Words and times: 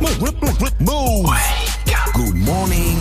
Move. 0.00 1.28
Good 2.14 2.34
morning. 2.34 2.96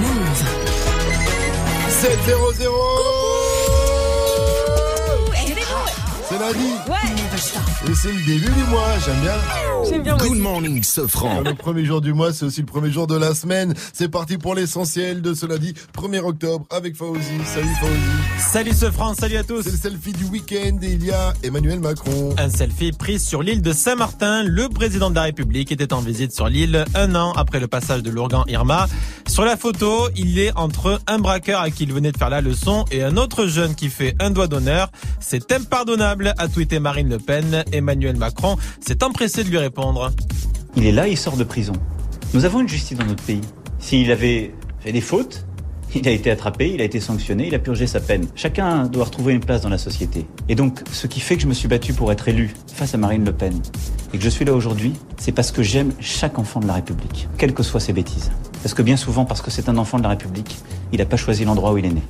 Move. 0.00 0.38
7 1.88 2.24
0 2.24 2.52
0 2.52 2.99
C'est 6.30 6.38
la 6.38 6.52
vie 6.52 7.90
Et 7.90 7.94
c'est 7.96 8.12
le 8.12 8.24
début 8.24 8.52
du 8.52 8.64
mois, 8.70 8.86
j'aime 9.04 9.20
bien 9.20 9.34
J'aime 9.88 10.02
bien 10.02 10.16
Good 10.16 10.38
morning, 10.38 10.82
Sofran. 10.82 11.40
Le 11.40 11.54
premier 11.54 11.84
jour 11.84 12.00
du 12.00 12.12
mois, 12.12 12.32
c'est 12.32 12.44
aussi 12.44 12.60
le 12.60 12.66
premier 12.66 12.90
jour 12.90 13.08
de 13.08 13.16
la 13.16 13.34
semaine. 13.34 13.74
C'est 13.92 14.08
parti 14.08 14.38
pour 14.38 14.54
l'essentiel 14.54 15.22
de 15.22 15.34
ce 15.34 15.46
lundi 15.46 15.74
1er 15.96 16.20
octobre 16.20 16.66
avec 16.70 16.94
Fauzi. 16.96 17.22
Salut 17.44 17.74
Fauzi. 17.80 18.48
Salut 18.52 18.72
ce 18.72 18.90
France, 18.90 19.16
salut 19.18 19.38
à 19.38 19.42
tous. 19.42 19.62
C'est 19.62 19.70
le 19.70 19.76
selfie 19.76 20.12
du 20.12 20.24
week-end 20.26 20.78
et 20.82 20.92
il 20.92 21.04
y 21.04 21.10
a 21.10 21.32
Emmanuel 21.42 21.80
Macron. 21.80 22.34
Un 22.38 22.50
selfie 22.50 22.92
pris 22.92 23.18
sur 23.18 23.42
l'île 23.42 23.62
de 23.62 23.72
Saint-Martin. 23.72 24.44
Le 24.44 24.68
président 24.68 25.10
de 25.10 25.14
la 25.16 25.22
République 25.22 25.72
était 25.72 25.92
en 25.92 26.00
visite 26.00 26.32
sur 26.32 26.48
l'île 26.48 26.84
un 26.94 27.14
an 27.14 27.32
après 27.32 27.58
le 27.58 27.66
passage 27.66 28.02
de 28.02 28.10
l'ouragan 28.10 28.44
Irma. 28.46 28.86
Sur 29.26 29.44
la 29.44 29.56
photo, 29.56 30.08
il 30.16 30.38
est 30.38 30.52
entre 30.56 31.00
un 31.06 31.18
braqueur 31.18 31.60
à 31.60 31.70
qui 31.70 31.84
il 31.84 31.92
venait 31.92 32.12
de 32.12 32.16
faire 32.16 32.30
la 32.30 32.40
leçon 32.40 32.84
et 32.90 33.02
un 33.02 33.16
autre 33.16 33.46
jeune 33.46 33.74
qui 33.74 33.88
fait 33.88 34.14
un 34.20 34.30
doigt 34.30 34.48
d'honneur. 34.48 34.90
C'est 35.20 35.52
impardonnable, 35.52 36.19
a 36.28 36.48
tweeté 36.48 36.78
Marine 36.78 37.08
Le 37.08 37.18
Pen. 37.18 37.64
Emmanuel 37.72 38.16
Macron 38.16 38.56
s'est 38.86 39.02
empressé 39.02 39.44
de 39.44 39.48
lui 39.48 39.58
répondre. 39.58 40.10
Il 40.76 40.86
est 40.86 40.92
là, 40.92 41.08
il 41.08 41.16
sort 41.16 41.36
de 41.36 41.44
prison. 41.44 41.72
Nous 42.34 42.44
avons 42.44 42.60
une 42.60 42.68
justice 42.68 42.96
dans 42.96 43.06
notre 43.06 43.24
pays. 43.24 43.40
S'il 43.78 44.10
avait 44.12 44.54
fait 44.80 44.92
des 44.92 45.00
fautes, 45.00 45.44
il 45.94 46.06
a 46.06 46.12
été 46.12 46.30
attrapé, 46.30 46.72
il 46.72 46.80
a 46.80 46.84
été 46.84 47.00
sanctionné, 47.00 47.48
il 47.48 47.54
a 47.54 47.58
purgé 47.58 47.86
sa 47.86 47.98
peine. 47.98 48.28
Chacun 48.36 48.86
doit 48.86 49.04
retrouver 49.04 49.32
une 49.32 49.40
place 49.40 49.62
dans 49.62 49.68
la 49.68 49.78
société. 49.78 50.26
Et 50.48 50.54
donc, 50.54 50.82
ce 50.92 51.06
qui 51.06 51.18
fait 51.20 51.36
que 51.36 51.42
je 51.42 51.48
me 51.48 51.54
suis 51.54 51.66
battu 51.66 51.92
pour 51.92 52.12
être 52.12 52.28
élu 52.28 52.54
face 52.72 52.94
à 52.94 52.98
Marine 52.98 53.24
Le 53.24 53.32
Pen 53.32 53.60
et 54.12 54.18
que 54.18 54.22
je 54.22 54.28
suis 54.28 54.44
là 54.44 54.52
aujourd'hui, 54.52 54.92
c'est 55.18 55.32
parce 55.32 55.50
que 55.50 55.62
j'aime 55.62 55.92
chaque 55.98 56.38
enfant 56.38 56.60
de 56.60 56.66
la 56.66 56.74
République, 56.74 57.28
quelles 57.38 57.54
que 57.54 57.62
soient 57.62 57.80
ses 57.80 57.92
bêtises. 57.92 58.30
Parce 58.62 58.74
que 58.74 58.82
bien 58.82 58.96
souvent, 58.96 59.24
parce 59.24 59.42
que 59.42 59.50
c'est 59.50 59.68
un 59.68 59.78
enfant 59.78 59.98
de 59.98 60.04
la 60.04 60.10
République, 60.10 60.58
il 60.92 60.98
n'a 60.98 61.06
pas 61.06 61.16
choisi 61.16 61.44
l'endroit 61.44 61.72
où 61.72 61.78
il 61.78 61.86
est 61.86 61.90
né. 61.90 62.02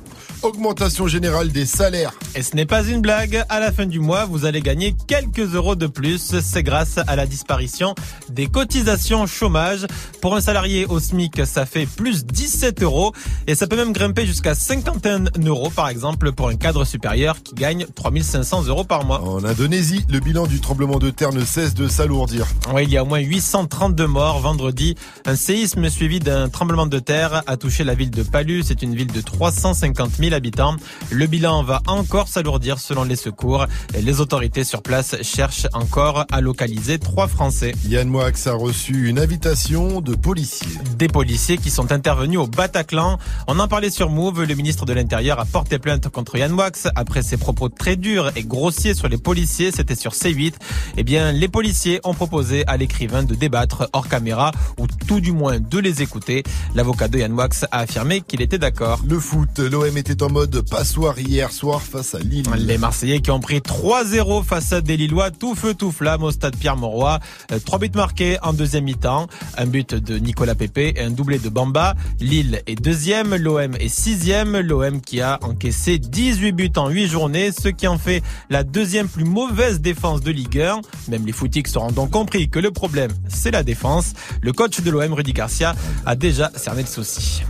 Augmentation 0.43 1.07
générale 1.07 1.51
des 1.51 1.67
salaires. 1.67 2.13
Et 2.33 2.41
ce 2.41 2.55
n'est 2.55 2.65
pas 2.65 2.83
une 2.83 2.99
blague, 2.99 3.43
à 3.47 3.59
la 3.59 3.71
fin 3.71 3.85
du 3.85 3.99
mois, 3.99 4.25
vous 4.25 4.45
allez 4.45 4.61
gagner 4.61 4.95
quelques 5.05 5.53
euros 5.53 5.75
de 5.75 5.85
plus. 5.85 6.39
C'est 6.41 6.63
grâce 6.63 6.97
à 7.05 7.15
la 7.15 7.27
disparition 7.27 7.93
des 8.29 8.47
cotisations 8.47 9.27
chômage. 9.27 9.85
Pour 10.19 10.35
un 10.35 10.41
salarié 10.41 10.87
au 10.87 10.99
SMIC, 10.99 11.45
ça 11.45 11.67
fait 11.67 11.85
plus 11.85 12.25
17 12.25 12.81
euros. 12.81 13.13
Et 13.45 13.53
ça 13.53 13.67
peut 13.67 13.75
même 13.75 13.93
grimper 13.93 14.25
jusqu'à 14.25 14.55
51 14.55 15.25
euros, 15.45 15.69
par 15.69 15.89
exemple, 15.89 16.31
pour 16.31 16.47
un 16.49 16.55
cadre 16.55 16.85
supérieur 16.85 17.43
qui 17.43 17.53
gagne 17.53 17.85
3500 17.93 18.63
euros 18.63 18.83
par 18.83 19.05
mois. 19.05 19.21
En 19.21 19.43
Indonésie, 19.43 20.05
le 20.09 20.19
bilan 20.19 20.47
du 20.47 20.59
tremblement 20.59 20.97
de 20.97 21.11
terre 21.11 21.33
ne 21.33 21.45
cesse 21.45 21.75
de 21.75 21.87
s'alourdir. 21.87 22.47
Oui, 22.73 22.83
il 22.83 22.89
y 22.89 22.97
a 22.97 23.03
au 23.03 23.05
moins 23.05 23.19
832 23.19 24.07
morts 24.07 24.39
vendredi. 24.39 24.95
Un 25.25 25.35
séisme 25.35 25.87
suivi 25.89 26.19
d'un 26.19 26.49
tremblement 26.49 26.87
de 26.87 26.97
terre 26.97 27.43
a 27.45 27.57
touché 27.57 27.83
la 27.83 27.93
ville 27.93 28.11
de 28.11 28.23
Palu. 28.23 28.63
C'est 28.65 28.81
une 28.81 28.95
ville 28.95 29.11
de 29.11 29.21
350 29.21 30.13
000 30.19 30.30
habitants. 30.33 30.75
Le 31.09 31.27
bilan 31.27 31.63
va 31.63 31.81
encore 31.87 32.27
s'alourdir 32.27 32.79
selon 32.79 33.03
les 33.03 33.15
secours. 33.15 33.65
Et 33.93 34.01
les 34.01 34.19
autorités 34.19 34.63
sur 34.63 34.81
place 34.81 35.15
cherchent 35.21 35.67
encore 35.73 36.25
à 36.31 36.41
localiser 36.41 36.99
trois 36.99 37.27
Français. 37.27 37.73
Yann 37.87 38.07
Moix 38.07 38.31
a 38.45 38.53
reçu 38.53 39.09
une 39.09 39.19
invitation 39.19 40.01
de 40.01 40.15
policiers. 40.15 40.77
Des 40.97 41.07
policiers 41.07 41.57
qui 41.57 41.69
sont 41.69 41.91
intervenus 41.91 42.39
au 42.39 42.47
Bataclan. 42.47 43.17
On 43.47 43.59
en 43.59 43.67
parlait 43.67 43.89
sur 43.89 44.09
Move. 44.09 44.43
Le 44.43 44.55
ministre 44.55 44.85
de 44.85 44.93
l'Intérieur 44.93 45.39
a 45.39 45.45
porté 45.45 45.79
plainte 45.79 46.09
contre 46.09 46.37
Yann 46.37 46.51
Moix 46.51 46.71
après 46.95 47.23
ses 47.23 47.37
propos 47.37 47.69
très 47.69 47.95
durs 47.95 48.31
et 48.35 48.43
grossiers 48.43 48.93
sur 48.93 49.07
les 49.07 49.17
policiers. 49.17 49.71
C'était 49.71 49.95
sur 49.95 50.11
C8. 50.11 50.53
Eh 50.97 51.03
bien, 51.03 51.31
les 51.31 51.47
policiers 51.47 51.99
ont 52.03 52.13
proposé 52.13 52.65
à 52.67 52.77
l'écrivain 52.77 53.23
de 53.23 53.35
débattre 53.35 53.89
hors 53.93 54.07
caméra 54.07 54.51
ou 54.77 54.87
tout 55.07 55.19
du 55.19 55.31
moins 55.31 55.59
de 55.59 55.79
les 55.79 56.01
écouter. 56.01 56.43
L'avocat 56.75 57.07
de 57.07 57.19
Yann 57.19 57.31
Moix 57.31 57.49
a 57.71 57.79
affirmé 57.79 58.21
qu'il 58.21 58.41
était 58.41 58.57
d'accord. 58.57 59.01
Le 59.07 59.19
foot, 59.19 59.59
l'OM 59.59 59.97
était 59.97 60.20
en 60.21 60.29
mode 60.29 60.61
passoire 60.69 61.17
hier 61.19 61.51
soir 61.51 61.81
face 61.81 62.15
à 62.15 62.19
Lille. 62.19 62.45
Les 62.57 62.77
Marseillais 62.77 63.21
qui 63.21 63.31
ont 63.31 63.39
pris 63.39 63.59
3-0 63.59 64.43
face 64.43 64.73
à 64.73 64.81
des 64.81 64.97
Lillois, 64.97 65.31
tout 65.31 65.55
feu 65.55 65.73
tout 65.73 65.91
flamme 65.91 66.23
au 66.23 66.31
stade 66.31 66.55
Pierre-Mauroy. 66.55 67.19
Euh, 67.51 67.59
Trois 67.63 67.79
buts 67.79 67.91
marqués 67.95 68.37
en 68.43 68.53
deuxième 68.53 68.83
mi-temps, 68.83 69.27
un 69.57 69.65
but 69.65 69.95
de 69.95 70.17
Nicolas 70.17 70.55
Pepe 70.55 70.77
et 70.77 70.99
un 70.99 71.11
doublé 71.11 71.39
de 71.39 71.49
Bamba. 71.49 71.95
Lille 72.19 72.61
est 72.67 72.75
deuxième, 72.75 73.35
l'OM 73.35 73.75
est 73.75 73.87
sixième, 73.87 74.57
l'OM 74.59 75.01
qui 75.01 75.21
a 75.21 75.39
encaissé 75.43 75.97
18 75.97 76.51
buts 76.51 76.71
en 76.77 76.89
8 76.89 77.07
journées, 77.07 77.51
ce 77.51 77.69
qui 77.69 77.87
en 77.87 77.97
fait 77.97 78.21
la 78.49 78.63
deuxième 78.63 79.07
plus 79.07 79.25
mauvaise 79.25 79.81
défense 79.81 80.21
de 80.21 80.31
Ligue 80.31 80.59
1. 80.59 80.81
Même 81.09 81.25
les 81.25 81.33
foutiques 81.33 81.67
seront 81.67 81.91
donc 81.91 82.11
compris 82.11 82.49
que 82.49 82.59
le 82.59 82.71
problème, 82.71 83.11
c'est 83.27 83.51
la 83.51 83.63
défense. 83.63 84.13
Le 84.41 84.51
coach 84.53 84.81
de 84.81 84.91
l'OM, 84.91 85.13
Rudy 85.13 85.33
Garcia, 85.33 85.75
a 86.05 86.15
déjà 86.15 86.51
cerné 86.55 86.81
le 86.81 86.87
souci. 86.87 87.43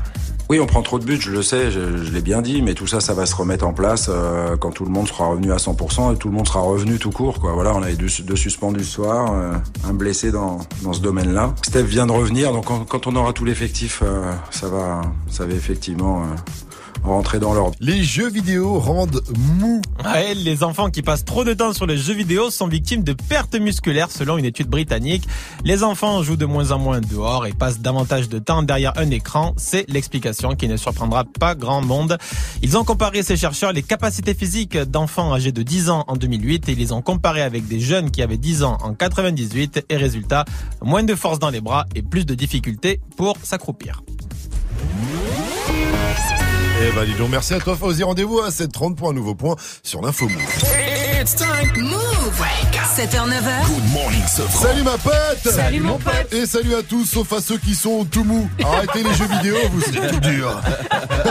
Oui, 0.52 0.60
on 0.60 0.66
prend 0.66 0.82
trop 0.82 1.00
de 1.00 1.06
buts, 1.06 1.18
je 1.18 1.32
le 1.32 1.44
sais, 1.44 1.72
je, 1.72 1.80
l'ai 2.12 2.20
bien 2.20 2.42
dit, 2.42 2.62
mais 2.62 2.74
tout 2.74 2.86
ça, 2.86 3.00
ça 3.00 3.14
va 3.14 3.26
se 3.26 3.34
remettre 3.34 3.66
en 3.66 3.72
place 3.72 4.10
euh, 4.10 4.58
quand 4.58 4.72
tout 4.72 4.84
le 4.84 4.92
monde 4.92 5.08
sera 5.08 5.28
revenu 5.28 5.54
à 5.54 5.56
100% 5.56 6.14
et 6.14 6.18
tout 6.18 6.28
le 6.28 6.34
monde 6.34 6.46
sera 6.46 6.60
revenu 6.60 7.00
tout 7.00 7.10
court. 7.10 7.40
Quoi. 7.40 7.54
Voilà, 7.54 7.74
on 7.74 7.82
avait 7.82 7.94
deux, 7.94 8.10
deux 8.26 8.36
suspendus 8.36 8.84
soir, 8.84 9.32
euh, 9.34 9.54
un 9.88 9.94
blessé 9.94 10.30
dans, 10.30 10.60
ce 10.92 11.00
domaine-là. 11.00 11.56
Steph 11.62 11.84
vient 11.84 12.06
de 12.06 12.12
revenir, 12.12 12.52
donc 12.52 12.66
quand, 12.66 13.08
on 13.08 13.16
aura 13.16 13.32
tout 13.32 13.46
l'effectif, 13.46 14.02
euh, 14.04 14.30
ça 14.50 14.68
va, 14.68 15.04
ça 15.30 15.46
va 15.46 15.54
effectivement 15.54 16.26
rentrer 17.04 17.40
dans 17.40 17.54
l'ordre. 17.54 17.76
Les 17.80 18.04
jeux 18.04 18.30
vidéo 18.30 18.80
rendent 18.80 19.22
mou. 19.58 19.82
Les 20.36 20.64
enfants 20.64 20.90
qui 20.90 21.02
passent 21.02 21.26
trop 21.26 21.44
de 21.44 21.54
temps 21.54 21.74
sur 21.74 21.86
les 21.86 21.98
jeux 21.98 22.14
vidéo 22.14 22.50
sont 22.50 22.68
victimes 22.68 23.04
de 23.04 23.14
pertes 23.14 23.56
musculaires 23.56 24.12
selon 24.12 24.38
une 24.38 24.46
étude 24.46 24.68
britannique. 24.68 25.28
Les 25.64 25.84
enfants 25.84 26.24
jouent 26.24 26.38
de 26.38 26.46
moins 26.46 26.72
en 26.72 26.80
moins 26.80 27.02
dehors 27.02 27.46
et 27.46 27.54
passent 27.54 27.80
davantage 27.80 28.30
de 28.30 28.40
temps 28.40 28.64
derrière 28.64 28.94
un 28.98 29.10
écran. 29.10 29.54
C'est 29.58 29.86
l'explication 29.90 30.56
qui 30.56 30.68
ne 30.68 30.78
surprendra 30.78 31.24
pas 31.24 31.56
grand 31.56 31.82
monde. 31.82 32.18
Ils 32.62 32.78
ont 32.78 32.84
comparé 32.84 33.24
ces 33.24 33.38
chercheurs 33.38 33.74
les 33.74 33.84
capacités 33.84 34.34
physiques 34.34 34.78
d'enfants 34.78 35.34
âgés 35.34 35.52
de 35.52 35.64
10 35.64 35.90
ans 35.90 36.04
en 36.08 36.16
2008 36.16 36.70
et 36.70 36.72
ils 36.74 36.78
les 36.78 36.92
ont 36.92 37.02
comparés 37.02 37.42
avec 37.42 37.68
des 37.68 37.80
jeunes 37.80 38.12
qui 38.12 38.22
avaient 38.22 38.38
10 38.38 38.64
ans 38.64 38.78
en 38.82 38.94
98 38.94 39.86
et 39.90 39.98
résultat, 39.98 40.46
moins 40.82 41.04
de 41.04 41.16
force 41.16 41.40
dans 41.40 41.50
les 41.50 41.62
bras 41.62 41.86
et 41.96 42.02
plus 42.02 42.26
de 42.26 42.34
difficultés 42.34 43.02
pour 43.18 43.38
s'accroupir. 43.44 44.04
Eh 46.84 46.92
ben 46.96 47.06
dis 47.06 47.14
donc, 47.14 47.30
merci 47.30 47.54
à 47.54 47.60
toi 47.60 47.76
Fauzi. 47.76 48.02
Rendez-vous 48.02 48.40
à 48.40 48.50
7h30 48.50 48.96
pour 48.96 49.10
un 49.10 49.14
nouveau 49.14 49.36
point 49.36 49.56
sur 49.84 50.02
l'info 50.02 50.28
Move. 50.28 50.42
It's 51.22 51.36
time. 51.36 51.70
Move 51.78 52.42
7h, 52.96 53.26
9h. 53.30 53.68
Good 53.68 53.94
morning, 53.94 54.22
Sofran. 54.28 54.68
Salut 54.68 54.84
ma 54.84 54.98
pote 54.98 55.14
Salut, 55.54 55.80
mon 55.80 55.98
pote. 55.98 56.34
Et 56.34 56.46
salut 56.46 56.76
à 56.76 56.84
tous, 56.84 57.06
sauf 57.06 57.32
à 57.32 57.40
ceux 57.40 57.58
qui 57.58 57.74
sont 57.74 58.04
tout 58.06 58.24
mous. 58.26 58.50
Arrêtez 58.66 59.04
les 59.04 59.14
jeux 59.14 59.28
vidéo, 59.28 59.56
vous 59.72 59.82
c'est 59.82 60.08
tout 60.10 60.20
dur. 60.20 60.60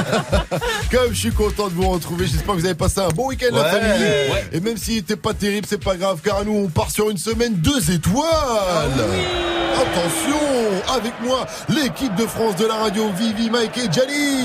Comme 0.90 1.12
je 1.12 1.18
suis 1.18 1.32
content 1.32 1.68
de 1.68 1.74
vous 1.74 1.88
retrouver, 1.90 2.26
j'espère 2.26 2.54
que 2.54 2.60
vous 2.60 2.64
avez 2.66 2.74
passé 2.74 3.00
un 3.00 3.08
bon 3.08 3.26
week-end 3.28 3.54
la 3.54 3.62
Ouais, 3.62 3.70
famille. 3.70 4.02
ouais. 4.02 4.48
Et 4.52 4.60
même 4.60 4.76
s'il 4.78 4.98
était 4.98 5.16
pas 5.16 5.34
terrible, 5.34 5.66
c'est 5.68 5.82
pas 5.82 5.96
grave, 5.96 6.20
car 6.24 6.44
nous 6.46 6.52
on 6.64 6.68
part 6.68 6.90
sur 6.90 7.10
une 7.10 7.18
semaine 7.18 7.54
deux 7.54 7.90
étoiles. 7.90 8.24
Attention, 9.74 10.94
avec 10.94 11.12
moi, 11.22 11.46
l'équipe 11.68 12.14
de 12.16 12.26
France 12.26 12.56
de 12.56 12.66
la 12.66 12.74
radio, 12.74 13.04
Vivi, 13.18 13.50
Mike 13.50 13.76
et 13.78 13.92
Jali. 13.92 14.44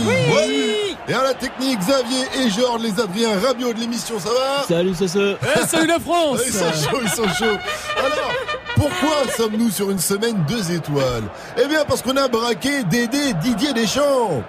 Et 1.07 1.13
à 1.13 1.21
la 1.23 1.33
technique, 1.35 1.77
Xavier 1.79 2.23
et 2.43 2.49
Georges, 2.49 2.81
les 2.81 2.99
Adriens 3.01 3.37
Rabiot 3.45 3.73
de 3.73 3.79
l'émission, 3.79 4.15
ça 4.19 4.29
va? 4.29 4.65
Salut, 4.67 4.93
c'est 4.97 5.07
ce. 5.07 5.35
salut 5.67 5.87
la 5.87 5.99
France 5.99 6.39
ils 7.05 7.11
sont 7.11 7.27
chauds. 7.27 7.57
Alors, 7.97 8.31
pourquoi 8.75 9.31
sommes-nous 9.35 9.69
sur 9.69 9.89
une 9.91 9.99
semaine 9.99 10.43
deux 10.47 10.71
étoiles? 10.71 11.23
Eh 11.61 11.67
bien, 11.67 11.85
parce 11.87 12.01
qu'on 12.01 12.17
a 12.17 12.27
braqué 12.27 12.83
Dédé 12.83 13.33
Didier 13.41 13.73
Deschamps. 13.73 14.43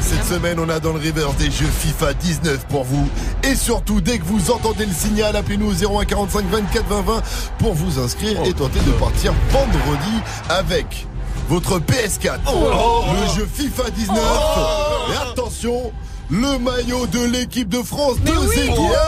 Cette 0.00 0.24
semaine, 0.24 0.58
on 0.60 0.68
a 0.68 0.80
dans 0.80 0.92
le 0.92 0.98
river 0.98 1.26
des 1.38 1.50
jeux 1.50 1.66
FIFA 1.66 2.14
19 2.14 2.66
pour 2.66 2.84
vous. 2.84 3.08
Et 3.42 3.54
surtout, 3.54 4.00
dès 4.00 4.18
que 4.18 4.24
vous 4.24 4.50
entendez 4.50 4.86
le 4.86 4.92
signal, 4.92 5.34
appelez-nous 5.34 5.70
au 5.70 6.00
01 6.00 6.04
45 6.04 6.44
24 6.46 6.86
20 6.86 7.00
20 7.00 7.22
pour 7.58 7.74
vous 7.74 7.98
inscrire 7.98 8.38
et 8.44 8.52
tenter 8.52 8.80
de 8.80 8.92
partir 8.92 9.32
vendredi 9.50 10.20
avec 10.50 11.06
votre 11.48 11.78
PS4, 11.78 12.38
le 12.46 13.34
jeu 13.34 13.48
FIFA 13.52 13.90
19. 13.90 14.18
Et 15.10 15.30
attention, 15.30 15.92
le 16.30 16.58
maillot 16.58 17.06
de 17.06 17.24
l'équipe 17.24 17.68
de 17.68 17.82
France, 17.82 18.16
deux 18.20 18.58
étoiles. 18.58 18.98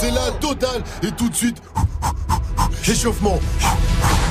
C'est 0.00 0.10
la 0.10 0.30
totale. 0.40 0.82
Et 1.02 1.10
tout 1.12 1.28
de 1.28 1.34
suite, 1.34 1.56
échauffement. 2.88 3.38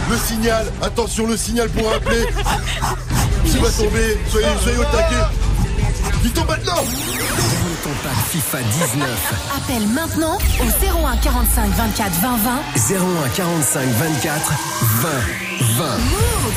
Le 0.10 0.18
signal, 0.18 0.66
attention, 0.82 1.28
le 1.28 1.38
signal 1.38 1.70
pour 1.70 1.92
appeler. 1.92 2.26
Qui 3.46 3.58
va 3.58 3.70
tomber, 3.70 4.18
soyez, 4.30 4.48
soyez 4.62 4.78
au 4.78 4.84
taquet. 4.84 5.24
Il 6.24 6.32
tombe 6.32 6.48
maintenant 6.48 6.76
Ton 7.84 7.90
pack 8.04 8.26
FIFA 8.30 8.58
19. 8.60 9.34
Appelle 9.58 9.88
maintenant 9.90 10.38
au 10.38 11.08
01 11.08 11.18
45 11.18 11.70
24 11.70 12.12
20 12.22 12.38
20. 12.38 12.96
01 13.26 13.30
45 13.36 13.88
24 13.90 14.54
20 15.02 15.10
20. 15.78 15.84
Move 15.98 16.54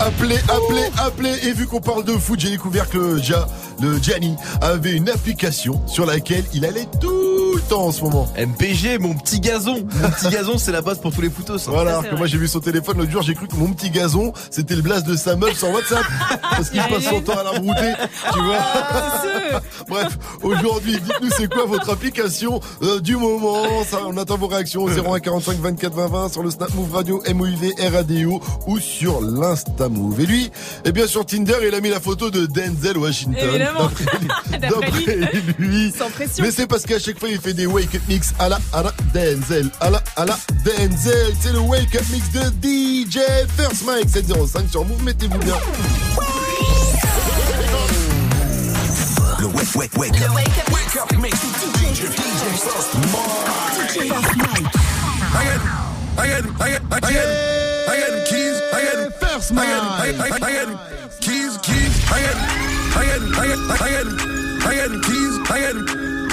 Appelez, 0.00 0.38
appelez, 0.48 0.90
appelez. 0.98 1.48
Et 1.48 1.52
vu 1.52 1.66
qu'on 1.66 1.80
parle 1.80 2.04
de 2.04 2.12
foot, 2.12 2.38
j'ai 2.38 2.50
découvert 2.50 2.88
que 2.88 3.18
Ja 3.18 3.48
le 3.80 3.98
Gianni, 3.98 4.36
avait 4.60 4.92
une 4.92 5.08
application 5.08 5.80
sur 5.86 6.06
laquelle 6.06 6.44
il 6.54 6.64
allait 6.64 6.88
tout 7.00 7.54
le 7.54 7.60
temps 7.68 7.86
en 7.86 7.92
ce 7.92 8.02
moment. 8.02 8.28
MPG, 8.36 8.98
mon 8.98 9.14
petit 9.14 9.40
gazon. 9.40 9.86
Mon 10.02 10.10
petit 10.10 10.28
gazon, 10.28 10.58
c'est 10.58 10.72
la 10.72 10.80
base 10.80 10.98
pour 10.98 11.12
tous 11.12 11.20
les 11.20 11.30
photos. 11.30 11.62
Ça. 11.62 11.70
Voilà, 11.70 11.90
alors 11.90 12.08
que 12.08 12.14
moi 12.14 12.26
j'ai 12.26 12.38
vu 12.38 12.48
son 12.48 12.60
téléphone 12.60 12.98
l'autre 12.98 13.10
jour, 13.10 13.22
j'ai 13.22 13.34
cru 13.34 13.46
que 13.46 13.56
mon 13.56 13.72
petit 13.72 13.90
gazon, 13.90 14.32
c'était 14.50 14.76
le 14.76 14.82
blast 14.82 15.06
de 15.06 15.16
sa 15.16 15.36
meuf 15.36 15.58
sur 15.58 15.70
WhatsApp. 15.70 16.04
Parce 16.40 16.70
qu'il 16.70 16.80
passe 16.82 17.04
son 17.04 17.20
temps 17.20 17.38
à 17.38 17.42
la 17.42 17.58
brouter, 17.58 17.92
tu 18.32 18.40
vois. 18.40 18.58
Bref, 19.88 20.18
aujourd'hui, 20.42 20.98
dites-nous 21.00 21.30
c'est 21.36 21.48
quoi 21.48 21.66
votre 21.66 21.90
application 21.90 22.60
euh, 22.82 23.00
du 23.00 23.16
moment? 23.16 23.84
Ça, 23.84 24.00
on 24.06 24.16
attend 24.16 24.36
vos 24.36 24.46
réactions 24.46 24.82
au 24.82 24.88
01 24.88 25.20
45 25.20 25.58
24 25.58 25.94
20 25.94 26.06
20 26.06 26.28
sur 26.32 26.42
le 26.42 26.50
Snap 26.50 26.72
Move 26.74 26.94
Radio 26.94 27.22
MOUV 27.32 27.74
RADIO 27.92 28.40
ou 28.66 28.78
sur 28.78 29.20
l'Insta 29.20 29.88
Move. 29.88 30.20
Et 30.20 30.26
lui, 30.26 30.50
eh 30.84 30.92
bien 30.92 31.06
sur 31.06 31.24
Tinder, 31.26 31.56
il 31.66 31.74
a 31.74 31.80
mis 31.80 31.90
la 31.90 32.00
photo 32.00 32.30
de 32.30 32.46
Denzel 32.46 32.98
Washington. 32.98 33.67
Évidemment. 33.68 33.90
D'après 34.80 35.16
lui. 35.58 35.92
Sans 35.96 36.10
pression. 36.10 36.44
Mais 36.44 36.50
c'est 36.50 36.66
parce 36.66 36.84
qu'à 36.84 36.98
chaque 36.98 37.18
fois 37.18 37.28
il 37.28 37.40
fait 37.40 37.52
des 37.54 37.66
wake 37.66 37.94
up 37.94 38.02
mix 38.08 38.32
à 38.38 38.48
la 38.48 38.58
à 38.72 38.82
la 38.82 38.92
Denzel, 39.14 39.70
à 39.80 39.90
la 39.90 40.02
à 40.16 40.24
la 40.24 40.38
Denzel. 40.64 41.34
C'est 41.40 41.52
le 41.52 41.60
wake 41.60 41.94
up 41.94 42.04
mix 42.10 42.30
de 42.32 42.40
DJ 42.62 43.18
First 43.56 43.84
Mike 43.86 44.08
705 44.10 44.70
sur 44.70 44.84
Move. 44.84 45.02
Mettez-vous 45.04 45.38
bien. 45.38 45.54
Le 49.40 49.46
wake, 49.46 49.74
wake, 49.76 49.96
wake. 49.96 50.18
Le 50.18 50.34
wake 50.34 50.48
up 50.58 50.72
Wake 50.72 50.96
up 50.96 51.18
mix. 51.20 51.36
DJ, 51.38 52.06
DJ 52.10 52.42
First 52.58 52.94
Mike. 52.94 53.92
DJ 53.92 54.08
First 54.08 54.36
Mike. 54.36 54.66
I 55.30 55.44
got, 55.44 55.60
I 56.18 56.28
got, 56.28 56.44
I 56.60 56.70
got, 56.70 56.82
I 56.92 57.00
got, 57.00 57.28
I 57.88 58.00
got 58.00 58.26
keys. 58.28 58.56
I 58.72 58.82
got 58.84 59.14
First 59.20 59.52
I 59.52 59.54
Mike. 59.54 59.68
got, 59.68 59.80
I 60.00 60.28
got, 60.30 60.42
I 60.42 60.52
got 60.52 60.68
keys, 61.20 61.58
keys. 61.58 62.10
I 62.10 62.22
got, 62.22 62.67
I 62.98 63.06
got, 63.06 64.08
I 64.58 64.74
got 64.74 64.90
keys. 65.06 65.34
I, 65.46 65.70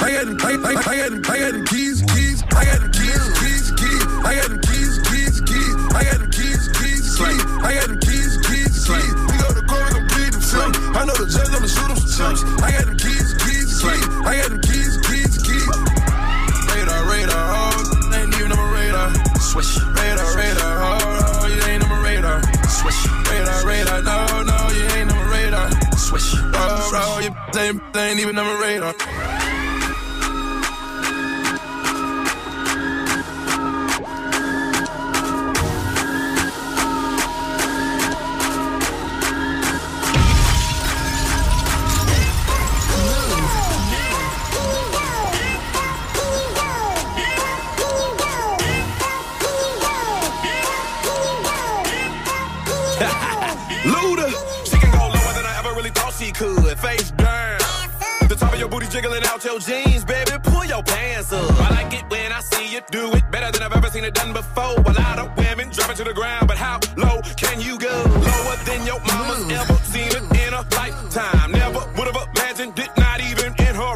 I, 0.01 0.17
I 0.41 0.97
got, 0.97 1.29
I 1.29 1.65
keys, 1.69 2.01
keys. 2.09 2.41
Got 2.49 2.81
keys, 2.89 3.25
keys, 3.37 3.69
keys. 3.77 4.03
Got 4.25 4.49
keys, 4.65 4.97
keys, 5.05 5.37
keys. 5.45 5.75
Got 5.93 6.25
keys, 6.33 6.65
keys, 6.73 7.05
keys. 7.17 7.43
Got 7.61 8.01
keys, 8.01 8.33
keys, 8.49 8.75
keys. 8.81 9.13
We 9.29 9.35
go 9.37 9.49
to 9.53 9.63
court, 9.69 9.93
we 9.93 10.01
plead 10.09 10.33
the 10.33 10.41
fifth. 10.41 10.97
I 10.97 11.05
know 11.05 11.13
the 11.13 11.29
judge, 11.29 11.53
I'ma 11.53 11.69
shoot 11.69 11.91
him 11.93 12.01
some. 12.01 12.33
I 12.65 12.71
got 12.73 12.85
them 12.89 12.97
keys, 12.97 13.29
keys, 13.45 13.69
keys. 13.77 14.05
I 14.25 14.41
got 14.41 14.49
them 14.49 14.61
keys, 14.65 14.97
keys, 15.05 15.37
keys. 15.45 15.69
Radar, 16.73 17.05
radar, 17.05 17.45
oh, 17.53 18.17
ain't 18.17 18.33
even 18.33 18.51
on 18.51 18.57
my 18.57 18.67
radar. 18.73 19.13
Swish. 19.37 19.77
Radar, 20.01 20.33
radar, 20.33 20.81
oh, 20.81 20.97
oh, 20.97 21.47
you 21.47 21.61
ain't 21.69 21.83
on 21.83 21.89
my 21.89 22.01
radar. 22.01 22.41
Swish. 22.67 23.05
Radar, 23.29 23.65
radar, 23.69 24.01
no, 24.01 24.49
no, 24.49 24.54
radar. 26.15 26.19
Swish. 26.19 26.41
Oh, 26.53 26.91
oh, 26.93 27.19
you 27.19 27.59
ain't, 27.59 27.97
ain't 27.97 28.19
even 28.19 28.37
on 28.37 28.45
my 28.45 28.61
radar. 28.61 29.64
Face 56.77 57.11
down. 57.11 57.59
The 58.27 58.35
top 58.35 58.53
of 58.53 58.59
your 58.59 58.67
booty 58.67 58.87
jiggling 58.87 59.23
out 59.25 59.43
your 59.43 59.59
jeans, 59.59 60.03
baby. 60.03 60.31
Pull 60.43 60.65
your 60.65 60.83
pants 60.83 61.31
up. 61.31 61.49
I 61.61 61.69
like 61.69 61.93
it 61.93 62.03
when 62.09 62.31
I 62.31 62.41
see 62.41 62.73
you 62.73 62.81
do 62.91 63.13
it 63.13 63.23
better 63.31 63.51
than 63.51 63.63
I've 63.63 63.75
ever 63.75 63.89
seen 63.89 64.03
it 64.03 64.13
done 64.13 64.33
before. 64.33 64.75
A 64.79 64.93
lot 64.93 65.19
of 65.19 65.37
women 65.37 65.69
drop 65.69 65.91
it 65.91 65.97
to 65.97 66.03
the 66.03 66.13
ground, 66.13 66.47
but 66.47 66.57
how 66.57 66.79
low 66.97 67.21
can 67.37 67.61
you 67.61 67.77
go? 67.77 67.95
Lower 68.03 68.57
than 68.65 68.85
your 68.85 68.99
mama's 69.01 69.45
mm. 69.45 69.59
ever 69.59 69.73
seen 69.85 70.09
it 70.09 70.25
in 70.47 70.53
a 70.53 70.61
lifetime. 70.75 71.51
Never 71.51 71.79
would 71.97 72.07
have 72.13 72.27
imagined 72.35 72.77
it, 72.79 72.89
not 72.97 73.21
even 73.21 73.53
in 73.59 73.75
her 73.75 73.95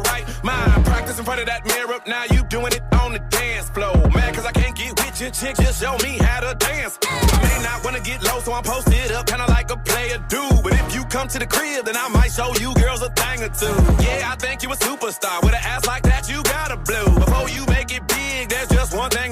mind. 0.50 0.84
Practice 0.84 1.18
in 1.18 1.24
front 1.24 1.40
of 1.40 1.46
that 1.46 1.62
mirror, 1.66 1.98
now 2.06 2.24
you 2.34 2.42
doing 2.44 2.72
it 2.78 2.82
on 3.02 3.12
the 3.12 3.22
dance 3.30 3.68
floor. 3.70 3.94
Mad 4.16 4.34
cause 4.34 4.46
I 4.46 4.52
can't 4.52 4.76
get 4.76 4.90
with 5.00 5.16
your 5.20 5.30
chick, 5.30 5.54
just 5.56 5.80
show 5.82 5.94
me 6.06 6.12
how 6.26 6.40
to 6.40 6.54
dance. 6.54 6.98
I 7.02 7.38
may 7.48 7.58
not 7.62 7.84
wanna 7.84 8.00
get 8.00 8.22
low, 8.22 8.38
so 8.40 8.52
I'm 8.52 8.64
posted 8.64 9.12
up, 9.12 9.26
kinda 9.26 9.46
like 9.56 9.70
a 9.70 9.78
player 9.90 10.18
dude. 10.28 10.62
But 10.64 10.74
if 10.82 10.94
you 10.94 11.04
come 11.04 11.28
to 11.28 11.38
the 11.38 11.46
crib, 11.46 11.84
then 11.86 11.96
I 11.96 12.08
might 12.08 12.32
show 12.32 12.50
you 12.62 12.74
girls 12.74 13.02
a 13.02 13.10
thing 13.20 13.38
or 13.46 13.52
two. 13.62 13.76
Yeah, 14.06 14.32
I 14.32 14.36
think 14.36 14.62
you 14.62 14.70
a 14.72 14.76
superstar. 14.76 15.36
With 15.44 15.54
an 15.54 15.64
ass 15.72 15.86
like 15.86 16.04
that, 16.10 16.28
you 16.28 16.42
gotta 16.42 16.76
blow. 16.76 17.06
Before 17.24 17.48
you 17.56 17.64
make 17.66 17.90
it 17.96 18.04
big, 18.08 18.48
there's 18.48 18.68
just 18.68 18.94
one 18.94 19.10
thing 19.10 19.30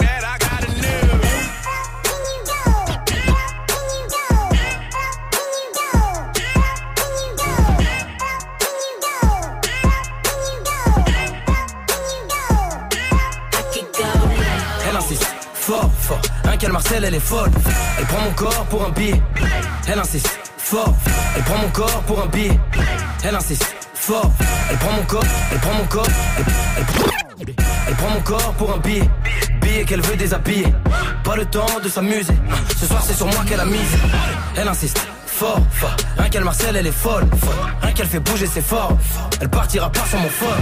qu'elle 16.58 16.72
Marcel, 16.72 17.04
elle 17.04 17.14
est 17.14 17.20
folle. 17.20 17.50
Elle 17.98 18.06
prend 18.06 18.20
mon 18.20 18.32
corps 18.32 18.64
pour 18.68 18.84
un 18.84 18.90
billet. 18.90 19.22
Elle 19.86 19.98
insiste, 19.98 20.28
fort. 20.56 20.94
Elle 21.36 21.42
prend 21.42 21.58
mon 21.58 21.68
corps 21.68 22.02
pour 22.06 22.22
un 22.22 22.26
billet. 22.26 22.58
Elle 23.24 23.34
insiste, 23.34 23.64
fort. 23.94 24.30
Elle 24.70 24.76
prend 24.76 24.92
mon 24.92 25.02
corps, 25.02 25.24
elle 25.52 25.58
prend 25.58 25.74
mon 25.74 25.84
corps. 25.84 26.06
Elle, 27.86 27.94
prend 27.94 28.10
mon 28.10 28.20
corps 28.20 28.54
pour 28.54 28.74
un 28.74 28.78
billet. 28.78 29.08
Billet 29.60 29.84
qu'elle 29.84 30.02
veut 30.02 30.16
déshabiller. 30.16 30.72
Pas 31.24 31.36
le 31.36 31.44
temps 31.46 31.80
de 31.82 31.88
s'amuser. 31.88 32.34
Ce 32.78 32.86
soir, 32.86 33.02
c'est 33.06 33.14
sur 33.14 33.26
moi 33.26 33.44
qu'elle 33.48 33.60
a 33.60 33.64
mise. 33.64 33.96
Elle 34.56 34.68
insiste. 34.68 35.00
Fort, 35.26 35.60
rien 36.18 36.28
qu'elle 36.30 36.42
Marcel, 36.42 36.74
elle 36.74 36.88
est 36.88 36.90
folle. 36.90 37.24
Rien 37.80 37.92
qu'elle 37.92 38.08
fait 38.08 38.18
bouger, 38.18 38.48
c'est 38.52 38.60
fort. 38.60 38.98
Elle 39.40 39.48
partira 39.48 39.88
pas 39.92 40.04
sans 40.10 40.18
mon 40.18 40.28
fort. 40.28 40.56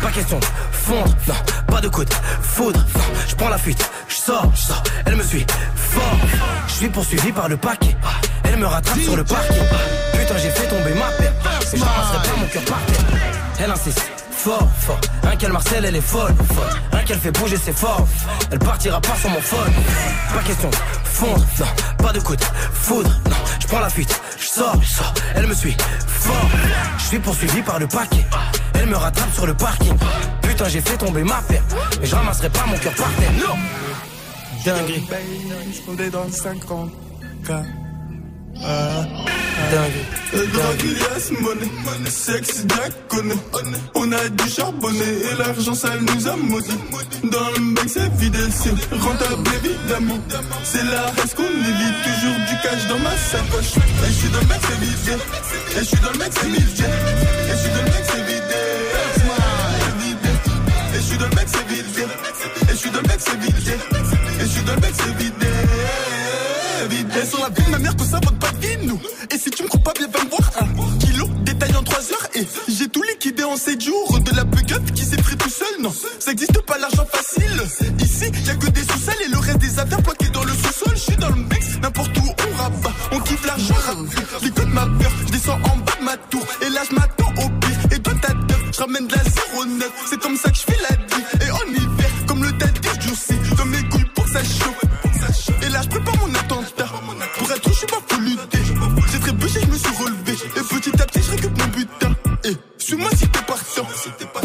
Pas 0.00 0.10
question 0.10 0.38
de 0.38 0.44
fondre, 0.72 1.14
non, 1.28 1.34
pas 1.66 1.82
de 1.82 1.88
coup 1.88 2.02
de 2.02 2.14
foudre. 2.40 2.82
Je 3.28 3.34
prends 3.34 3.50
la 3.50 3.58
fuite, 3.58 3.90
sors, 4.26 4.50
je 4.54 4.62
sors. 4.62 4.82
Elle 5.06 5.16
me 5.16 5.22
suit 5.22 5.46
fort. 5.76 6.18
Je 6.66 6.72
suis 6.72 6.88
poursuivi 6.88 7.32
par 7.32 7.48
le 7.48 7.56
paquet. 7.56 7.96
Elle 8.44 8.56
me 8.56 8.66
rattrape 8.66 8.98
sur 8.98 9.16
le 9.16 9.24
parquet. 9.24 9.68
Putain, 10.12 10.38
j'ai 10.38 10.50
fait 10.50 10.68
tomber 10.68 10.94
ma 10.94 11.08
paire. 11.18 11.32
Et 11.72 11.76
je 11.76 11.84
ramasserai 11.84 12.28
pas 12.28 12.36
mon 12.40 12.46
cœur 12.46 12.62
par 12.64 12.80
terre. 12.86 13.04
Elle 13.60 13.70
insiste. 13.70 14.02
Fort, 14.30 14.68
fort, 14.78 15.00
rien 15.24 15.36
qu'elle 15.36 15.52
Marcel, 15.52 15.84
elle 15.84 15.96
est 15.96 16.00
folle, 16.00 16.34
folle. 16.54 16.80
Rien 16.92 17.02
qu'elle 17.04 17.18
fait 17.18 17.32
bouger, 17.32 17.56
c'est 17.60 17.76
fort. 17.76 18.06
Elle 18.52 18.60
partira 18.60 19.00
pas 19.00 19.16
sans 19.20 19.30
mon 19.30 19.40
phone. 19.40 19.72
Pas 20.32 20.42
question 20.42 20.70
de 20.70 20.76
fondre, 21.04 21.44
non, 21.58 21.66
pas 22.04 22.12
de 22.12 22.20
coup 22.20 22.36
de 22.36 22.44
foudre, 22.72 23.10
non. 23.28 23.36
Je 23.60 23.66
prends 23.66 23.80
la 23.80 23.90
fuite, 23.90 24.20
je 24.38 24.46
sors, 24.46 24.80
je 24.80 24.88
sors. 24.88 25.14
Elle 25.34 25.48
me 25.48 25.54
suit 25.54 25.76
fort. 26.06 26.48
Je 26.98 27.04
suis 27.04 27.18
poursuivi 27.18 27.60
par 27.62 27.80
le 27.80 27.88
paquet. 27.88 28.24
Elle 28.74 28.86
me 28.86 28.96
rattrape 28.96 29.34
sur 29.34 29.46
le 29.46 29.54
parking. 29.54 29.96
Putain, 30.42 30.68
j'ai 30.68 30.80
fait 30.80 30.96
tomber 30.96 31.24
ma 31.24 31.42
paire. 31.48 31.62
Mais 32.00 32.06
je 32.06 32.14
ramasserai 32.14 32.50
pas 32.50 32.66
mon 32.66 32.78
cœur 32.78 32.92
par 32.92 33.10
terre. 33.14 33.32
Non! 33.40 33.56
Dinguerie. 34.66 35.06
On 35.86 35.96
est 35.96 36.10
dans 36.10 36.24
le 36.24 36.32
50 36.32 36.90
Dinguerie. 37.46 37.76
Yes, 40.34 41.30
money, 41.40 41.70
sexy 42.10 42.66
Jack. 42.66 42.92
On 43.94 44.10
a 44.10 44.28
du 44.28 44.50
charbonné 44.50 45.04
et 45.04 45.36
l'argent 45.38 45.74
ça 45.74 45.90
nous 46.00 46.26
a 46.26 46.36
maudit. 46.36 46.78
Dans 47.30 47.48
le 47.50 47.74
bec 47.74 47.84
c'est 47.86 48.12
vide, 48.14 48.36
c'est 48.50 48.74
rentable 48.96 49.48
évidemment. 49.62 50.18
C'est 50.64 50.82
la 50.82 51.02
race 51.02 51.34
qu'on 51.34 51.44
évite, 51.44 52.02
toujours 52.02 52.38
du 52.48 52.56
cash 52.64 52.88
dans 52.88 52.98
ma 52.98 53.16
sacoche. 53.16 53.76
Et 53.76 54.08
je 54.08 54.12
suis 54.12 54.28
dans 54.30 54.40
le 54.40 54.46
mec 54.46 54.60
c'est 54.62 54.80
vide, 54.80 55.20
et 55.76 55.78
je 55.78 55.84
suis 55.84 56.00
dans 56.00 56.10
le 56.10 56.18
mec 56.18 56.32
c'est 56.32 56.48
vide. 56.48 56.84
Et 57.46 57.52
je 57.52 57.56
suis 57.56 57.70
dans 57.70 57.78
le 57.78 57.84
mec 57.84 58.04
c'est 58.04 58.24
vide. 58.26 58.46
Et 60.92 60.96
je 60.96 61.02
suis 61.02 61.18
dans 61.18 61.28
le 61.28 61.34
mec 61.36 61.46
c'est 61.46 61.66
vide. 61.68 61.86
Et 62.68 62.72
je 62.72 62.76
suis 62.76 62.90
dans 62.90 63.00
le 63.00 63.06
mec 63.06 63.20
c'est 63.20 63.38
vide. 63.38 64.25
Et 64.38 64.42
je 64.42 64.46
suis 64.46 64.62
dans 64.62 64.74
le 64.74 64.80
mec 64.80 64.92
c'est 64.94 65.16
vide. 65.16 65.34
Vide. 66.90 67.08
Elles 67.14 67.26
sont 67.26 67.42
la 67.42 67.48
vie 67.48 67.64
de 67.64 67.70
ma 67.70 67.78
mère 67.78 67.96
que 67.96 68.04
ça 68.04 68.20
vaut 68.22 68.30
pas 68.32 68.50
de 68.52 68.86
nous. 68.86 69.00
Et 69.30 69.38
si 69.38 69.50
tu 69.50 69.62
me 69.62 69.68
crois 69.68 69.80
pas 69.80 69.92
bien, 69.92 70.06
va 70.08 70.24
me 70.24 70.30
voir 70.30 70.50
un 70.60 70.98
kilo 70.98 71.28
détail 71.42 71.74
en 71.74 71.82
3 71.82 71.98
heures. 72.12 72.28
Et 72.34 72.46
j'ai 72.68 72.88
tout 72.88 73.02
liquidé 73.02 73.42
en 73.44 73.56
7 73.56 73.80
jours. 73.80 74.20
De 74.20 74.36
la 74.36 74.44
bugup 74.44 74.92
qui 74.92 75.04
s'est 75.04 75.16
pris 75.16 75.36
tout 75.36 75.50
seul, 75.50 75.82
non. 75.82 75.92
Ça 76.20 76.32
existe 76.32 76.60
pas 76.62 76.78
l'argent 76.78 77.06
facile. 77.10 77.62
Ici, 78.00 78.30
y 78.46 78.50
a 78.50 78.54
que 78.54 78.68
des 78.68 78.82
sous-sols 78.82 79.22
et 79.24 79.28
le 79.28 79.38
reste 79.38 79.58
des 79.58 79.78
affaires 79.78 80.02
bloquées 80.02 80.28
dans 80.28 80.44
le 80.44 80.52
sous-sol. 80.52 80.92
Je 80.94 81.00
suis 81.00 81.16
dans 81.16 81.30
le 81.30 81.42
mix, 81.42 81.78
n'importe 81.82 82.16
où 82.18 82.28
on 82.28 82.62
rabat. 82.62 82.92
On 83.12 83.20
kiffe 83.20 83.46
l'argent. 83.46 83.74
J'écoute 84.42 84.68
ma 84.68 84.82
peur, 84.82 85.12
je 85.26 85.32
descends 85.32 85.58
en 85.64 85.76
bas 85.78 85.96
de 85.98 86.04
ma 86.04 86.16
tour. 86.16 86.44
Et 86.62 86.70
là, 86.70 86.82
je 86.88 86.94
au 87.42 87.48
pire. 87.48 87.78
Et 87.92 87.98
toi, 87.98 88.12
ta 88.20 88.28
teuf, 88.28 88.62
je 88.72 88.80
ramène 88.80 89.06
de 89.06 89.14
la 89.14 89.22
09. 89.22 89.90
C'est 90.10 90.20
comme 90.20 90.36
ça 90.36 90.50
que 90.50 90.56
je 90.56 90.62
fais 90.62 90.78
la 90.88 90.96
vie. 90.96 91.24
Et 91.46 91.50
en 91.50 91.72
hiver, 91.72 92.10
comme 92.26 92.42
le 92.42 92.50
juicy, 93.00 93.34
je 93.42 93.54
donne 93.54 93.75
J'ai 99.12 99.20
trébuché, 99.20 99.60
je 99.60 99.66
me 99.66 99.76
suis 99.76 99.96
relevé. 99.96 100.32
Et 100.32 100.60
petit 100.60 101.02
à 101.02 101.06
petit, 101.06 101.22
je 101.22 101.30
récupère 101.30 101.66
mon 101.66 101.72
butin. 101.72 102.14
Et 102.44 102.56
suis-moi 102.78 103.10
si 103.16 103.28
t'es 103.28 103.40
partant. 103.46 103.86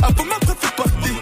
Avant 0.03 0.25
ma 0.25 0.35
préfère 0.35 0.75
partir. 0.75 1.13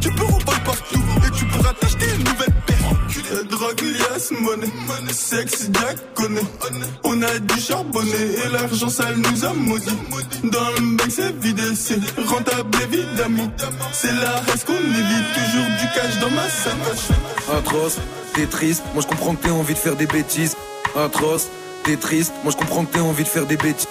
Tu 0.00 0.10
peux 0.10 0.24
rouler 0.24 0.44
partout. 0.64 1.02
Et 1.26 1.30
tu 1.36 1.44
pourras 1.46 1.72
t'acheter 1.74 2.06
une 2.16 2.24
nouvelle 2.24 2.54
paire. 2.66 3.44
Drogue, 3.50 3.82
liasse, 3.82 4.32
monnaie. 4.32 4.68
Sexe, 5.12 5.70
diacone. 5.70 6.40
On 7.04 7.22
a 7.22 7.38
du 7.38 7.60
charbonné. 7.60 8.10
Et 8.10 8.48
l'argent 8.52 8.88
sale 8.88 9.16
nous 9.16 9.44
a 9.44 9.52
maudit. 9.52 9.96
Dans 10.44 10.70
le 10.76 10.80
mec 10.80 11.10
c'est 11.10 11.38
vide. 11.40 11.60
C'est 11.76 12.00
rentable, 12.26 12.76
évidemment. 12.82 13.50
C'est 13.92 14.12
la 14.12 14.40
reste 14.40 14.66
qu'on 14.66 14.74
évite. 14.74 15.26
Toujours 15.34 15.66
du 15.80 15.86
cash 15.94 16.18
dans 16.20 16.30
ma 16.30 16.48
sacoche. 16.48 17.18
Atroce. 17.56 17.98
T'es 18.34 18.46
triste, 18.46 18.82
moi 18.94 19.02
je 19.02 19.06
comprends 19.06 19.34
que 19.36 19.44
t'aies 19.44 19.50
envie 19.52 19.74
de 19.74 19.78
faire 19.78 19.94
des 19.94 20.06
bêtises 20.06 20.56
Atroce, 20.96 21.48
t'es 21.82 21.96
triste, 21.96 22.32
moi 22.44 22.52
je 22.52 22.56
comprends 22.56 22.84
que 22.84 22.92
t'aies 22.92 23.00
envie 23.00 23.24
de 23.24 23.28
faire 23.28 23.46
des 23.46 23.56
bêtises. 23.56 23.88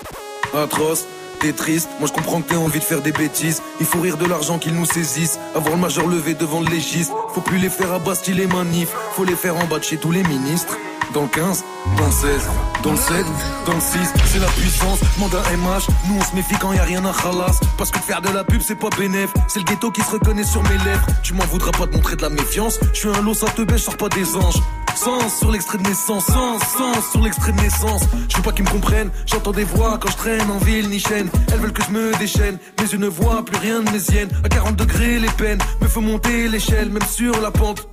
Atroce, 0.53 1.05
t'es 1.39 1.51
triste, 1.51 1.89
moi 1.99 2.07
je 2.07 2.13
comprends 2.13 2.41
que 2.41 2.47
t'aies 2.49 2.55
envie 2.55 2.79
de 2.79 2.83
faire 2.83 3.01
des 3.01 3.11
bêtises. 3.11 3.61
Il 3.81 3.85
faut 3.85 3.99
rire 3.99 4.15
de 4.17 4.25
l'argent 4.25 4.57
qu'ils 4.57 4.73
nous 4.73 4.85
saisissent, 4.85 5.37
avoir 5.53 5.75
le 5.75 5.81
majeur 5.81 6.07
levé 6.07 6.33
devant 6.33 6.61
le 6.61 6.67
légiste. 6.67 7.11
Faut 7.33 7.41
plus 7.41 7.57
les 7.57 7.69
faire 7.69 7.91
à 7.91 7.99
Bastille 7.99 8.35
les 8.35 8.47
manifs, 8.47 8.93
faut 9.13 9.25
les 9.25 9.35
faire 9.35 9.57
en 9.57 9.65
bas 9.65 9.79
de 9.79 9.83
chez 9.83 9.97
tous 9.97 10.11
les 10.11 10.23
ministres. 10.23 10.77
Dans 11.13 11.21
le 11.21 11.27
15, 11.27 11.63
dans 11.97 12.05
le 12.05 12.11
16, 12.11 12.49
dans 12.81 12.91
le 12.91 12.97
7, 12.97 13.25
dans 13.67 13.73
le 13.73 13.79
6, 13.79 13.97
c'est 14.25 14.39
la 14.39 14.47
puissance, 14.47 14.99
mandat 15.19 15.43
MH, 15.51 15.87
nous 16.07 16.17
on 16.19 16.23
se 16.23 16.35
méfie 16.35 16.55
quand 16.59 16.73
y 16.73 16.79
a 16.79 16.83
rien 16.83 17.05
à 17.05 17.13
khalas. 17.13 17.59
Parce 17.77 17.91
que 17.91 17.99
faire 17.99 18.19
de 18.21 18.29
la 18.29 18.43
pub 18.43 18.61
c'est 18.61 18.75
pas 18.75 18.89
bénéf, 18.97 19.31
c'est 19.47 19.59
le 19.59 19.65
ghetto 19.65 19.91
qui 19.91 20.01
se 20.01 20.09
reconnaît 20.09 20.43
sur 20.43 20.63
mes 20.63 20.77
lèvres. 20.83 21.05
Tu 21.21 21.33
m'en 21.33 21.45
voudras 21.45 21.71
pas 21.71 21.85
de 21.85 21.91
montrer 21.91 22.15
de 22.15 22.23
la 22.23 22.29
méfiance, 22.29 22.79
je 22.93 22.99
suis 22.99 23.09
un 23.09 23.21
lot 23.21 23.35
ça 23.35 23.45
te 23.47 23.61
baisse, 23.61 23.81
je 23.81 23.83
sors 23.83 23.97
pas 23.97 24.09
des 24.09 24.35
anges. 24.35 24.59
Sens 24.95 25.37
sur 25.37 25.51
l'extrait 25.51 25.77
de 25.77 25.83
naissance, 25.83 26.25
sens, 26.25 26.61
sens 26.77 27.11
sur 27.11 27.21
l'extrait 27.21 27.51
de 27.51 27.61
naissance. 27.61 28.03
Je 28.29 28.37
veux 28.37 28.43
pas 28.43 28.51
qu'ils 28.51 28.65
me 28.65 28.69
comprennent, 28.69 29.11
j'entends 29.27 29.51
des 29.51 29.65
voix 29.65 29.99
quand 29.99 30.09
je 30.09 30.17
traîne 30.17 30.49
en 30.49 30.57
ville 30.59 30.89
ni 30.89 30.99
chaîne. 30.99 31.29
Elles 31.51 31.59
veulent 31.59 31.73
que 31.73 31.83
je 31.83 31.91
me 31.91 32.17
déchaîne, 32.17 32.57
mes 32.79 32.87
yeux 32.91 32.97
ne 32.97 33.07
voient 33.07 33.45
plus 33.45 33.57
rien 33.57 33.81
de 33.81 33.89
mes 33.91 33.99
siennes. 33.99 34.29
À 34.43 34.49
40 34.49 34.75
degrés 34.75 35.19
les 35.19 35.29
peines, 35.29 35.59
me 35.79 35.87
font 35.87 36.01
monter 36.01 36.47
l'échelle 36.47 36.89
même 36.89 37.05
sur 37.07 37.39
la 37.39 37.51
pente 37.51 37.87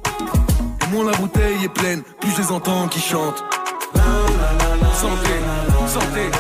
moins 0.91 1.11
la 1.11 1.17
bouteille 1.17 1.65
est 1.65 1.69
pleine, 1.69 2.03
plus 2.21 2.31
je 2.33 2.43
les 2.43 2.53
entends 2.53 2.89
qui 2.89 3.01
chantent. 3.01 3.43
Santé, 4.95 5.37
santé, 5.87 6.31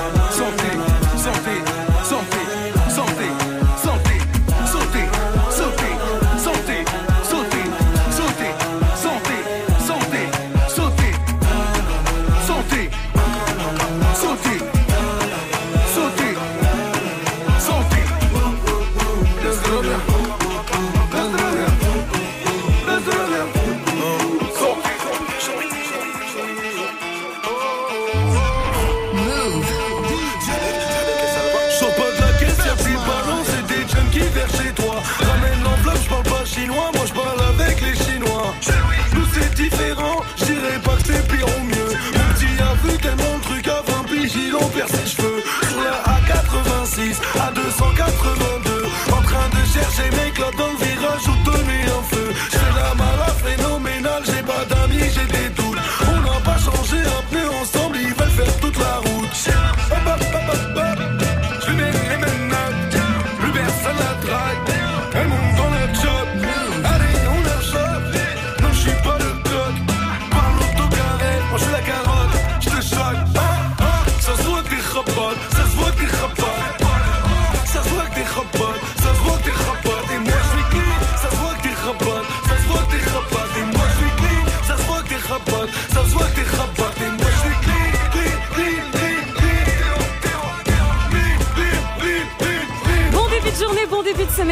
j'ai 54.30 54.42
pas 54.42 54.64
d'amis, 54.64 55.10
j'ai 55.14 55.26
des 55.26 55.50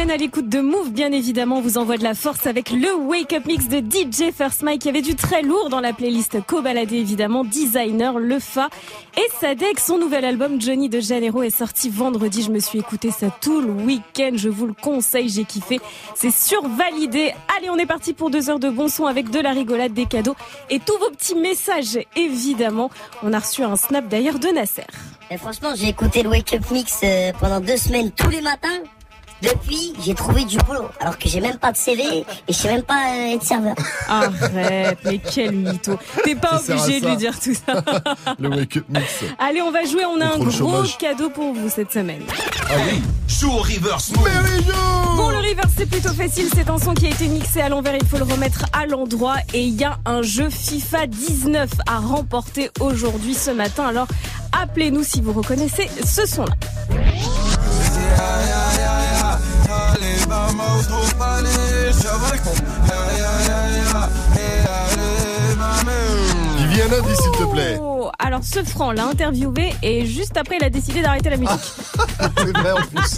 à 0.09 0.17
l'écoute 0.17 0.49
de 0.49 0.59
Move. 0.59 0.91
Bien 0.91 1.11
évidemment, 1.11 1.57
on 1.57 1.61
vous 1.61 1.77
envoie 1.77 1.97
de 1.97 2.03
la 2.03 2.15
force 2.15 2.47
avec 2.47 2.71
le 2.71 2.95
Wake 2.95 3.31
Up 3.33 3.45
Mix 3.45 3.67
de 3.67 3.77
DJ 3.77 4.33
First 4.35 4.63
Mike. 4.63 4.85
Il 4.85 4.87
y 4.87 4.89
avait 4.89 5.01
du 5.03 5.15
très 5.15 5.43
lourd 5.43 5.69
dans 5.69 5.81
la 5.81 5.93
playlist 5.93 6.37
Co-Baladé, 6.47 6.97
évidemment. 6.97 7.43
Designer, 7.43 8.17
Le 8.17 8.39
Fa 8.39 8.69
et 9.17 9.27
Sadek. 9.39 9.79
Son 9.79 9.99
nouvel 9.99 10.25
album 10.25 10.59
Johnny 10.59 10.89
de 10.89 10.99
Janeiro 10.99 11.43
est 11.43 11.51
sorti 11.51 11.89
vendredi. 11.89 12.41
Je 12.41 12.51
me 12.51 12.59
suis 12.59 12.79
écouté 12.79 13.11
ça 13.11 13.27
tout 13.41 13.61
le 13.61 13.71
week-end. 13.71 14.31
Je 14.33 14.49
vous 14.49 14.65
le 14.65 14.73
conseille, 14.73 15.29
j'ai 15.29 15.43
kiffé. 15.43 15.79
C'est 16.15 16.33
survalidé. 16.33 17.33
Allez, 17.57 17.69
on 17.69 17.77
est 17.77 17.85
parti 17.85 18.13
pour 18.13 18.31
deux 18.31 18.49
heures 18.49 18.59
de 18.59 18.69
bon 18.69 18.87
son 18.87 19.05
avec 19.05 19.29
de 19.29 19.39
la 19.39 19.51
rigolade, 19.51 19.93
des 19.93 20.07
cadeaux 20.07 20.35
et 20.71 20.79
tous 20.79 20.97
vos 20.97 21.11
petits 21.11 21.35
messages, 21.35 21.99
évidemment. 22.15 22.89
On 23.21 23.31
a 23.31 23.39
reçu 23.39 23.63
un 23.63 23.75
snap 23.75 24.07
d'ailleurs 24.07 24.39
de 24.39 24.47
Nasser. 24.47 24.87
Et 25.29 25.37
franchement, 25.37 25.69
j'ai 25.75 25.89
écouté 25.89 26.23
le 26.23 26.29
Wake 26.29 26.53
Up 26.53 26.71
Mix 26.71 27.01
euh, 27.03 27.31
pendant 27.39 27.59
deux 27.59 27.77
semaines 27.77 28.11
tous 28.11 28.29
les 28.29 28.41
matins. 28.41 28.79
Depuis, 29.41 29.93
j'ai 30.03 30.13
trouvé 30.13 30.43
du 30.45 30.57
boulot. 30.57 30.89
Alors 30.99 31.17
que 31.17 31.29
j'ai 31.29 31.39
même 31.39 31.57
pas 31.57 31.71
de 31.71 31.77
CV 31.77 32.03
et 32.03 32.25
je 32.47 32.53
sais 32.53 32.67
même 32.71 32.83
pas 32.83 33.13
euh, 33.13 33.35
être 33.35 33.43
serveur. 33.43 33.75
Arrête, 34.07 34.99
mais 35.05 35.19
quel 35.19 35.53
mytho. 35.55 35.97
T'es 36.23 36.35
pas 36.35 36.59
Ça 36.59 36.73
obligé 36.75 36.99
de 36.99 37.07
lui 37.07 37.17
dire 37.17 37.39
tout 37.39 37.53
ça. 37.53 37.83
Le 38.39 38.49
wake 38.49 38.77
up 38.77 38.85
mix. 38.89 39.23
Allez, 39.37 39.61
on 39.61 39.71
va 39.71 39.85
jouer. 39.85 40.03
On 40.05 40.19
a 40.19 40.35
un 40.35 40.39
gros 40.39 40.83
cadeau 40.97 41.29
pour 41.29 41.53
vous 41.53 41.69
cette 41.69 41.91
semaine. 41.91 42.21
Ah 42.69 42.73
oui 42.91 43.01
Joue 43.27 43.51
au 43.51 43.57
reverse 43.59 44.11
Bon, 44.11 45.29
le 45.29 45.37
reverse, 45.37 45.71
c'est 45.77 45.85
plutôt 45.85 46.13
facile. 46.13 46.47
C'est 46.53 46.69
un 46.69 46.77
son 46.77 46.93
qui 46.93 47.07
a 47.07 47.09
été 47.09 47.27
mixé 47.27 47.61
à 47.61 47.69
l'envers. 47.69 47.95
Il 47.95 48.05
faut 48.05 48.17
le 48.17 48.23
remettre 48.23 48.65
à 48.73 48.85
l'endroit. 48.85 49.35
Et 49.53 49.63
il 49.63 49.75
y 49.75 49.83
a 49.83 49.99
un 50.05 50.21
jeu 50.21 50.49
FIFA 50.49 51.07
19 51.07 51.69
à 51.87 51.99
remporter 51.99 52.69
aujourd'hui, 52.79 53.33
ce 53.35 53.51
matin. 53.51 53.87
Alors, 53.87 54.07
appelez-nous 54.51 55.03
si 55.03 55.21
vous 55.21 55.31
reconnaissez 55.33 55.89
ce 56.05 56.25
son-là 56.25 56.53
m'a 60.59 60.75
autopané, 60.75 61.49
j'avais 62.01 62.39
con. 62.39 62.53
Aïe 62.91 63.21
aïe 63.21 63.49
aïe 63.49 63.79
aïe 63.79 63.88
dis 66.87 67.15
s'il 67.15 67.31
te 67.31 67.51
plaît. 67.51 67.77
Oh, 67.81 68.09
alors, 68.19 68.41
ce 68.43 68.63
franc 68.63 68.91
l'a 68.91 69.05
interviewé 69.07 69.73
et 69.83 70.05
juste 70.05 70.37
après, 70.37 70.57
il 70.59 70.63
a 70.65 70.69
décidé 70.69 71.01
d'arrêter 71.01 71.29
la 71.29 71.37
musique. 71.37 71.59
C'est 72.37 72.57
vrai 72.57 72.71
en 72.71 72.81
plus. 72.81 73.17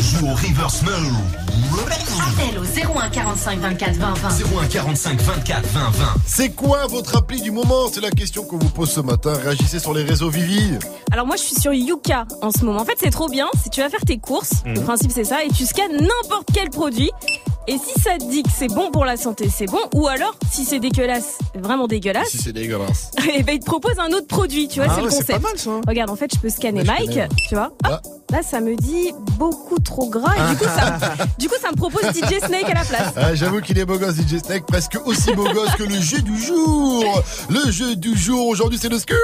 Joue 0.00 0.26
au 0.26 0.34
reverse 0.34 0.82
mode. 0.82 0.92
Appel 2.20 2.58
au 2.58 2.98
01 2.98 3.08
45 3.10 3.58
24 3.58 3.92
20 3.96 4.14
20. 4.14 4.28
01 4.62 4.66
45 4.68 5.20
24 5.20 5.66
20 5.66 5.80
20. 5.90 6.04
C'est 6.26 6.50
quoi 6.50 6.86
votre 6.86 7.16
appli 7.16 7.40
du 7.42 7.50
moment? 7.50 7.88
C'est 7.92 8.00
la 8.00 8.10
question 8.10 8.44
qu'on 8.44 8.58
vous 8.58 8.68
pose 8.68 8.90
ce 8.90 9.00
matin. 9.00 9.32
Réagissez 9.42 9.80
sur 9.80 9.92
les 9.92 10.04
réseaux 10.04 10.28
Vivi. 10.30 10.78
Alors 11.10 11.26
moi 11.26 11.36
je 11.36 11.42
suis 11.42 11.56
sur 11.56 11.72
Yuka 11.72 12.26
en 12.42 12.50
ce 12.52 12.64
moment. 12.64 12.80
En 12.80 12.84
fait 12.84 12.96
c'est 13.00 13.10
trop 13.10 13.28
bien, 13.28 13.48
si 13.62 13.70
tu 13.70 13.80
vas 13.80 13.88
faire 13.88 14.04
tes 14.06 14.18
courses, 14.18 14.62
le 14.64 14.74
Mhm. 14.78 14.84
principe 14.84 15.10
c'est 15.12 15.24
ça, 15.24 15.42
et 15.44 15.48
tu 15.48 15.64
scannes 15.66 15.92
n'importe 15.96 16.48
quel 16.52 16.70
produit. 16.70 17.10
Et 17.66 17.78
si 17.78 17.98
ça 18.00 18.18
te 18.18 18.30
dit 18.30 18.42
que 18.42 18.50
c'est 18.54 18.68
bon 18.68 18.90
pour 18.90 19.06
la 19.06 19.16
santé, 19.16 19.48
c'est 19.54 19.64
bon. 19.66 19.78
Ou 19.94 20.06
alors, 20.06 20.34
si 20.52 20.66
c'est 20.66 20.80
dégueulasse, 20.80 21.38
vraiment 21.64 21.88
dégueulasse, 21.88 22.28
Si 22.28 22.38
c'est 22.38 22.52
dégueulasse. 22.52 23.10
et 23.34 23.42
ben 23.42 23.54
il 23.54 23.58
te 23.60 23.64
propose 23.64 23.98
un 23.98 24.08
autre 24.12 24.26
produit, 24.28 24.68
tu 24.68 24.80
vois, 24.80 24.88
Ah 24.88 24.94
c'est 24.94 25.00
ouais, 25.00 25.06
le 25.06 25.10
c'est 25.10 25.18
concept. 25.22 25.42
pas 25.42 25.48
mal, 25.48 25.58
ça. 25.58 25.80
Regarde, 25.88 26.10
en 26.10 26.16
fait, 26.16 26.30
je 26.34 26.38
peux 26.38 26.48
scanner 26.50 26.80
Ouais, 26.80 26.86
Mike, 26.86 27.18
tu 27.48 27.54
vois. 27.54 27.72
Hop, 27.84 28.00
là, 28.34 28.42
ça 28.42 28.60
me 28.60 28.74
dit 28.76 29.12
beaucoup 29.38 29.78
trop 29.78 30.08
gras. 30.08 30.34
Et 30.36 30.50
du 30.50 30.56
coup, 30.58 30.64
ça, 30.64 30.98
du 31.38 31.48
coup, 31.48 31.54
ça 31.62 31.70
me 31.70 31.76
propose 31.76 32.02
DJ 32.02 32.38
Snake 32.44 32.68
à 32.68 32.74
la 32.74 32.84
place. 32.84 33.12
Ah, 33.16 33.34
J'avoue 33.34 33.60
qu'il 33.60 33.78
est 33.78 33.84
beau 33.84 33.96
gosse 33.98 34.16
DJ 34.16 34.38
Snake, 34.44 34.66
presque 34.66 34.98
aussi 35.04 35.32
beau 35.34 35.44
gosse 35.52 35.70
que 35.76 35.84
le 35.84 36.00
jeu 36.00 36.20
du 36.20 36.36
jour. 36.42 37.22
Le 37.48 37.70
jeu 37.70 37.94
du 37.96 38.16
jour, 38.16 38.48
aujourd'hui 38.48 38.78
c'est 38.80 38.88
le 38.88 38.98
Skur 38.98 39.16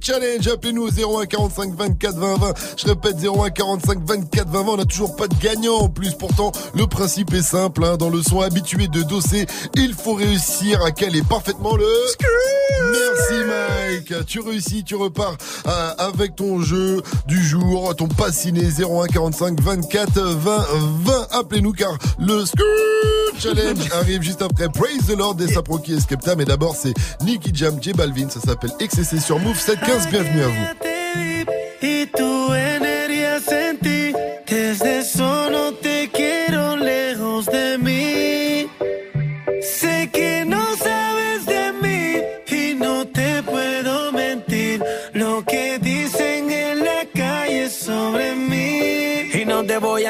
Challenge. 0.00 0.46
Appelez-nous 0.48 0.82
au 0.88 1.20
01 1.20 1.26
45 1.26 1.74
24 1.74 2.16
20 2.16 2.36
20. 2.38 2.54
Je 2.78 2.86
répète 2.86 3.16
01 3.22 3.50
45 3.50 3.98
24 4.06 4.48
20 4.48 4.62
20. 4.62 4.68
On 4.72 4.76
n'a 4.78 4.84
toujours 4.86 5.16
pas 5.16 5.28
de 5.28 5.34
gagnant 5.36 5.76
en 5.76 5.88
plus. 5.88 6.14
Pourtant, 6.14 6.52
le 6.74 6.86
principe 6.86 7.32
est 7.34 7.42
simple. 7.42 7.84
hein. 7.84 7.96
Dans 7.98 8.08
le 8.10 8.22
son 8.22 8.40
habitué 8.40 8.88
de 8.88 9.02
Dossé, 9.02 9.46
il 9.76 9.92
faut 9.94 10.14
réussir 10.14 10.82
à 10.84 10.90
caler 10.90 11.22
parfaitement 11.22 11.76
le 11.76 11.84
Merci 12.92 13.44
Mike. 13.46 14.26
Tu 14.26 14.40
réussis, 14.40 14.84
tu 14.84 14.94
repars 14.94 15.36
euh, 15.66 15.90
avec 15.98 16.36
ton 16.36 16.60
jeu 16.60 17.02
du 17.26 17.42
jour, 17.44 17.94
ton 17.96 18.08
pass 18.08 18.44
Imaginez 18.54 18.84
01 18.84 19.06
45 19.08 19.60
24 19.60 20.20
20 20.20 20.66
20. 21.04 21.26
Appelez-nous 21.32 21.72
car 21.72 21.98
le 22.18 22.44
Scoop 22.46 22.64
Challenge 23.38 23.78
arrive 23.92 24.22
juste 24.22 24.42
après 24.42 24.68
Praise 24.68 25.06
the 25.08 25.16
Lord 25.16 25.34
des 25.34 25.48
Saproki 25.48 25.94
et 25.94 26.00
Skepta. 26.00 26.36
Mais 26.36 26.44
d'abord, 26.44 26.76
c'est 26.76 26.94
Nicky 27.22 27.50
Jam, 27.52 27.78
J 27.80 27.92
Balvin. 27.92 28.28
Ça 28.28 28.40
s'appelle 28.40 28.70
XCC 28.80 29.18
sur 29.18 29.38
Move 29.40 29.58
715. 29.58 30.08
Bienvenue 30.08 30.42
à 30.42 30.48
vous. 30.48 30.84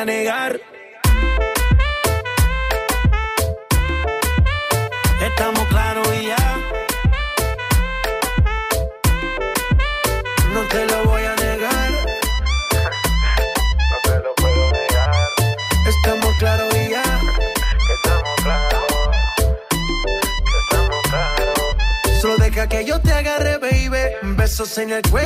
negar. 0.05 0.61
Estamos 5.23 5.67
claros 5.69 6.09
y 6.15 6.27
ya. 6.27 6.59
No 10.53 10.61
te 10.69 10.87
lo 10.87 11.05
voy 11.05 11.23
a 11.23 11.35
negar. 11.37 11.91
No 13.91 13.97
te 14.03 14.19
lo 14.21 14.35
puedo 14.35 14.71
negar. 14.73 15.15
Estamos 15.89 16.35
claros 16.39 16.75
y 16.77 16.91
ya. 16.91 17.03
Estamos 17.95 18.35
claros. 18.43 18.83
Estamos 20.61 21.03
claros. 21.09 22.21
Solo 22.21 22.37
deja 22.39 22.69
que 22.69 22.85
yo 22.85 23.01
te 23.01 23.13
agarre, 23.13 23.59
baby. 23.59 24.35
Besos 24.37 24.77
en 24.79 24.91
el 24.93 25.03
cuello 25.11 25.24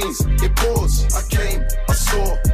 rains, 0.00 0.20
it 0.42 0.54
pours. 0.56 1.04
I 1.14 1.22
came, 1.28 1.64
I 1.88 1.92
saw. 1.92 2.47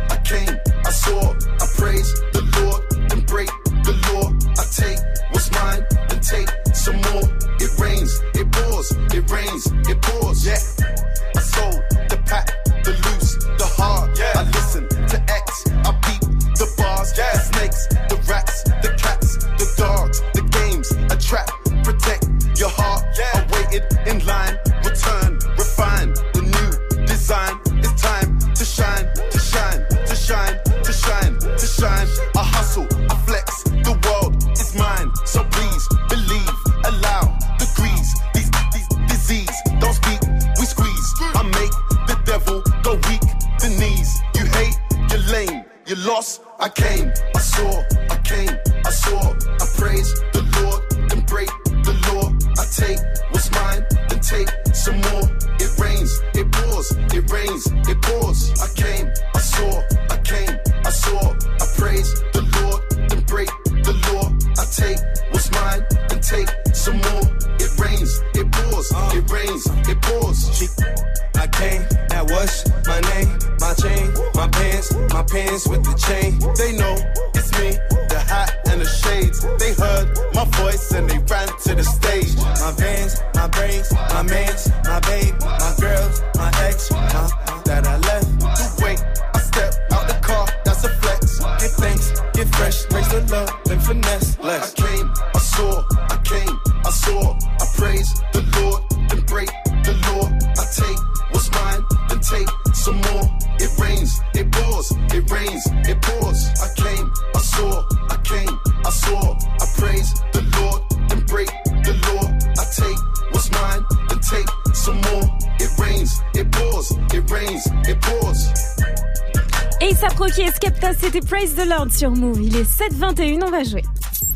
Sur 121.95 122.11
Move. 122.11 122.41
Il 122.43 122.57
est 122.57 122.63
7h21, 122.63 123.45
on 123.47 123.51
va 123.51 123.63
jouer. 123.63 123.83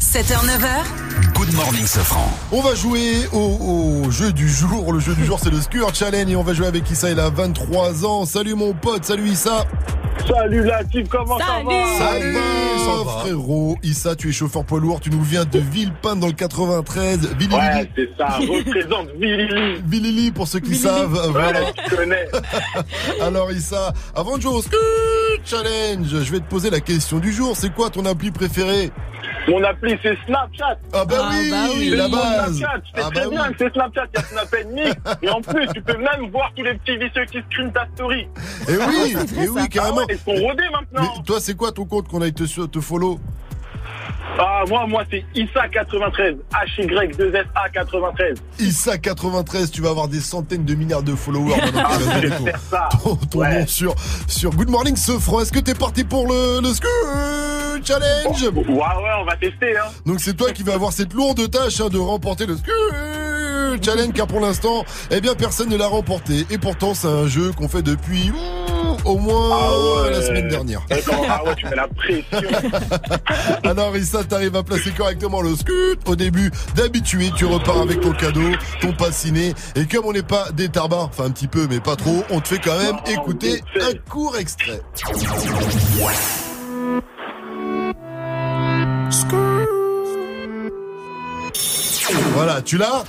7h, 0.00 0.44
9h. 0.46 1.34
Good 1.34 1.52
morning, 1.54 1.86
Sofran. 1.86 2.30
On 2.52 2.60
va 2.60 2.74
jouer 2.74 3.26
au, 3.32 4.04
au 4.04 4.10
jeu 4.10 4.32
du 4.32 4.48
jour. 4.48 4.92
Le 4.92 5.00
jeu 5.00 5.14
du 5.14 5.24
jour, 5.24 5.40
c'est 5.42 5.50
le 5.50 5.60
Skur 5.60 5.92
Challenge 5.94 6.30
et 6.30 6.36
on 6.36 6.42
va 6.42 6.54
jouer 6.54 6.66
avec 6.68 6.88
Issa. 6.90 7.10
Il 7.10 7.18
a 7.18 7.30
23 7.30 8.04
ans. 8.04 8.24
Salut 8.26 8.54
mon 8.54 8.74
pote, 8.74 9.04
salut 9.04 9.28
Issa. 9.28 9.64
Salut 10.26 10.64
la 10.64 10.84
team, 10.84 11.06
comment 11.08 11.38
ça 11.38 11.62
va 11.64 11.98
Salut, 11.98 12.36
frérot. 13.20 13.76
Issa, 13.82 14.14
tu 14.14 14.28
es 14.28 14.32
chauffeur 14.32 14.64
poids 14.64 14.80
lourd. 14.80 15.00
Tu 15.00 15.10
nous 15.10 15.22
viens 15.22 15.44
de 15.44 15.58
Villepinte 15.58 16.20
dans 16.20 16.26
le 16.26 16.32
93. 16.32 17.34
Vilili. 17.38 17.54
Ouais, 17.54 17.90
c'est 17.96 18.10
ça, 18.16 18.26
représente 18.38 19.08
Vilili. 19.18 19.80
Vilili, 19.86 20.30
pour 20.30 20.46
ceux 20.46 20.60
qui 20.60 20.76
savent. 20.76 21.28
Voilà. 21.32 21.62
Ouais, 21.62 21.72
je 21.90 21.96
connais. 21.96 22.28
Alors 23.22 23.50
Issa, 23.52 23.92
avant 24.14 24.36
de 24.36 24.42
jouer 24.42 24.54
au 24.54 24.62
Skur 24.62 24.78
Challenge, 25.48 26.06
je 26.06 26.30
vais 26.32 26.40
te 26.40 26.44
poser 26.48 26.68
la 26.68 26.80
question 26.80 27.18
du 27.18 27.32
jour. 27.32 27.56
C'est 27.56 27.72
quoi 27.72 27.88
ton 27.88 28.04
appli 28.04 28.30
préférée 28.30 28.90
Mon 29.48 29.64
appli 29.64 29.96
c'est 30.02 30.14
Snapchat. 30.26 30.78
Ah 30.92 31.06
bah 31.06 31.30
oui, 31.30 31.88
C'est 31.90 31.96
la 31.96 32.08
mon 32.08 32.16
base. 32.16 32.58
Snapchat, 32.58 32.80
je 32.84 33.00
sais 33.00 33.06
Ah 33.06 33.10
très 33.14 33.24
bah 33.24 33.30
bien 33.30 33.46
oui. 33.48 33.52
que 33.54 33.64
c'est 33.64 33.72
Snapchat, 33.72 34.04
il 34.14 34.18
y 34.18 34.22
a 34.22 34.26
Snap 34.26 34.54
Mix. 34.74 34.96
Et 35.22 35.28
en 35.30 35.40
plus, 35.40 35.66
tu 35.74 35.80
peux 35.80 35.96
même 35.96 36.30
voir 36.30 36.52
tous 36.54 36.62
les 36.64 36.74
petits 36.74 36.98
vicieux 36.98 37.24
qui 37.32 37.38
screenent 37.50 37.72
ta 37.72 37.86
story. 37.94 38.28
Eh 38.68 38.72
oui, 38.76 39.16
eh 39.42 39.48
oui, 39.48 39.68
carrément. 39.70 40.00
Ah 40.02 40.04
ouais, 40.06 40.18
ils 40.26 40.34
sont 40.40 40.46
rodés 40.46 40.68
maintenant. 40.70 41.14
Mais 41.16 41.22
toi, 41.24 41.38
c'est 41.40 41.54
quoi 41.56 41.72
ton 41.72 41.86
compte 41.86 42.08
qu'on 42.08 42.20
aille 42.20 42.34
te, 42.34 42.66
te 42.66 42.80
follow? 42.80 43.18
Ah, 44.38 44.62
moi, 44.68 44.86
moi, 44.86 45.02
c'est 45.10 45.24
Issa93. 45.34 46.36
H-Y-2-S-A-93. 46.52 48.36
Issa93, 48.60 49.70
tu 49.70 49.82
vas 49.82 49.90
avoir 49.90 50.08
des 50.08 50.20
centaines 50.20 50.64
de 50.64 50.74
milliards 50.74 51.02
de 51.02 51.14
followers 51.14 51.54
ton, 51.72 52.44
Faire 52.44 52.60
ça. 52.70 52.88
ton- 53.02 53.16
ton 53.16 53.44
nom 53.44 53.66
sur, 53.66 53.94
sur 54.26 54.50
Good 54.50 54.70
Morning 54.70 54.96
Sofran. 54.96 55.40
Est-ce 55.40 55.52
que 55.52 55.58
t'es 55.58 55.74
parti 55.74 56.04
pour 56.04 56.26
le, 56.28 56.60
le 56.62 56.72
Skur 56.72 56.88
Challenge? 57.84 58.42
Ouais, 58.54 58.74
ouais, 58.74 59.10
on 59.20 59.24
va 59.24 59.36
tester, 59.36 59.76
hein. 59.76 59.84
Donc 60.06 60.20
c'est 60.20 60.34
toi 60.36 60.52
qui 60.52 60.62
vas 60.62 60.74
avoir 60.74 60.92
cette 60.92 61.12
lourde 61.14 61.50
tâche 61.50 61.80
hein, 61.80 61.88
de 61.88 61.98
remporter 61.98 62.46
le 62.46 62.56
Skur 62.56 62.72
Challenge 63.84 64.12
car 64.12 64.26
pour 64.26 64.40
l'instant, 64.40 64.84
eh 65.10 65.20
bien 65.20 65.34
personne 65.34 65.68
ne 65.68 65.76
l'a 65.76 65.86
remporté. 65.86 66.46
Et 66.50 66.58
pourtant 66.58 66.94
c'est 66.94 67.06
un 67.08 67.26
jeu 67.26 67.52
qu'on 67.52 67.68
fait 67.68 67.82
depuis 67.82 68.32
au 69.04 69.18
moins 69.18 69.50
Ah 69.52 70.02
ouais. 70.04 70.10
la 70.10 70.22
semaine 70.22 70.48
dernière. 70.48 70.80
D'accord, 70.88 71.24
ah 71.28 71.44
ouais, 71.44 71.54
tu 71.56 71.66
mets 71.66 71.76
la 71.76 71.88
pression. 71.88 72.24
Alors 73.64 73.96
Issa, 73.96 74.24
t'arrives 74.24 74.56
à 74.56 74.62
placer 74.62 74.90
correctement 74.90 75.40
le 75.40 75.54
scut. 75.56 75.98
Au 76.06 76.16
début, 76.16 76.50
d'habitué, 76.74 77.30
tu 77.36 77.44
repars 77.46 77.80
avec 77.82 78.00
ton 78.00 78.12
cadeau, 78.12 78.50
ton 78.80 78.92
passiné. 78.92 79.54
Et 79.76 79.86
comme 79.86 80.06
on 80.06 80.12
n'est 80.12 80.22
pas 80.22 80.50
des 80.52 80.68
tarbards, 80.68 81.06
enfin 81.10 81.24
un 81.24 81.30
petit 81.30 81.48
peu, 81.48 81.66
mais 81.68 81.80
pas 81.80 81.96
trop, 81.96 82.24
on 82.30 82.40
te 82.40 82.48
fait 82.48 82.58
quand 82.58 82.78
même 82.78 82.96
écouter 83.06 83.62
un 83.80 84.10
court 84.10 84.36
extrait. 84.36 84.80
Voilà, 92.34 92.62
tu 92.62 92.78
l'as? 92.78 93.04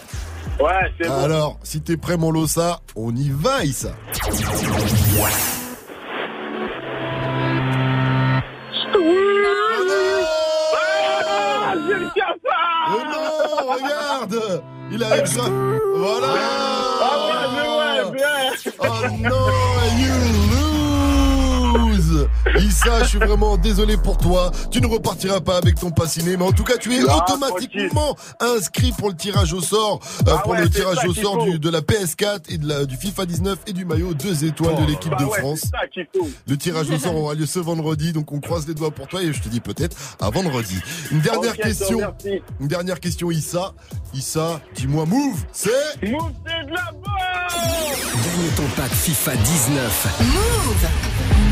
Ouais, 0.60 0.92
c'est 1.00 1.08
bon. 1.08 1.24
Alors, 1.24 1.60
si 1.64 1.82
t'es 1.82 1.98
prêt, 1.98 2.18
mon 2.18 2.32
Losa, 2.32 2.82
on 2.96 3.16
y 3.16 3.30
va, 3.30 3.64
Issa. 3.64 3.94
Ah, 10.76 11.76
le 11.76 12.08
Oh 12.92 13.02
non, 13.12 13.74
regarde 13.74 14.64
Il 14.92 15.04
arrive 15.04 15.26
ça. 15.26 15.44
Voilà 15.96 16.28
Ah 17.02 17.18
ouais, 17.26 17.46
mais 17.56 17.68
ouais, 17.78 18.12
bien 18.12 18.46
Oh 18.80 18.86
non, 19.20 19.48
you 19.98 20.14
lose 20.50 20.89
Issa, 22.60 23.04
je 23.04 23.10
suis 23.10 23.20
vraiment 23.20 23.58
désolé 23.58 23.98
pour 23.98 24.18
toi. 24.18 24.52
Tu 24.72 24.82
ne 24.82 24.88
repartiras 24.88 25.42
pas 25.42 25.58
avec 25.58 25.76
ton 25.76 25.92
passiné, 25.92 26.38
mais 26.38 26.44
en 26.46 26.52
tout 26.52 26.64
cas, 26.64 26.78
tu 26.78 26.94
es 26.94 27.00
Ah, 27.08 27.18
automatiquement 27.26 28.16
inscrit 28.40 28.92
pour 28.92 29.10
le 29.10 29.16
tirage 29.16 29.54
au 29.54 29.62
sort, 29.62 30.00
euh, 30.28 30.32
Ah 30.36 30.40
pour 30.40 30.52
ouais, 30.54 30.62
le 30.62 30.70
tirage 30.70 31.06
au 31.08 31.14
sort 31.14 31.44
du, 31.46 31.60
de 31.60 31.70
la 31.70 31.82
PS4 31.82 32.42
et 32.50 32.58
de 32.58 32.68
la, 32.68 32.86
du 32.86 32.98
FIFA 32.98 33.26
19 33.26 33.60
et 33.68 33.74
du 33.74 33.86
maillot 33.86 34.14
2 34.14 34.46
étoiles 34.46 34.76
de 34.76 34.86
l'équipe 34.86 35.12
Bah 35.12 35.18
de 35.20 35.26
ouais, 35.26 35.40
France. 35.40 35.62
Le 36.48 36.58
tirage 36.58 36.90
au 36.90 36.98
sort 36.98 37.16
aura 37.16 37.34
lieu 37.34 37.46
ce 37.46 37.60
vendredi, 37.60 38.14
donc 38.14 38.32
on 38.32 38.40
croise 38.40 38.68
les 38.68 38.74
doigts 38.74 38.92
pour 38.92 39.08
toi 39.08 39.22
et 39.22 39.32
je 39.34 39.42
te 39.42 39.50
dis 39.50 39.60
peut-être 39.60 39.96
à 40.20 40.30
vendredi. 40.30 40.76
Une 41.12 41.22
dernière 41.22 41.56
question. 41.56 42.00
Une 42.60 42.68
dernière 42.68 43.00
question, 43.00 43.32
Issa. 43.32 43.74
Issa, 44.14 44.60
dis-moi 44.76 45.06
move, 45.06 45.38
c'est 45.52 45.70
Move, 46.10 46.32
c'est 46.46 46.66
de 46.68 46.74
la 46.74 46.92
bonne 46.92 47.10
Gagne 48.24 48.52
ton 48.56 48.64
pack 48.76 48.92
FIFA 48.92 49.36
19. 49.36 50.08
Move 50.22 51.49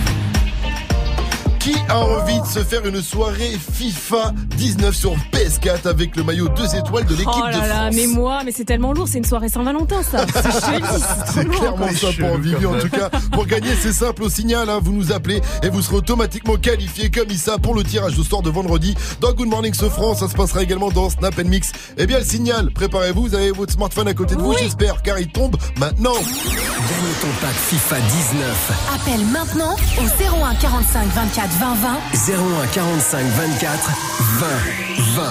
Qui 1.68 1.76
a 1.90 2.00
envie 2.00 2.40
de 2.40 2.46
se 2.46 2.60
faire 2.60 2.86
une 2.86 3.02
soirée 3.02 3.60
FIFA 3.74 4.32
19 4.56 4.96
sur 4.96 5.12
PS4 5.34 5.86
avec 5.86 6.16
le 6.16 6.24
maillot 6.24 6.48
2 6.48 6.76
étoiles 6.78 7.06
de 7.06 7.14
l'équipe 7.14 7.28
Oh 7.28 7.46
de 7.46 7.52
France 7.52 7.68
là, 7.68 7.90
mais 7.94 8.08
moi, 8.08 8.40
mais 8.46 8.54
c'est 8.54 8.64
tellement 8.64 8.94
lourd, 8.94 9.10
c'est 9.10 9.18
une 9.18 9.26
soirée 9.26 9.50
Saint-Valentin 9.50 10.02
ça. 10.02 10.26
C'est 11.34 11.46
clairement 11.50 11.90
ça 11.90 12.08
pour 12.18 12.38
Vivi 12.38 12.66
en 12.66 12.80
tout 12.80 12.88
cas. 12.88 13.10
Pour 13.34 13.46
gagner, 13.46 13.72
c'est 13.82 13.92
simple 13.92 14.24
au 14.24 14.30
signal, 14.30 14.70
hein, 14.70 14.80
vous 14.82 14.94
nous 14.94 15.12
appelez 15.12 15.42
et 15.62 15.70
vous 15.70 15.82
serez 15.82 15.98
automatiquement 15.98 16.56
qualifié 16.56 17.12
comme 17.12 17.30
Issa 17.30 17.58
pour 17.58 17.76
le 17.76 17.84
tirage 17.84 18.18
au 18.18 18.24
sort 18.24 18.42
de 18.42 18.50
vendredi 18.50 18.96
dans 19.20 19.34
Good 19.34 19.48
Morning 19.48 19.74
ce 19.74 19.90
France. 19.90 20.20
Ça 20.20 20.30
se 20.30 20.36
passera 20.36 20.64
également 20.64 20.90
dans 20.90 21.10
Snap 21.10 21.38
and 21.38 21.50
Mix. 21.50 21.74
Eh 21.98 22.08
bien 22.08 22.20
le 22.20 22.26
signal, 22.26 22.72
préparez-vous, 22.72 23.24
vous 23.24 23.36
avez 23.36 23.52
votre 23.52 23.74
smartphone 23.74 24.08
à 24.08 24.14
côté 24.14 24.36
de 24.36 24.42
vous, 24.42 24.54
j'espère, 24.58 25.02
car 25.04 25.20
il 25.20 25.28
tombe 25.28 25.58
maintenant. 25.78 26.14
Gagne 26.14 27.14
ton 27.22 27.28
pack 27.42 27.56
FIFA 27.56 27.98
19. 28.00 28.72
Appelle 28.96 29.26
maintenant 29.28 29.76
au 30.00 30.44
01 30.44 30.56
45 30.56 31.08
24 31.14 31.57
20 31.60 31.74
20. 31.76 31.90
01 32.64 32.68
45 32.68 33.26
24 33.26 33.92
20 34.40 34.48
20. 35.16 35.24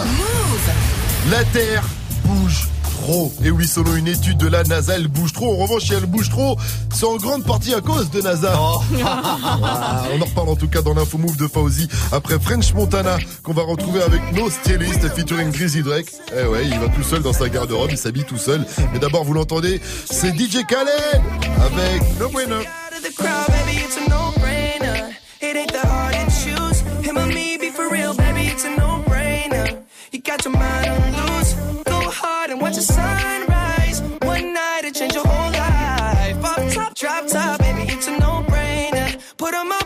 La 1.30 1.44
Terre 1.44 1.84
bouge 2.24 2.68
trop. 2.82 3.32
Et 3.44 3.50
oui, 3.50 3.66
selon 3.68 3.94
une 3.94 4.08
étude 4.08 4.36
de 4.36 4.48
la 4.48 4.64
NASA, 4.64 4.94
elle 4.96 5.06
bouge 5.06 5.32
trop. 5.32 5.52
En 5.52 5.56
revanche, 5.56 5.84
si 5.84 5.94
elle 5.94 6.06
bouge 6.06 6.28
trop, 6.28 6.56
c'est 6.92 7.06
en 7.06 7.16
grande 7.16 7.44
partie 7.44 7.74
à 7.74 7.80
cause 7.80 8.10
de 8.10 8.20
NASA. 8.22 8.52
Ah, 9.04 10.04
on 10.12 10.20
en 10.20 10.24
reparle 10.24 10.48
en 10.48 10.56
tout 10.56 10.68
cas 10.68 10.82
dans 10.82 10.94
l'info 10.94 11.16
move 11.18 11.36
de 11.36 11.46
Fauzi 11.46 11.88
après 12.10 12.38
French 12.40 12.72
Montana 12.74 13.18
qu'on 13.42 13.52
va 13.52 13.62
retrouver 13.62 14.02
avec 14.02 14.20
nos 14.32 14.50
stylistes 14.50 15.08
featuring 15.14 15.50
Grizzly 15.50 15.82
Drake. 15.82 16.06
Eh 16.36 16.46
ouais, 16.46 16.64
il 16.64 16.78
va 16.78 16.88
tout 16.88 17.02
seul 17.02 17.22
dans 17.22 17.32
sa 17.32 17.48
garde-robe, 17.48 17.90
il 17.92 17.98
s'habille 17.98 18.24
tout 18.24 18.38
seul. 18.38 18.64
Mais 18.92 18.98
d'abord, 18.98 19.24
vous 19.24 19.34
l'entendez, 19.34 19.80
c'est 20.10 20.36
DJ 20.36 20.64
Khaled 20.66 21.22
avec 21.60 22.02
No 22.18 22.28
Bueno. 22.28 22.56
It 25.40 25.55
ain't 25.57 25.72
that 25.72 25.85
hard 25.87 26.14
to 26.14 26.25
choose. 26.42 26.81
Him 27.05 27.18
or 27.18 27.27
me, 27.27 27.57
be 27.59 27.70
for 27.70 27.90
real, 27.90 28.14
baby, 28.14 28.46
it's 28.46 28.64
a 28.64 28.70
no-brainer. 28.75 29.83
You 30.12 30.20
got 30.20 30.44
your 30.44 30.55
mind 30.55 30.88
on 30.88 31.12
loose. 31.18 31.53
Go 31.85 32.11
hard 32.11 32.51
and 32.51 32.61
watch 32.61 32.77
the 32.77 32.83
sunrise. 32.83 34.01
One 34.22 34.55
night 34.55 34.83
it 34.85 34.94
change 34.94 35.14
your 35.14 35.27
whole 35.27 35.53
life. 35.53 36.44
Off 36.44 36.75
top, 36.75 36.94
drop 36.94 37.27
top, 37.27 37.61
baby, 37.61 37.83
it's 37.92 38.09
a 38.09 38.18
no-brainer. 38.18 39.18
Put 39.37 39.55
'em 39.55 39.72
up 39.72 39.86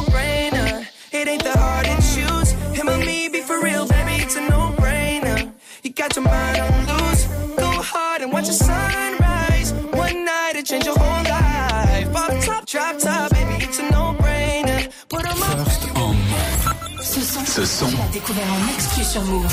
It 1.31 1.35
ain't 1.35 1.43
that 1.45 1.59
hard 1.59 1.85
to 1.85 1.95
choose. 2.13 2.51
Him 2.77 2.89
or 2.89 2.97
me, 2.97 3.29
be 3.29 3.39
for 3.39 3.61
real, 3.63 3.87
baby, 3.87 4.21
it's 4.21 4.35
a 4.35 4.41
no-brainer. 4.49 5.49
You 5.81 5.93
got 5.93 6.13
your 6.13 6.25
mind 6.25 6.57
on 6.59 6.73
loose. 6.91 7.23
Go 7.55 7.71
hard 7.71 8.21
and 8.21 8.33
watch 8.33 8.47
the 8.47 8.53
sunrise. 8.53 9.71
One 9.93 10.25
night 10.25 10.55
it 10.57 10.65
change 10.65 10.83
your 10.83 10.97
whole 10.99 11.23
life. 11.23 12.11
Pop 12.11 12.33
top, 12.43 12.65
drop 12.65 12.97
top, 12.99 13.31
baby, 13.31 13.63
it's 13.63 13.79
a 13.79 13.89
no-brainer. 13.91 14.91
Put 15.07 15.23
'em 15.25 15.41
up. 15.43 15.67
Ce 17.01 17.21
son, 17.21 17.45
Ce 17.45 17.65
son. 17.65 17.87
tu 17.87 17.95
l'as 17.95 18.11
découvert 18.11 18.51
en 18.51 18.73
exclu 18.75 19.03
sur 19.05 19.21
Move. 19.21 19.47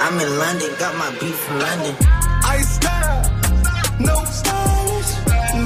I'm 0.00 0.18
in 0.18 0.38
London, 0.38 0.70
got 0.78 0.94
my 0.96 1.10
beef 1.20 1.36
from 1.36 1.58
London. 1.58 2.27
I 2.58 2.62
style, 2.62 3.22
no 4.00 4.16
stylish, 4.24 5.12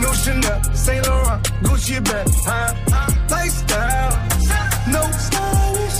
no 0.03 0.13
Chanel, 0.13 0.63
Saint 0.75 1.09
Laurent, 1.09 1.43
Gucci 1.65 2.05
bag, 2.05 2.27
huh? 2.45 2.75
Lifestyle, 3.31 4.13
no 4.93 5.03
stylish, 5.27 5.99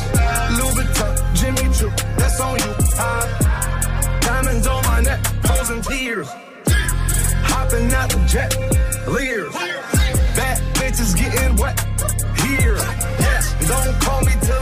Louis 0.59 0.75
Vuitton, 0.77 1.13
Jimmy 1.39 1.67
Choo, 1.75 1.91
that's 2.19 2.39
on 2.41 2.59
you, 2.59 2.75
huh? 3.01 4.21
Diamonds 4.21 4.67
on 4.67 4.85
my 4.85 5.01
neck, 5.01 5.21
frozen 5.47 5.81
tears, 5.81 6.29
hopping 7.49 7.91
out 7.95 8.11
the 8.11 8.21
jet, 8.29 8.53
leers, 9.09 9.55
bad 10.37 10.59
bitches 10.77 11.17
getting 11.17 11.57
wet, 11.57 11.81
here, 12.45 12.77
yes, 13.25 13.55
don't 13.67 13.99
call 14.03 14.21
me 14.21 14.33
till 14.43 14.62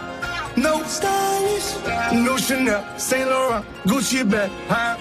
No 0.61 0.83
stylish, 0.83 1.69
no 2.13 2.37
Chanel, 2.37 2.83
Saint 2.99 3.27
Laurent, 3.27 3.65
Gucci 3.85 4.29
bag, 4.29 4.51
huh? 4.69 4.95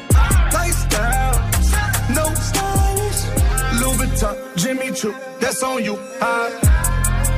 Lifestyle, 0.55 1.37
no 2.15 2.25
stylish, 2.35 3.21
Louis 3.79 3.97
Vuitton, 3.99 4.57
Jimmy 4.57 4.91
Choo, 4.93 5.15
that's 5.39 5.63
on 5.63 5.85
you, 5.85 5.99
huh? 6.19 6.49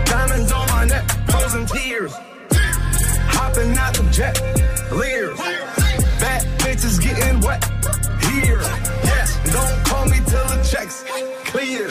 Diamonds 0.05 0.53
on 0.53 0.69
my 0.69 0.85
neck, 0.85 1.05
frozen 1.29 1.67
tears, 1.67 2.13
hopping 3.35 3.77
out 3.77 3.93
the 3.95 4.09
jet, 4.13 4.41
leers, 4.93 5.39
bad 6.21 6.47
bitches 6.61 7.03
getting 7.03 7.41
wet, 7.41 7.65
here, 8.31 8.61
yes, 9.03 9.37
don't 9.53 9.85
call 9.85 10.05
me 10.07 10.19
till 10.31 10.47
the 10.47 10.63
checks 10.71 11.03
clear. 11.51 11.89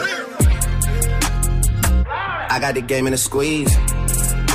I 2.08 2.58
got 2.62 2.76
the 2.76 2.82
game 2.82 3.08
in 3.08 3.14
a 3.14 3.18
squeeze. 3.18 3.76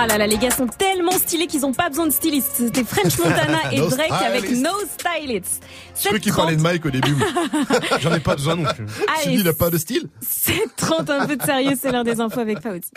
Ah 0.00 0.06
là 0.06 0.16
là, 0.16 0.28
les 0.28 0.38
gars 0.38 0.52
sont 0.52 0.68
tellement 0.68 1.10
stylés 1.10 1.48
qu'ils 1.48 1.66
ont 1.66 1.72
pas 1.72 1.88
besoin 1.88 2.06
de 2.06 2.12
stylistes. 2.12 2.52
C'était 2.54 2.84
French 2.84 3.18
Montana 3.24 3.72
et 3.72 3.78
No 3.80 3.88
Drake 3.88 4.12
avec. 4.12 4.48
No 4.52 4.70
Stylist. 4.96 5.60
Je 5.98 6.04
croyais 6.04 6.20
qu'il 6.20 6.32
parlait 6.32 6.56
de 6.56 6.62
Mike 6.62 6.86
au 6.86 6.90
début. 6.90 7.16
J'en 8.00 8.14
ai 8.14 8.20
pas 8.20 8.36
besoin 8.36 8.56
non 8.56 8.64
plus. 8.72 8.86
Dis, 9.24 9.34
il 9.34 9.48
a 9.48 9.52
pas 9.52 9.70
de 9.70 9.78
style 9.78 10.08
7h30, 10.24 11.10
un 11.10 11.26
peu 11.26 11.36
de 11.36 11.42
sérieux, 11.42 11.72
c'est 11.80 11.90
l'heure 11.90 12.04
des 12.04 12.20
infos 12.20 12.40
avec 12.40 12.60
Fauzi. 12.60 12.90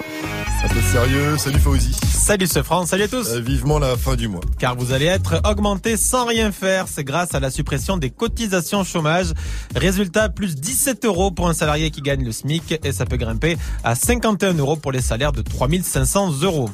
Un 0.64 0.68
peu 0.68 0.82
sérieux. 0.82 1.38
Salut 1.38 1.60
Fauzi. 1.60 1.94
Salut 1.94 2.48
ce 2.48 2.62
France, 2.62 2.90
salut 2.90 3.04
à 3.04 3.08
tous. 3.08 3.30
Euh, 3.30 3.40
vivement 3.40 3.80
la 3.80 3.98
fin 3.98 4.16
du 4.16 4.28
mois. 4.28 4.42
Car 4.60 4.76
vous 4.76 4.94
allez 4.94 5.06
être 5.06 5.42
augmenté 5.44 5.98
sans 5.98 6.26
rien 6.26 6.52
faire. 6.52 6.88
C'est 6.88 7.04
grâce 7.04 7.34
à 7.34 7.40
la 7.40 7.50
suppression 7.50 7.98
des 7.98 8.12
cotisations 8.12 8.84
chômage. 8.84 9.34
Résultat, 9.76 10.30
plus 10.30 10.56
17 10.56 11.06
euros 11.06 11.32
pour 11.32 11.50
un 11.50 11.54
salarié 11.54 11.90
qui 11.90 12.02
gagne 12.02 12.24
le 12.24 12.32
SMIC 12.32 12.80
et 12.84 12.92
ça 12.92 13.06
peut 13.06 13.18
grimper 13.18 13.58
à 13.84 13.96
51 13.96 14.54
euros 14.54 14.76
pour 14.76 14.92
les 14.92 15.02
salaires 15.02 15.32
de 15.32 15.42
3500 15.42 16.42
euros. 16.44 16.70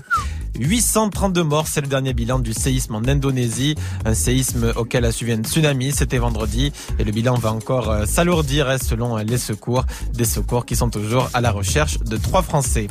832 0.59 1.43
morts, 1.43 1.67
c'est 1.67 1.81
le 1.81 1.87
dernier 1.87 2.13
bilan 2.13 2.39
du 2.39 2.53
séisme 2.53 2.95
en 2.95 3.01
Indonésie, 3.07 3.75
un 4.05 4.13
séisme 4.13 4.73
auquel 4.75 5.05
a 5.05 5.11
suivi 5.11 5.33
un 5.33 5.43
tsunami, 5.43 5.91
c'était 5.91 6.17
vendredi, 6.17 6.71
et 6.99 7.03
le 7.03 7.11
bilan 7.11 7.35
va 7.35 7.51
encore 7.51 7.89
euh, 7.89 8.05
s'alourdir 8.05 8.69
hein, 8.69 8.77
selon 8.77 9.17
euh, 9.17 9.23
les 9.23 9.37
secours, 9.37 9.85
des 10.13 10.25
secours 10.25 10.65
qui 10.65 10.75
sont 10.75 10.89
toujours 10.89 11.29
à 11.33 11.41
la 11.41 11.51
recherche 11.51 11.99
de 11.99 12.17
trois 12.17 12.41
Français. 12.41 12.87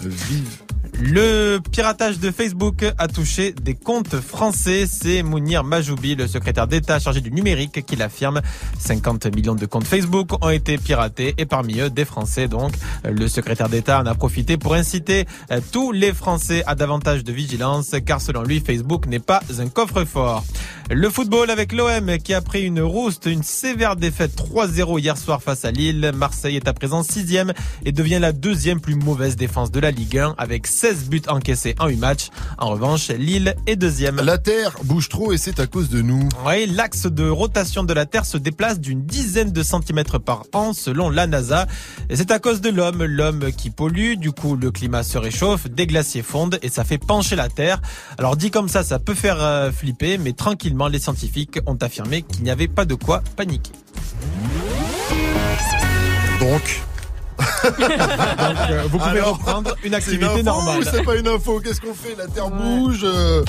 Le 0.99 1.59
piratage 1.59 2.21
de 2.21 2.31
Facebook 2.31 2.87
a 2.97 3.07
touché 3.07 3.53
des 3.53 3.75
comptes 3.75 4.19
français. 4.19 4.87
C'est 4.91 5.23
Mounir 5.23 5.63
Majoubi, 5.63 6.15
le 6.15 6.27
secrétaire 6.27 6.67
d'État 6.67 6.99
chargé 6.99 7.21
du 7.21 7.31
numérique, 7.31 7.85
qui 7.85 7.97
l'affirme. 7.97 8.41
50 8.79 9.27
millions 9.35 9.55
de 9.55 9.67
comptes 9.67 9.87
Facebook 9.87 10.31
ont 10.43 10.49
été 10.49 10.79
piratés 10.79 11.35
et 11.37 11.45
parmi 11.45 11.81
eux 11.81 11.91
des 11.91 12.07
Français. 12.07 12.49
Donc, 12.49 12.73
le 13.05 13.29
secrétaire 13.29 13.69
d'État 13.69 14.01
en 14.01 14.07
a 14.07 14.15
profité 14.15 14.57
pour 14.57 14.73
inciter 14.73 15.27
euh, 15.51 15.61
tous 15.71 15.93
les 15.93 16.15
Français 16.15 16.63
à 16.67 16.75
davantage 16.75 17.25
de 17.25 17.33
vigilance, 17.33 17.95
car 18.07 18.23
selon 18.23 18.43
lui, 18.43 18.61
Facebook 18.61 19.07
n'est 19.07 19.19
pas 19.19 19.43
un 19.59 19.69
coffre-fort. 19.69 20.45
Le 20.89 21.11
football 21.11 21.51
avec 21.51 21.73
l'OM 21.73 22.17
qui 22.19 22.33
a 22.33 22.41
pris 22.41 22.63
une 22.63 22.81
rouste, 22.81 23.27
une 23.27 23.43
sévère 23.43 23.97
défaite 23.97 24.37
3-0 24.37 25.01
hier 25.01 25.19
soir 25.19 25.43
face 25.43 25.65
à 25.65 25.73
Lille. 25.73 26.13
Marseille 26.15 26.55
est 26.55 26.69
à 26.69 26.73
présent 26.73 27.03
sixième 27.03 27.53
et 27.85 27.91
devient 27.91 28.21
la 28.21 28.31
deuxième 28.31 28.81
plus 28.81 28.95
mauvaise 28.95 29.35
défense 29.35 29.73
de 29.73 29.81
la 29.81 29.91
Ligue 29.91 30.19
1 30.19 30.37
avec 30.39 30.69
16 30.87 31.09
buts 31.09 31.23
encaissés 31.27 31.75
en 31.81 31.89
8 31.89 31.97
matchs. 31.97 32.29
En 32.59 32.69
revanche, 32.69 33.09
Lille 33.09 33.57
est 33.67 33.75
deuxième. 33.75 34.21
La 34.21 34.39
Terre 34.39 34.71
bouge 34.85 35.09
trop 35.09 35.33
et 35.33 35.37
c'est 35.37 35.59
à 35.59 35.67
cause 35.67 35.89
de 35.89 36.01
nous. 36.01 36.29
Oui, 36.47 36.67
l'axe 36.67 37.07
de 37.07 37.29
rotation 37.29 37.83
de 37.83 37.93
la 37.93 38.07
Terre 38.07 38.25
se 38.25 38.39
déplace 38.39 38.79
d'une 38.79 39.05
dizaine 39.05 39.51
de 39.51 39.65
centimètres 39.65 40.21
par 40.21 40.45
an 40.53 40.73
selon 40.73 41.11
la 41.11 41.27
NASA. 41.27 41.67
Et 42.09 42.15
c'est 42.15 42.31
à 42.31 42.39
cause 42.39 42.61
de 42.61 42.71
l'homme, 42.71 43.03
l'homme 43.03 43.51
qui 43.51 43.71
pollue. 43.71 44.15
Du 44.15 44.31
coup, 44.31 44.55
le 44.55 44.71
climat 44.71 45.03
se 45.03 45.19
réchauffe, 45.19 45.69
des 45.69 45.89
glaciers 45.89 46.23
fondent 46.23 46.61
et 46.63 46.69
ça 46.69 46.85
fait 46.85 46.99
pencher 46.99 47.35
la 47.35 47.49
Terre. 47.49 47.83
Alors 48.17 48.37
dit 48.37 48.53
comme 48.53 48.69
ça, 48.69 48.85
ça 48.85 49.01
peut 49.01 49.15
faire 49.15 49.39
euh, 49.41 49.73
flipper, 49.73 50.19
mais 50.19 50.35
tranquillement, 50.35 50.87
les 50.87 51.01
scientifiques 51.01 51.59
ont 51.67 51.79
affirmé 51.81 52.23
qu'il 52.23 52.45
n'y 52.45 52.51
avait 52.53 52.69
pas 52.69 52.85
de 52.85 52.95
quoi 52.95 53.25
paniquer. 53.35 53.73
Donc. 56.39 56.81
Euh, 57.41 58.83
vous 58.91 58.99
pouvez 58.99 59.21
reprendre 59.21 59.75
une 59.85 59.95
activité 59.95 60.25
une 60.25 60.31
info 60.31 60.43
normale. 60.43 60.85
C'est 60.91 61.03
pas 61.05 61.17
une 61.17 61.29
info. 61.29 61.61
Qu'est-ce 61.61 61.81
qu'on 61.81 61.95
fait? 61.95 62.15
La 62.17 62.27
Terre 62.27 62.51
bouge. 62.51 63.01
euh, 63.05 63.43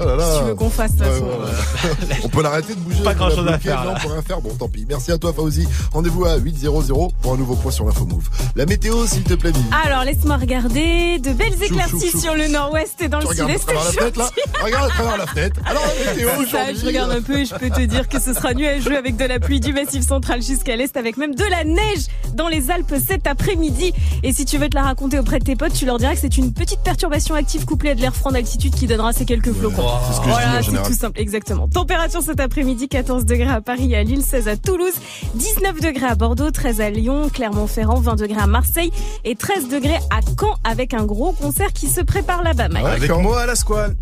Oh 0.00 0.04
là 0.04 0.14
là. 0.16 0.32
Si 0.32 0.38
tu 0.40 0.44
veux 0.46 0.54
qu'on 0.54 0.70
fasse, 0.70 0.94
de 0.94 1.04
toute 1.04 1.28
Ouais. 1.28 2.16
On 2.24 2.28
peut 2.28 2.42
l'arrêter 2.42 2.74
de 2.74 2.80
bouger. 2.80 3.02
Pas 3.02 3.14
grand-chose 3.14 3.44
la 3.44 3.54
à 3.54 3.58
faire, 3.58 3.84
Non, 3.84 3.92
on 3.96 4.00
peut 4.00 4.12
rien 4.12 4.22
faire. 4.22 4.40
Bon, 4.40 4.50
tant 4.54 4.68
pis. 4.68 4.86
Merci 4.88 5.10
à 5.12 5.18
toi, 5.18 5.32
Fauzi. 5.32 5.66
Rendez-vous 5.92 6.24
à 6.24 6.36
8.00 6.38 7.10
pour 7.20 7.32
un 7.32 7.36
nouveau 7.36 7.54
point 7.56 7.72
sur 7.72 7.84
l'info 7.84 8.04
Move. 8.04 8.28
La 8.54 8.64
météo, 8.66 9.06
s'il 9.06 9.24
te 9.24 9.34
plaît, 9.34 9.50
Vivi. 9.50 9.66
Alors, 9.84 10.04
laisse-moi 10.04 10.36
regarder. 10.36 11.18
De 11.18 11.32
belles 11.32 11.60
éclaircies 11.62 12.16
sur 12.18 12.34
le 12.34 12.48
nord-ouest 12.48 13.00
et 13.00 13.08
dans 13.08 13.18
Tu 13.20 13.28
le 13.28 13.34
sud-est. 13.34 13.64
travers 13.64 13.84
la 13.84 13.90
fenêtre, 13.92 14.18
là? 14.18 14.30
Regarde 14.62 14.84
à 14.84 14.88
travers 14.88 15.16
la 15.16 15.26
fenêtre. 15.26 15.60
Alors, 15.66 15.82
la 16.04 16.12
météo 16.12 16.28
aujourd'hui. 16.38 16.78
je 16.80 16.86
regarde 16.86 17.10
un 17.12 17.22
peu 17.22 17.38
et 17.40 17.44
je 17.44 17.54
peux 17.54 17.70
te 17.70 17.80
dire 17.82 18.08
que 18.08 18.20
ce 18.20 18.34
sera 18.34 18.54
nuageux 18.54 18.96
avec 18.96 19.16
de 19.16 19.24
la 19.24 19.40
pluie 19.40 19.60
du 19.60 19.72
massif 19.72 20.06
central 20.06 20.42
jusqu'à 20.42 20.76
l'est 20.76 20.96
avec 20.96 21.16
même 21.16 21.34
de 21.34 21.44
la 21.44 21.64
neige 21.64 22.06
dans 22.34 22.48
les 22.48 22.70
Alpes 22.70 22.94
cet 23.06 23.26
après-midi. 23.28 23.92
Et 24.22 24.32
si 24.32 24.44
tu 24.44 24.58
veux 24.58 24.68
te 24.68 24.74
la 24.74 24.82
raconter 24.82 25.18
auprès 25.18 25.38
de 25.38 25.44
tes 25.44 25.56
potes, 25.56 25.72
tu 25.72 25.86
leur 25.86 25.98
diras 25.98 26.14
que 26.14 26.20
c'est 26.20 26.36
une 26.36 26.52
petite 26.52 26.80
perturbation 26.80 27.34
active 27.34 27.64
couplée 27.64 27.90
à 27.90 27.94
de 27.94 28.00
l'air 28.00 28.14
franc 28.14 28.30
d'altitude 28.30 28.74
qui 28.74 28.86
donnera 28.86 29.12
ces 29.12 29.24
quelques 29.24 29.52
flocons. 29.52 29.84
C'est 30.08 30.16
ce 30.16 30.20
que 30.20 30.28
voilà, 30.28 30.62
c'est 30.62 30.82
tout 30.82 30.98
simple, 30.98 31.20
exactement. 31.20 31.68
Température 31.68 32.22
cet 32.22 32.40
après-midi, 32.40 32.88
14 32.88 33.24
degrés 33.24 33.50
à 33.50 33.60
Paris 33.60 33.92
et 33.92 33.96
à 33.96 34.02
Lille, 34.02 34.22
16 34.22 34.48
à 34.48 34.56
Toulouse, 34.56 34.94
19 35.34 35.80
degrés 35.80 36.06
à 36.06 36.14
Bordeaux, 36.14 36.50
13 36.50 36.80
à 36.80 36.90
Lyon, 36.90 37.28
Clermont-Ferrand, 37.32 38.00
20 38.00 38.16
degrés 38.16 38.40
à 38.40 38.46
Marseille 38.46 38.90
et 39.24 39.34
13 39.34 39.68
degrés 39.68 39.98
à 40.10 40.20
Caen 40.38 40.54
avec 40.64 40.94
un 40.94 41.04
gros 41.04 41.32
concert 41.32 41.72
qui 41.72 41.88
se 41.88 42.00
prépare 42.00 42.42
là-bas. 42.42 42.68
Avec 42.84 43.10
moi 43.10 43.42
à 43.42 43.46
la 43.46 43.54
squale. 43.54 43.96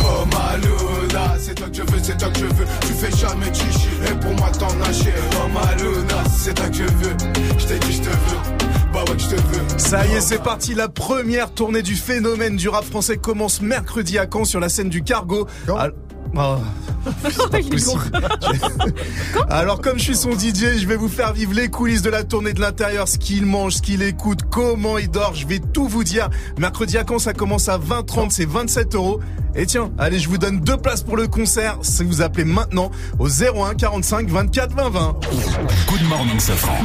Oh 0.00 0.24
Maluna, 0.32 1.34
c'est 1.38 1.54
toi 1.54 1.68
que 1.68 1.76
je 1.76 1.82
veux, 1.82 1.98
c'est 2.02 2.16
toi 2.18 2.28
que 2.28 2.38
je 2.38 2.44
veux. 2.44 2.66
Tu 2.82 2.92
fais 2.92 3.16
jamais 3.16 3.52
chichi, 3.52 3.88
et 4.06 4.14
pour 4.14 4.32
moi 4.34 4.50
t'en 4.58 4.68
as 4.80 4.92
chier. 4.92 5.12
Oh 5.34 5.48
Maluna, 5.48 6.24
c'est 6.36 6.54
toi 6.54 6.66
que 6.68 6.76
je 6.76 6.82
veux. 6.82 7.16
Je 7.58 7.66
t'ai 7.66 7.78
dit 7.78 7.92
je 7.92 8.00
te 8.00 8.08
veux, 8.08 8.33
bah. 8.92 9.04
Ça 9.76 10.06
y 10.06 10.12
est, 10.12 10.20
c'est 10.20 10.42
parti. 10.42 10.74
La 10.74 10.88
première 10.88 11.50
tournée 11.52 11.82
du 11.82 11.94
phénomène 11.96 12.56
du 12.56 12.68
rap 12.68 12.84
français 12.84 13.16
commence 13.16 13.60
mercredi 13.60 14.18
à 14.18 14.26
Caen 14.32 14.44
sur 14.44 14.60
la 14.60 14.68
scène 14.68 14.88
du 14.88 15.02
Cargo. 15.02 15.46
Al- 15.76 15.94
Oh. 16.36 16.56
C'est 17.30 17.36
pas 17.48 17.58
possible. 17.60 18.00
Alors 19.48 19.80
comme 19.80 19.98
je 19.98 20.02
suis 20.02 20.16
son 20.16 20.32
DJ, 20.32 20.78
je 20.80 20.86
vais 20.88 20.96
vous 20.96 21.08
faire 21.08 21.32
vivre 21.32 21.52
les 21.52 21.68
coulisses 21.68 22.02
de 22.02 22.10
la 22.10 22.24
tournée 22.24 22.52
de 22.52 22.60
l'intérieur, 22.60 23.06
ce 23.06 23.18
qu'il 23.18 23.46
mange, 23.46 23.74
ce 23.74 23.82
qu'il 23.82 24.02
écoute, 24.02 24.40
comment 24.50 24.98
il 24.98 25.08
dort, 25.08 25.34
je 25.36 25.46
vais 25.46 25.60
tout 25.60 25.86
vous 25.86 26.02
dire. 26.02 26.28
Mercredi 26.58 26.98
à 26.98 27.04
Caen, 27.08 27.20
ça 27.20 27.34
commence 27.34 27.68
à 27.68 27.78
20h30, 27.78 28.30
c'est 28.30 28.48
27 28.48 28.96
euros. 28.96 29.20
Et 29.54 29.66
tiens, 29.66 29.92
allez, 29.96 30.18
je 30.18 30.28
vous 30.28 30.38
donne 30.38 30.58
deux 30.58 30.76
places 30.76 31.04
pour 31.04 31.16
le 31.16 31.28
concert. 31.28 31.78
Si 31.82 32.02
vous 32.02 32.20
appelez 32.20 32.44
maintenant 32.44 32.90
au 33.20 33.28
01 33.28 33.74
45 33.76 34.28
24 34.28 34.74
20 34.74 34.90
20. 34.90 35.16
Good 35.88 36.08
morning, 36.08 36.40
Safran. 36.40 36.78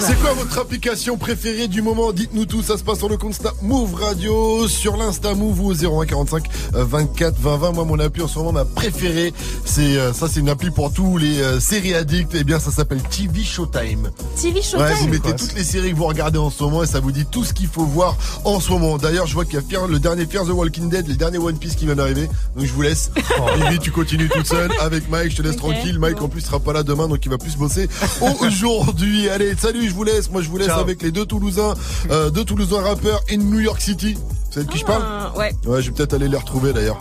C'est 0.00 0.18
quoi 0.20 0.32
votre 0.32 0.58
application 0.58 1.16
préférée 1.18 1.68
du 1.68 1.82
moment? 1.82 2.12
Dites-nous 2.12 2.46
tout, 2.46 2.62
ça 2.62 2.78
se 2.78 2.84
passe 2.84 2.98
sur 2.98 3.08
le 3.08 3.16
compte 3.16 3.34
Snap 3.34 3.54
Move 3.62 3.94
Radio, 3.94 4.66
sur 4.68 4.96
l'Insta 4.96 5.34
Move 5.34 5.60
ou 5.60 5.70
au 5.70 5.74
0145 5.74 6.48
euh, 6.74 6.84
24 6.84 7.34
20 7.38 7.56
20. 7.58 7.72
Moi, 7.72 7.84
mon 7.84 7.98
appli 7.98 8.22
en 8.22 8.28
ce 8.28 8.38
moment, 8.38 8.52
ma 8.52 8.64
préférée, 8.64 9.32
c'est 9.64 9.96
euh, 9.96 10.12
ça, 10.12 10.28
c'est 10.28 10.40
une 10.40 10.48
appli 10.48 10.70
pour 10.70 10.92
tous 10.92 11.18
les 11.18 11.40
euh, 11.40 11.60
séries 11.60 11.94
addicts. 11.94 12.30
Eh 12.34 12.44
bien, 12.44 12.58
ça 12.60 12.70
s'appelle 12.70 13.02
TV 13.02 13.42
Showtime. 13.42 14.10
TV 14.40 14.62
Showtime. 14.62 14.80
Ouais, 14.80 14.94
vous 15.00 15.08
mettez 15.08 15.20
quoi. 15.20 15.32
toutes 15.34 15.54
les 15.54 15.64
séries 15.64 15.90
que 15.90 15.96
vous 15.96 16.06
regardez 16.06 16.38
en 16.38 16.50
ce 16.50 16.62
moment 16.62 16.82
et 16.82 16.86
ça 16.86 17.00
vous 17.00 17.12
dit 17.12 17.26
tout 17.26 17.44
ce 17.44 17.52
qu'il 17.52 17.68
faut 17.68 17.84
voir 17.84 18.16
en 18.44 18.60
ce 18.60 18.70
moment. 18.70 18.96
D'ailleurs, 18.98 19.26
je 19.26 19.34
vois 19.34 19.44
qu'il 19.44 19.54
y 19.54 19.58
a 19.58 19.62
Fear- 19.62 19.88
le 19.88 19.98
dernier 19.98 20.26
Fear 20.26 20.44
the 20.44 20.50
Walking 20.50 20.88
Dead, 20.88 21.06
le 21.08 21.14
dernier 21.16 21.38
One 21.38 21.58
Piece 21.58 21.74
qui 21.74 21.86
vient 21.86 21.96
d'arriver. 21.96 22.28
Donc 22.56 22.66
je 22.66 22.72
vous 22.72 22.82
laisse. 22.82 23.10
Vivi, 23.64 23.78
tu 23.78 23.90
continues 23.90 24.28
toute 24.28 24.46
seule 24.46 24.70
avec 24.80 25.08
Mike. 25.10 25.32
Je 25.32 25.36
te 25.38 25.42
laisse 25.42 25.56
tranquille. 25.56 25.98
Mike, 25.98 26.22
en 26.22 26.28
plus, 26.28 26.40
sera 26.42 26.60
pas 26.60 26.72
là 26.72 26.82
demain, 26.82 27.08
donc 27.08 27.18
il 27.24 27.30
va 27.30 27.38
plus 27.38 27.56
bosser 27.56 27.88
aujourd'hui. 28.40 29.28
Allez, 29.28 29.54
salut, 29.60 29.87
je 29.88 29.94
vous 29.94 30.04
laisse. 30.04 30.30
Moi, 30.30 30.42
je 30.42 30.48
vous 30.48 30.56
laisse 30.58 30.68
Ciao. 30.68 30.80
avec 30.80 31.02
les 31.02 31.10
deux 31.10 31.26
Toulousains, 31.26 31.74
euh, 32.10 32.30
deux 32.30 32.44
Toulousains 32.44 32.82
rappeurs 32.82 33.20
in 33.30 33.38
New 33.38 33.60
York 33.60 33.80
City. 33.80 34.14
Vous 34.14 34.52
savez 34.52 34.66
de 34.66 34.70
qui 34.70 34.78
je 34.78 34.84
parle 34.84 35.02
Ah, 35.04 35.32
ouais. 35.36 35.52
Ouais, 35.66 35.82
je 35.82 35.88
vais 35.90 35.94
peut-être 35.96 36.14
aller 36.14 36.28
les 36.28 36.36
retrouver 36.36 36.72
d'ailleurs. 36.72 36.98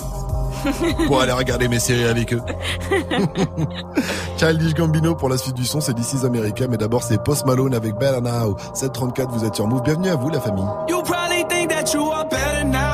pour 1.07 1.21
aller 1.21 1.31
regarder 1.31 1.67
mes 1.67 1.79
séries 1.79 2.05
avec 2.07 2.33
eux. 2.33 2.41
Childish 4.37 4.73
Gambino 4.73 5.15
pour 5.15 5.29
la 5.29 5.37
suite 5.37 5.55
du 5.55 5.65
son, 5.65 5.81
c'est 5.81 5.93
This 5.93 6.13
is 6.13 6.25
America, 6.25 6.65
mais 6.67 6.77
d'abord 6.77 7.03
c'est 7.03 7.23
Post 7.23 7.45
Malone 7.45 7.73
avec 7.73 7.95
Better 7.95 8.21
Now. 8.21 8.57
734, 8.73 9.31
vous 9.31 9.45
êtes 9.45 9.55
sur 9.55 9.67
Move. 9.67 9.83
Bienvenue 9.83 10.09
à 10.09 10.15
vous, 10.15 10.29
la 10.29 10.41
famille. 10.41 10.65
You 10.89 11.01
probably 11.03 11.45
think 11.47 11.69
that 11.69 11.93
you 11.93 12.11
are 12.11 12.27
better 12.27 12.63
now, 12.65 12.86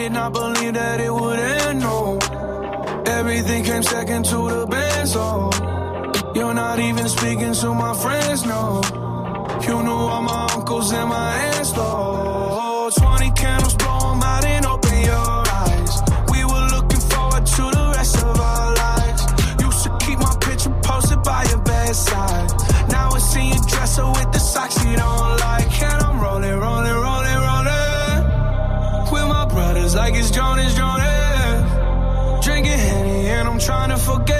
did 0.00 0.12
not 0.12 0.32
believe 0.32 0.72
that 0.72 0.98
it 0.98 1.12
would 1.12 1.38
end, 1.38 1.80
no. 1.80 2.18
Everything 3.04 3.62
came 3.64 3.82
second 3.82 4.24
to 4.24 4.38
the 4.48 4.66
best, 4.66 5.14
oh. 5.16 5.50
You're 6.34 6.54
not 6.54 6.78
even 6.78 7.06
speaking 7.06 7.52
to 7.52 7.74
my 7.74 7.92
friends, 7.94 8.46
no. 8.46 8.80
You 9.66 9.82
knew 9.82 10.00
all 10.12 10.22
my 10.22 10.48
uncles 10.56 10.90
and 10.92 11.08
my 11.08 11.30
aunts, 11.48 11.72
though. 11.72 12.39
Trying 33.70 33.90
to 33.90 33.96
forget. 33.96 34.39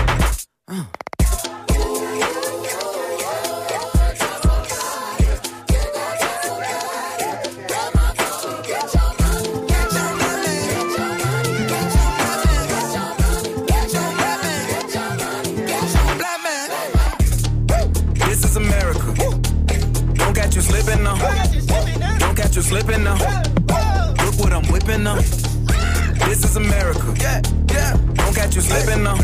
you 28.61 28.69
slipping 28.69 29.03
now. 29.03 29.17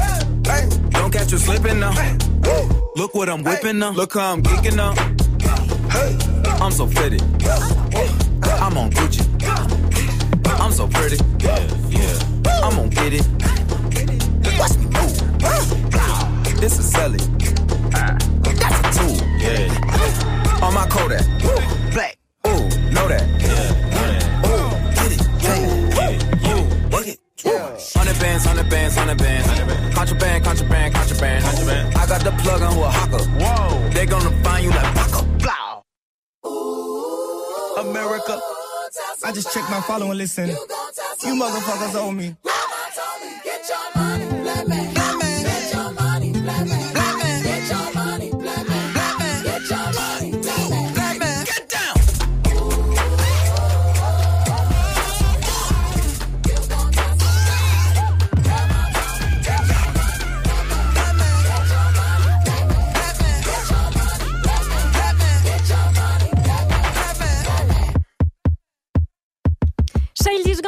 Don't 0.92 1.12
catch 1.12 1.32
you 1.32 1.38
slipping 1.38 1.80
now. 1.80 1.94
Look 2.96 3.14
what 3.14 3.30
I'm 3.30 3.44
whipping 3.44 3.82
up. 3.84 3.96
Look 3.96 4.14
how 4.14 4.34
I'm 4.34 4.44
geeking 4.44 4.80
up. 4.80 4.98
I'm 6.62 6.72
so 6.72 6.88
pretty. 6.88 7.20
I'm 8.62 8.78
on 8.78 8.92
Gucci. 8.92 9.24
I'm 10.60 10.72
so 10.72 10.88
pretty. 10.88 11.18
Yeah, 11.40 11.60
yeah. 11.90 12.64
I'm 12.64 12.80
on 12.80 12.90
get 12.90 13.14
it. 13.14 13.28
Watch 14.58 14.78
me 14.78 14.86
move. 14.86 16.60
This 16.60 16.80
is 16.80 16.96
Ellie. 16.96 17.20
That's 18.44 18.80
a 18.80 19.00
tool. 19.00 19.18
Yeah. 19.38 20.64
On 20.64 20.74
my 20.74 20.88
Kodak. 20.88 21.67
Contraband, 29.08 30.44
contraband, 30.44 30.44
contraband, 30.44 31.46
contraband. 31.46 31.96
I 31.96 32.08
got 32.08 32.22
the 32.26 32.32
plug 32.44 32.62
on 32.62 32.78
a 32.78 32.90
hawker. 32.90 33.24
Whoa. 33.40 33.90
They 33.92 34.06
gonna 34.06 34.32
find 34.44 34.66
you 34.66 34.70
like 34.72 34.94
Paco. 34.96 35.24
Blow. 35.40 35.82
America. 37.80 38.38
I 39.24 39.32
just 39.32 39.54
checked 39.54 39.70
my 39.70 39.80
following. 39.80 40.18
listen. 40.18 40.50
You 40.50 41.36
motherfuckers 41.36 41.96
owe 41.96 42.12
me. 42.12 42.36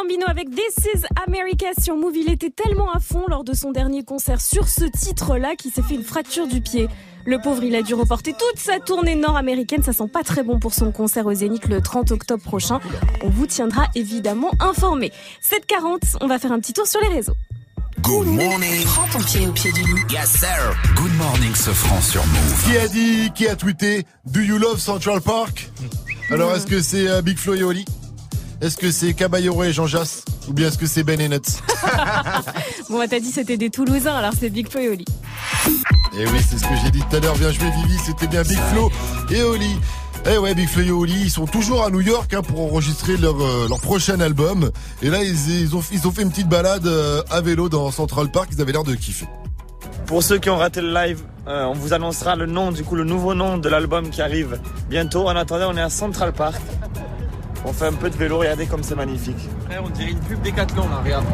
Gambino 0.09 0.25
avec 0.27 0.49
This 0.49 0.85
is 0.95 1.01
America 1.27 1.67
sur 1.79 1.95
Move. 1.95 2.17
Il 2.17 2.31
était 2.31 2.49
tellement 2.49 2.91
à 2.91 2.99
fond 2.99 3.25
lors 3.27 3.43
de 3.43 3.53
son 3.53 3.71
dernier 3.71 4.03
concert 4.03 4.41
sur 4.41 4.67
ce 4.67 4.85
titre-là 4.85 5.55
qu'il 5.55 5.71
s'est 5.71 5.83
fait 5.83 5.93
une 5.93 6.03
fracture 6.03 6.47
du 6.47 6.61
pied. 6.61 6.87
Le 7.25 7.37
pauvre, 7.39 7.63
il 7.63 7.75
a 7.75 7.83
dû 7.83 7.93
reporter 7.93 8.33
toute 8.33 8.57
sa 8.59 8.79
tournée 8.79 9.13
nord-américaine. 9.13 9.83
Ça 9.83 9.93
sent 9.93 10.07
pas 10.11 10.23
très 10.23 10.41
bon 10.41 10.57
pour 10.57 10.73
son 10.73 10.91
concert 10.91 11.27
au 11.27 11.33
Zénith 11.33 11.67
le 11.67 11.79
30 11.81 12.11
octobre 12.11 12.41
prochain. 12.41 12.79
On 13.21 13.29
vous 13.29 13.45
tiendra 13.45 13.85
évidemment 13.93 14.51
informé. 14.59 15.11
7h40, 15.43 16.17
on 16.21 16.27
va 16.27 16.39
faire 16.39 16.53
un 16.53 16.59
petit 16.59 16.73
tour 16.73 16.87
sur 16.87 17.01
les 17.01 17.09
réseaux. 17.09 17.35
Good 18.01 18.27
morning. 18.27 18.83
Prends 18.85 19.19
ton 19.19 19.23
pied 19.23 19.45
au 19.47 19.51
pied 19.51 19.71
du 19.73 19.81
lit. 19.83 20.01
Yes, 20.09 20.29
sir. 20.39 20.75
Good 20.95 21.13
morning, 21.17 21.53
ce 21.53 21.69
franc 21.69 22.01
sur 22.01 22.25
Move. 22.25 22.63
Qui 22.65 22.77
a 22.77 22.87
dit, 22.87 23.31
qui 23.35 23.47
a 23.47 23.55
tweeté 23.55 24.05
Do 24.25 24.39
you 24.39 24.57
love 24.57 24.79
Central 24.79 25.21
Park? 25.21 25.69
Alors, 26.31 26.55
est-ce 26.55 26.65
que 26.65 26.81
c'est 26.81 27.07
euh, 27.07 27.21
Big 27.21 27.37
Flo 27.37 27.53
et 27.53 27.63
Oli? 27.63 27.85
Est-ce 28.61 28.75
que 28.75 28.91
c'est 28.91 29.13
Caballero 29.13 29.63
et 29.63 29.71
Jean 29.71 29.87
Jass 29.87 30.25
Ou 30.49 30.53
bien 30.53 30.67
est-ce 30.67 30.77
que 30.77 30.85
c'est 30.85 31.03
Ben 31.03 31.19
et 31.21 31.29
Nuts 31.29 31.39
Bon, 32.89 32.97
bah, 32.97 33.05
t'as 33.09 33.19
dit 33.19 33.31
c'était 33.31 33.55
des 33.55 33.69
Toulousains, 33.69 34.15
alors 34.15 34.33
c'est 34.37 34.49
Big 34.49 34.69
Flo 34.69 34.81
et 34.81 34.89
Oli. 34.89 35.05
Et 36.17 36.25
oui, 36.25 36.39
c'est 36.47 36.57
ce 36.57 36.63
que 36.63 36.75
j'ai 36.83 36.91
dit 36.91 36.99
tout 37.09 37.15
à 37.15 37.19
l'heure. 37.21 37.37
Bien 37.37 37.51
joué, 37.51 37.69
Vivi. 37.71 37.97
C'était 38.05 38.27
bien 38.27 38.41
Big 38.41 38.59
Flo 38.71 38.91
et 39.31 39.41
Oli. 39.43 39.77
Eh 40.29 40.37
ouais, 40.37 40.53
Big 40.53 40.67
Flo 40.67 40.81
et 40.81 40.91
Oli, 40.91 41.21
ils 41.21 41.29
sont 41.29 41.45
toujours 41.45 41.85
à 41.85 41.89
New 41.89 42.01
York 42.01 42.33
hein, 42.33 42.41
pour 42.41 42.61
enregistrer 42.61 43.15
leur, 43.15 43.41
euh, 43.41 43.67
leur 43.69 43.79
prochain 43.79 44.19
album. 44.19 44.71
Et 45.01 45.09
là, 45.09 45.23
ils, 45.23 45.61
ils 45.61 45.75
ont, 45.77 45.83
ils 45.93 46.05
ont 46.05 46.11
fait 46.11 46.23
une 46.23 46.29
petite 46.29 46.49
balade 46.49 46.85
euh, 46.85 47.23
à 47.29 47.39
vélo 47.39 47.69
dans 47.69 47.89
Central 47.91 48.29
Park. 48.29 48.49
Ils 48.51 48.61
avaient 48.61 48.73
l'air 48.73 48.83
de 48.83 48.95
kiffer. 48.95 49.27
Pour 50.05 50.21
ceux 50.21 50.37
qui 50.37 50.49
ont 50.49 50.57
raté 50.57 50.81
le 50.81 50.93
live, 50.93 51.21
euh, 51.47 51.63
on 51.63 51.73
vous 51.73 51.93
annoncera 51.93 52.35
le 52.35 52.45
nom, 52.45 52.73
du 52.73 52.83
coup, 52.83 52.95
le 52.95 53.05
nouveau 53.05 53.33
nom 53.35 53.57
de 53.57 53.69
l'album 53.69 54.09
qui 54.09 54.21
arrive 54.21 54.59
bientôt. 54.89 55.29
En 55.29 55.35
attendant, 55.37 55.71
on 55.71 55.77
est 55.77 55.81
à 55.81 55.89
Central 55.89 56.33
Park. 56.33 56.59
On 57.65 57.73
fait 57.73 57.87
un 57.87 57.93
peu 57.93 58.09
de 58.09 58.15
vélo, 58.15 58.39
regardez 58.39 58.65
comme 58.65 58.83
c'est 58.83 58.95
magnifique. 58.95 59.49
on 59.83 59.89
dirait 59.89 60.11
une 60.11 60.19
pub 60.19 60.41
Décathlon 60.41 60.87
là, 60.89 61.01
regarde. 61.03 61.25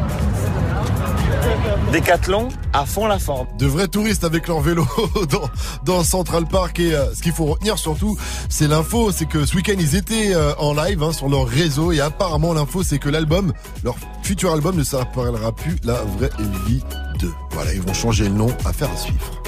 Décathlon 1.92 2.48
à 2.72 2.84
fond 2.84 3.06
la 3.06 3.18
forme. 3.18 3.46
De 3.58 3.66
vrais 3.66 3.88
touristes 3.88 4.24
avec 4.24 4.48
leur 4.48 4.60
vélo 4.60 4.86
dans, 5.30 5.48
dans 5.84 6.04
Central 6.04 6.46
Park. 6.46 6.80
Et 6.80 6.94
euh, 6.94 7.14
ce 7.14 7.22
qu'il 7.22 7.32
faut 7.32 7.46
retenir 7.46 7.78
surtout, 7.78 8.16
c'est 8.48 8.66
l'info. 8.66 9.12
C'est 9.12 9.26
que 9.26 9.46
ce 9.46 9.54
week-end, 9.56 9.76
ils 9.78 9.94
étaient 9.94 10.34
euh, 10.34 10.52
en 10.58 10.74
live 10.74 11.02
hein, 11.02 11.12
sur 11.12 11.28
leur 11.28 11.46
réseau. 11.46 11.92
Et 11.92 12.00
apparemment, 12.00 12.52
l'info, 12.52 12.82
c'est 12.82 12.98
que 12.98 13.08
l'album, 13.08 13.52
leur 13.84 13.96
futur 14.22 14.52
album 14.52 14.76
ne 14.76 14.84
s'appellera 14.84 15.52
plus 15.52 15.76
La 15.84 16.02
Vraie 16.18 16.30
Vie 16.66 16.82
2. 17.20 17.32
Voilà, 17.52 17.72
ils 17.72 17.82
vont 17.82 17.94
changer 17.94 18.24
le 18.24 18.34
nom. 18.34 18.48
Affaire 18.64 18.90
à 18.90 18.96
suivre. 18.96 19.42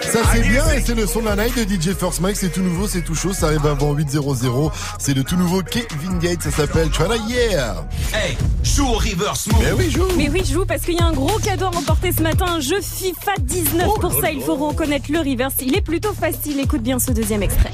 Ça 0.00 0.20
c'est 0.32 0.40
bien 0.40 0.64
et 0.72 0.80
c'est 0.80 0.94
le 0.94 1.06
son 1.06 1.20
de 1.20 1.26
la 1.26 1.36
night 1.36 1.54
de 1.56 1.64
DJ 1.64 1.94
First 1.94 2.20
Mike, 2.20 2.36
c'est 2.36 2.48
tout 2.48 2.62
nouveau, 2.62 2.88
c'est 2.88 3.02
tout 3.02 3.14
chaud, 3.14 3.32
ça 3.34 3.46
arrive 3.46 3.66
avant 3.66 3.94
8.00, 3.94 4.70
c'est 4.98 5.14
le 5.14 5.24
tout 5.24 5.36
nouveau 5.36 5.62
Kevin 5.62 6.18
Gates, 6.18 6.42
ça 6.42 6.50
s'appelle 6.50 6.88
Try 6.90 7.18
Yeah 7.28 7.86
Hey, 8.14 8.36
joue 8.62 8.86
au 8.86 8.94
reverse 8.94 9.48
move. 9.48 9.62
Mais 9.62 9.72
oui, 9.72 9.90
joue 9.90 10.06
Mais 10.16 10.30
oui, 10.30 10.42
je 10.44 10.54
joue 10.54 10.64
parce 10.64 10.82
qu'il 10.82 10.94
y 10.94 11.00
a 11.00 11.06
un 11.06 11.12
gros 11.12 11.38
cadeau 11.38 11.66
à 11.66 11.70
remporter 11.70 12.12
ce 12.12 12.22
matin, 12.22 12.46
un 12.48 12.60
jeu 12.60 12.80
FIFA 12.80 13.32
19. 13.40 13.86
Oh 13.88 13.98
Pour 14.00 14.12
ça, 14.20 14.30
il 14.30 14.40
faut 14.40 14.54
reconnaître 14.54 15.10
le 15.10 15.18
reverse. 15.18 15.54
Il 15.60 15.76
est 15.76 15.82
plutôt 15.82 16.14
facile. 16.14 16.60
Écoute 16.60 16.82
bien 16.82 16.98
ce 16.98 17.12
deuxième 17.12 17.42
extrait. 17.42 17.72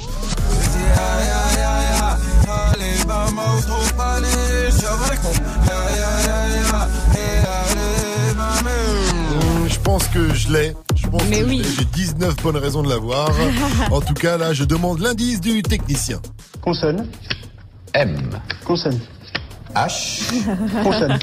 Pense 9.83 10.07
que 10.09 10.33
je 10.35 10.53
l'ai. 10.53 10.75
Je 10.97 11.07
pense 11.09 11.23
Mais 11.29 11.39
que 11.41 11.45
je 11.45 11.49
oui. 11.49 11.59
l'ai. 11.59 11.65
J'ai 11.79 11.85
19 11.85 12.37
bonnes 12.43 12.57
raisons 12.57 12.83
de 12.83 12.89
l'avoir. 12.89 13.31
en 13.91 14.01
tout 14.01 14.15
cas, 14.15 14.37
là, 14.37 14.53
je 14.53 14.65
demande 14.65 15.01
l'indice 15.01 15.41
du 15.41 15.63
technicien. 15.63 16.21
Consonne. 16.61 17.07
M. 17.95 18.17
Consonne. 18.65 19.01
H. 19.75 20.23
Consonne. 20.83 21.19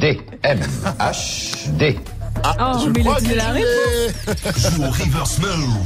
D. 0.00 0.20
M. 0.42 0.60
H. 0.98 1.68
D. 1.78 1.98
Ah, 2.44 2.74
Oh, 2.74 2.80
je 2.84 2.90
mais 2.90 3.00
crois 3.00 3.18
la. 3.20 3.54
Joue 3.56 4.82
au 4.82 4.90
reverse 4.90 5.38
move. 5.38 5.76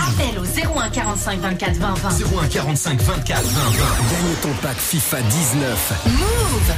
Appel 0.00 0.38
au 0.38 0.44
01 0.78 0.90
45 0.90 1.40
24 1.40 1.74
20 1.76 1.94
20. 1.94 2.08
01 2.42 2.46
45 2.48 3.00
24 3.00 3.42
20 3.42 3.60
20. 3.62 3.70
Gagne 3.70 4.34
ton 4.42 4.48
pack 4.62 4.76
FIFA 4.76 5.16
19. 5.22 5.92
Move 6.06 6.74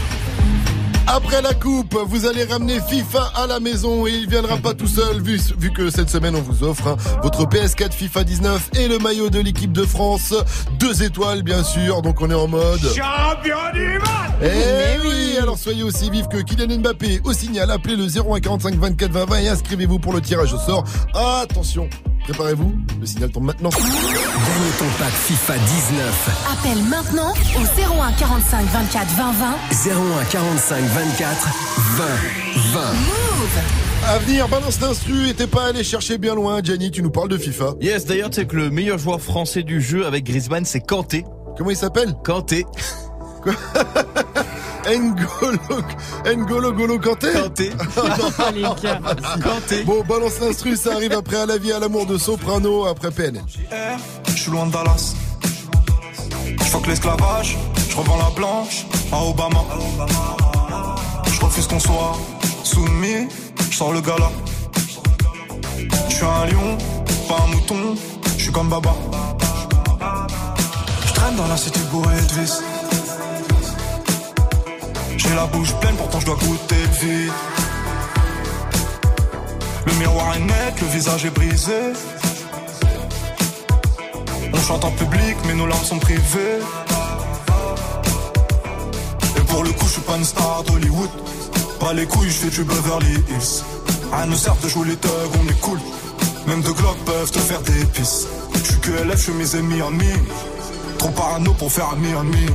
Après 1.11 1.41
la 1.41 1.55
coupe, 1.55 1.97
vous 2.07 2.27
allez 2.27 2.45
ramener 2.45 2.81
FIFA 2.81 3.33
à 3.35 3.47
la 3.47 3.61
maison 3.61 4.07
et 4.07 4.11
il 4.11 4.29
viendra 4.29 4.59
pas 4.59 4.75
tout 4.75 4.87
seul 4.87 5.23
vu, 5.23 5.41
vu 5.59 5.73
que 5.73 5.89
cette 5.91 6.11
semaine 6.11 6.37
on 6.37 6.43
vous 6.43 6.65
offre 6.65 6.87
hein, 6.87 6.97
votre 7.23 7.47
PS4 7.47 7.93
FIFA 7.93 8.25
19 8.25 8.71
et 8.79 8.89
le 8.89 8.99
maillot 8.99 9.31
de 9.31 9.41
l'équipe 9.41 9.73
de 9.73 9.87
France. 9.87 10.35
Deux 10.79 11.03
étoiles 11.03 11.43
bien 11.43 11.65
sûr, 11.65 12.03
donc 12.03 12.21
on 12.21 12.31
est 12.31 12.35
en 12.35 12.47
mode... 12.47 12.81
Champion 12.81 13.57
du 13.73 13.99
monde! 13.99 14.43
Eh 14.43 15.01
oui, 15.03 15.39
alors 15.41 15.57
soyez 15.57 15.83
aussi 15.83 16.11
vifs 16.11 16.29
que 16.29 16.43
Kylian 16.43 16.79
Mbappé. 16.81 17.23
Au 17.25 17.33
signal, 17.33 17.71
appelez 17.71 17.97
le 17.97 18.05
01 18.05 18.41
45 18.41 18.75
24 18.75 19.11
20 19.11 19.25
20 19.25 19.39
et 19.39 19.49
inscrivez-vous 19.49 19.99
pour 19.99 20.13
le 20.13 20.21
tirage 20.21 20.53
au 20.53 20.59
sort. 20.59 20.85
Attention, 21.15 21.89
préparez-vous, 22.29 22.73
le 23.01 23.07
signal 23.07 23.31
tombe 23.31 23.45
maintenant. 23.45 23.71
Gagne 23.71 24.73
ton 24.79 24.85
pack 24.99 25.13
FIFA 25.13 25.55
19. 25.57 26.31
Appelle 26.53 26.83
maintenant 26.85 27.33
au 27.57 28.03
01 28.03 28.13
45 28.13 28.67
24 28.67 29.07
20 29.09 29.33
20. 29.33 29.91
01 30.21 30.25
45 30.31 30.85
24 30.85 31.49
20 31.97 32.05
20. 32.73 32.81
Move 32.81 33.59
À 34.07 34.19
venir, 34.19 34.47
balance 34.49 34.79
d'instru 34.79 35.29
et 35.29 35.35
t'es 35.35 35.47
pas 35.47 35.69
allé 35.69 35.83
chercher 35.83 36.19
bien 36.19 36.35
loin. 36.35 36.61
Gianni, 36.63 36.91
tu 36.91 37.03
nous 37.03 37.11
parles 37.11 37.31
de 37.31 37.39
FIFA. 37.39 37.75
Yes, 37.81 38.05
d'ailleurs, 38.05 38.29
tu 38.31 38.37
sais 38.41 38.47
que 38.47 38.57
le 38.57 38.69
meilleur 38.71 38.99
joueur 38.99 39.21
français 39.23 39.63
du 39.63 39.81
jeu 39.81 40.07
avec 40.07 40.25
Griezmann, 40.25 40.67
c'est 40.67 40.81
Kanté. 40.81 41.25
Comment 41.57 41.71
il 41.71 41.77
s'appelle? 41.77 42.15
Kanté. 42.25 42.67
N'Golo, 44.89 45.83
N'Golo 46.25 46.73
Golo 46.73 46.99
Kanté 46.99 47.33
Kanté. 47.33 47.71
Kanté. 49.43 49.85
Bon, 49.85 50.03
balance 50.05 50.41
l'instru, 50.41 50.77
ça 50.77 50.95
arrive 50.95 51.13
après 51.13 51.37
à 51.37 51.47
la 51.47 51.59
vie, 51.59 51.73
à 51.73 51.79
l'amour 51.79 52.07
de 52.07 52.17
Soprano, 52.17 52.87
après 52.87 53.11
PNL. 53.11 53.43
Je 54.29 54.33
suis 54.37 54.51
loin 54.51 54.67
de 54.67 54.73
Dallas. 54.73 55.15
Je 56.59 56.91
l'esclavage, 56.91 57.59
je 57.91 57.97
revends 57.97 58.17
la 58.17 58.31
blanche 58.31 58.87
à 59.13 59.23
Obama. 59.23 59.65
Je 61.31 61.41
refuse 61.41 61.67
qu'on 61.67 61.81
soit 61.81 62.17
soumis, 62.63 63.29
je 63.71 63.77
sors 63.77 63.93
le 63.93 64.01
gala. 64.01 64.31
Je 66.09 66.15
suis 66.15 66.25
un 66.25 66.47
lion, 66.47 66.79
pas 67.29 67.37
un 67.45 67.55
mouton, 67.55 67.95
je 68.37 68.43
suis 68.43 68.53
comme 68.53 68.69
Baba. 68.71 68.95
Je 71.07 71.13
traîne 71.13 71.37
dans 71.37 71.47
la 71.49 71.57
cité 71.57 71.81
bourrée 71.91 72.15
de 72.15 72.41
vis. 72.41 72.63
J'ai 75.29 75.35
la 75.35 75.47
bouche 75.47 75.75
pleine, 75.75 75.95
pourtant 75.97 76.21
je 76.21 76.27
dois 76.27 76.37
goûter 76.37 76.75
le 76.75 77.07
vide. 77.07 77.33
Le 79.87 79.93
miroir 79.95 80.35
est 80.35 80.41
net, 80.41 80.81
le 80.81 80.87
visage 80.87 81.27
est 81.27 81.31
brisé. 81.31 81.93
On 84.55 84.59
chante 84.59 84.85
en 84.87 84.91
public, 84.93 85.37
mais 85.47 85.55
nos 85.55 85.67
larmes 85.67 85.85
sont 85.85 85.99
privées. 85.99 86.61
Et 89.37 89.41
pour 89.41 89.65
le 89.65 89.71
coup, 89.71 89.85
je 89.85 89.93
suis 89.93 90.01
pas 90.03 90.17
une 90.17 90.25
star 90.25 90.63
d'Hollywood. 90.65 91.11
Pas 91.79 91.93
les 91.93 92.07
couilles, 92.07 92.31
je 92.31 92.47
fais 92.47 92.51
du 92.51 92.65
Beverly 92.65 93.13
Hills. 93.29 93.65
À 94.15 94.25
nous 94.25 94.37
sert 94.37 94.57
de 94.57 94.69
jouer 94.69 94.89
les 94.89 94.97
thugs, 94.97 95.11
on 95.43 95.49
est 95.51 95.61
cool. 95.61 95.79
Même 96.47 96.63
deux 96.63 96.73
glocks 96.73 97.05
peuvent 97.05 97.31
te 97.31 97.39
faire 97.39 97.61
des 97.61 97.85
pisses. 97.93 98.27
Je 98.55 98.59
suis 98.61 98.81
que 98.81 98.91
LF, 98.93 99.17
je 99.17 99.23
suis 99.25 99.33
mes 99.33 99.55
amis. 99.57 99.83
Trop 100.97 101.11
parano 101.11 101.53
pour 101.53 101.71
faire 101.71 101.91
ami 101.93 102.13
ami. 102.15 102.47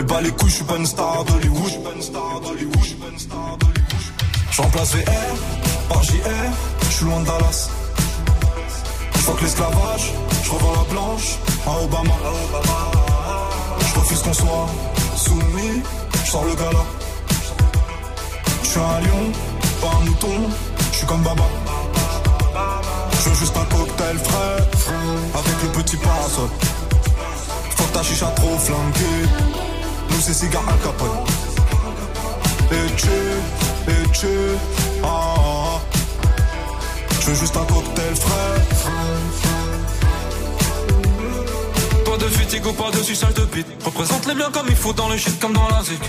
Et 0.00 0.02
bah 0.02 0.22
les 0.22 0.30
couilles, 0.30 0.48
je 0.48 0.54
suis 0.54 0.64
pas 0.64 0.76
une 0.78 0.86
star 0.86 1.24
d'Hollywood. 1.24 1.72
Je 4.50 4.62
remplace 4.62 4.94
VR 4.94 5.34
par 5.90 6.02
JR, 6.02 6.12
je 6.80 6.90
suis 6.90 7.04
loin 7.04 7.20
de 7.20 7.26
Dallas. 7.26 7.68
Je 9.14 9.18
fuck 9.18 9.42
l'esclavage, 9.42 10.14
je 10.42 10.50
revends 10.52 10.72
la 10.72 10.94
blanche 10.94 11.36
à 11.66 11.84
Obama. 11.84 12.14
Je 13.78 14.00
refuse 14.00 14.22
qu'on 14.22 14.32
soit 14.32 14.66
soumis, 15.16 15.82
je 16.24 16.30
sors 16.30 16.44
le 16.46 16.54
gala. 16.54 16.84
Je 18.62 18.68
suis 18.70 18.80
un 18.80 19.00
lion, 19.00 19.32
pas 19.82 19.90
un 20.00 20.04
mouton, 20.06 20.50
je 20.92 20.96
suis 20.96 21.06
comme 21.06 21.22
Baba. 21.22 21.44
Je 23.12 23.28
veux 23.28 23.36
juste 23.36 23.54
un 23.54 23.64
cocktail 23.66 24.16
frais, 24.16 24.62
avec 25.34 25.62
le 25.62 25.82
petit 25.82 25.96
parasol. 25.98 26.48
Faut 27.76 27.84
que 27.84 27.92
ta 27.92 28.02
chicha 28.02 28.26
trop 28.28 28.56
flanquée, 28.56 29.28
nous 30.20 30.26
c'est 30.26 30.34
cigare 30.34 30.64
Al 30.68 30.78
Capone. 30.80 31.08
Et 32.72 32.94
tu, 32.96 33.08
et 33.88 34.10
tu, 34.12 34.26
ah, 35.02 35.06
ah, 35.06 35.34
ah. 35.36 35.80
Je 37.20 37.26
veux 37.30 37.34
juste 37.34 37.56
un 37.56 37.64
cocktail 37.64 38.16
frais. 38.16 38.62
Pas 42.04 42.16
de 42.16 42.24
fatigue 42.24 42.66
ou 42.66 42.72
pas 42.72 42.90
de 42.90 43.02
suçage 43.02 43.34
de 43.34 43.44
bite. 43.44 43.66
Représente 43.84 44.26
les 44.26 44.34
biens 44.34 44.50
comme 44.52 44.66
il 44.68 44.76
faut 44.76 44.92
dans 44.92 45.08
le 45.08 45.16
shit 45.16 45.38
comme 45.40 45.52
dans 45.52 45.68
la 45.68 45.82
zik. 45.82 46.00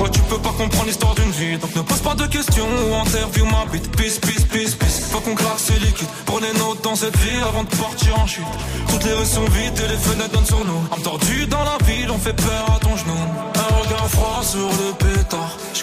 Ouais, 0.00 0.10
tu 0.10 0.20
peux 0.20 0.38
pas 0.38 0.50
comprendre 0.50 0.86
l'histoire 0.86 1.14
d'une 1.14 1.30
vie, 1.30 1.56
donc 1.58 1.74
ne 1.74 1.82
pose 1.82 2.00
pas 2.00 2.14
de 2.14 2.26
questions 2.26 2.66
ou 2.66 2.94
interview 2.94 3.44
ma 3.46 3.64
bite. 3.70 3.90
Peace, 3.96 4.18
peace, 4.18 4.44
peace, 4.44 4.74
peace. 4.74 5.08
Faut 5.10 5.20
qu'on 5.20 5.34
claque 5.34 5.58
ces 5.58 5.78
liquides. 5.78 6.08
Prenez 6.26 6.52
note 6.58 6.82
dans 6.82 6.96
cette 6.96 7.16
vie 7.18 7.40
avant 7.48 7.64
de 7.64 7.68
partir 7.76 8.18
en 8.18 8.26
chute. 8.26 8.44
Toutes 8.88 9.04
les 9.04 9.12
rues 9.12 9.24
sont 9.24 9.44
vides 9.44 9.78
et 9.78 9.88
les 9.88 9.98
fenêtres 9.98 10.32
donnent 10.32 10.46
sur 10.46 10.64
nous. 10.64 11.02
Tordue 11.02 11.46
dans 11.46 11.64
la 11.64 11.78
ville, 11.84 12.10
on 12.10 12.18
fait 12.18 12.34
peur 12.34 12.66
à 12.74 12.78
ton 12.78 12.96
genou. 12.96 13.63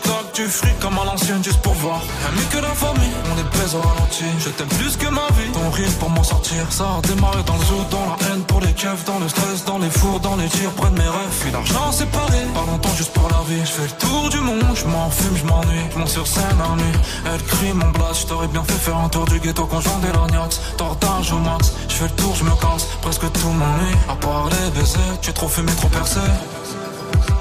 Claque 0.02 0.34
du 0.34 0.46
fric 0.48 0.80
comme 0.80 0.98
à 0.98 1.06
l'ancienne 1.06 1.44
juste 1.44 1.62
pour 1.62 1.74
voir. 1.74 2.02
Mieux 2.34 2.46
que 2.52 2.58
la 2.58 2.74
famille, 2.74 3.14
on 3.32 3.38
est 3.40 3.58
baise 3.58 3.76
au 3.76 3.82
ralenti. 3.82 4.26
Je 4.40 4.50
t'aime 4.50 4.68
plus 4.68 4.98
que 4.98 5.08
ma 5.08 5.28
vie. 5.38 5.52
Ton 5.54 5.70
rire 5.70 5.92
pour 6.00 6.10
m'en 6.10 6.24
sortir. 6.24 6.66
Ça 6.72 6.86
a 6.98 7.02
démarré 7.08 7.44
dans 7.44 7.58
le 7.58 7.66
zoo, 7.66 7.86
dans 7.92 8.06
la 8.06 8.16
haine 8.28 8.44
pour 8.44 8.62
les 8.62 8.74
keufs, 8.74 9.06
dans 9.06 9.20
le 9.20 9.28
stress, 9.30 9.66
dans 9.66 9.78
les 9.78 9.90
fours, 9.90 10.20
dans 10.20 10.36
les 10.38 10.48
tirs, 10.48 10.72
près 10.72 10.90
mes 10.92 11.00
rêves. 11.00 11.36
Puis 11.42 11.52
l'argent 11.52 11.92
séparé, 11.92 12.40
pas 12.54 12.66
longtemps 12.66 12.96
juste 12.96 13.14
pour 13.14 13.30
la 13.30 13.44
vie. 13.48 13.62
Je 13.62 13.72
fais 13.72 13.84
le 13.84 14.08
tour 14.08 14.30
du 14.30 14.40
monde, 14.40 14.64
je 14.74 14.82
fume, 14.82 15.38
je 15.38 15.46
m'ennuie. 15.46 15.86
Je 15.96 16.06
sur 16.06 16.28
scène 16.28 16.62
en 16.64 16.76
nuit. 16.76 17.00
Elle 17.26 17.44
crie 17.44 17.74
mon 17.74 17.90
blast, 17.92 18.22
je 18.22 18.28
t'aurais 18.28 18.48
bien 18.48 18.64
fait 18.64 18.82
faire 18.86 18.98
un 18.98 19.10
tour 19.10 19.26
du 19.26 19.40
ghetto 19.40 19.66
conjoint 19.66 20.00
des 20.00 20.12
lorgnax. 20.12 20.60
Tortage 20.78 21.32
au 21.34 21.40
max, 21.40 21.74
je 21.88 21.96
fais 21.96 22.06
le 22.06 22.12
tour, 22.12 22.36
je 22.36 22.44
me 22.44 22.56
casse. 22.62 22.88
Presque 23.02 23.32
tout 23.32 23.50
m'ennuie. 23.50 23.96
À 24.10 24.16
part 24.16 24.50
les 24.50 24.72
baisers, 24.72 25.20
tu 25.22 25.30
es 25.30 25.34
trop 25.34 25.48
fumé, 25.48 25.72
trop 25.74 25.90
percé. 25.90 26.20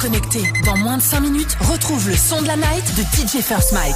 Connecté. 0.00 0.42
Dans 0.64 0.76
moins 0.76 0.98
de 0.98 1.02
5 1.02 1.20
minutes, 1.20 1.56
retrouve 1.60 2.08
le 2.08 2.16
son 2.16 2.40
de 2.42 2.46
la 2.46 2.56
night 2.56 2.94
de 2.96 3.02
DJ 3.02 3.42
First 3.42 3.72
Mike. 3.72 3.94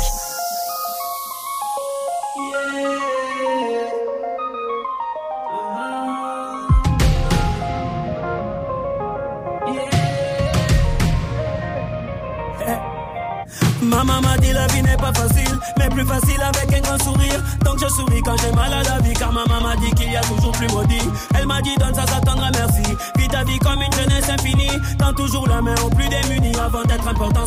Maman 13.82 14.20
m'a 14.20 14.36
dit 14.38 14.53
la 14.53 14.66
vie 14.68 14.82
n'est 14.82 14.96
pas 14.96 15.12
facile, 15.12 15.59
mais 15.78 15.88
plus 15.88 16.07
facile 16.07 16.40
avec 16.40 16.72
un 16.72 16.80
grand 16.80 17.03
sourire. 17.03 17.42
Donc 17.64 17.78
je 17.80 17.88
souris 17.88 18.22
quand 18.22 18.36
j'ai 18.40 18.53
mal 18.53 18.72
à 18.72 18.82
la 18.82 18.98
vie, 19.01 19.12
car 19.14 19.32
maman 19.32 19.61
m'a 19.61 19.76
dit 19.76 19.90
qu'il 19.94 20.12
y 20.12 20.16
a 20.16 20.20
toujours 20.20 20.53
plus 20.53 20.68
maudit. 20.68 21.01
Elle 21.34 21.46
m'a 21.46 21.61
dit 21.61 21.74
donne 21.78 21.94
ça, 21.94 22.07
ça 22.07 22.20
t'attendra 22.20 22.51
merci. 22.53 22.82
Vis 23.16 23.28
ta 23.28 23.42
vie 23.44 23.59
comme 23.59 23.80
une 23.82 23.92
jeunesse 23.92 24.28
infinie. 24.28 24.70
Tends 24.98 25.12
toujours 25.12 25.48
la 25.48 25.61
main 25.61 25.74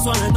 wanna 0.05 0.32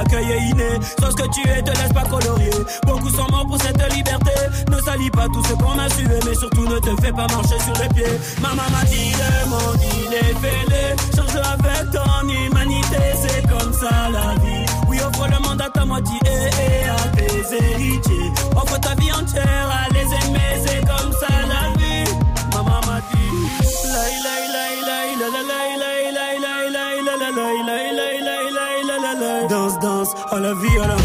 l'accueil 0.00 0.30
est 0.32 0.50
inné. 0.50 0.70
Sauf 1.00 1.10
ce 1.10 1.16
que 1.16 1.28
tu 1.28 1.48
es, 1.48 1.62
te 1.62 1.70
laisse 1.70 1.92
pas 1.92 2.04
colorier. 2.04 2.50
Beaucoup 2.86 3.10
sont 3.10 3.28
morts 3.30 3.46
pour 3.46 3.58
cette 3.60 3.94
liberté. 3.94 4.32
Ne 4.70 4.80
salis 4.80 5.10
pas 5.10 5.26
tout 5.26 5.42
ce 5.44 5.54
qu'on 5.54 5.78
a 5.78 5.88
sué, 5.90 6.18
mais 6.26 6.34
surtout 6.34 6.66
ne 6.66 6.78
te 6.78 7.02
fais 7.02 7.12
pas 7.12 7.26
marcher 7.28 7.58
sur 7.60 7.74
les 7.82 7.88
pieds. 7.94 8.16
Maman 8.40 8.68
m'a 8.70 8.84
dit 8.84 9.12
le 9.12 9.50
monde 9.50 9.80
il 9.82 10.14
est 10.14 10.34
fêlé. 10.42 10.84
Change 11.14 11.36
avec 11.36 11.90
ton 11.92 12.28
humanité, 12.28 13.02
c'est 13.22 13.42
comme 13.48 13.72
ça 13.72 14.08
la 14.10 14.34
vie. 14.42 14.66
Oui, 14.88 14.98
offre 15.00 15.26
le 15.28 15.38
monde 15.46 15.60
à 15.60 15.70
ta 15.70 15.84
moitié 15.84 16.18
et 16.24 16.88
à 16.88 17.16
tes 17.16 17.56
héritiers. 17.56 18.32
Offre 18.56 18.80
ta 18.80 18.94
vie 18.94 19.12
entière 19.12 19.68
à 19.70 19.92
les 19.92 20.08
aimer, 20.26 20.50
c'est 20.64 20.80
comme 20.80 21.12
ça 21.12 21.32
la 21.52 21.78
vie. 21.78 22.10
Maman 22.54 22.80
m'a 22.86 23.00
dit 23.12 23.30
la 23.92 24.30
la 24.30 24.39
viola 30.54 30.99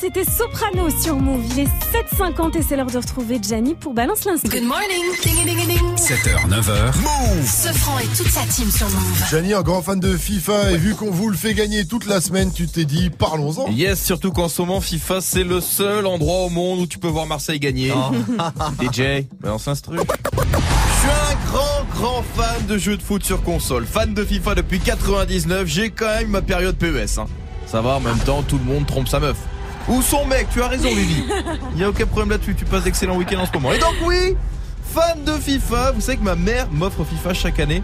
c'était 0.00 0.24
Soprano 0.24 0.88
sur 0.88 1.16
Move. 1.16 1.44
Il 1.52 1.60
est 1.60 1.68
7h50 1.92 2.56
et 2.56 2.62
c'est 2.62 2.74
l'heure 2.74 2.86
de 2.86 2.96
retrouver 2.96 3.38
Gianni 3.42 3.74
pour 3.74 3.92
Balance 3.92 4.24
l'instant. 4.24 4.48
Good 4.48 4.62
morning, 4.62 5.04
ding 5.22 5.44
ding 5.44 5.66
ding. 5.66 5.94
7h, 5.96 6.48
9h. 6.48 6.96
Move 7.02 7.46
Sofran 7.46 7.98
et 7.98 8.06
toute 8.16 8.28
sa 8.28 8.40
team 8.44 8.70
sur 8.70 8.88
Move. 8.88 9.24
Gianni, 9.28 9.52
un 9.52 9.60
grand 9.60 9.82
fan 9.82 10.00
de 10.00 10.16
FIFA, 10.16 10.72
et 10.72 10.78
vu 10.78 10.94
qu'on 10.94 11.10
vous 11.10 11.28
le 11.28 11.36
fait 11.36 11.52
gagner 11.52 11.84
toute 11.84 12.06
la 12.06 12.22
semaine, 12.22 12.50
tu 12.50 12.66
t'es 12.66 12.86
dit, 12.86 13.10
parlons-en. 13.10 13.68
Yes, 13.72 14.02
surtout 14.02 14.32
qu'en 14.32 14.48
ce 14.48 14.62
moment, 14.62 14.80
FIFA, 14.80 15.20
c'est 15.20 15.44
le 15.44 15.60
seul 15.60 16.06
endroit 16.06 16.46
au 16.46 16.48
monde 16.48 16.80
où 16.80 16.86
tu 16.86 16.98
peux 16.98 17.08
voir 17.08 17.26
Marseille 17.26 17.60
gagner. 17.60 17.92
DJ, 18.80 19.26
balance 19.42 19.66
l'instru. 19.66 19.98
Je 19.98 20.00
suis 20.00 21.10
un 21.10 21.50
grand, 21.50 21.84
grand 21.94 22.24
fan 22.36 22.66
de 22.66 22.78
jeux 22.78 22.96
de 22.96 23.02
foot 23.02 23.22
sur 23.22 23.42
console. 23.42 23.84
Fan 23.84 24.14
de 24.14 24.24
FIFA 24.24 24.54
depuis 24.54 24.80
99, 24.80 25.66
j'ai 25.66 25.90
quand 25.90 26.06
même 26.06 26.28
ma 26.28 26.40
période 26.40 26.76
PES. 26.76 27.18
Hein. 27.18 27.26
Ça 27.66 27.82
va, 27.82 27.96
en 27.96 28.00
même 28.00 28.18
temps, 28.18 28.42
tout 28.42 28.58
le 28.58 28.64
monde 28.64 28.86
trompe 28.86 29.06
sa 29.06 29.20
meuf. 29.20 29.36
Ou 29.88 30.02
son 30.02 30.26
mec, 30.26 30.48
tu 30.52 30.62
as 30.62 30.68
raison, 30.68 30.88
Vivi. 30.88 31.24
Il 31.74 31.80
y 31.80 31.84
a 31.84 31.88
aucun 31.88 32.06
problème 32.06 32.30
là-dessus, 32.30 32.54
tu 32.54 32.64
passes 32.64 32.84
d'excellents 32.84 33.16
week-ends 33.16 33.40
en 33.40 33.46
ce 33.46 33.52
moment. 33.52 33.72
Et 33.72 33.78
donc, 33.78 33.94
oui, 34.04 34.36
fan 34.84 35.24
de 35.24 35.32
FIFA, 35.32 35.92
vous 35.92 36.00
savez 36.00 36.18
que 36.18 36.24
ma 36.24 36.36
mère 36.36 36.68
m'offre 36.70 37.04
FIFA 37.04 37.34
chaque 37.34 37.60
année. 37.60 37.82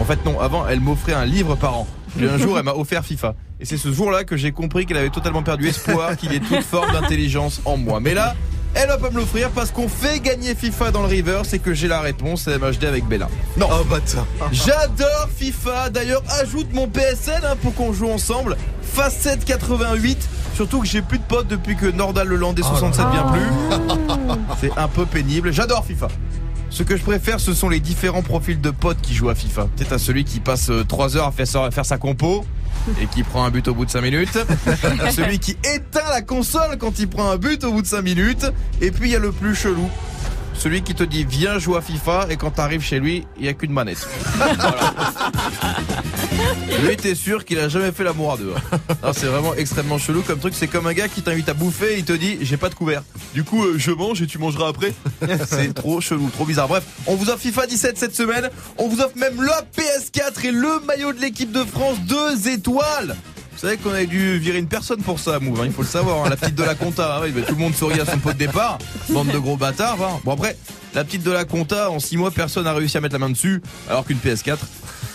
En 0.00 0.04
fait, 0.04 0.24
non, 0.24 0.40
avant, 0.40 0.66
elle 0.66 0.80
m'offrait 0.80 1.12
un 1.12 1.24
livre 1.24 1.54
par 1.54 1.78
an. 1.78 1.86
Puis 2.16 2.28
un 2.28 2.38
jour, 2.38 2.58
elle 2.58 2.64
m'a 2.64 2.74
offert 2.74 3.04
FIFA. 3.04 3.34
Et 3.60 3.64
c'est 3.64 3.76
ce 3.76 3.92
jour-là 3.92 4.24
que 4.24 4.36
j'ai 4.36 4.52
compris 4.52 4.86
qu'elle 4.86 4.96
avait 4.96 5.10
totalement 5.10 5.42
perdu 5.42 5.68
espoir 5.68 6.16
qu'il 6.16 6.32
y 6.32 6.36
ait 6.36 6.40
toute 6.40 6.62
forme 6.62 6.92
d'intelligence 6.92 7.60
en 7.64 7.76
moi. 7.76 8.00
Mais 8.00 8.14
là, 8.14 8.34
elle 8.74 8.88
va 8.88 8.98
pas 8.98 9.10
me 9.10 9.16
l'offrir 9.16 9.50
parce 9.50 9.70
qu'on 9.70 9.88
fait 9.88 10.20
gagner 10.20 10.54
FIFA 10.54 10.90
dans 10.90 11.02
le 11.02 11.08
river, 11.08 11.42
c'est 11.44 11.58
que 11.58 11.74
j'ai 11.74 11.88
la 11.88 12.00
réponse, 12.00 12.46
elle 12.46 12.58
m'a 12.58 12.68
acheté 12.68 12.86
avec 12.86 13.04
Bella. 13.06 13.28
Non. 13.56 13.68
Oh 13.70 13.84
bâtard. 13.84 14.26
J'adore 14.52 15.28
FIFA. 15.36 15.90
D'ailleurs, 15.90 16.22
ajoute 16.40 16.72
mon 16.72 16.88
PSN 16.88 17.44
hein, 17.44 17.56
pour 17.62 17.74
qu'on 17.74 17.92
joue 17.92 18.10
ensemble. 18.10 18.56
Facette 18.82 19.44
88. 19.44 20.28
Surtout 20.54 20.80
que 20.80 20.86
j'ai 20.86 21.02
plus 21.02 21.18
de 21.18 21.24
potes 21.24 21.48
depuis 21.48 21.76
que 21.76 21.86
Nordal 21.86 22.28
le 22.28 22.36
Landais 22.36 22.62
67 22.62 23.06
vient 23.10 23.32
plus. 23.32 24.36
C'est 24.60 24.76
un 24.76 24.88
peu 24.88 25.04
pénible. 25.06 25.52
J'adore 25.52 25.84
FIFA. 25.84 26.08
Ce 26.74 26.82
que 26.82 26.96
je 26.96 27.04
préfère, 27.04 27.38
ce 27.38 27.54
sont 27.54 27.68
les 27.68 27.78
différents 27.78 28.22
profils 28.22 28.60
de 28.60 28.70
potes 28.70 29.00
qui 29.00 29.14
jouent 29.14 29.30
à 29.30 29.36
FIFA. 29.36 29.68
Peut-être 29.76 29.92
à 29.92 29.98
celui 30.00 30.24
qui 30.24 30.40
passe 30.40 30.72
3 30.88 31.16
heures 31.16 31.28
à 31.28 31.30
faire 31.30 31.46
sa, 31.46 31.66
à 31.66 31.70
faire 31.70 31.86
sa 31.86 31.98
compo 31.98 32.44
et 33.00 33.06
qui 33.06 33.22
prend 33.22 33.44
un 33.44 33.50
but 33.50 33.68
au 33.68 33.74
bout 33.74 33.84
de 33.84 33.90
5 33.92 34.00
minutes. 34.00 34.36
À 35.00 35.10
celui 35.12 35.38
qui 35.38 35.52
éteint 35.72 36.10
la 36.10 36.20
console 36.20 36.76
quand 36.80 36.98
il 36.98 37.06
prend 37.06 37.30
un 37.30 37.36
but 37.36 37.62
au 37.62 37.70
bout 37.70 37.82
de 37.82 37.86
5 37.86 38.02
minutes. 38.02 38.46
Et 38.80 38.90
puis 38.90 39.10
il 39.10 39.12
y 39.12 39.16
a 39.16 39.20
le 39.20 39.30
plus 39.30 39.54
chelou. 39.54 39.88
Celui 40.64 40.80
qui 40.80 40.94
te 40.94 41.02
dit 41.04 41.26
viens 41.28 41.58
jouer 41.58 41.76
à 41.76 41.82
FIFA 41.82 42.28
et 42.30 42.38
quand 42.38 42.52
t'arrives 42.52 42.80
chez 42.80 42.98
lui, 42.98 43.26
il 43.36 43.42
n'y 43.42 43.48
a 43.48 43.52
qu'une 43.52 43.70
manette. 43.70 44.08
Voilà. 44.38 44.94
Lui, 46.82 46.96
t'es 46.96 47.14
sûr 47.14 47.44
qu'il 47.44 47.58
a 47.58 47.68
jamais 47.68 47.92
fait 47.92 48.02
l'amour 48.02 48.32
à 48.32 48.36
deux. 48.38 48.54
hein. 49.02 49.12
C'est 49.12 49.26
vraiment 49.26 49.52
extrêmement 49.54 49.98
chelou 49.98 50.22
comme 50.22 50.38
truc. 50.38 50.54
C'est 50.56 50.66
comme 50.66 50.86
un 50.86 50.94
gars 50.94 51.08
qui 51.08 51.20
t'invite 51.20 51.50
à 51.50 51.52
bouffer 51.52 51.96
et 51.96 51.98
il 51.98 52.04
te 52.06 52.14
dit 52.14 52.38
j'ai 52.40 52.56
pas 52.56 52.70
de 52.70 52.74
couvert. 52.74 53.02
Du 53.34 53.44
coup, 53.44 53.62
euh, 53.62 53.74
je 53.76 53.90
mange 53.90 54.22
et 54.22 54.26
tu 54.26 54.38
mangeras 54.38 54.68
après. 54.68 54.94
C'est 55.46 55.74
trop 55.74 56.00
chelou, 56.00 56.30
trop 56.30 56.46
bizarre. 56.46 56.68
Bref, 56.68 56.84
on 57.06 57.14
vous 57.14 57.28
offre 57.28 57.40
FIFA 57.40 57.66
17 57.66 57.98
cette 57.98 58.16
semaine. 58.16 58.48
On 58.78 58.88
vous 58.88 59.02
offre 59.02 59.18
même 59.18 59.42
la 59.42 59.60
PS4 59.76 60.46
et 60.46 60.50
le 60.50 60.80
maillot 60.86 61.12
de 61.12 61.20
l'équipe 61.20 61.52
de 61.52 61.62
France 61.62 61.98
deux 62.08 62.48
étoiles. 62.48 63.16
Vous 63.64 63.70
savez 63.70 63.80
qu'on 63.82 63.94
avait 63.94 64.04
dû 64.06 64.36
virer 64.36 64.58
une 64.58 64.68
personne 64.68 65.00
pour 65.00 65.18
ça, 65.18 65.40
Move, 65.40 65.58
hein, 65.58 65.64
il 65.64 65.72
faut 65.72 65.80
le 65.80 65.88
savoir, 65.88 66.26
hein, 66.26 66.28
la 66.28 66.36
petite 66.36 66.54
de 66.54 66.62
la 66.62 66.74
compta. 66.74 67.14
Ah 67.16 67.20
oui, 67.22 67.30
bah, 67.30 67.40
tout 67.48 67.54
le 67.54 67.60
monde 67.62 67.74
sourit 67.74 67.98
à 67.98 68.04
son 68.04 68.18
pot 68.18 68.34
de 68.34 68.36
départ. 68.36 68.76
Bande 69.08 69.28
de 69.28 69.38
gros 69.38 69.56
bâtards. 69.56 69.96
hein. 70.02 70.20
Bon 70.22 70.34
après, 70.34 70.58
la 70.92 71.02
petite 71.02 71.22
de 71.22 71.30
la 71.30 71.46
compta, 71.46 71.90
en 71.90 71.98
6 71.98 72.18
mois, 72.18 72.30
personne 72.30 72.64
n'a 72.64 72.74
réussi 72.74 72.98
à 72.98 73.00
mettre 73.00 73.14
la 73.14 73.20
main 73.20 73.30
dessus, 73.30 73.62
alors 73.88 74.04
qu'une 74.04 74.18
PS4. 74.18 74.58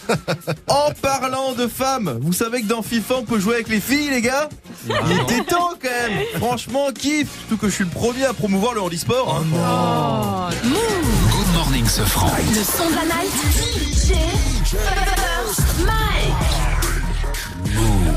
En 0.68 0.90
parlant 1.00 1.54
de 1.54 1.68
femmes, 1.68 2.18
vous 2.24 2.34
savez 2.34 2.64
que 2.64 2.66
dans 2.66 2.82
FIFA 2.82 3.18
on 3.20 3.24
peut 3.26 3.40
jouer 3.40 3.54
avec 3.54 3.68
les 3.70 3.80
filles 3.80 4.10
les 4.10 4.22
gars? 4.24 4.50
Il 4.90 4.94
était 5.22 5.44
temps 5.44 5.74
quand 5.80 5.88
même 6.10 6.24
Franchement 6.40 6.88
kiff 6.92 7.28
Surtout 7.42 7.58
que 7.58 7.70
je 7.70 7.76
suis 7.76 7.84
le 7.84 7.92
premier 7.92 8.26
à 8.26 8.34
promouvoir 8.34 8.74
le 8.74 8.82
handisport 8.82 9.44
Oh, 9.54 10.66
Move. 10.68 10.74
Good 10.74 11.54
morning, 11.54 11.86
ce 11.86 12.02
franc. 12.02 12.32
Le 12.36 12.64
son 12.64 12.90
de 12.90 12.96
la 12.96 13.06
night. 13.06 13.32
DJ 13.94 14.14
First 14.66 15.86
Mike. 15.86 16.69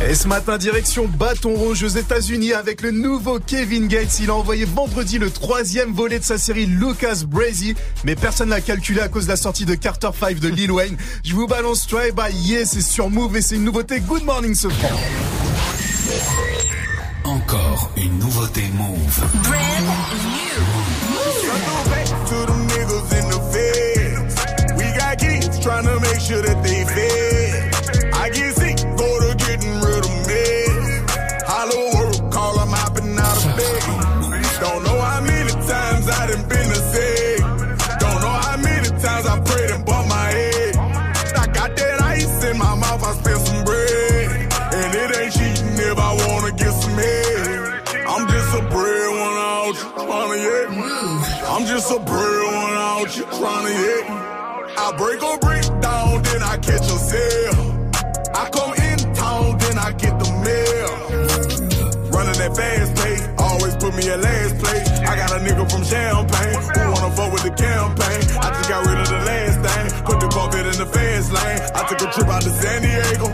Et 0.08 0.14
ce 0.14 0.26
matin, 0.26 0.58
direction 0.58 1.06
Bâton 1.06 1.54
Rouge 1.54 1.82
aux 1.84 1.88
États-Unis 1.88 2.52
avec 2.52 2.82
le 2.82 2.90
nouveau 2.90 3.38
Kevin 3.38 3.86
Gates. 3.88 4.20
Il 4.20 4.30
a 4.30 4.34
envoyé 4.34 4.64
vendredi 4.64 5.18
le 5.18 5.30
troisième 5.30 5.92
volet 5.92 6.18
de 6.18 6.24
sa 6.24 6.38
série 6.38 6.66
Lucas 6.66 7.22
Brazy, 7.26 7.74
mais 8.04 8.16
personne 8.16 8.48
l'a 8.48 8.60
calculé 8.60 9.00
à 9.00 9.08
cause 9.08 9.24
de 9.24 9.30
la 9.30 9.36
sortie 9.36 9.64
de 9.64 9.74
Carter 9.74 10.10
5 10.18 10.40
de 10.40 10.48
Lil 10.48 10.72
Wayne. 10.72 10.96
Je 11.24 11.34
vous 11.34 11.46
balance 11.46 11.86
Try 11.86 12.10
by 12.12 12.34
Yeah, 12.36 12.66
c'est 12.66 12.82
sur 12.82 13.10
Move 13.10 13.36
et 13.36 13.42
c'est 13.42 13.56
une 13.56 13.64
nouveauté. 13.64 14.00
Good 14.00 14.24
morning, 14.24 14.54
ce 14.54 14.68
franc. 14.68 15.00
Encore 17.24 17.90
une 17.96 18.18
nouveauté 18.18 18.62
Move. 18.76 19.22
to 22.32 22.46
them 22.46 22.66
niggas 22.66 23.12
in 23.18 23.28
the 23.30 23.40
fed. 23.52 24.76
We 24.76 24.84
got 24.96 25.18
kids 25.18 25.58
trying 25.60 25.84
to 25.84 26.00
make 26.00 26.20
sure 26.20 26.42
that 26.42 26.62
they. 26.62 27.31
Just 51.82 51.98
a 51.98 51.98
breadwinner 51.98 52.78
out 52.78 53.16
you 53.16 53.24
trying 53.24 53.66
to 53.66 53.74
hit. 53.74 54.06
I 54.06 54.94
break 54.96 55.20
or 55.20 55.36
break 55.38 55.66
down, 55.82 56.22
then 56.22 56.40
I 56.40 56.56
catch 56.58 56.86
a 56.86 56.94
sale. 57.10 57.90
I 58.38 58.46
come 58.54 58.72
in 58.86 58.98
town, 59.18 59.58
then 59.58 59.78
I 59.82 59.90
get 59.98 60.14
the 60.14 60.30
mail. 60.46 60.90
Running 62.14 62.38
that 62.38 62.54
fast 62.54 62.94
pace, 63.02 63.26
always 63.36 63.74
put 63.82 63.96
me 63.98 64.08
at 64.14 64.20
last 64.20 64.62
place. 64.62 64.88
I 65.10 65.16
got 65.16 65.34
a 65.34 65.42
nigga 65.42 65.66
from 65.66 65.82
Champagne 65.82 66.54
who 66.54 66.92
wanna 66.94 67.16
fuck 67.18 67.32
with 67.34 67.42
the 67.42 67.50
campaign. 67.50 68.22
I 68.38 68.48
just 68.54 68.68
got 68.70 68.86
rid 68.86 68.98
of 69.02 69.08
the 69.10 69.18
last 69.26 69.56
thing, 69.66 70.04
put 70.06 70.20
the 70.20 70.28
Corvette 70.28 70.66
in 70.66 70.78
the 70.78 70.86
fast 70.86 71.32
lane. 71.34 71.60
I 71.74 71.82
took 71.88 71.98
a 71.98 72.12
trip 72.14 72.28
out 72.28 72.42
to 72.42 72.50
San 72.62 72.82
Diego, 72.82 73.26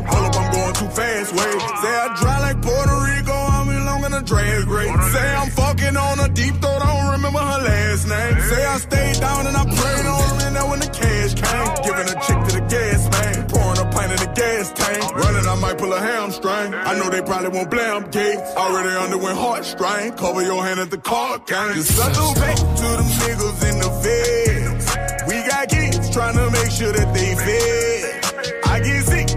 down 9.21 9.47
and 9.47 9.57
I 9.57 9.64
prayed 9.64 10.07
on 10.07 10.41
her 10.41 10.47
and 10.49 10.71
when 10.71 10.81
the 10.81 10.91
cash 10.91 11.33
came. 11.35 11.69
Giving 11.87 12.09
a 12.09 12.16
chick 12.25 12.39
to 12.49 12.53
the 12.59 12.64
gas 12.69 13.03
man, 13.12 13.47
pouring 13.49 13.79
a 13.79 13.87
pint 13.91 14.12
in 14.12 14.19
the 14.19 14.33
gas 14.35 14.73
tank. 14.73 15.03
Running, 15.14 15.47
I 15.47 15.55
might 15.57 15.79
pull 15.79 15.93
a 15.93 16.01
hamstring. 16.01 16.75
I 16.75 16.99
know 16.99 17.11
they 17.11 17.23
probably 17.23 17.51
won't 17.51 17.71
blame 17.71 18.11
Gates. 18.11 18.51
Already 18.57 18.91
underwent 18.97 19.39
heartstrain. 19.39 20.16
Cover 20.16 20.43
your 20.43 20.62
hand 20.64 20.81
at 20.81 20.91
the 20.91 20.99
card 20.99 21.47
game. 21.47 21.75
Just 21.75 21.97
settle 21.97 22.35
back 22.35 22.57
to 22.57 22.89
them 22.99 23.09
niggas 23.23 23.61
in 23.71 23.77
the 23.85 23.91
feds. 24.03 24.87
We 25.29 25.37
got 25.47 25.69
kids 25.69 26.11
trying 26.11 26.37
to 26.37 26.51
make 26.51 26.71
sure 26.71 26.93
that 26.93 27.12
they 27.14 27.35
fed. 27.35 28.25
I 28.64 28.81
get 28.81 29.05
sick, 29.05 29.29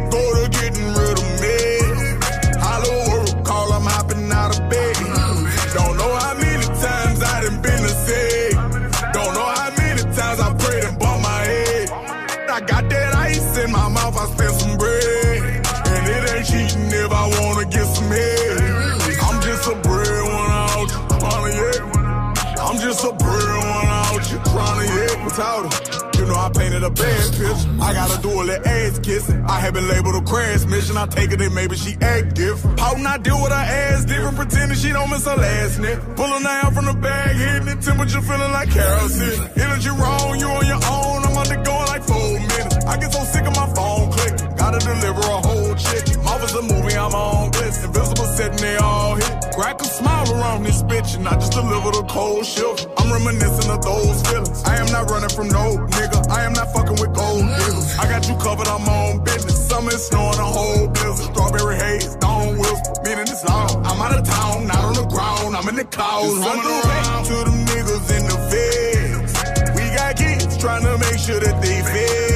a 26.83 26.89
bad 26.89 27.31
picture. 27.31 27.81
I 27.81 27.93
gotta 27.93 28.21
do 28.21 28.29
a 28.29 28.43
little 28.43 28.67
ass 28.67 28.99
kissing. 28.99 29.43
I 29.45 29.59
have 29.59 29.73
been 29.73 29.87
labeled 29.87 30.15
a 30.15 30.21
crash 30.21 30.65
mission. 30.65 30.97
I 30.97 31.05
take 31.07 31.31
it 31.31 31.41
in, 31.41 31.53
maybe 31.53 31.75
she 31.75 31.95
act 32.01 32.35
different. 32.35 32.79
How 32.79 32.93
not 32.93 33.23
deal 33.23 33.41
with 33.41 33.51
her 33.51 33.57
ass 33.57 34.05
different, 34.05 34.37
pretending 34.37 34.77
she 34.77 34.91
don't 34.91 35.09
miss 35.09 35.25
her 35.25 35.35
last 35.35 35.79
nip. 35.79 35.99
Pulling 36.15 36.45
out 36.45 36.73
from 36.73 36.85
the 36.85 36.93
bag, 36.93 37.35
hitting 37.35 37.65
the 37.65 37.75
temperature, 37.81 38.21
feeling 38.21 38.51
like 38.51 38.69
kerosene. 38.71 39.49
Energy 39.57 39.89
wrong, 39.89 40.39
you 40.39 40.47
on 40.47 40.65
your 40.65 40.81
own. 40.83 41.25
I'm 41.25 41.37
under 41.37 41.61
going 41.63 41.87
like 41.87 42.03
four 42.03 42.33
minutes. 42.33 42.85
I 42.85 42.97
get 42.97 43.13
so 43.13 43.23
sick 43.23 43.45
of 43.45 43.55
my 43.55 43.67
phone 43.73 44.11
clicking. 44.11 44.55
Gotta 44.55 44.79
deliver 44.79 45.21
a 45.21 45.41
whole 45.41 45.75
chick. 45.75 46.10
Mouth 46.51 46.69
a 46.69 46.73
movie, 46.73 46.95
I'm 46.97 47.13
on 47.13 47.51
bliss. 47.51 47.83
Invisible 47.83 48.25
setting 48.25 48.59
they 48.59 48.75
all 48.77 49.15
hit. 49.15 49.31
Crack 49.55 49.79
a 49.81 49.85
smile 49.85 50.29
around 50.33 50.63
this 50.63 50.83
bitch 50.83 51.15
and 51.15 51.27
I 51.27 51.35
just 51.35 51.53
deliver 51.53 51.91
the 51.91 52.03
cold 52.09 52.45
shift. 52.45 52.87
I'm 52.97 53.11
reminiscing 53.11 53.71
of 53.71 53.81
those 53.81 54.21
feelings. 54.27 54.63
I 54.63 54.75
am 54.75 54.87
not 54.91 55.09
running 55.09 55.29
from 55.29 55.47
no 55.47 55.77
nigga. 55.95 56.29
I 56.29 56.43
am 56.43 56.53
not 56.53 56.73
fucking 56.73 56.99
with 56.99 57.13
gold 57.13 57.43
diggers. 57.45 57.97
I 57.99 58.07
got 58.07 58.27
you 58.27 58.35
covered, 58.35 58.67
I'm 58.67 58.87
on 58.87 59.23
business. 59.23 59.67
Summer 59.67 59.91
snowing, 59.91 60.39
a 60.39 60.43
whole 60.43 60.87
blizzard. 60.87 61.31
Strawberry 61.31 61.75
haze, 61.75 62.15
don't 62.15 62.57
whisper. 62.57 62.93
Meaning 63.03 63.27
it's 63.31 63.45
long. 63.47 63.85
I'm 63.85 64.01
out 64.01 64.17
of 64.17 64.25
town, 64.25 64.67
not 64.67 64.83
on 64.83 64.93
the 64.95 65.07
ground. 65.07 65.55
I'm 65.55 65.67
in 65.69 65.75
the 65.75 65.85
cows 65.85 66.37
running 66.37 66.65
around 66.65 67.25
to 67.25 67.35
them 67.47 67.59
niggas 67.71 68.07
in 68.17 68.23
the 68.27 68.39
feds. 68.51 69.33
We 69.75 69.83
got 69.95 70.17
kids 70.17 70.57
trying 70.57 70.83
to 70.83 70.97
make 70.97 71.19
sure 71.19 71.39
that 71.39 71.61
they 71.61 71.81
fed. 71.81 72.30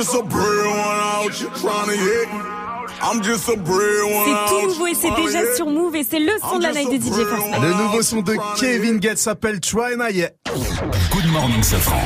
Just 0.00 0.14
a 0.14 0.18
out, 0.20 1.32
trying 1.60 1.88
to 1.88 1.96
hit. 1.96 2.28
I'm 3.02 3.22
just 3.22 3.48
a 3.48 3.56
bread 3.56 4.04
one 4.04 4.24
C'est 4.24 4.32
out. 4.32 4.48
tout 4.48 4.66
nouveau 4.68 4.86
et 4.86 4.94
c'est 4.94 5.10
déjà 5.10 5.54
sur 5.56 5.66
Move 5.66 5.94
et 5.96 6.04
c'est 6.04 6.18
le 6.18 6.32
son 6.40 6.58
de 6.58 6.62
la 6.62 6.72
night 6.72 6.90
de 6.90 6.96
DJ 6.96 7.26
First. 7.26 7.62
Le 7.62 7.82
nouveau 7.82 8.02
son 8.02 8.22
de 8.22 8.34
Kevin 8.58 8.98
Gates 8.98 9.18
s'appelle 9.18 9.60
Try 9.60 9.96
Not 9.96 10.08
Yet. 10.10 10.34
Good 11.12 11.26
morning, 11.32 11.62
Safran. 11.62 12.00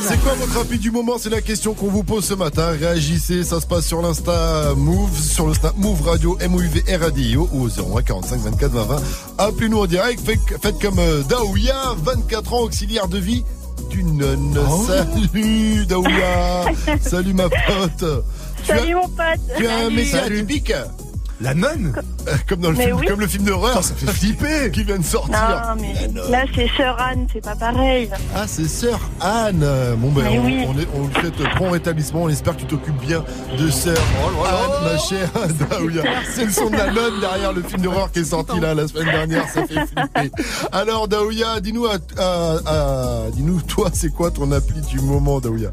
C'est 0.00 0.20
quoi 0.20 0.34
votre 0.34 0.58
rapide 0.58 0.80
du 0.80 0.90
moment? 0.90 1.18
C'est 1.18 1.30
la 1.30 1.40
question 1.40 1.74
qu'on 1.74 1.88
vous 1.88 2.04
pose 2.04 2.24
ce 2.24 2.34
matin. 2.34 2.68
Réagissez, 2.78 3.42
ça 3.42 3.60
se 3.60 3.66
passe 3.66 3.86
sur 3.86 4.00
l'Insta 4.02 4.74
Move, 4.76 5.18
sur 5.20 5.46
le 5.46 5.54
Snap 5.54 5.76
Move 5.76 6.02
Radio, 6.02 6.36
M-O-U-V 6.40 6.84
R-A-D-I-O 7.00 7.48
ou 7.52 7.64
au 7.64 7.68
01 7.98 8.02
45 8.02 8.40
24 8.40 8.72
20 8.72 8.82
20. 8.84 9.02
Appelez-nous 9.38 9.78
en 9.78 9.86
direct, 9.86 10.20
faites, 10.24 10.62
faites 10.62 10.80
comme 10.80 10.98
euh, 10.98 11.22
Daouya, 11.22 11.94
24 12.04 12.54
ans, 12.54 12.60
auxiliaire 12.60 13.08
de 13.08 13.18
vie 13.18 13.44
d'une 13.90 14.16
nonne. 14.18 14.58
Oh. 14.58 14.86
Salut 14.86 15.86
Daouya 15.86 16.64
Salut 17.00 17.34
ma 17.34 17.48
pote 17.48 18.02
as- 18.02 18.66
Salut 18.66 18.94
mon 18.94 19.08
pote. 19.08 19.40
Tu 19.56 19.66
as 19.66 19.76
un 19.86 19.90
métier 19.90 20.18
atypique 20.18 20.72
La 21.44 21.52
nonne 21.54 21.92
Euh, 22.26 22.32
Comme 22.48 22.60
dans 22.60 22.70
le 22.70 22.76
Mais 22.76 22.86
film, 22.86 22.96
oui. 23.00 23.06
comme 23.06 23.20
le 23.20 23.26
film 23.26 23.44
d'horreur. 23.44 23.84
ça 23.84 23.94
fait 23.94 24.10
flipper. 24.10 24.70
Qui 24.72 24.82
vient 24.82 24.96
de 24.98 25.04
sortir. 25.04 25.34
Non, 25.38 25.80
mais 25.80 25.94
là 26.30 26.44
c'est 26.54 26.68
Sœur 26.76 26.98
Anne, 27.00 27.26
c'est 27.32 27.44
pas 27.44 27.54
pareil. 27.54 28.08
Ah, 28.34 28.44
c'est 28.46 28.66
sœur 28.66 28.98
Anne. 29.20 29.64
Bon, 29.98 30.10
ben, 30.10 30.24
on, 30.30 30.44
oui. 30.46 30.64
on, 30.66 30.78
est- 30.78 30.88
on 30.94 31.06
lui 31.06 31.14
souhaite 31.20 31.36
prompt 31.54 31.70
rétablissement. 31.70 32.22
On 32.22 32.28
espère 32.30 32.54
que 32.56 32.60
tu 32.62 32.66
t'occupes 32.66 32.98
bien 33.00 33.22
de 33.58 33.68
sœur 33.70 33.98
Anne, 34.46 34.90
ma 34.92 34.98
chère 34.98 35.28
Daouya. 35.70 36.02
C'est 36.34 36.46
le 36.46 36.50
son 36.50 36.70
de 36.70 36.76
la 36.76 36.90
nonne 36.90 37.20
derrière 37.20 37.52
le 37.52 37.62
film 37.62 37.82
d'horreur 37.82 38.10
qui 38.10 38.20
est 38.20 38.24
sorti 38.24 38.58
là 38.58 38.74
la 38.74 38.88
semaine 38.88 39.04
dernière. 39.12 39.46
Ça 39.48 39.60
fait 39.66 39.74
flipper. 39.86 40.30
Alors, 40.72 41.08
Daouya, 41.08 41.60
dis-nous, 41.60 41.84
à, 41.86 41.96
à- 42.18 42.56
à- 42.66 43.30
dis-nous, 43.32 43.60
toi, 43.62 43.90
c'est 43.92 44.10
quoi 44.14 44.30
ton 44.30 44.50
appli 44.50 44.80
du 44.80 45.00
moment, 45.00 45.40
Daouya? 45.40 45.68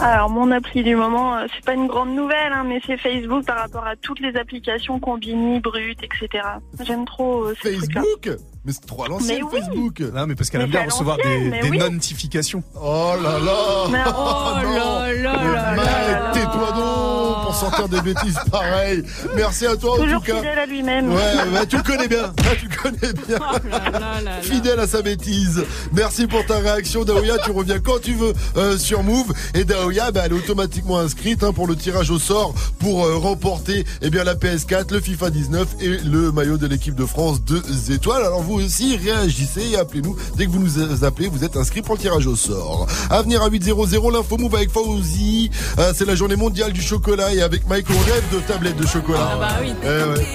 Alors 0.00 0.28
mon 0.28 0.50
appli 0.50 0.82
du 0.82 0.96
moment, 0.96 1.36
euh, 1.36 1.46
c'est 1.54 1.64
pas 1.64 1.74
une 1.74 1.86
grande 1.86 2.14
nouvelle, 2.14 2.52
hein, 2.52 2.64
mais 2.66 2.80
c'est 2.86 2.96
Facebook 2.96 3.44
par 3.44 3.58
rapport 3.58 3.86
à 3.86 3.96
toutes 3.96 4.20
les 4.20 4.36
applications 4.36 4.98
Combini, 4.98 5.60
Brut, 5.60 5.98
etc. 6.02 6.44
J'aime 6.80 7.04
trop 7.04 7.44
euh. 7.44 7.54
Facebook? 7.54 8.28
Mais 8.64 8.72
c'est 8.72 8.86
trop 8.86 9.04
à 9.04 9.08
l'ancienne, 9.08 9.42
oui. 9.52 9.58
Facebook. 9.60 10.00
Non, 10.14 10.26
mais 10.26 10.34
parce 10.34 10.48
qu'elle 10.48 10.62
aime 10.62 10.70
bien 10.70 10.84
recevoir 10.86 11.18
des, 11.18 11.50
mais 11.50 11.60
des 11.60 11.68
oui. 11.68 11.78
notifications. 11.78 12.62
Oh 12.80 13.12
là 13.22 13.38
là 13.38 13.88
Mais- 13.90 13.98
Oh 14.06 14.54
là 14.74 15.12
là 15.12 15.52
là 15.52 15.70
Mec, 15.72 15.84
là. 15.84 16.30
tais-toi 16.32 16.72
donc 16.74 17.44
pour 17.44 17.54
sortir 17.54 17.88
des 17.90 18.00
bêtises 18.00 18.38
pareilles. 18.50 19.02
Merci 19.36 19.66
à 19.66 19.76
toi 19.76 19.92
en 19.92 19.96
Toujours 20.02 20.20
tout 20.22 20.26
cas. 20.32 20.36
fidèle 20.36 20.58
à 20.58 20.64
lui-même. 20.66 21.12
Ouais, 21.12 21.20
bah, 21.52 21.66
tu 21.68 21.76
le 21.76 21.82
connais 21.82 22.08
bien. 22.08 22.32
Ah, 22.38 22.42
tu 22.58 22.66
le 22.68 22.76
connais 22.82 23.12
bien. 23.12 23.38
Oh 23.38 23.68
là 23.70 23.90
là 23.90 23.98
là 24.00 24.20
là. 24.22 24.30
Fidèle 24.42 24.80
à 24.80 24.86
sa 24.86 25.02
bêtise. 25.02 25.62
Merci 25.92 26.26
pour 26.26 26.44
ta 26.46 26.56
réaction, 26.58 27.04
Daoya. 27.04 27.36
Tu 27.44 27.50
reviens 27.50 27.80
quand 27.80 28.00
tu 28.00 28.14
veux 28.14 28.32
euh, 28.56 28.78
sur 28.78 29.02
Move. 29.02 29.32
Et 29.52 29.64
Daoya, 29.64 30.10
bah, 30.10 30.22
elle 30.24 30.32
est 30.32 30.36
automatiquement 30.36 30.98
inscrite 31.00 31.42
hein, 31.44 31.52
pour 31.52 31.66
le 31.66 31.76
tirage 31.76 32.10
au 32.10 32.18
sort 32.18 32.54
pour 32.78 33.04
euh, 33.04 33.16
remporter 33.18 33.84
eh 34.00 34.08
bien, 34.08 34.24
la 34.24 34.34
PS4, 34.34 34.90
le 34.92 35.00
FIFA 35.00 35.28
19 35.30 35.68
et 35.80 35.88
le 35.98 36.32
maillot 36.32 36.56
de 36.56 36.66
l'équipe 36.66 36.94
de 36.94 37.04
France 37.04 37.42
2 37.44 37.92
étoiles. 37.92 38.22
Alors 38.24 38.40
vous 38.42 38.53
aussi, 38.54 38.96
réagissez 38.96 39.70
et 39.72 39.76
appelez-nous. 39.76 40.16
Dès 40.36 40.46
que 40.46 40.50
vous 40.50 40.58
nous 40.60 41.04
appelez, 41.04 41.28
vous 41.28 41.44
êtes 41.44 41.56
inscrits 41.56 41.82
pour 41.82 41.94
le 41.94 42.00
tirage 42.00 42.26
au 42.26 42.36
sort. 42.36 42.86
À 43.10 43.22
venir 43.22 43.42
à 43.42 43.48
800, 43.48 44.10
l'info 44.12 44.36
Move 44.38 44.54
avec 44.54 44.70
Fauzi. 44.70 45.50
Euh, 45.78 45.92
C'est 45.94 46.06
la 46.06 46.14
journée 46.14 46.36
mondiale 46.36 46.72
du 46.72 46.82
chocolat 46.82 47.32
et 47.34 47.42
avec 47.42 47.68
Mike, 47.68 47.86
on 47.90 47.98
rêve 48.12 48.24
de 48.32 48.38
tablettes 48.40 48.76
de 48.76 48.86
chocolat. 48.86 49.30
Ah 49.32 49.36
bah 49.38 49.48
oui, 49.62 49.72
Eh 49.82 49.86
ouais. 49.86 50.26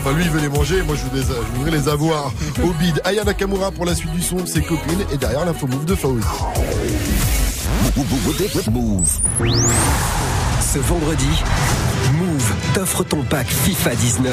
Enfin, 0.00 0.12
lui, 0.16 0.24
il 0.24 0.30
veut 0.30 0.40
les 0.40 0.48
manger, 0.48 0.82
moi, 0.82 0.96
je 0.96 1.02
voudrais, 1.02 1.22
je 1.22 1.58
voudrais 1.58 1.78
les 1.78 1.88
avoir 1.88 2.32
au 2.64 2.72
bide. 2.80 3.00
Aya 3.04 3.24
Nakamura 3.24 3.70
pour 3.70 3.84
la 3.84 3.94
suite 3.94 4.12
du 4.12 4.22
son, 4.22 4.44
ses 4.46 4.62
copines, 4.62 5.00
et 5.12 5.16
derrière 5.16 5.44
l'info 5.44 5.66
move 5.66 5.84
de 5.84 5.94
Fauzi. 5.94 6.24
Move. 8.70 9.18
Ce 10.72 10.78
vendredi, 10.78 11.26
t'offre 12.72 13.04
ton 13.04 13.22
pack 13.22 13.46
FIFA 13.48 13.94
19. 13.94 14.32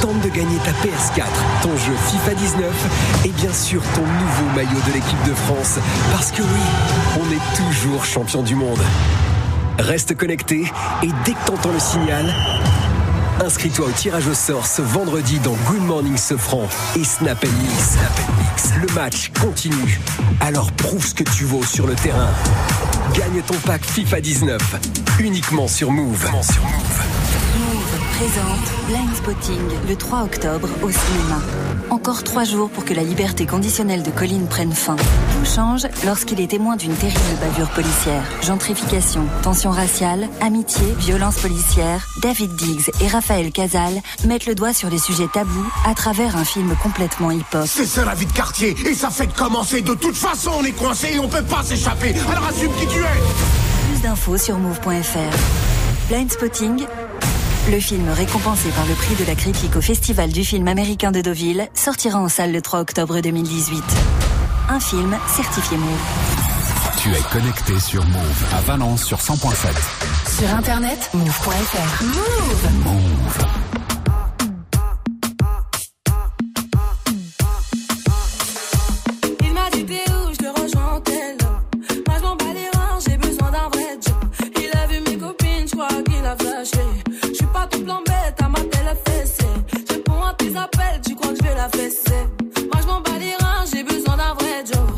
Tente 0.00 0.20
de 0.20 0.28
gagner 0.28 0.56
ta 0.64 0.70
PS4, 0.70 1.24
ton 1.62 1.76
jeu 1.76 1.92
FIFA 2.10 2.34
19 2.34 3.24
et 3.24 3.28
bien 3.30 3.52
sûr 3.52 3.82
ton 3.94 4.02
nouveau 4.02 4.54
maillot 4.54 4.80
de 4.86 4.92
l'équipe 4.92 5.22
de 5.26 5.34
France. 5.34 5.78
Parce 6.12 6.30
que 6.30 6.42
oui, 6.42 7.20
on 7.20 7.32
est 7.32 7.56
toujours 7.56 8.04
champion 8.04 8.42
du 8.42 8.54
monde. 8.54 8.80
Reste 9.78 10.16
connecté 10.16 10.70
et 11.02 11.08
dès 11.24 11.32
que 11.32 11.46
t'entends 11.46 11.72
le 11.72 11.80
signal, 11.80 12.34
inscris-toi 13.44 13.86
au 13.86 13.92
tirage 13.92 14.26
au 14.26 14.34
sort 14.34 14.66
ce 14.66 14.82
vendredi 14.82 15.38
dans 15.40 15.54
Good 15.66 15.82
Morning 15.82 16.16
Sofran 16.16 16.68
et 16.96 17.04
Snap 17.04 17.42
Mix. 17.42 17.90
Snap 17.92 18.20
Mix. 18.38 18.72
Le 18.80 18.94
match 18.94 19.30
continue. 19.40 20.00
Alors 20.40 20.72
prouve 20.72 21.04
ce 21.04 21.14
que 21.14 21.24
tu 21.24 21.44
vaux 21.44 21.64
sur 21.64 21.86
le 21.86 21.94
terrain. 21.94 22.30
Gagne 23.14 23.42
ton 23.46 23.56
pack 23.66 23.84
FIFA 23.84 24.20
19 24.20 25.07
uniquement 25.20 25.66
sur 25.66 25.90
Move. 25.90 26.26
Sur 26.42 26.62
Move. 26.62 27.02
Move 27.58 27.98
présente 28.16 28.86
Blind 28.86 29.14
Spotting 29.16 29.88
le 29.88 29.96
3 29.96 30.22
octobre 30.22 30.68
au 30.82 30.90
cinéma. 30.90 31.40
Encore 31.90 32.22
trois 32.22 32.44
jours 32.44 32.70
pour 32.70 32.84
que 32.84 32.94
la 32.94 33.02
liberté 33.02 33.46
conditionnelle 33.46 34.02
de 34.02 34.10
Colline 34.10 34.46
prenne 34.46 34.72
fin. 34.72 34.96
Tout 34.96 35.50
change 35.50 35.86
lorsqu'il 36.04 36.40
est 36.40 36.48
témoin 36.48 36.76
d'une 36.76 36.94
terrible 36.94 37.18
bavure 37.40 37.68
policière. 37.70 38.22
Gentrification, 38.42 39.24
tension 39.42 39.70
raciale, 39.70 40.28
amitié, 40.40 40.86
violence 40.98 41.38
policière. 41.38 42.06
David 42.22 42.54
Diggs 42.56 42.90
et 43.00 43.08
Raphaël 43.08 43.50
Casal 43.50 43.94
mettent 44.24 44.46
le 44.46 44.54
doigt 44.54 44.72
sur 44.72 44.90
les 44.90 44.98
sujets 44.98 45.28
tabous 45.32 45.66
à 45.86 45.94
travers 45.94 46.36
un 46.36 46.44
film 46.44 46.76
complètement 46.82 47.30
hip-hop. 47.30 47.64
C'est 47.66 47.86
ça 47.86 48.04
la 48.04 48.14
vie 48.14 48.26
de 48.26 48.32
quartier, 48.32 48.76
et 48.86 48.94
ça 48.94 49.10
fait 49.10 49.26
de 49.26 49.32
commencer. 49.32 49.80
De 49.80 49.94
toute 49.94 50.16
façon, 50.16 50.52
on 50.58 50.64
est 50.64 50.72
coincé 50.72 51.14
et 51.14 51.18
on 51.18 51.28
peut 51.28 51.42
pas 51.42 51.62
s'échapper. 51.62 52.14
Alors 52.30 52.46
assume 52.46 52.72
qui 52.74 52.86
tu 52.86 53.00
es. 53.00 53.67
Plus 53.98 54.08
d'infos 54.08 54.38
sur 54.38 54.58
move.fr. 54.58 56.08
Blind 56.08 56.30
Spotting, 56.30 56.86
le 57.70 57.80
film 57.80 58.08
récompensé 58.10 58.68
par 58.70 58.86
le 58.86 58.94
prix 58.94 59.14
de 59.16 59.24
la 59.24 59.34
critique 59.34 59.74
au 59.76 59.80
Festival 59.80 60.30
du 60.30 60.44
film 60.44 60.68
américain 60.68 61.10
de 61.10 61.20
Deauville, 61.20 61.68
sortira 61.74 62.20
en 62.20 62.28
salle 62.28 62.52
le 62.52 62.62
3 62.62 62.80
octobre 62.80 63.20
2018. 63.20 63.82
Un 64.68 64.80
film 64.80 65.16
certifié 65.26 65.76
Move. 65.78 65.88
Tu 67.02 67.10
es 67.10 67.22
connecté 67.32 67.80
sur 67.80 68.04
Move 68.04 68.44
à 68.56 68.60
Valence 68.60 69.04
sur 69.04 69.18
100.7. 69.18 70.38
Sur 70.38 70.54
internet, 70.54 71.10
move.fr. 71.14 72.04
Move 72.04 72.84
Move. 72.84 73.67
Bête, 88.28 88.42
à 88.42 88.48
ma 88.48 88.60
télé 88.60 88.92
fessée. 89.06 89.44
Je 89.88 89.94
réponds 89.94 90.22
à 90.22 90.34
tes 90.34 90.56
appels, 90.56 91.00
tu 91.06 91.14
crois 91.14 91.32
que 91.32 91.36
je 91.36 91.42
vais 91.42 91.54
la 91.54 91.68
fesser. 91.68 92.26
Moi 92.72 92.80
je 92.82 92.86
m'en 92.86 93.00
bats 93.00 93.18
les 93.18 93.34
j'ai 93.72 93.82
besoin 93.82 94.16
d'un 94.16 94.34
vrai 94.34 94.64
job. 94.64 94.97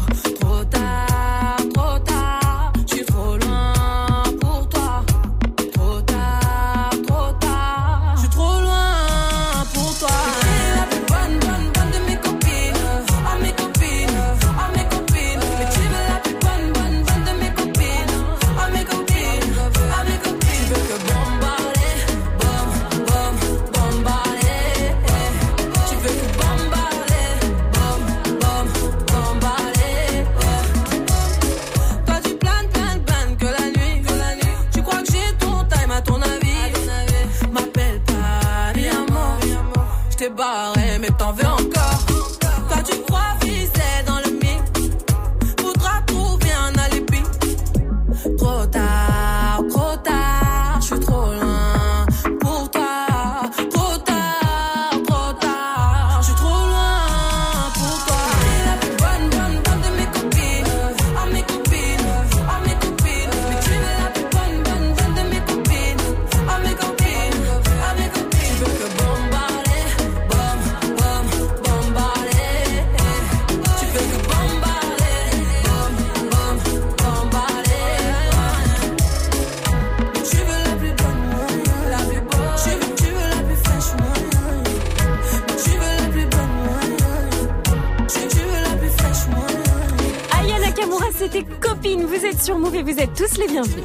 Sur 92.51 92.59
Move 92.59 92.75
et 92.75 92.83
vous 92.83 92.99
êtes 92.99 93.15
tous 93.15 93.39
les 93.39 93.47
bienvenus. 93.47 93.85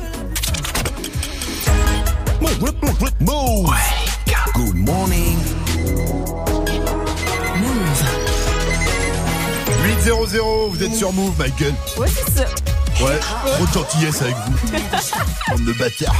Move. 3.19 3.69
Good 4.55 4.75
morning. 4.75 5.37
8-0-0, 10.03 10.69
vous 10.71 10.83
êtes 10.83 10.95
sur 10.95 11.13
Move, 11.13 11.37
Michael. 11.37 11.75
Ouais, 11.97 12.07
c'est 12.07 12.39
ça. 12.39 12.45
Ouais, 13.05 13.19
trop 13.19 13.65
de 13.67 13.71
gentillesse 13.71 14.21
avec 14.23 14.35
vous. 14.35 14.71
Bande 15.51 15.65
de 15.65 15.73
bâtards. 15.73 16.15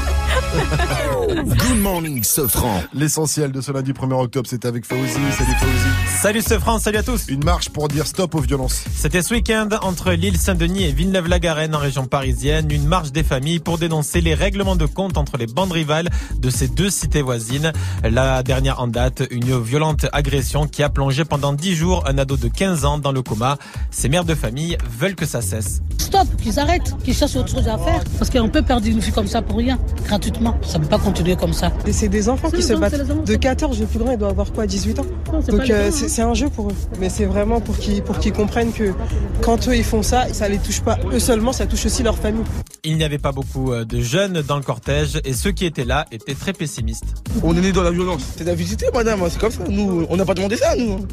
Good 0.56 1.80
morning, 1.82 2.24
Sofran. 2.24 2.82
L'essentiel 2.94 3.52
de 3.52 3.62
ce 3.62 3.72
lundi 3.72 3.92
1er 3.92 4.14
octobre, 4.14 4.48
c'est 4.50 4.66
avec 4.66 4.86
Fauzi. 4.86 5.12
Salut 5.12 5.56
Fauzi. 5.60 6.18
Salut 6.22 6.42
Sofran, 6.42 6.80
salut 6.80 6.98
à 6.98 7.04
tous. 7.04 7.28
Une 7.28 7.44
marche 7.44 7.70
pour 7.70 7.88
dire 7.88 8.06
stop 8.08 8.36
aux 8.36 8.40
violences. 8.40 8.84
C'était 8.96 9.22
ce 9.22 9.34
week-end 9.34 9.70
entre 9.82 10.12
l'île 10.12 10.38
Saint-Denis 10.38 10.84
et 10.84 10.92
Villeneuve-la-Garenne 10.92 11.76
en 11.76 11.80
région 11.80 12.06
parisienne. 12.06 12.72
Une 12.72 12.86
marche 12.86 13.12
des 13.12 13.24
familles 13.24 13.60
pour 13.60 13.78
dénoncer 13.78 14.22
les 14.22 14.34
règlements 14.34 14.76
de 14.76 14.86
compte 14.86 15.18
entre 15.18 15.38
les 15.38 15.48
bandes 15.48 15.72
rivales 15.72 16.10
de 16.38 16.50
ces 16.50 16.68
deux 16.68 16.90
cités 16.90 17.22
voisines. 17.22 17.74
La 18.04 18.44
dernière 18.44 18.80
en 18.80 18.88
date, 18.88 19.24
une 19.32 19.60
violente 19.60 20.06
agression 20.14 20.68
qui 20.68 20.84
a 20.84 20.90
plongé 20.90 21.26
pendant 21.26 21.54
10 21.54 21.76
jours 21.76 22.04
un 22.08 22.18
ado 22.18 22.38
de 22.38 22.48
15 22.48 22.86
ans 22.86 22.98
dans 22.98 23.12
le 23.12 23.22
coma. 23.22 23.58
Ces 23.92 24.10
mères 24.10 24.26
de 24.26 24.36
famille 24.36 24.78
veulent 25.00 25.16
que 25.16 25.26
ça 25.26 25.42
cesse. 25.42 25.82
Stop, 25.98 26.28
qu'ils 26.42 26.60
arrêtent, 26.60 26.96
qu'ils 27.04 27.16
cherchent 27.16 27.36
autre 27.36 27.50
chose 27.50 27.68
à 27.68 27.78
faire. 27.78 28.04
Parce 28.20 28.30
qu'on 28.30 28.50
peut 28.50 28.62
perdre 28.62 28.88
une 28.88 29.02
fille 29.02 29.14
comme 29.14 29.28
ça 29.28 29.42
pour 29.42 29.58
rien, 29.58 29.80
gratuitement. 30.06 30.45
Ça 30.62 30.78
ne 30.78 30.84
peut 30.84 30.90
pas 30.90 31.00
continuer 31.00 31.36
comme 31.36 31.54
ça. 31.54 31.72
Et 31.86 31.94
c'est 31.94 32.10
des 32.10 32.30
enfants 32.30 32.52
qui 32.52 32.64
se 32.64 32.74
battent. 32.74 33.26
De 33.26 33.36
14, 33.36 33.80
le 33.80 33.86
plus 33.86 34.00
grand, 34.00 34.12
il 34.12 34.18
doit 34.18 34.30
avoir 34.30 34.52
quoi, 34.52 34.66
18 34.66 35.00
ans 35.00 35.06
c'est 35.42 35.52
Donc 35.52 35.70
euh, 35.70 35.90
c'est 35.92 36.10
c'est 36.10 36.22
un 36.22 36.34
jeu 36.34 36.50
pour 36.50 36.70
eux. 36.70 36.76
Mais 37.00 37.10
c'est 37.10 37.26
vraiment 37.26 37.62
pour 37.62 37.78
qu'ils 37.78 38.02
pour 38.02 38.20
qu'ils 38.20 38.34
comprennent 38.34 38.72
que 38.72 38.94
quand 39.42 39.68
eux 39.68 39.76
ils 39.76 39.84
font 39.84 40.04
ça, 40.04 40.28
ça 40.34 40.48
les 40.48 40.58
touche 40.58 40.82
pas 40.82 40.98
eux 41.12 41.20
seulement, 41.20 41.52
ça 41.52 41.66
touche 41.66 41.86
aussi 41.86 42.04
leur 42.04 42.18
famille. 42.18 42.44
Il 42.88 42.98
n'y 42.98 43.04
avait 43.04 43.18
pas 43.18 43.32
beaucoup 43.32 43.74
euh, 43.74 43.84
de 43.84 44.00
jeunes 44.00 44.42
dans 44.44 44.58
le 44.58 44.62
cortège 44.62 45.20
et 45.26 45.34
ceux 45.34 45.52
qui 45.52 45.66
étaient 45.66 45.86
là 45.86 46.06
étaient 46.12 46.36
très 46.36 46.54
pessimistes. 46.54 47.24
On 47.44 47.58
est 47.58 47.62
né 47.62 47.72
dans 47.72 47.82
la 47.82 47.90
violence. 47.90 48.22
C'est 48.38 48.44
la 48.44 48.54
visiter, 48.54 48.86
madame, 48.94 49.22
c'est 49.30 49.40
comme 49.40 49.52
ça. 49.52 49.64
Nous, 49.68 50.06
on 50.08 50.16
n'a 50.16 50.24
pas 50.24 50.36
demandé 50.36 50.56
ça, 50.56 50.76
nous. 50.76 51.06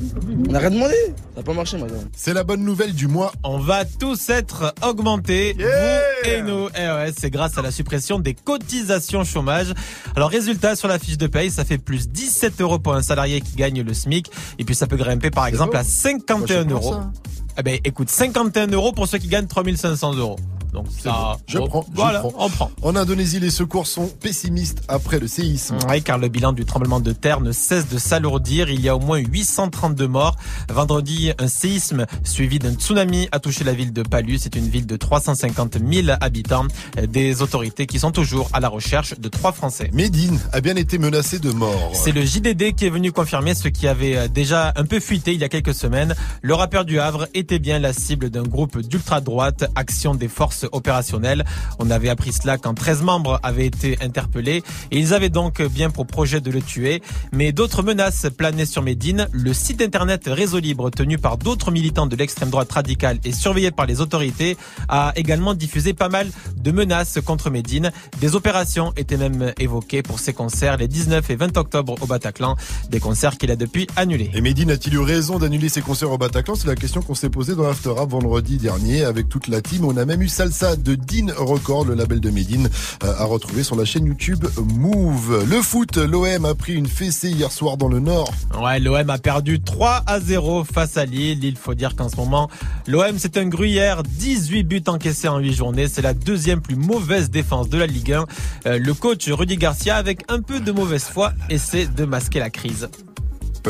On 0.49 0.53
n'a 0.53 0.59
rien 0.59 0.71
demandé. 0.71 0.95
Ça 1.35 1.39
n'a 1.39 1.43
pas 1.43 1.55
marché, 1.55 1.79
madame. 1.79 2.09
C'est 2.15 2.35
la 2.35 2.45
bonne 2.45 2.63
nouvelle 2.63 2.93
du 2.93 3.09
mois. 3.09 3.33
On 3.43 3.59
va 3.59 3.87
tous 3.87 4.29
être 4.29 4.75
augmentés, 4.87 5.57
vous 5.59 6.29
et 6.29 6.43
nous. 6.43 6.69
Eh 6.79 6.87
ouais, 6.89 7.13
c'est 7.19 7.31
grâce 7.31 7.57
à 7.57 7.63
la 7.63 7.71
suppression 7.71 8.19
des 8.19 8.35
cotisations 8.35 9.25
chômage. 9.25 9.73
Alors 10.15 10.29
résultat, 10.29 10.77
sur 10.77 10.89
la 10.89 10.99
fiche 10.99 11.17
de 11.19 11.27
paye, 11.27 11.51
ça 11.51 11.65
fait 11.65 11.79
plus 11.79 12.09
17 12.09 12.61
euros 12.61 12.79
pour 12.79 12.95
un 12.95 13.03
salarié 13.03 13.41
qui 13.41 13.57
gagne 13.57 13.81
le 13.81 13.95
SMIC. 13.95 14.31
Et 14.59 14.65
puis 14.65 14.75
ça 14.75 14.87
peut 14.87 14.97
grimper 14.97 15.31
par 15.31 15.47
exemple 15.47 15.77
à 15.77 15.85
51 15.85 16.37
Moi, 16.37 16.47
je 16.47 16.55
prends 16.55 16.71
euros. 16.75 16.93
ça. 16.93 17.11
Eh 17.59 17.63
ben 17.63 17.79
écoute, 17.85 18.11
51 18.11 18.67
euros 18.69 18.93
pour 18.93 19.09
ceux 19.09 19.19
qui 19.19 19.29
gagnent 19.29 19.47
3500 19.47 20.15
euros. 20.15 20.37
Donc 20.73 20.87
ça, 21.03 21.37
Je 21.47 21.59
bon, 21.59 21.67
prends, 21.67 21.85
je 21.91 21.95
Voilà, 21.97 22.21
prends. 22.21 22.33
on 22.39 22.49
prend. 22.49 22.71
En 22.83 22.97
Indonésie, 22.97 23.41
les 23.41 23.51
secours 23.51 23.87
sont 23.87 24.07
pessimistes 24.09 24.83
après 24.89 25.19
le 25.19 25.29
séisme. 25.29 25.77
Oui, 25.89 26.03
car 26.03 26.17
le 26.19 26.29
bilan 26.29 26.53
du 26.53 26.65
tremblement 26.65 27.01
de 27.01 27.13
terre 27.13 27.41
ne 27.41 27.53
cesse 27.53 27.89
de 27.89 27.99
s'alourdir. 27.99 28.71
Il 28.71 28.81
y 28.81 28.89
a 28.89 28.97
au 28.97 29.01
moins 29.01 29.19
832 29.19 30.07
morts. 30.09 30.37
Vendredi, 30.71 31.33
un 31.39 31.49
séisme 31.49 32.07
suivi 32.25 32.59
d'un 32.59 32.73
tsunami 32.73 33.29
a 33.33 33.39
touché 33.39 33.65
la 33.65 33.75
ville 33.75 33.93
de 33.93 34.03
Palu. 34.03 34.39
C'est 34.39 34.57
une 34.57 34.69
ville 34.69 34.87
de 34.87 34.97
350 34.97 35.77
000 35.93 36.09
habitants. 36.21 36.67
Des 37.09 37.43
autorités 37.43 37.87
qui 37.87 37.99
sont 37.99 38.11
toujours 38.13 38.49
à 38.55 38.61
la 38.61 38.69
recherche 38.69 39.19
de 39.19 39.29
trois 39.29 39.53
Français. 39.53 39.91
Médine 39.93 40.39
a 40.53 40.61
bien 40.63 40.77
été 40.77 40.97
menacé 40.99 41.39
de 41.39 41.51
mort. 41.51 41.91
C'est 41.93 42.13
le 42.13 42.25
JDD 42.25 42.75
qui 42.75 42.87
est 42.87 42.91
venu 42.91 43.13
confirmer 43.13 43.55
ce 43.55 43.69
qui 43.69 43.87
avait 43.89 44.17
euh, 44.17 44.29
déjà 44.29 44.73
un 44.77 44.85
peu 44.85 45.01
fuité 45.01 45.35
il 45.35 45.41
y 45.41 45.45
a 45.45 45.49
quelques 45.49 45.75
semaines. 45.75 46.15
Le 46.41 46.55
rappeur 46.55 46.85
du 46.87 46.99
Havre 46.99 47.29
était 47.35 47.59
bien 47.59 47.79
la 47.79 47.93
cible 47.93 48.31
d'un 48.31 48.43
groupe 48.45 48.79
d'ultra-droite, 48.81 49.65
Action 49.75 50.15
des 50.15 50.29
Forces 50.29 50.62
Opérationnelles. 50.73 51.45
On 51.79 51.91
avait 51.91 52.09
appris 52.09 52.33
cela 52.33 52.59
quand 52.59 52.75
13 52.75 53.03
membres 53.03 53.41
avaient 53.43 53.67
été 53.67 53.99
interpellés 54.01 54.63
et 54.91 54.99
ils 54.99 55.15
avaient 55.15 55.29
donc 55.29 55.63
bien 55.63 55.91
pour 55.91 56.07
projet 56.07 56.41
de 56.41 56.51
le 56.51 56.63
tuer. 56.63 57.03
Mais 57.33 57.53
d'autres 57.53 57.83
menaces 57.83 58.27
planaient 58.37 58.67
sur 58.67 58.83
Médine. 58.83 59.29
Le 59.33 59.53
site 59.53 59.83
internet 59.83 60.25
Réseau 60.27 60.59
Libre, 60.59 60.91
tenu 60.91 61.19
par 61.19 61.39
d'autres 61.39 61.71
militants 61.71 62.07
de 62.07 62.17
l'extrême 62.17 62.51
droite 62.51 62.73
radicale 62.73 63.19
et 63.25 63.33
surveillé 63.33 63.71
par 63.71 63.87
les 63.87 64.01
autorités, 64.01 64.57
a 64.89 65.13
également 65.17 65.55
diffusé 65.55 65.93
pas 65.93 66.09
mal 66.09 66.29
de 66.57 66.71
menaces 66.71 67.19
contre 67.25 67.51
Médine. 67.51 67.91
Des 68.21 68.35
opérations 68.35 68.93
étaient 68.97 69.17
même 69.17 69.53
évoquées 69.59 70.03
pour 70.03 70.19
ses 70.19 70.33
concerts 70.33 70.77
les 70.77 70.89
19 70.89 71.29
et 71.31 71.37
20 71.37 71.57
octobre 71.57 71.95
au 72.01 72.07
Bataclan, 72.07 72.57
des 72.91 73.01
concerts 73.01 73.39
qu'il 73.39 73.51
a 73.51 73.57
depuis 73.57 73.87
annulés. 73.97 74.31
Et 74.35 74.41
Medine 74.41 74.71
a-t-il 74.71 74.95
eu 74.95 75.01
raison 75.01 75.39
d'annuler 75.39 75.69
ses 75.69 75.83
concerts 75.83 76.11
au 76.11 76.19
Bataclan? 76.19 76.55
C'est 76.55 76.69
la 76.69 76.75
question 76.75 77.03
qu'on 77.03 77.15
s'est 77.15 77.31
posée 77.31 77.55
dans 77.55 77.65
l'After 77.65 77.91
Rap 77.91 78.11
vendredi 78.11 78.57
dernier 78.57 79.05
avec 79.05 79.29
toute 79.29 79.49
la 79.49 79.61
team. 79.61 79.85
On 79.85 79.97
a 79.97 80.05
même 80.05 80.23
eu 80.23 80.29
Salsa 80.53 80.77
de 80.77 80.95
Dean 80.95 81.33
Record, 81.37 81.87
le 81.87 81.95
label 81.95 82.21
de 82.21 82.31
Medine, 82.31 82.69
euh, 83.03 83.15
à 83.19 83.25
retrouver 83.25 83.63
sur 83.63 83.75
la 83.75 83.85
chaîne 83.85 84.07
YouTube 84.07 84.45
Move. 84.59 85.47
Le 85.49 85.63
foot, 85.63 85.97
l'OM 85.97 86.45
a 86.45 86.55
pris 86.55 86.75
une 86.75 86.87
fessée 86.87 87.31
hier 87.31 87.51
soir 87.51 87.77
dans 87.77 87.89
le 87.89 88.01
Nord. 88.01 88.33
Ouais, 88.61 88.79
l'OM 88.79 89.09
a 89.09 89.19
perdu 89.19 89.61
3 89.61 90.03
à 90.07 90.21
0 90.21 90.65
face 90.65 90.97
à 90.97 91.05
Lille. 91.05 91.43
Il 91.45 91.57
faut 91.57 91.75
dire 91.75 91.97
qu'en 91.97 92.09
ce 92.09 92.17
moment, 92.17 92.51
l'OM 92.87 93.19
c'est 93.19 93.37
un 93.37 93.47
gruyère, 93.47 94.03
18 94.03 94.63
buts 94.65 94.85
encaissés 94.87 95.29
en 95.29 95.39
8 95.39 95.55
journées. 95.55 95.89
C'est 95.89 96.03
la 96.03 96.15
deuxième 96.15 96.61
plus 96.61 96.77
mauvaise 96.77 97.31
défense 97.31 97.69
de 97.69 97.79
la 97.79 97.87
Ligue 97.87 98.13
1. 98.13 98.27
Euh, 98.67 98.79
le 98.79 98.95
coach 98.95 99.29
Rudy 99.29 99.57
Garcia, 99.57 99.97
avec 99.97 100.21
un 100.29 100.41
peu 100.41 100.61
de 100.61 100.73
mauvaise 100.73 101.05
foi, 101.05 101.33
essaie 101.49 101.87
de 101.87 102.05
masquer 102.05 102.41
la 102.41 102.51
crise. 102.51 102.89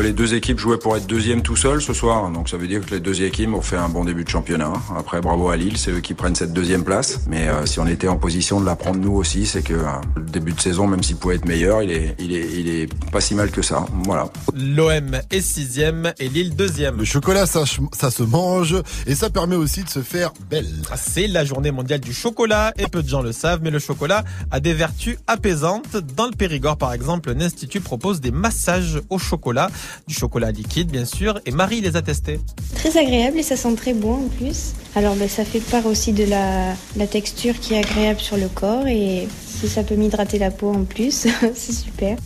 Les 0.01 0.13
deux 0.13 0.35
équipes 0.35 0.59
jouaient 0.59 0.79
pour 0.79 0.97
être 0.97 1.07
deuxième 1.07 1.43
tout 1.43 1.55
seul 1.55 1.81
ce 1.81 1.93
soir, 1.93 2.29
donc 2.31 2.49
ça 2.49 2.57
veut 2.57 2.67
dire 2.67 2.85
que 2.85 2.91
les 2.91 3.01
deux 3.01 3.23
équipes 3.23 3.55
ont 3.55 3.61
fait 3.61 3.77
un 3.77 3.89
bon 3.89 4.05
début 4.05 4.25
de 4.25 4.29
championnat. 4.29 4.73
Après, 4.97 5.21
bravo 5.21 5.49
à 5.49 5.57
Lille, 5.57 5.77
c'est 5.77 5.91
eux 5.93 6.01
qui 6.01 6.15
prennent 6.15 6.35
cette 6.35 6.53
deuxième 6.53 6.83
place. 6.83 7.21
Mais 7.29 7.49
euh, 7.49 7.67
si 7.67 7.79
on 7.79 7.87
était 7.87 8.09
en 8.09 8.17
position 8.17 8.61
de 8.61 8.67
la 8.67 8.75
prendre 8.75 8.99
nous 8.99 9.13
aussi, 9.13 9.47
c'est 9.47 9.63
que 9.63 9.75
euh, 9.75 9.85
le 10.17 10.23
début 10.23 10.53
de 10.53 10.61
saison, 10.61 10.87
même 10.87 11.03
s'il 11.03 11.17
pouvait 11.17 11.37
être 11.37 11.47
meilleur, 11.47 11.83
il 11.83 11.93
est, 11.93 12.17
il 12.19 12.35
est, 12.35 12.49
il 12.59 12.69
est 12.69 13.11
pas 13.11 13.21
si 13.21 13.35
mal 13.35 13.51
que 13.51 13.63
ça. 13.63 13.85
Voilà. 14.05 14.29
L'OM 14.55 15.21
est 15.31 15.41
sixième 15.41 16.13
et 16.19 16.29
Lille 16.29 16.57
deuxième. 16.57 16.99
Le 16.99 17.05
chocolat, 17.05 17.47
ça, 17.47 17.65
ça 17.93 18.11
se 18.11 18.23
mange 18.23 18.75
et 19.07 19.15
ça 19.15 19.31
permet 19.31 19.57
aussi 19.57 19.85
de 19.85 19.89
se 19.89 20.01
faire 20.01 20.33
belle. 20.51 20.69
C'est 20.97 21.29
la 21.29 21.45
journée 21.45 21.71
mondiale 21.71 22.01
du 22.01 22.13
chocolat 22.13 22.73
et 22.79 22.89
peu 22.89 23.03
de 23.03 23.09
gens 23.09 23.23
le 23.23 23.33
savent, 23.33 23.61
mais 23.63 23.71
le 23.71 23.79
chocolat 23.79 24.25
a 24.51 24.59
des 24.59 24.75
vertus 24.75 25.17
apaisantes. 25.27 25.97
Dans 26.17 26.27
le 26.27 26.33
Périgord, 26.33 26.77
par 26.77 26.93
exemple, 26.93 27.31
un 27.31 27.41
institut 27.41 27.81
propose 27.81 28.21
des 28.21 28.31
massages 28.31 29.01
au 29.11 29.19
chocolat, 29.19 29.71
du 30.07 30.15
chocolat 30.15 30.51
liquide 30.51 30.91
bien 30.91 31.05
sûr, 31.05 31.41
et 31.47 31.51
Marie 31.51 31.81
les 31.81 31.97
a 31.97 32.03
testés. 32.03 32.41
Très 32.75 32.97
agréable 32.99 33.39
et 33.39 33.43
ça 33.43 33.57
sent 33.57 33.75
très 33.77 33.95
bon 33.95 34.15
en 34.27 34.29
plus. 34.29 34.73
Alors 34.95 35.15
ben, 35.17 35.29
ça 35.29 35.45
fait 35.45 35.61
part 35.61 35.87
aussi 35.87 36.13
de 36.13 36.25
la, 36.25 36.75
la 36.97 37.07
texture 37.07 37.59
qui 37.61 37.75
est 37.75 37.79
agréable 37.79 38.21
sur 38.21 38.37
le 38.37 38.49
corps 38.49 38.87
et 38.87 39.29
si 39.47 39.69
ça 39.69 39.83
peut 39.83 39.95
m'hydrater 39.95 40.39
la 40.39 40.51
peau 40.51 40.73
en 40.73 40.85
plus, 40.85 41.27
c'est 41.55 41.73
super. 41.73 42.17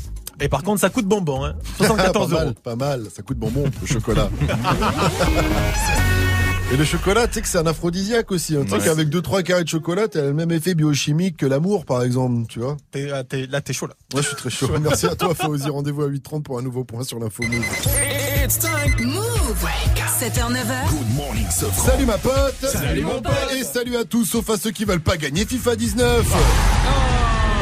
Et 0.41 0.49
par 0.49 0.63
contre, 0.63 0.81
ça 0.81 0.91
coûte 0.91 1.07
bonbon, 1.07 1.45
hein 1.45 1.55
74 1.79 2.29
pas 2.31 2.35
euros. 2.37 2.45
mal, 2.45 2.55
pas 2.55 2.77
mal, 2.77 3.07
ça 3.15 3.23
coûte 3.23 3.39
bonbon, 3.39 3.65
le 3.81 3.87
chocolat. 3.87 4.29
Et 6.73 6.77
le 6.77 6.85
chocolat, 6.85 7.29
tu 7.29 7.35
sais 7.35 7.43
que 7.43 7.49
c'est 7.49 7.59
un 7.59 7.67
aphrodisiaque 7.67 8.33
aussi. 8.33 8.57
hein. 8.57 8.63
Tu 8.65 8.71
sais 8.71 8.77
Ouais. 8.79 8.85
qu'avec 8.85 9.09
2-3 9.09 9.43
carrés 9.45 9.63
de 9.63 9.69
chocolat, 9.69 10.09
t'as 10.09 10.23
le 10.23 10.33
même 10.35 10.51
effet 10.51 10.75
biochimique 10.75 11.37
que 11.37 11.47
l'amour, 11.47 11.85
par 11.85 12.03
exemple, 12.03 12.47
tu 12.49 12.59
vois. 12.59 12.77
T'es- 12.91 13.09
t'es- 13.29 13.47
là, 13.47 13.61
t'es 13.61 13.73
chaud, 13.73 13.87
là. 13.87 13.95
Moi, 14.13 14.21
je 14.23 14.27
suis 14.29 14.37
très 14.37 14.51
chaud. 14.51 14.69
Merci 14.83 15.07
à 15.07 15.15
toi, 15.15 15.33
Fauzi. 15.35 15.69
Rendez-vous 15.71 16.03
à 16.03 16.09
8h30 16.09 16.43
pour 16.43 16.59
un 16.59 16.63
nouveau 16.63 16.83
point 16.83 17.05
sur 17.05 17.21
l'info 17.21 17.45
Move. 17.45 17.63
It's 18.45 18.59
time. 18.59 19.07
Move. 19.07 19.65
7h, 20.19 20.51
9h. 20.51 20.89
Good 20.91 21.15
morning, 21.17 21.47
Sofran. 21.51 21.91
Salut 21.93 22.07
ma 22.07 22.19
pote 22.19 22.55
Salut, 22.73 23.03
mon 23.03 23.23
pote. 23.23 23.33
Et 23.57 23.63
salut 23.63 23.97
à 23.97 24.05
tous, 24.05 24.25
sauf 24.25 24.49
à 24.51 24.57
ceux 24.57 24.71
qui 24.73 24.85
veulent 24.85 25.01
pas 25.01 25.17
gagner 25.17 25.45
FIFA 25.45 25.77
19 25.77 26.27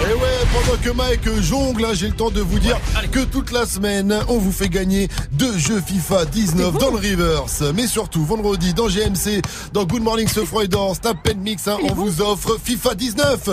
et 0.03 0.15
ouais, 0.15 0.39
pendant 0.53 0.81
que 0.81 0.91
Mike 0.91 1.41
jongle, 1.43 1.85
hein, 1.85 1.95
j'ai 1.95 2.09
le 2.09 2.15
temps 2.15 2.31
de 2.31 2.41
vous 2.41 2.59
dire 2.59 2.79
que 3.13 3.21
toute 3.21 3.53
la 3.53 3.67
semaine, 3.67 4.15
on 4.29 4.39
vous 4.39 4.53
fait 4.53 4.69
gagner 4.69 5.09
deux 5.33 5.57
jeux 5.57 5.81
FIFA 5.81 6.25
19 6.27 6.79
dans 6.79 6.91
le 6.91 6.97
reverse. 6.97 7.63
Mais 7.75 7.87
surtout, 7.87 8.25
vendredi, 8.25 8.75
dans 8.75 8.89
GMC, 8.89 9.43
dans 9.73 9.85
Good 9.85 10.03
Morning 10.03 10.29
Snap 10.29 11.17
Pen 11.23 11.39
Mix, 11.39 11.69
hein, 11.69 11.79
on 11.83 11.95
vous 11.95 12.21
offre 12.21 12.59
FIFA 12.63 12.95
19 12.95 13.49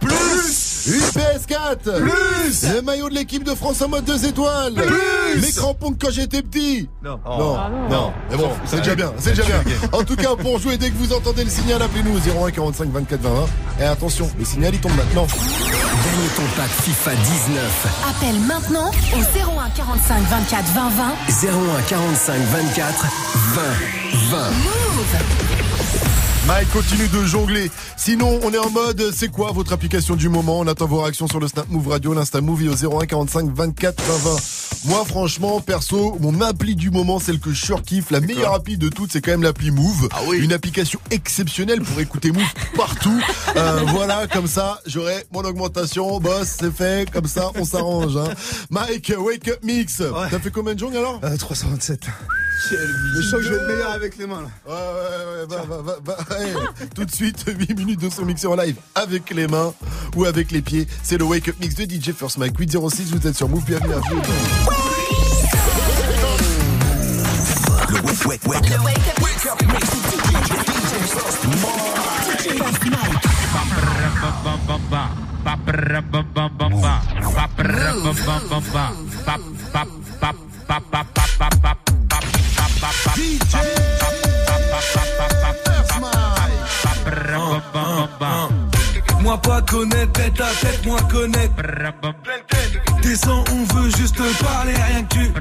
plus 0.00 0.69
une 0.86 1.00
PS4 1.00 2.00
plus. 2.00 2.74
Le 2.74 2.82
maillot 2.82 3.08
de 3.08 3.14
l'équipe 3.14 3.44
de 3.44 3.54
France 3.54 3.80
en 3.82 3.88
mode 3.88 4.04
2 4.04 4.26
étoiles. 4.26 4.74
Plus. 4.74 5.40
Les 5.40 5.52
crampons 5.52 5.92
que 5.92 6.06
quand 6.06 6.12
j'étais 6.12 6.42
petit. 6.42 6.88
Non. 7.04 7.18
Non, 7.26 7.56
non. 7.90 8.12
mais 8.30 8.36
bon 8.36 8.50
c'est 8.66 8.76
déjà 8.78 8.94
bien 8.94 9.12
c'est 9.18 9.30
déjà 9.30 9.42
bien. 9.44 9.60
En 9.92 10.02
tout 10.04 10.16
cas 10.16 10.34
pour 10.36 10.58
jouer 10.58 10.76
dès 10.76 10.90
que 10.90 10.96
vous 10.96 11.12
entendez 11.12 11.44
le 11.44 11.50
signal 11.50 11.80
appelez-nous 11.82 12.16
au 12.16 12.20
01 12.46 12.50
45 12.50 12.90
24 12.90 13.20
20 13.20 13.30
20 13.30 13.46
et 13.80 13.84
attention 13.84 14.30
le 14.38 14.44
signal 14.44 14.74
il 14.74 14.80
tombe 14.80 14.96
maintenant. 14.96 15.26
Gagne 15.26 16.28
ton 16.36 16.42
pack 16.56 16.70
FIFA 16.82 17.14
19. 17.14 17.86
Appelle 18.08 18.40
maintenant 18.40 18.90
au 18.90 19.18
01 19.18 19.70
45 19.76 20.22
24 20.22 20.64
20 20.64 20.90
20. 20.90 21.12
01 21.78 21.82
45 21.88 22.40
24 22.40 23.06
20 23.34 23.62
20. 24.30 24.38
Mike 26.50 26.72
continue 26.72 27.06
de 27.06 27.24
jongler. 27.24 27.70
Sinon, 27.96 28.40
on 28.42 28.52
est 28.52 28.58
en 28.58 28.70
mode, 28.70 29.12
c'est 29.14 29.28
quoi 29.28 29.52
votre 29.52 29.72
application 29.72 30.16
du 30.16 30.28
moment? 30.28 30.58
On 30.58 30.66
attend 30.66 30.86
vos 30.86 31.00
réactions 31.00 31.28
sur 31.28 31.38
le 31.38 31.46
Snap 31.46 31.68
Move 31.68 31.86
Radio, 31.86 32.12
l'Insta 32.12 32.40
Move 32.40 32.64
et 32.64 32.68
au 32.68 32.74
01 32.74 33.06
45 33.06 33.54
24 33.54 34.02
20 34.02 34.30
20. 34.30 34.36
Moi, 34.86 35.04
franchement, 35.04 35.60
perso, 35.60 36.16
mon 36.18 36.40
appli 36.40 36.74
du 36.74 36.90
moment, 36.90 37.20
celle 37.20 37.38
que 37.38 37.52
je 37.52 37.64
surkiffe, 37.64 38.10
la 38.10 38.18
meilleure 38.18 38.52
appli 38.52 38.76
de 38.76 38.88
toutes, 38.88 39.12
c'est 39.12 39.20
quand 39.20 39.30
même 39.30 39.44
l'appli 39.44 39.70
Move. 39.70 40.08
Ah 40.10 40.22
Une 40.32 40.52
application 40.52 40.98
exceptionnelle 41.12 41.82
pour 41.82 42.00
écouter 42.00 42.32
Move 42.32 42.52
partout. 42.74 43.20
Euh, 43.56 43.82
voilà, 43.88 44.28
comme 44.28 44.46
ça, 44.46 44.80
j'aurai 44.86 45.26
mon 45.32 45.40
augmentation. 45.40 46.20
Boss, 46.20 46.56
c'est 46.60 46.72
fait. 46.72 47.10
Comme 47.10 47.26
ça, 47.26 47.50
on 47.56 47.64
s'arrange. 47.64 48.16
Hein. 48.16 48.32
Mike, 48.70 49.12
Wake 49.18 49.48
Up 49.48 49.58
Mix. 49.64 50.00
T'as 50.30 50.38
fait 50.38 50.50
combien 50.50 50.74
de 50.74 50.78
jours 50.78 50.92
alors? 50.92 51.20
327. 51.20 52.06
Mais 52.70 53.22
je 53.22 53.22
sens 53.22 53.40
que 53.40 53.42
je 53.42 53.48
vais 53.50 53.56
être 53.56 53.66
meilleur 53.66 53.90
avec 53.90 54.16
les 54.18 54.26
mains 54.26 54.42
là. 54.42 54.48
Ouais, 54.66 54.74
ouais, 54.74 55.40
ouais, 55.40 55.46
bah, 55.48 55.64
bah, 55.68 55.98
bah, 56.04 56.16
bah, 56.28 56.36
hey, 56.38 56.52
tout 56.94 57.04
de 57.04 57.10
suite, 57.10 57.44
8 57.46 57.74
minutes 57.76 58.00
de 58.00 58.10
son 58.10 58.24
mixé 58.24 58.46
en 58.46 58.54
live 58.54 58.76
avec 58.94 59.30
les 59.30 59.46
mains 59.46 59.72
ou 60.14 60.24
avec 60.24 60.50
les 60.52 60.60
pieds. 60.60 60.86
C'est 61.02 61.16
le 61.18 61.24
Wake 61.24 61.48
Up 61.48 61.56
Mix 61.60 61.74
de 61.74 61.84
DJ 61.84 62.12
First 62.12 62.38
Mike 62.38 62.58
806. 62.58 63.14
Vous 63.14 63.26
êtes 63.26 63.36
sur 63.36 63.48
Move, 63.48 63.64
bienvenue 63.64 63.94
à 63.94 63.98
vous. 63.98 64.22
Le 67.88 67.96
wake, 68.02 68.26
wake, 68.26 68.46
wake, 68.46 68.70
up. 68.70 68.84
Wake 68.84 69.46
up 69.46 69.62
mix. 69.62 69.90
DJ 69.90 71.00
First 71.08 71.40
Moi 89.20 89.38
pas 89.38 89.62
connaître, 89.62 90.12
tête 90.12 90.40
à 90.40 90.50
tête, 90.60 90.84
moi 90.86 90.98
connaître. 91.10 91.54
Descends, 93.02 93.44
on 93.52 93.74
veut 93.74 93.90
juste 93.90 94.20
parler, 94.42 94.74
rien 94.74 95.02
que 95.04 95.14
tu. 95.14 95.32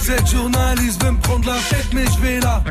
Cette 0.00 0.28
journaliste 0.28 1.02
veut 1.02 1.12
me 1.12 1.20
prendre 1.20 1.46
la 1.46 1.58
tête, 1.70 1.88
mais 1.92 2.04
je 2.06 2.18
vais 2.20 2.40
là. 2.40 2.62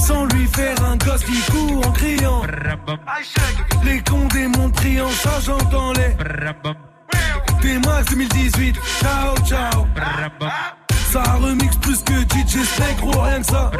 Sans 0.00 0.26
lui 0.26 0.46
faire 0.48 0.82
un 0.84 0.96
gosse 0.96 1.24
qui 1.24 1.40
court 1.50 1.86
en 1.86 1.92
criant. 1.92 2.42
Les 3.84 4.02
condés 4.02 4.48
m'ont 4.48 4.70
pris 4.70 5.00
en 5.00 5.10
ça, 5.10 5.40
j'entends 5.44 5.92
les. 5.92 6.14
T-Max 7.62 8.06
2018, 8.10 8.76
ciao 9.00 9.36
ciao. 9.46 9.86
Ça 11.14 11.22
remix 11.34 11.76
plus 11.76 12.02
que 12.02 12.12
DJ 12.22 12.66
Snake, 12.66 12.96
gros, 13.00 13.20
rien 13.20 13.38
que 13.38 13.46
ça. 13.46 13.70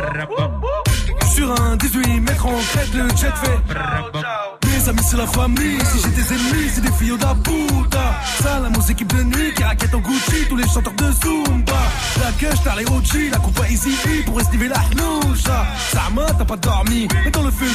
Sur 1.34 1.50
un 1.60 1.74
18 1.74 2.20
mètres 2.20 2.46
en 2.46 2.60
crête, 2.72 2.94
le 2.94 3.08
jet 3.08 3.32
fait. 3.42 4.68
Mes 4.68 4.88
amis, 4.88 5.00
c'est 5.02 5.16
la 5.16 5.26
famille. 5.26 5.80
Si 5.84 5.98
j'ai 6.00 6.10
des 6.10 6.32
ennemis, 6.32 6.70
c'est 6.72 6.80
des 6.82 6.92
filles 6.92 7.18
da 7.18 7.34
puta. 7.34 8.20
Ça, 8.40 8.60
la 8.60 8.68
musique 8.68 9.04
de 9.08 9.24
nuit 9.24 9.52
qui 9.52 9.64
raquette 9.64 9.92
en 9.96 9.98
Gucci. 9.98 10.46
Tous 10.48 10.54
les 10.54 10.68
chanteurs 10.68 10.92
de 10.92 11.10
Zumba. 11.10 11.72
La 12.20 12.30
gueule, 12.40 12.56
t'as 12.62 12.76
les 12.76 12.86
OG. 12.86 13.32
La 13.32 13.38
coupe 13.38 13.58
à 13.58 13.68
Easy 13.68 13.96
E 14.06 14.24
pour 14.26 14.40
estiver 14.40 14.68
la 14.68 14.78
hnoucha. 14.92 15.66
Ça 15.92 16.02
m'a, 16.14 16.26
t'as 16.38 16.44
pas 16.44 16.56
dormi. 16.56 17.08
Mais 17.24 17.32
dans 17.32 17.42
le 17.42 17.50
feu, 17.50 17.66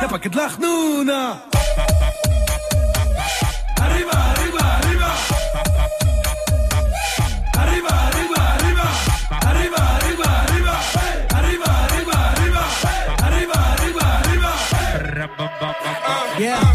y'a 0.00 0.06
pas 0.06 0.20
que 0.20 0.28
de 0.28 0.36
la 0.36 0.46
hnouna. 0.46 1.42
Arriba. 3.80 4.37
Yeah. 16.38 16.67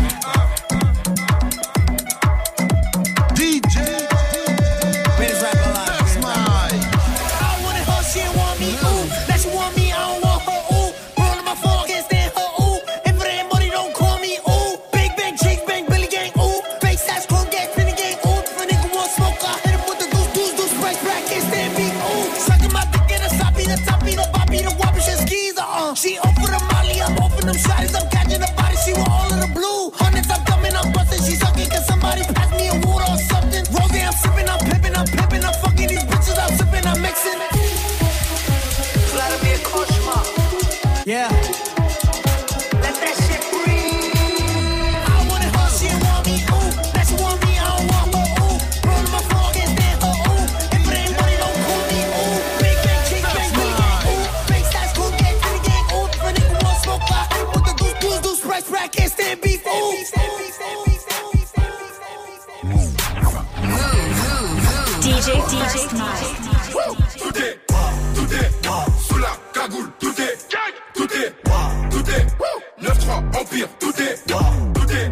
Tout 65.94 67.38
est, 67.38 67.60
tout 68.16 68.34
est, 68.34 68.52
sous 69.08 69.18
la 69.20 69.30
cagoule, 69.54 69.92
tout 70.00 70.10
est, 70.20 70.38
tout 70.96 71.04
est, 71.04 71.36
tout 71.92 72.10
est, 72.10 72.26
9-3, 72.82 73.40
Empire, 73.40 73.68
tout 73.80 73.94
est, 74.02 74.26
tout 74.26 74.92
est, 74.92 75.12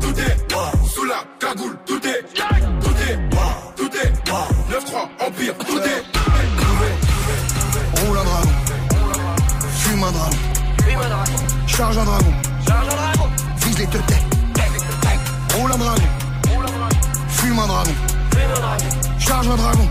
tout 0.00 0.18
est, 0.18 0.88
sous 0.88 1.04
la 1.04 1.22
cagoule, 1.38 1.78
tout 1.86 2.04
est, 2.04 2.24
tout 2.34 2.96
est, 3.06 3.18
tout 3.76 3.96
est, 3.96 4.12
9-3, 4.68 5.28
Empire, 5.28 5.54
tout 5.58 5.78
est. 5.78 6.02
Roule 8.00 8.18
un 8.18 8.24
dragon. 8.24 8.50
Fume 9.78 10.02
un 10.02 10.10
dragon. 10.10 10.36
Charge 11.68 11.98
un 11.98 12.04
dragon. 12.04 12.32
Vise 13.58 13.78
les 13.78 13.86
têtes. 13.86 14.14
Roule 15.56 15.72
un 15.72 15.78
dragon. 15.78 16.02
Fume 17.28 17.58
un 17.60 17.66
dragon. 17.68 17.94
Charge 19.20 19.48
un 19.48 19.56
dragon. 19.56 19.88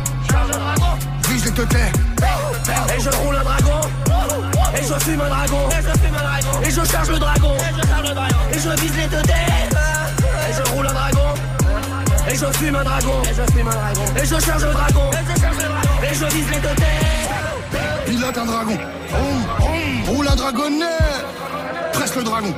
Et 1.57 2.99
je 2.99 3.09
roule 3.17 3.35
un 3.35 3.43
dragon 3.43 3.79
Et 4.77 4.83
je 4.83 4.93
fume 5.05 5.21
un 5.21 5.29
dragon 5.29 5.69
Et 6.63 6.71
je 6.71 6.83
charge 6.85 7.09
le 7.11 7.19
dragon 7.19 7.55
Et 8.51 8.59
je 8.59 8.69
vise 8.81 8.97
les 8.97 9.07
deux 9.07 9.21
Et 9.21 10.53
je 10.53 10.71
roule 10.71 10.87
un 10.87 10.93
dragon 10.93 11.33
Et 12.29 12.35
je 12.35 12.45
fume 12.57 12.75
un 12.75 12.83
dragon 12.83 13.21
Et 14.17 14.25
je 14.25 14.39
charge 14.39 14.65
le 14.65 14.73
dragon 14.73 15.09
Et 16.03 16.13
je 16.13 16.25
vise 16.25 16.49
les 16.49 16.59
deux 16.59 16.75
Pilote 18.05 18.37
un 18.37 18.45
dragon. 18.45 18.77
Roule 20.07 20.27
un 20.27 20.35
dragonnet. 20.35 20.85
Presse 21.93 22.15
le 22.15 22.23
dragon. 22.23 22.53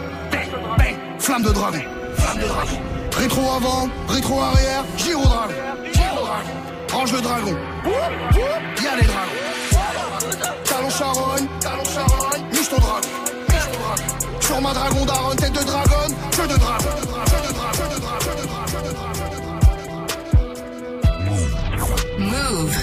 Flamme 1.19 1.43
de 1.43 1.49
dragon. 1.49 1.79
Flamme 2.15 2.39
de 2.39 2.47
dragon. 2.47 2.77
Rétro 3.17 3.41
avant, 3.51 3.89
rétro 4.07 4.41
arrière, 4.41 4.83
giro 4.97 5.23
dragon. 5.23 5.53
Range 6.97 7.13
le 7.13 7.21
dragon. 7.21 7.55
Y'a 8.83 8.95
les 8.95 9.03
dragons. 9.03 9.31
Talon 10.63 10.89
charogne, 10.89 11.47
talon 11.59 11.83
charogne. 11.83 12.43
Niche 12.51 12.69
ton 12.69 12.77
dragon. 12.77 13.07
Sur 14.39 14.61
ma 14.61 14.73
dragon 14.73 15.05
daronne, 15.05 15.37
tête 15.37 15.53
de 15.53 15.63
dragon, 15.63 16.07
jeu 16.35 16.47
de 16.47 16.57
dragon. 16.57 16.79
Jeu 16.79 16.89
de 16.99 17.05
dragon, 17.05 17.27
jeu 17.27 17.85
de 17.93 17.99
dragon, 17.99 18.23
jeu 18.23 18.33
de 18.33 18.41
dragon, 18.41 18.65
jeu 18.71 18.81
de 18.81 18.93
dragon. 18.95 19.13
Move. 22.17 22.75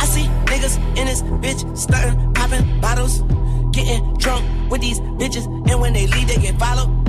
I 0.00 0.04
see 0.06 0.28
niggas 0.46 0.76
in 0.98 1.06
this 1.06 1.22
bitch 1.22 1.64
stunting, 1.78 2.32
popping 2.32 2.80
bottles, 2.80 3.22
getting 3.70 4.12
drunk 4.14 4.44
with 4.72 4.80
these 4.80 4.98
bitches, 5.20 5.46
and 5.70 5.80
when 5.80 5.92
they 5.92 6.08
leave, 6.08 6.26
they 6.26 6.38
get 6.38 6.58
followed. 6.58 6.99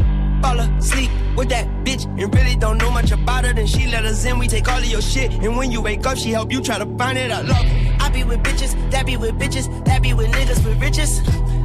Fall 0.42 0.60
asleep 0.60 1.12
with 1.36 1.50
that 1.50 1.68
bitch 1.86 2.06
and 2.20 2.34
really 2.34 2.56
don't 2.56 2.78
know 2.78 2.92
much 2.92 3.12
about 3.12 3.46
her. 3.46 3.54
Then 3.54 3.68
she 3.68 3.88
let 3.88 4.06
us 4.06 4.26
in, 4.26 4.40
we 4.40 4.48
take 4.48 4.68
all 4.68 4.78
of 4.78 4.86
your 4.86 5.02
shit. 5.02 5.32
And 5.32 5.56
when 5.58 5.72
you 5.72 5.82
wake 5.82 6.06
up, 6.06 6.18
she 6.18 6.32
help 6.32 6.52
you 6.52 6.62
try 6.62 6.78
to 6.78 6.86
find 6.98 7.18
it. 7.18 7.32
I 7.32 7.42
love 7.42 7.58
her. 7.64 7.98
I 8.00 8.10
be 8.10 8.24
with 8.24 8.42
bitches, 8.44 8.92
that 8.92 9.06
be 9.06 9.18
with 9.18 9.38
bitches, 9.38 9.86
that 9.86 10.02
be 10.02 10.14
with 10.14 10.32
niggas 10.32 10.66
with 10.66 10.82
riches. 10.82 11.22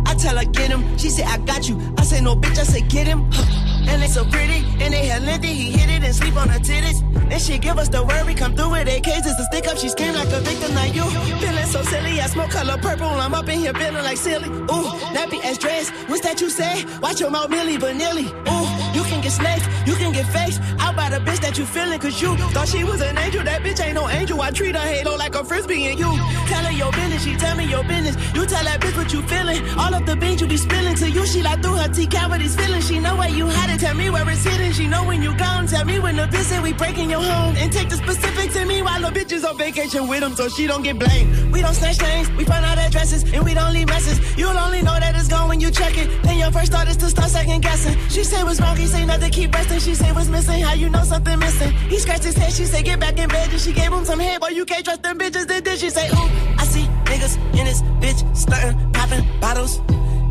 I 0.07 0.15
tell 0.15 0.37
her 0.37 0.45
get 0.45 0.69
him, 0.69 0.99
she 0.99 1.11
say 1.11 1.25
I 1.25 1.39
got 1.39 1.69
you. 1.69 1.81
I 1.99 2.05
say 2.05 2.21
no 2.21 2.37
bitch, 2.37 2.59
I 2.59 2.65
say 2.65 2.83
get 2.83 3.07
him. 3.07 3.31
And 3.89 4.03
they 4.03 4.09
so 4.09 4.25
pretty, 4.25 4.67
and 4.83 4.93
they 4.93 5.07
had 5.07 5.23
lengthy, 5.23 5.55
he 5.55 5.71
hit 5.71 5.89
it 5.89 6.03
and 6.03 6.13
sleep 6.13 6.35
on 6.37 6.49
her 6.49 6.59
titties. 6.59 7.16
Then 7.29 7.41
she 7.41 7.59
give 7.59 7.79
us 7.79 7.89
the 7.89 8.05
word, 8.05 8.25
we 8.27 8.35
come 8.35 8.55
through 8.55 8.71
with 8.71 8.89
AKs, 8.89 9.27
it's 9.27 9.39
a 9.39 9.45
stick 9.45 9.67
up, 9.67 9.79
she 9.79 9.89
scream 9.89 10.15
like 10.15 10.29
a 10.29 10.41
victim, 10.41 10.75
like 10.75 10.95
you. 10.95 11.05
Feeling 11.41 11.67
so 11.67 11.83
silly, 11.83 12.21
I 12.21 12.27
smoke 12.27 12.51
color 12.51 12.79
purple, 12.79 13.07
I'm 13.07 13.35
up 13.35 13.49
in 13.49 13.59
here 13.59 13.75
feeling 13.75 14.05
like 14.05 14.17
silly. 14.17 14.49
Ooh, 14.49 14.89
nappy 15.15 15.31
be 15.31 15.43
as 15.43 15.59
dress, 15.59 15.91
what's 16.09 16.23
that 16.23 16.41
you 16.41 16.51
say? 16.51 16.85
Watch 17.03 17.21
your 17.21 17.31
mouth, 17.31 17.51
Millie 17.51 17.79
Vanilli. 17.79 18.27
Ooh, 18.49 18.86
you 19.27 19.33
can 19.33 19.43
get 19.43 19.61
snakes. 19.61 19.89
You 19.89 19.95
can 19.95 20.13
get 20.13 20.27
faced 20.27 20.61
out 20.79 20.95
by 20.95 21.09
the 21.11 21.19
bitch 21.19 21.41
that 21.41 21.59
you 21.59 21.67
feeling, 21.67 21.99
cause 21.99 22.21
you 22.21 22.37
thought 22.55 22.69
she 22.69 22.85
was 22.85 23.01
an 23.01 23.19
angel. 23.19 23.43
That 23.45 23.63
bitch 23.63 23.81
ain't 23.85 23.95
no 23.95 24.09
angel. 24.09 24.41
I 24.41 24.51
treat 24.51 24.75
her 24.75 24.81
halo 24.81 25.17
like 25.17 25.35
a 25.35 25.45
frisbee 25.45 25.87
and 25.87 25.99
you 25.99 26.11
tell 26.47 26.65
her 26.65 26.73
your 26.73 26.93
business. 26.93 27.25
She 27.25 27.35
tell 27.37 27.57
me 27.57 27.65
your 27.65 27.83
business. 27.85 28.17
You 28.35 28.47
tell 28.47 28.65
that 28.65 28.81
bitch 28.81 28.97
what 28.97 29.13
you 29.13 29.23
feeling. 29.23 29.61
All 29.79 29.93
of 29.95 30.07
the 30.07 30.17
beans 30.17 30.41
you 30.41 30.47
be 30.47 30.57
spilling 30.57 30.97
to 30.97 31.11
you. 31.11 31.27
She 31.27 31.43
like 31.43 31.63
through 31.63 31.77
her 31.77 31.89
T 31.89 32.07
cavities 32.07 32.55
feeling. 32.55 32.83
She 32.83 32.99
know 33.01 33.17
where 33.17 33.31
you 33.31 33.47
had 33.47 33.71
it. 33.71 33.81
Tell 33.81 33.95
me 33.95 34.11
where 34.11 34.29
it's 34.31 34.45
hidden. 34.45 34.73
She 34.73 34.87
know 34.87 35.05
when 35.05 35.23
you 35.23 35.37
gone. 35.37 35.67
Tell 35.67 35.85
me 35.85 35.99
when 35.99 36.17
the 36.17 36.27
say 36.45 36.61
we 36.61 36.73
breaking 36.73 37.11
your 37.11 37.23
home. 37.23 37.57
And 37.57 37.73
take 37.73 37.89
the 37.89 37.97
specifics 37.97 38.55
me 38.67 38.83
while 38.83 39.01
the 39.01 39.11
bitch 39.19 39.33
is 39.33 39.45
on 39.45 39.57
vacation 39.59 40.09
with 40.09 40.21
them 40.21 40.35
so 40.35 40.49
she 40.49 40.67
don't 40.67 40.83
get 40.83 40.99
blamed. 40.99 41.53
We 41.53 41.61
don't 41.63 41.75
snatch 41.75 41.99
things. 41.99 42.31
We 42.33 42.45
find 42.45 42.65
out 42.65 42.79
addresses 42.79 43.23
and 43.35 43.45
we 43.45 43.55
don't 43.55 43.73
leave 43.73 43.89
messes. 43.89 44.19
You'll 44.37 44.59
only 44.59 44.83
know 44.83 44.99
that 44.99 45.15
it's 45.15 45.29
gone 45.29 45.49
when 45.49 45.61
you 45.61 45.71
check 45.71 45.97
it. 45.99 46.09
Then 46.23 46.39
your 46.39 46.53
first 46.53 46.73
thought 46.73 46.89
is 46.89 46.97
to 46.99 47.09
start 47.11 47.31
second 47.31 47.61
guessing. 47.63 47.97
She 48.09 48.23
say 48.25 48.43
what's 48.45 48.61
wrong. 48.61 48.77
He 48.77 48.87
say 48.87 49.05
nothing. 49.05 49.16
Keep 49.37 49.55
resting. 49.55 49.81
She 49.81 49.95
say 49.95 50.13
what's 50.13 50.29
missing. 50.29 50.63
How 50.63 50.73
you 50.73 50.89
know 50.89 51.03
something 51.05 51.39
missing? 51.39 51.73
He 51.91 51.99
scratched 51.99 52.25
his 52.25 52.37
head. 52.37 52.53
She 52.53 52.65
say 52.65 52.83
get 52.83 52.99
back 52.99 53.19
in 53.19 53.29
bed. 53.29 53.51
And 53.51 53.61
she 53.61 53.73
gave 53.73 53.93
him 53.93 54.05
some 54.05 54.19
head. 54.19 54.41
Boy, 54.41 54.49
you 54.49 54.65
can't 54.65 54.85
trust 54.85 55.03
them 55.03 55.19
bitches. 55.19 55.47
Then 55.47 55.63
did 55.63 55.79
she 55.79 55.91
say 55.91 56.09
ooh? 56.09 56.31
I 56.59 56.65
see 56.65 56.85
niggas 57.05 57.37
in 57.59 57.65
this 57.67 57.83
bitch 58.01 58.37
stunting, 58.37 58.93
popping 58.93 59.25
bottles, 59.41 59.81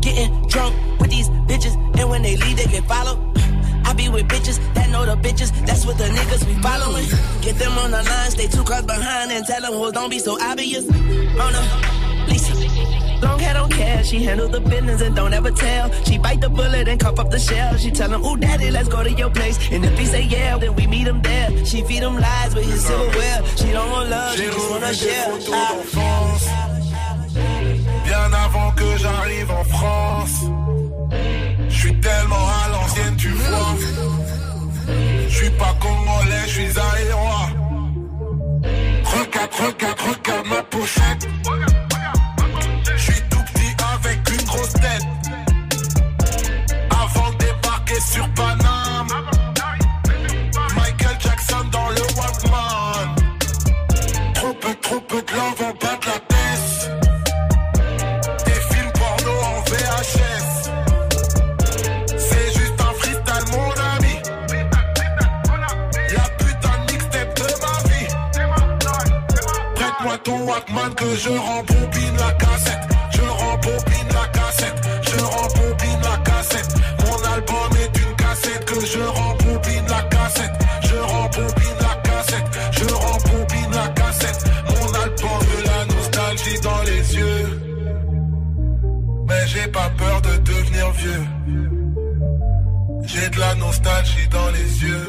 getting 0.00 0.30
drunk 0.48 0.74
with 1.00 1.10
these 1.10 1.28
bitches. 1.46 1.74
And 1.98 2.10
when 2.10 2.22
they 2.22 2.36
leave, 2.36 2.56
they 2.56 2.66
get 2.66 2.84
followed. 2.84 3.18
I 3.86 3.92
be 3.92 4.08
with 4.08 4.26
bitches 4.26 4.58
that 4.74 4.90
know 4.90 5.06
the 5.06 5.16
bitches. 5.16 5.50
That's 5.66 5.86
what 5.86 5.98
the 5.98 6.04
niggas 6.04 6.44
we 6.46 6.54
following. 6.60 7.06
Get 7.42 7.56
them 7.56 7.78
on 7.78 7.92
the 7.92 8.02
line, 8.02 8.30
stay 8.32 8.48
two 8.48 8.64
cars 8.64 8.84
behind, 8.84 9.30
and 9.30 9.46
tell 9.46 9.60
them, 9.62 9.78
well, 9.78 9.92
don't 9.92 10.10
be 10.10 10.18
so 10.18 10.36
obvious. 10.40 10.84
Mona 10.84 11.60
Lisa. 11.60 12.05
Long 13.22 13.38
hair 13.38 13.54
don't 13.54 13.72
care, 13.72 14.04
she 14.04 14.22
handle 14.22 14.48
the 14.48 14.60
business 14.60 15.00
and 15.00 15.14
don't 15.16 15.32
ever 15.32 15.50
tell. 15.50 15.90
She 16.04 16.18
bite 16.18 16.40
the 16.40 16.48
bullet 16.48 16.88
and 16.88 17.00
cough 17.00 17.18
up 17.18 17.30
the 17.30 17.38
shell. 17.38 17.76
She 17.76 17.90
tell 17.90 18.12
him, 18.12 18.24
ooh, 18.24 18.36
daddy, 18.36 18.70
let's 18.70 18.88
go 18.88 19.02
to 19.02 19.12
your 19.12 19.30
place. 19.30 19.58
And 19.70 19.84
if 19.84 19.98
he 19.98 20.06
say 20.06 20.22
yeah, 20.22 20.58
then 20.58 20.74
we 20.74 20.86
meet 20.86 21.06
him 21.06 21.20
there. 21.22 21.64
She 21.64 21.82
feed 21.82 22.02
him 22.02 22.16
lies 22.18 22.54
with 22.54 22.66
his 22.70 22.84
silverware. 22.84 23.42
She 23.56 23.72
don't 23.72 23.90
want 23.90 24.10
love, 24.10 24.36
she 24.36 24.44
just 24.44 24.70
wanna 24.70 24.94
share. 24.94 25.32
Bien 28.04 28.32
avant 28.32 28.70
que 28.72 28.96
j'arrive 28.98 29.50
en 29.50 29.64
France. 29.64 30.44
Je 31.68 31.78
suis 31.78 32.00
tellement 32.00 32.46
à 32.64 32.68
l'ancienne, 32.72 33.16
tu 33.16 33.28
vois. 33.28 33.74
Je 35.28 35.34
suis 35.34 35.50
pas 35.50 35.74
congolais, 35.80 36.44
je 36.46 36.52
suis 36.52 36.78
aérois. 36.78 37.48
Regarde, 39.04 39.54
regarde, 39.54 40.00
regarde 40.00 40.46
ma 40.46 40.62
pochette. 40.62 41.28
Love 55.36 55.62
en 55.62 55.72
bas 55.82 55.96
de 56.00 56.06
la 56.06 56.18
tête. 56.32 56.70
Des 58.46 58.60
films 58.70 58.92
porno 59.00 59.32
en 59.50 59.58
VHS. 59.70 60.50
C'est 62.26 62.48
juste 62.58 62.78
un 62.80 62.92
freestyle, 63.00 63.46
mon 63.52 63.70
ami. 63.92 64.14
La 66.16 66.26
putain 66.38 66.76
de 66.78 66.84
mixtape 66.92 67.32
de 67.40 67.48
ma 67.64 67.76
vie. 67.88 68.10
Prête-moi 69.74 70.16
ton 70.24 70.38
Walkman 70.48 70.92
que 70.94 71.10
je 71.16 71.30
rembobine 71.30 72.16
la 72.16 72.32
cassette. 72.32 72.55
J'ai 93.06 93.28
de 93.30 93.38
la 93.38 93.54
nostalgie 93.56 94.28
dans 94.28 94.50
les 94.50 94.82
yeux. 94.82 95.08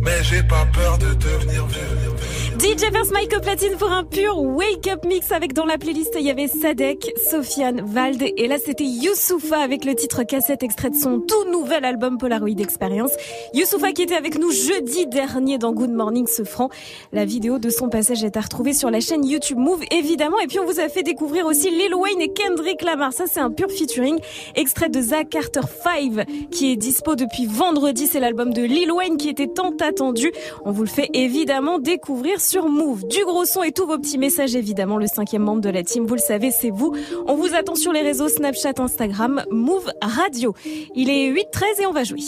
Mais 0.00 0.22
j'ai 0.24 0.42
pas 0.42 0.66
peur 0.72 0.98
de 0.98 1.14
devenir 1.14 1.66
vieux. 1.66 2.31
DJ 2.62 2.92
First 2.92 3.10
Mike 3.10 3.40
platine 3.40 3.76
pour 3.76 3.90
un 3.90 4.04
pur 4.04 4.38
wake 4.38 4.86
up 4.86 5.04
mix 5.04 5.32
avec 5.32 5.52
dans 5.52 5.64
la 5.64 5.78
playlist 5.78 6.14
il 6.16 6.24
y 6.24 6.30
avait 6.30 6.46
Sadek, 6.46 7.12
Sofiane, 7.28 7.80
Vald 7.84 8.22
et 8.22 8.46
là 8.46 8.56
c'était 8.64 8.84
Youssoufa 8.84 9.58
avec 9.58 9.84
le 9.84 9.96
titre 9.96 10.22
cassette 10.22 10.62
extrait 10.62 10.90
de 10.90 10.94
son 10.94 11.18
tout 11.18 11.50
nouvel 11.50 11.84
album 11.84 12.18
Polaroid 12.18 12.60
Experience. 12.60 13.10
Youssoufa 13.52 13.90
qui 13.90 14.02
était 14.02 14.14
avec 14.14 14.38
nous 14.38 14.52
jeudi 14.52 15.08
dernier 15.08 15.58
dans 15.58 15.72
Good 15.72 15.90
Morning 15.90 16.28
ce 16.28 16.44
franc. 16.44 16.68
La 17.12 17.24
vidéo 17.24 17.58
de 17.58 17.68
son 17.68 17.88
passage 17.88 18.22
est 18.22 18.36
à 18.36 18.40
retrouver 18.42 18.74
sur 18.74 18.92
la 18.92 19.00
chaîne 19.00 19.26
YouTube 19.26 19.58
Move 19.58 19.82
évidemment 19.90 20.38
et 20.38 20.46
puis 20.46 20.60
on 20.60 20.64
vous 20.64 20.78
a 20.78 20.88
fait 20.88 21.02
découvrir 21.02 21.46
aussi 21.46 21.68
Lil 21.68 21.96
Wayne 21.96 22.20
et 22.20 22.32
Kendrick 22.32 22.82
Lamar. 22.82 23.12
Ça 23.12 23.24
c'est 23.26 23.40
un 23.40 23.50
pur 23.50 23.72
featuring 23.72 24.20
extrait 24.54 24.88
de 24.88 25.00
Zach 25.00 25.30
Carter 25.30 25.62
5 25.82 26.48
qui 26.52 26.70
est 26.70 26.76
dispo 26.76 27.16
depuis 27.16 27.46
vendredi. 27.46 28.06
C'est 28.06 28.20
l'album 28.20 28.52
de 28.52 28.62
Lil 28.62 28.92
Wayne 28.92 29.16
qui 29.16 29.30
était 29.30 29.48
tant 29.48 29.74
attendu. 29.80 30.30
On 30.64 30.70
vous 30.70 30.82
le 30.82 30.88
fait 30.88 31.10
évidemment 31.12 31.80
découvrir 31.80 32.40
sur 32.40 32.51
Move. 32.60 33.06
Du 33.08 33.24
gros 33.24 33.44
son 33.44 33.62
et 33.62 33.72
tous 33.72 33.86
vos 33.86 33.98
petits 33.98 34.18
messages 34.18 34.54
évidemment. 34.54 34.98
Le 34.98 35.06
cinquième 35.06 35.42
membre 35.42 35.60
de 35.60 35.70
la 35.70 35.82
team, 35.82 36.06
vous 36.06 36.14
le 36.14 36.20
savez, 36.20 36.50
c'est 36.50 36.70
vous. 36.70 36.94
On 37.26 37.34
vous 37.34 37.54
attend 37.54 37.74
sur 37.74 37.92
les 37.92 38.02
réseaux 38.02 38.28
Snapchat, 38.28 38.74
Instagram, 38.78 39.42
Move 39.50 39.90
Radio. 40.02 40.54
Il 40.94 41.08
est 41.10 41.30
8-13 41.32 41.82
et 41.82 41.86
on 41.86 41.92
va 41.92 42.04
jouer. 42.04 42.20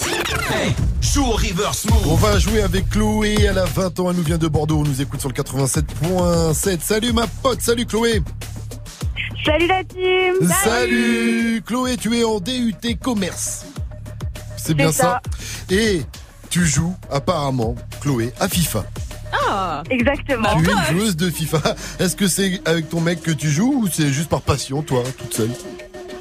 Joue 1.00 1.24
au 1.24 1.32
reverse 1.32 1.84
move. 1.90 2.08
On 2.08 2.14
va 2.14 2.38
jouer 2.38 2.62
avec 2.62 2.88
Chloé. 2.88 3.36
Elle 3.40 3.58
a 3.58 3.64
20 3.64 4.00
ans. 4.00 4.10
Elle 4.10 4.16
nous 4.16 4.22
vient 4.22 4.38
de 4.38 4.48
Bordeaux. 4.48 4.78
On 4.78 4.84
nous 4.84 5.02
écoute 5.02 5.20
sur 5.20 5.28
le 5.28 5.34
87.7. 5.34 6.80
Salut 6.80 7.12
ma 7.12 7.26
pote. 7.26 7.60
Salut 7.60 7.86
Chloé. 7.86 8.22
Salut 9.44 9.66
la 9.66 9.84
team 9.84 10.36
Salut 10.64 11.62
Chloé, 11.66 11.98
tu 11.98 12.16
es 12.16 12.24
en 12.24 12.40
DUT 12.40 12.96
commerce. 13.02 13.66
C'est 14.56 14.74
bien 14.74 14.90
ça. 14.90 15.20
ça. 15.22 15.74
Et 15.74 16.02
tu 16.48 16.64
joues 16.64 16.94
apparemment, 17.10 17.74
Chloé, 18.00 18.32
à 18.40 18.48
FIFA. 18.48 18.84
Ah 19.48 19.82
Exactement. 19.90 20.48
Tu 20.56 20.68
es 20.68 20.72
une 20.72 20.98
joueuse 20.98 21.16
de 21.16 21.30
FIFA. 21.30 21.60
Est-ce 21.98 22.16
que 22.16 22.28
c'est 22.28 22.60
avec 22.66 22.88
ton 22.88 23.00
mec 23.00 23.22
que 23.22 23.30
tu 23.30 23.50
joues 23.50 23.82
ou 23.84 23.88
c'est 23.88 24.08
juste 24.12 24.28
par 24.28 24.42
passion, 24.42 24.82
toi, 24.82 25.02
toute 25.18 25.34
seule? 25.34 25.50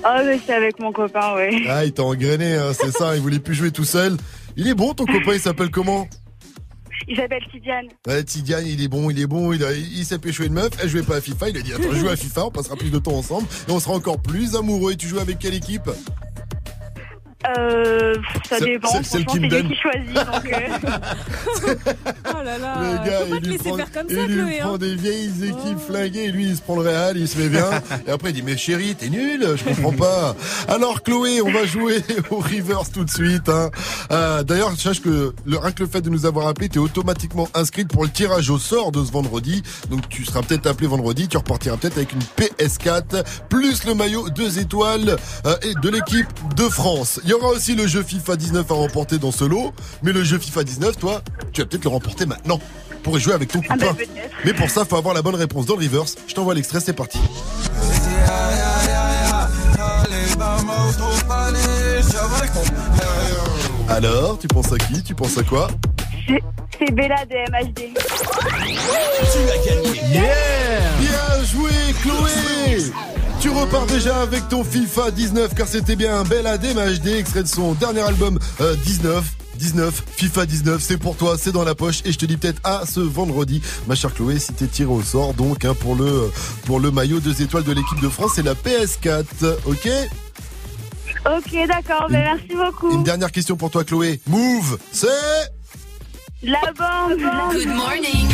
Ah 0.04 0.22
mais 0.26 0.40
c'est 0.46 0.54
avec 0.54 0.80
mon 0.80 0.92
copain, 0.92 1.34
oui. 1.38 1.66
Ah, 1.70 1.86
il 1.86 1.94
t'a 1.94 2.04
engrainé, 2.04 2.56
hein, 2.56 2.72
c'est 2.74 2.92
ça. 2.92 3.16
Il 3.16 3.22
voulait 3.22 3.40
plus 3.40 3.56
jouer 3.56 3.72
tout 3.72 3.86
seul. 3.86 4.18
Il 4.58 4.68
est 4.68 4.74
bon, 4.74 4.94
ton 4.94 5.06
copain. 5.06 5.34
Il 5.34 5.40
s'appelle 5.40 5.70
comment? 5.72 6.08
Il 7.08 7.16
s'appelle 7.18 7.44
Tidiane. 7.52 7.88
Ouais, 8.08 8.24
Tidiane, 8.24 8.66
il 8.66 8.82
est 8.82 8.88
bon, 8.88 9.10
il 9.10 9.20
est 9.20 9.28
bon. 9.28 9.52
Il, 9.54 9.64
a- 9.64 9.74
il 9.74 10.06
s'est 10.06 10.18
une 10.40 10.54
meuf. 10.54 10.70
Elle 10.82 10.90
jouait 10.90 11.04
pas 11.04 11.18
à 11.18 11.22
FIFA. 11.22 11.50
Il 11.50 11.58
a 11.58 11.62
dit 11.62 11.74
Attends, 11.74 11.92
joue 11.94 12.08
à 12.10 12.16
FIFA. 12.16 12.46
On 12.46 12.52
passera 12.52 12.76
plus 12.76 12.92
de 12.92 13.00
temps 13.00 13.16
ensemble 13.16 13.48
et 13.68 13.72
on 13.72 13.80
sera 13.80 13.94
encore 13.94 14.22
plus 14.22 14.56
amoureux. 14.56 14.94
Et 14.94 14.96
tu 14.98 15.08
joues 15.08 15.20
avec 15.20 15.40
quelle 15.40 15.54
équipe? 15.54 15.90
Euh, 17.58 18.16
ça 18.50 18.60
dépend. 18.60 18.88
Franchement, 18.88 19.20
qui 19.20 19.26
me 19.26 19.32
c'est 19.34 19.40
lui 19.40 19.50
donne. 19.50 19.68
qui 19.68 19.76
choisit. 19.76 20.14
Donc, 20.14 20.54
euh, 20.54 21.74
Oh 22.36 22.44
là 22.44 22.58
là, 22.58 22.76
Le 22.82 23.10
gars, 23.10 23.20
faut 23.20 23.30
pas 23.30 23.36
il 23.36 23.42
te 23.42 23.46
lui 23.46 23.52
laisser 23.52 23.64
prend, 23.70 23.78
faire 23.78 23.92
comme 23.92 24.08
il 24.10 24.16
ça, 24.16 24.26
lui 24.28 24.36
Chloé. 24.36 24.58
prend 24.60 24.74
hein. 24.74 24.78
des 24.78 24.96
vieilles 24.96 25.32
équipes 25.44 25.80
flinguées. 25.88 26.32
Lui, 26.32 26.46
il 26.46 26.56
se 26.56 26.62
prend 26.62 26.76
le 26.76 26.82
Real, 26.90 27.18
il 27.18 27.28
se 27.28 27.38
met 27.38 27.50
bien. 27.50 27.70
Et 28.08 28.12
après, 28.12 28.30
il 28.30 28.34
dit 28.34 28.42
Mais 28.44 28.58
chérie, 28.58 28.96
t'es 28.96 29.10
nul, 29.10 29.46
je 29.56 29.64
comprends 29.64 29.92
pas. 29.92 30.36
Alors, 30.68 31.04
Chloé, 31.04 31.42
on 31.42 31.52
va 31.52 31.66
jouer 31.66 32.02
au 32.32 32.38
reverse 32.38 32.92
tout 32.92 33.04
de 33.04 33.10
suite. 33.10 33.50
Hein. 33.50 33.70
Euh, 34.12 34.44
D'ailleurs, 34.44 34.72
sache 34.78 35.02
que 35.02 35.34
le, 35.46 35.58
rien 35.58 35.72
que 35.72 35.84
le 35.84 35.90
fait 35.90 36.02
de 36.02 36.10
nous 36.10 36.26
avoir 36.26 36.48
appelé, 36.48 36.70
t'es 36.70 36.80
automatiquement 36.80 37.48
inscrite 37.54 37.90
pour 37.90 38.04
le 38.04 38.10
tirage 38.10 38.50
au 38.50 38.58
sort 38.58 38.92
de 38.92 39.04
ce 39.04 39.12
vendredi. 39.12 39.64
Donc, 39.90 40.08
tu 40.10 40.26
seras 40.26 40.42
peut-être 40.42 40.68
appelé 40.68 40.88
vendredi. 40.88 41.28
Tu 41.28 41.38
repartiras 41.38 41.78
peut-être 41.78 41.98
avec 41.98 42.12
une 42.14 42.22
PS4 42.38 43.24
plus 43.50 43.84
le 43.86 43.94
maillot 43.96 44.30
2 44.30 44.60
étoiles 44.60 45.16
euh, 45.46 45.56
et 45.62 45.74
de 45.76 45.90
l'équipe 45.90 46.28
de 46.56 46.64
France. 46.64 47.20
Il 47.26 47.33
y 47.34 47.36
aura 47.36 47.50
aussi 47.50 47.76
le 47.76 47.88
jeu 47.88 48.04
FIFA 48.04 48.36
19 48.36 48.70
à 48.72 48.74
remporter 48.76 49.18
dans 49.18 49.32
ce 49.32 49.44
lot. 49.44 49.74
Mais 50.04 50.12
le 50.12 50.24
jeu 50.24 50.38
FIFA 50.38 50.64
19, 50.64 50.98
toi, 50.98 51.22
tu 51.52 51.62
vas 51.62 51.68
peut-être 51.68 51.84
le 51.84 51.90
remporter 51.90 52.26
maintenant 52.26 52.60
pour 53.02 53.18
y 53.18 53.22
jouer 53.22 53.34
avec 53.34 53.52
ton 53.52 53.60
Ah 53.70 53.74
copain. 53.74 53.86
bah, 53.88 53.94
peut-être. 53.98 54.32
Mais 54.46 54.54
pour 54.54 54.70
ça, 54.70 54.86
faut 54.86 54.96
avoir 54.98 55.14
la 55.14 55.22
bonne 55.22 55.36
réponse 55.36 55.66
dans 55.66 55.76
le 55.76 55.84
reverse. 55.86 56.16
Je 56.28 56.34
t'envoie 56.36 56.54
l'extrait, 56.54 56.80
c'est 56.80 56.94
parti. 56.94 57.20
Alors, 63.90 64.40
tu 64.40 64.48
penses 64.48 64.72
à 64.72 64.78
qui? 64.78 65.04
Tu 65.04 65.14
penses 65.16 65.38
à 65.38 65.44
quoi? 65.44 65.68
C'est- 66.28 66.92
Bella 66.94 67.24
de 67.26 67.36
MHD. 67.52 67.94
Bien 71.00 71.44
joué, 71.46 71.72
Chloé 72.02 72.92
Tu 73.44 73.50
repars 73.50 73.86
déjà 73.88 74.22
avec 74.22 74.48
ton 74.48 74.64
FIFA 74.64 75.12
19 75.12 75.54
car 75.54 75.68
c'était 75.68 75.98
bien 75.98 76.16
un 76.16 76.24
bel 76.24 76.48
AD 76.48 76.64
HD 76.64 77.08
extrait 77.10 77.44
de 77.44 77.48
son 77.50 77.74
dernier 77.74 78.00
album 78.00 78.40
euh, 78.62 78.74
19. 78.86 79.22
19, 79.56 80.04
FIFA 80.16 80.46
19, 80.46 80.82
c'est 80.82 80.98
pour 80.98 81.18
toi, 81.18 81.36
c'est 81.38 81.52
dans 81.52 81.66
la 81.66 81.76
poche 81.76 82.04
et 82.06 82.14
je 82.14 82.18
te 82.18 82.26
dis 82.26 82.38
peut-être 82.38 82.62
à 82.64 82.86
ce 82.86 83.02
vendredi, 83.02 83.62
ma 83.86 83.96
chère 83.96 84.14
Chloé, 84.14 84.40
si 84.40 84.54
t'es 84.54 84.66
tiré 84.66 84.90
au 84.90 85.02
sort 85.02 85.34
donc 85.34 85.66
hein, 85.66 85.76
pour 85.78 85.96
le 85.96 86.32
pour 86.66 86.80
le 86.80 86.90
maillot 86.90 87.20
deux 87.20 87.42
étoiles 87.42 87.66
de 87.66 87.74
l'équipe 87.74 88.00
de 88.00 88.08
France, 88.08 88.32
c'est 88.36 88.44
la 88.44 88.54
PS4, 88.54 89.26
ok? 89.66 89.90
Ok, 91.26 91.68
d'accord, 91.68 92.08
ben, 92.10 92.24
merci 92.24 92.56
beaucoup. 92.56 92.94
Une 92.94 93.04
dernière 93.04 93.32
question 93.32 93.58
pour 93.58 93.72
toi, 93.72 93.84
Chloé. 93.84 94.22
Move, 94.28 94.78
c'est. 94.94 95.08
La 96.44 96.60
bande. 96.78 97.18
Good 97.20 97.68
morning. 97.68 98.28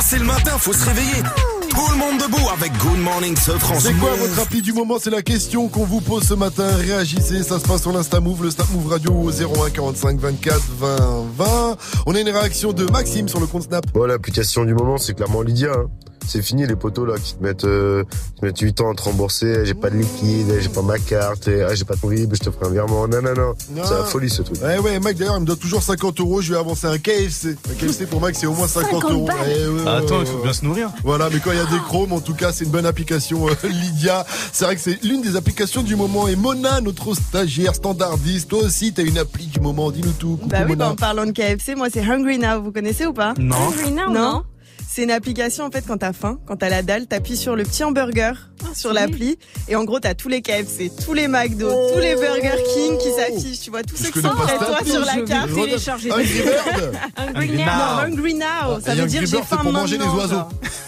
C'est 0.00 0.18
le 0.18 0.24
matin, 0.24 0.52
faut 0.58 0.72
se 0.72 0.84
réveiller. 0.86 1.22
Tout 1.70 1.90
le 1.92 1.96
monde 1.98 2.18
debout 2.20 2.48
avec 2.52 2.72
Good 2.78 2.98
Morning 2.98 3.36
ce 3.36 3.52
France. 3.52 3.82
C'est 3.84 3.92
quoi 3.94 4.10
votre 4.14 4.38
appli 4.40 4.60
du 4.62 4.72
moment? 4.72 4.98
C'est 5.00 5.10
la 5.10 5.22
question 5.22 5.68
qu'on 5.68 5.84
vous 5.84 6.00
pose 6.00 6.24
ce 6.24 6.34
matin. 6.34 6.66
Réagissez, 6.76 7.42
ça 7.42 7.58
se 7.58 7.64
passe 7.66 7.82
sur 7.82 7.92
l'Insta 7.92 8.20
Move, 8.20 8.44
le 8.44 8.50
Snap 8.50 8.68
Move 8.70 8.88
Radio 8.88 9.12
au 9.12 9.30
01 9.30 9.70
45 9.70 10.18
24 10.18 10.60
20 10.78 10.96
20. 11.36 11.76
On 12.06 12.14
a 12.14 12.20
une 12.20 12.28
réaction 12.28 12.72
de 12.72 12.84
Maxime 12.90 13.28
sur 13.28 13.40
le 13.40 13.46
compte 13.46 13.64
Snap. 13.64 13.84
Bon, 13.92 14.04
l'application 14.04 14.64
du 14.64 14.74
moment, 14.74 14.98
c'est 14.98 15.14
clairement 15.14 15.42
Lydia. 15.42 15.72
hein. 15.72 15.86
C'est 16.30 16.42
fini 16.42 16.64
les 16.66 16.76
poteaux 16.76 17.04
là 17.04 17.14
qui 17.20 17.34
te 17.34 17.42
mettent, 17.42 17.64
euh, 17.64 18.04
qui 18.36 18.40
te 18.40 18.44
mettent 18.46 18.58
8 18.60 18.80
ans 18.82 18.92
à 18.92 18.94
te 18.94 19.02
rembourser. 19.02 19.64
J'ai 19.64 19.74
pas 19.74 19.90
de 19.90 19.96
liquide, 19.96 20.46
j'ai 20.60 20.68
pas 20.68 20.82
ma 20.82 20.98
carte, 20.98 21.48
et, 21.48 21.62
ah, 21.62 21.74
j'ai 21.74 21.84
pas 21.84 21.96
ton 21.96 22.06
RIB, 22.06 22.34
je 22.34 22.38
te 22.40 22.50
ferai 22.52 22.66
un 22.66 22.70
virement. 22.70 23.08
Non, 23.08 23.20
non, 23.20 23.34
non. 23.34 23.54
C'est 23.58 23.94
la 23.94 24.04
folie 24.04 24.30
ce 24.30 24.42
truc. 24.42 24.62
Ouais, 24.62 24.78
ouais, 24.78 25.00
Mike, 25.00 25.18
d'ailleurs, 25.18 25.36
il 25.38 25.40
me 25.40 25.46
doit 25.46 25.56
toujours 25.56 25.82
50 25.82 26.20
euros. 26.20 26.40
Je 26.40 26.52
vais 26.52 26.58
avancer 26.58 26.86
un 26.86 26.98
KFC. 26.98 27.56
Un 27.70 27.74
KFC 27.74 28.06
pour 28.06 28.20
Mike, 28.20 28.36
c'est 28.36 28.46
au 28.46 28.54
moins 28.54 28.68
50, 28.68 28.90
50 29.02 29.10
euros. 29.12 29.28
Eh, 29.44 29.66
ouais, 29.68 29.80
Ah, 29.86 29.96
attends, 29.96 30.16
ouais, 30.18 30.20
il 30.20 30.26
faut 30.26 30.36
ouais. 30.36 30.42
bien 30.44 30.52
se 30.52 30.64
nourrir. 30.64 30.90
Voilà, 31.04 31.28
mais 31.32 31.40
quand 31.40 31.50
il 31.50 31.56
y 31.58 31.60
a 31.60 31.64
des 31.66 31.80
chromes, 31.88 32.12
en 32.12 32.20
tout 32.20 32.34
cas, 32.34 32.52
c'est 32.52 32.64
une 32.64 32.70
bonne 32.70 32.86
application, 32.86 33.48
euh, 33.48 33.52
Lydia. 33.68 34.24
C'est 34.52 34.64
vrai 34.66 34.76
que 34.76 34.80
c'est 34.82 35.02
l'une 35.02 35.22
des 35.22 35.34
applications 35.34 35.82
du 35.82 35.96
moment. 35.96 36.28
Et 36.28 36.36
Mona, 36.36 36.80
notre 36.80 37.14
stagiaire 37.14 37.74
standardiste, 37.74 38.48
toi 38.50 38.60
aussi, 38.62 38.92
t'as 38.92 39.02
une 39.02 39.18
appli 39.18 39.46
du 39.46 39.58
moment. 39.60 39.90
Dis-nous 39.90 40.12
tout. 40.12 40.36
Coucou, 40.36 40.48
Bah 40.48 40.58
oui, 40.62 40.68
Mona. 40.68 40.84
bah, 40.86 40.90
en 40.92 40.96
parlant 40.96 41.26
de 41.26 41.32
KFC, 41.32 41.74
moi 41.74 41.88
c'est 41.92 42.02
Hungry 42.08 42.38
Now, 42.38 42.62
vous 42.62 42.70
connaissez 42.72 43.06
ou 43.06 43.12
pas 43.12 43.34
Non. 43.36 43.56
Hungry 43.56 43.90
Now, 43.90 44.10
non. 44.12 44.42
C'est 44.92 45.04
une 45.04 45.10
application 45.12 45.64
en 45.64 45.70
fait 45.70 45.84
quand 45.86 45.98
t'as 45.98 46.12
faim, 46.12 46.38
quand 46.46 46.56
t'as 46.56 46.68
la 46.68 46.82
dalle, 46.82 47.06
t'appuies 47.06 47.36
sur 47.36 47.54
le 47.54 47.62
petit 47.62 47.84
hamburger 47.84 48.48
sur 48.74 48.92
l'appli 48.92 49.38
et 49.68 49.76
en 49.76 49.84
gros 49.84 50.00
t'as 50.00 50.14
tous 50.14 50.28
les 50.28 50.42
KFC, 50.42 50.90
tous 51.04 51.14
les 51.14 51.28
McDo, 51.28 51.70
tous 51.94 51.98
les 52.00 52.14
Burger 52.14 52.56
King 52.74 52.98
qui 52.98 53.10
s'affichent, 53.12 53.60
tu 53.60 53.70
vois 53.70 53.82
tous 53.82 53.96
ceux 53.96 54.10
qui 54.10 54.20
sont 54.20 54.28
près 54.30 54.58
de 54.58 54.64
toi 54.64 54.78
sur 54.84 55.00
la 55.04 55.22
carte. 55.22 55.54
télécharger. 55.54 56.10
Hungry 56.10 56.42
Bird 56.42 56.98
Hungry 57.16 57.56
Now. 57.56 57.64
Non, 57.64 57.98
Hungry 58.02 58.34
Now, 58.34 58.80
ça 58.84 58.94
Et 58.94 58.98
veut 59.00 59.06
dire 59.06 59.22
j'ai 59.26 59.42
faim 59.42 59.58
pour 59.62 59.72
manger 59.72 59.96
les 59.96 60.04
oiseaux. 60.04 60.42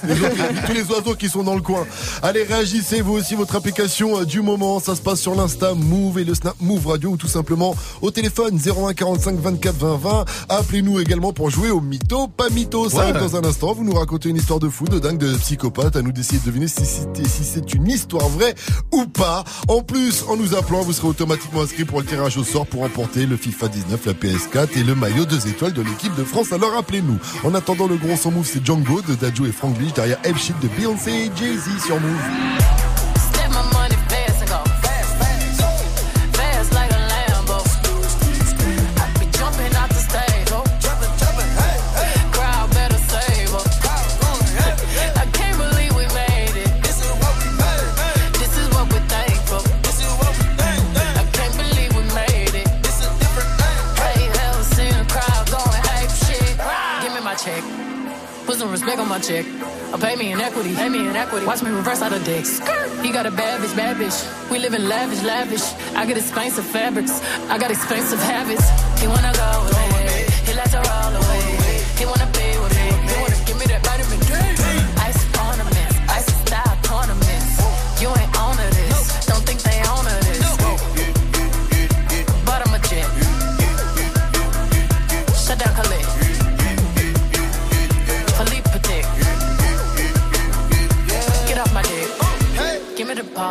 Les 0.07 0.15
tous 0.67 0.73
les 0.75 0.83
oiseaux 0.91 1.15
qui 1.15 1.29
sont 1.29 1.45
dans 1.45 1.55
le 1.55 1.63
coin. 1.63 1.87
Allez, 2.23 2.43
réagissez 2.43 3.01
vous 3.01 3.13
aussi 3.15 3.37
votre 3.37 3.55
application 3.57 4.21
euh, 4.21 4.25
du 4.25 4.43
moment. 4.43 4.81
Ça 4.81 4.95
se 4.97 5.01
passe 5.01 5.21
sur 5.21 5.35
l'Insta 5.35 5.75
Move 5.75 6.19
et 6.19 6.25
le 6.25 6.35
Snap 6.35 6.57
Move 6.61 6.89
Radio 6.89 7.11
ou 7.11 7.17
tout 7.17 7.29
simplement 7.29 7.75
au 8.03 8.11
téléphone 8.11 8.59
01 8.59 8.93
45 8.95 9.39
24 9.39 9.77
20 9.77 9.97
20. 9.97 10.25
Appelez-nous 10.49 10.99
également 11.01 11.33
pour 11.33 11.51
jouer 11.51 11.71
au 11.71 11.81
mytho, 11.81 12.27
pas 12.29 12.51
mytho. 12.51 12.91
Ça 12.91 12.97
Ouais. 12.97 13.03
arrive 13.05 13.19
dans 13.21 13.37
un 13.37 13.45
instant. 13.45 13.73
Vous 13.73 13.85
nous 13.85 13.92
racontez 13.95 14.29
une 14.29 14.37
histoire 14.37 14.59
de 14.59 14.69
fou, 14.69 14.85
de 14.85 14.99
dingue, 14.99 15.19
de 15.19 15.37
psychopathe. 15.37 15.97
À 15.97 16.03
nous 16.03 16.13
d'essayer 16.13 16.39
de 16.39 16.45
deviner 16.47 16.69
si 16.69 16.85
c'est 16.85 17.27
si 17.27 17.61
une 17.75 17.89
histoire 17.89 18.29
vraie 18.29 18.55
ou 18.93 19.07
pas. 19.07 19.45
En 19.69 19.83
plus, 19.83 20.25
en 20.29 20.37
nous 20.37 20.55
appelant, 20.55 20.83
vous 20.83 20.93
serez 20.93 21.09
automatiquement 21.09 21.63
inscrit 21.63 21.85
pour 21.85 22.01
le 22.01 22.07
tirage 22.07 22.37
au 22.37 22.45
sort 22.45 22.67
pour 22.67 22.83
emporter 22.83 23.27
le 23.27 23.37
FIFA 23.37 23.69
19, 23.69 24.07
la 24.07 24.13
PS4 24.13 24.69
et 24.77 24.85
le 24.85 24.95
maillot 24.95 25.25
2 25.25 25.49
étoiles 25.49 25.73
de 25.73 25.83
l'équipe 25.83 26.15
de 26.15 26.25
France. 26.25 26.53
Alors 26.53 26.77
appelez-nous. 26.77 27.19
En 27.45 27.55
attendant, 27.55 27.89
le 27.89 27.97
gros 27.97 28.17
son 28.17 28.31
move, 28.31 28.49
c'est 28.51 28.65
Django 28.65 29.03
de 29.03 29.15
Dadjo 29.15 29.47
et 29.47 29.53
Frank 29.53 29.77
derrière 29.95 30.19
F 30.25 30.39
Shit 30.39 30.59
de 30.61 30.69
Beyoncé 30.69 31.11
et 31.11 31.31
Jay-Z 31.37 31.85
sur 31.85 32.01
Move. 32.01 32.92
Equity. 60.53 60.75
Pay 60.75 60.89
me 60.91 61.09
equity. 61.09 61.47
Watch 61.47 61.63
me 61.63 61.71
reverse 61.71 62.03
out 62.03 62.13
of 62.13 62.25
dicks. 62.25 62.59
He 63.01 63.11
got 63.11 63.27
a 63.27 63.31
bad 63.31 63.61
bitch, 63.61 63.75
bad 63.75 63.97
bitch. 63.97 64.19
We 64.51 64.59
live 64.59 64.75
in 64.75 64.89
lavish, 64.89 65.23
lavish. 65.23 65.65
I 65.95 66.05
get 66.05 66.19
expensive 66.19 66.67
fabrics. 66.67 67.23
I 67.49 67.57
got 67.59 67.71
expensive 67.71 68.21
habits. 68.21 68.69
He 69.01 69.07
wanna 69.09 69.33
go 69.33 69.49
away. 69.65 69.87
He 69.87 69.92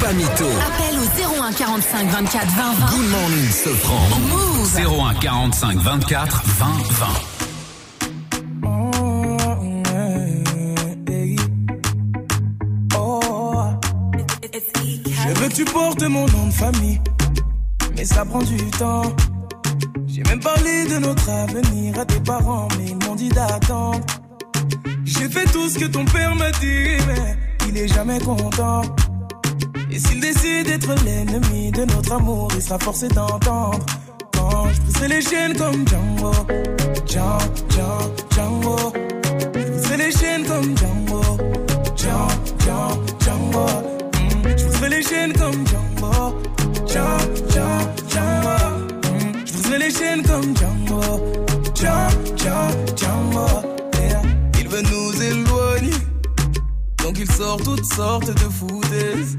Pas 0.00 0.12
mytho. 0.12 0.46
Appelle 0.46 0.98
au 0.98 1.42
01 1.42 1.52
45 1.52 2.08
24 2.08 2.46
20 2.46 2.62
20. 2.72 2.86
Good 2.96 3.10
morning, 3.10 3.50
Sofran. 3.50 4.08
Move. 4.28 4.76
01 4.76 5.14
45 5.14 5.78
24 5.78 6.42
20 6.44 6.66
20. 6.90 7.06
Oh, 12.98 13.62
Je 15.02 15.40
veux 15.40 15.48
que 15.48 15.54
tu 15.54 15.64
portes 15.64 16.02
mon 16.02 16.26
nom 16.26 16.46
de 16.46 16.52
famille, 16.52 17.00
mais 17.96 18.04
ça 18.04 18.24
prend 18.24 18.42
du 18.42 18.56
temps. 18.78 19.12
J'ai 20.06 20.22
même 20.24 20.40
parlé 20.40 20.86
de 20.86 20.98
notre 20.98 21.28
avenir 21.30 21.98
à 21.98 22.04
tes 22.04 22.20
parents, 22.20 22.68
mais 22.78 22.86
ils 22.90 23.06
m'ont 23.06 23.14
dit 23.14 23.28
d'attendre. 23.28 24.00
J'ai 25.04 25.28
fait 25.28 25.44
tout 25.52 25.68
ce 25.68 25.78
que 25.78 25.84
ton 25.86 26.04
père 26.06 26.34
m'a 26.34 26.50
dit, 26.52 26.96
mais 27.06 27.36
il 27.68 27.76
est 27.76 27.88
jamais 27.88 28.18
content. 28.20 28.82
Et 29.96 29.98
s'il 29.98 30.20
décide 30.20 30.66
d'être 30.66 30.94
l'ennemi 31.06 31.70
de 31.70 31.86
notre 31.86 32.12
amour, 32.12 32.48
il 32.54 32.60
sera 32.60 32.78
forcé 32.78 33.08
d'entendre. 33.08 33.78
Quand 34.34 34.68
je 34.68 34.80
briserai 34.82 35.08
les 35.08 35.22
chaînes 35.22 35.56
comme 35.56 35.88
Django, 35.88 36.32
Django, 37.06 37.38
Django, 37.70 38.12
Django. 38.30 38.92
Je 39.40 39.68
briserai 39.70 39.96
les 39.96 40.12
chaînes 40.12 40.44
comme 40.44 40.76
Django, 40.76 41.22
Django, 41.96 42.28
Django, 42.60 43.04
Django. 43.24 43.66
Mm. 44.12 44.58
Je 44.58 44.64
briserai 44.64 44.88
les 44.90 45.02
chaînes 45.02 45.32
comme 45.32 45.66
Django, 45.66 46.12
Django, 46.86 47.24
Django, 47.48 47.88
Django. 48.10 48.56
Mm. 49.14 49.46
Je 49.46 49.52
briserai 49.52 49.78
les 49.78 49.90
chaînes 49.90 50.22
comme 50.24 50.56
Django, 50.58 51.00
Django, 51.74 52.36
Django, 52.36 52.96
Django. 52.98 53.46
Yeah. 54.02 54.22
Il 54.60 54.68
veut 54.68 54.82
nous 54.82 55.22
éloigner. 55.22 55.96
Donc 57.02 57.16
il 57.18 57.32
sort 57.32 57.62
toutes 57.62 57.86
sortes 57.86 58.28
de 58.28 58.48
foutaises 58.50 59.38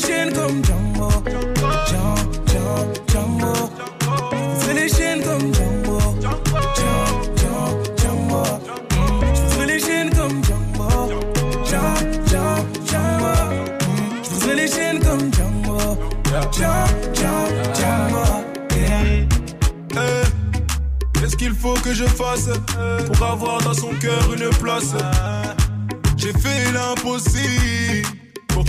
comme 0.00 0.62
Je 1.20 1.94
pousserai 4.54 4.74
les 4.74 4.88
chaînes 4.88 5.22
comme 5.22 5.54
Django 5.54 5.98
Django, 6.76 7.82
Django. 7.96 8.44
Je 9.34 9.40
pousserai 9.42 9.66
les 9.66 9.78
chaînes 9.80 10.10
comme 10.10 10.44
Django 10.44 11.08
Django, 11.66 12.40
Django. 12.86 13.34
Je 14.22 14.28
pousserai 14.30 14.54
les 14.54 14.68
chaînes 14.68 15.00
comme 15.00 15.32
Django 15.32 15.78
Django, 16.52 16.84
Django, 17.74 18.24
Qu'est-ce 21.14 21.36
qu'il 21.36 21.54
faut 21.54 21.74
que 21.74 21.92
je 21.92 22.04
fasse 22.04 22.48
pour 23.06 23.26
avoir 23.26 23.60
dans 23.62 23.74
son 23.74 23.90
cœur 24.00 24.32
une 24.34 24.50
place? 24.50 24.94
J'ai 26.16 26.32
fait 26.32 26.72
l'impossible 26.72 28.19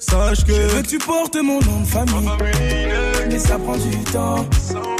Sache 0.00 0.44
que. 0.44 0.52
Je 0.52 0.74
veux 0.74 0.82
que 0.82 0.88
tu 0.88 0.98
portes 0.98 1.36
mon 1.36 1.60
nom 1.60 1.80
de 1.80 1.86
famille. 1.86 2.30
Mais 3.28 3.38
ça 3.38 3.58
prend 3.58 3.76
du 3.76 3.96
temps. 4.04 4.46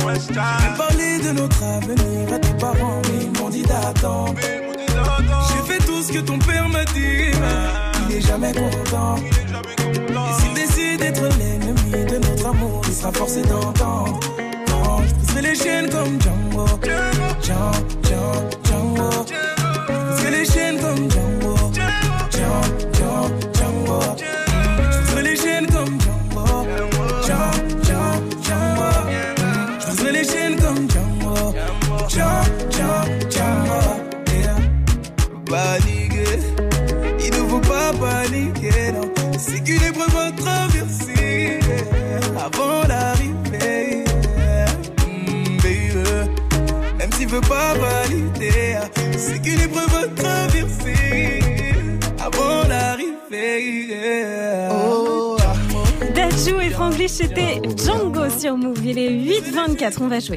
Même 0.07 0.77
parler 0.77 1.19
de 1.25 1.31
notre 1.33 1.63
avenir 1.65 2.33
à 2.35 2.39
tes 2.39 2.53
parents, 2.55 3.01
mais 3.05 3.25
ils 3.25 3.41
m'ont 3.41 3.49
dit 3.49 3.63
d'attendre. 3.63 4.35
J'ai 4.39 5.73
fait 5.73 5.79
tout 5.85 6.03
ce 6.03 6.13
que 6.13 6.19
ton 6.19 6.39
père 6.39 6.69
m'a 6.69 6.85
dit, 6.87 7.33
mais 7.41 8.11
il 8.11 8.17
est 8.17 8.21
jamais 8.21 8.53
content. 8.53 9.17
Et 9.17 10.41
s'il 10.41 10.55
décide 10.55 11.01
d'être 11.01 11.23
l'ennemi 11.39 12.05
de 12.07 12.19
notre 12.19 12.47
amour, 12.47 12.83
il 12.87 12.95
sera 12.95 13.13
forcé 13.13 13.43
d'entendre. 13.43 14.21
Je 15.09 15.15
pousserai 15.15 15.43
les 15.43 15.55
chaînes 15.55 15.91
comme 15.91 16.21
Django. 16.21 16.67
Django, 17.43 17.73
Django, 18.03 18.49
Django. 18.65 19.27
Je 20.23 20.29
les 20.29 20.45
chaînes 20.45 20.79
comme 20.81 21.10
veut 47.31 47.41
pas 47.43 47.75
valider, 47.75 48.77
c'est 49.17 49.41
qu'une 49.41 49.61
épreuve 49.61 49.95
à 49.95 50.09
traverser 50.21 51.41
avant 52.19 52.65
d'arriver. 52.65 53.87
yeah. 53.89 54.69
Dajou 56.15 56.61
et 56.61 56.71
Franglish, 56.71 57.13
c'était 57.13 57.61
Django 57.77 58.29
sur 58.37 58.57
Move. 58.57 58.85
Il 58.85 58.99
est 58.99 59.11
8h24, 59.11 59.95
on 60.01 60.09
va 60.09 60.19
jouer. 60.19 60.37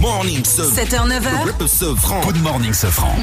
Morning, 0.00 0.42
7h, 0.42 1.08
9h. 1.08 1.46
Good 2.24 2.42
morning, 2.42 2.72
Sofran. 2.72 3.14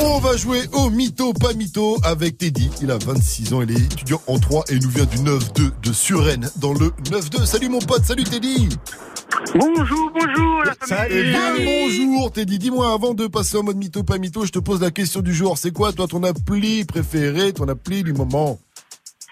On 0.00 0.18
va 0.18 0.36
jouer 0.36 0.62
au 0.72 0.88
mytho, 0.88 1.34
pas 1.34 1.52
mytho 1.52 1.98
avec 2.04 2.38
Teddy. 2.38 2.70
Il 2.80 2.90
a 2.90 2.96
26 2.96 3.52
ans, 3.52 3.60
il 3.62 3.70
est 3.70 3.80
étudiant 3.80 4.22
en 4.26 4.38
3 4.38 4.64
et 4.70 4.74
il 4.74 4.82
nous 4.82 4.90
vient 4.90 5.04
du 5.04 5.18
9-2 5.18 5.70
de 5.82 5.92
Suresnes 5.92 6.50
dans 6.56 6.72
le 6.72 6.90
9-2. 7.10 7.44
Salut 7.44 7.68
mon 7.68 7.80
pote, 7.80 8.04
salut 8.06 8.24
Teddy. 8.24 8.70
Bonjour, 9.54 10.10
bonjour 10.14 10.64
la 10.64 10.74
famille. 10.74 11.18
Eh 11.18 11.22
bien, 11.30 11.54
bonjour 11.58 12.32
Teddy. 12.32 12.58
Dis-moi, 12.58 12.92
avant 12.92 13.14
de 13.14 13.26
passer 13.26 13.56
en 13.56 13.62
mode 13.64 13.76
mytho, 13.76 14.02
pas 14.02 14.18
mytho, 14.18 14.44
je 14.46 14.52
te 14.52 14.58
pose 14.58 14.80
la 14.80 14.90
question 14.90 15.20
du 15.20 15.34
jour. 15.34 15.58
C'est 15.58 15.72
quoi, 15.72 15.92
toi, 15.92 16.06
ton 16.06 16.22
appli 16.22 16.84
préféré, 16.84 17.52
ton 17.52 17.68
appli 17.68 18.02
du 18.02 18.12
moment? 18.12 18.58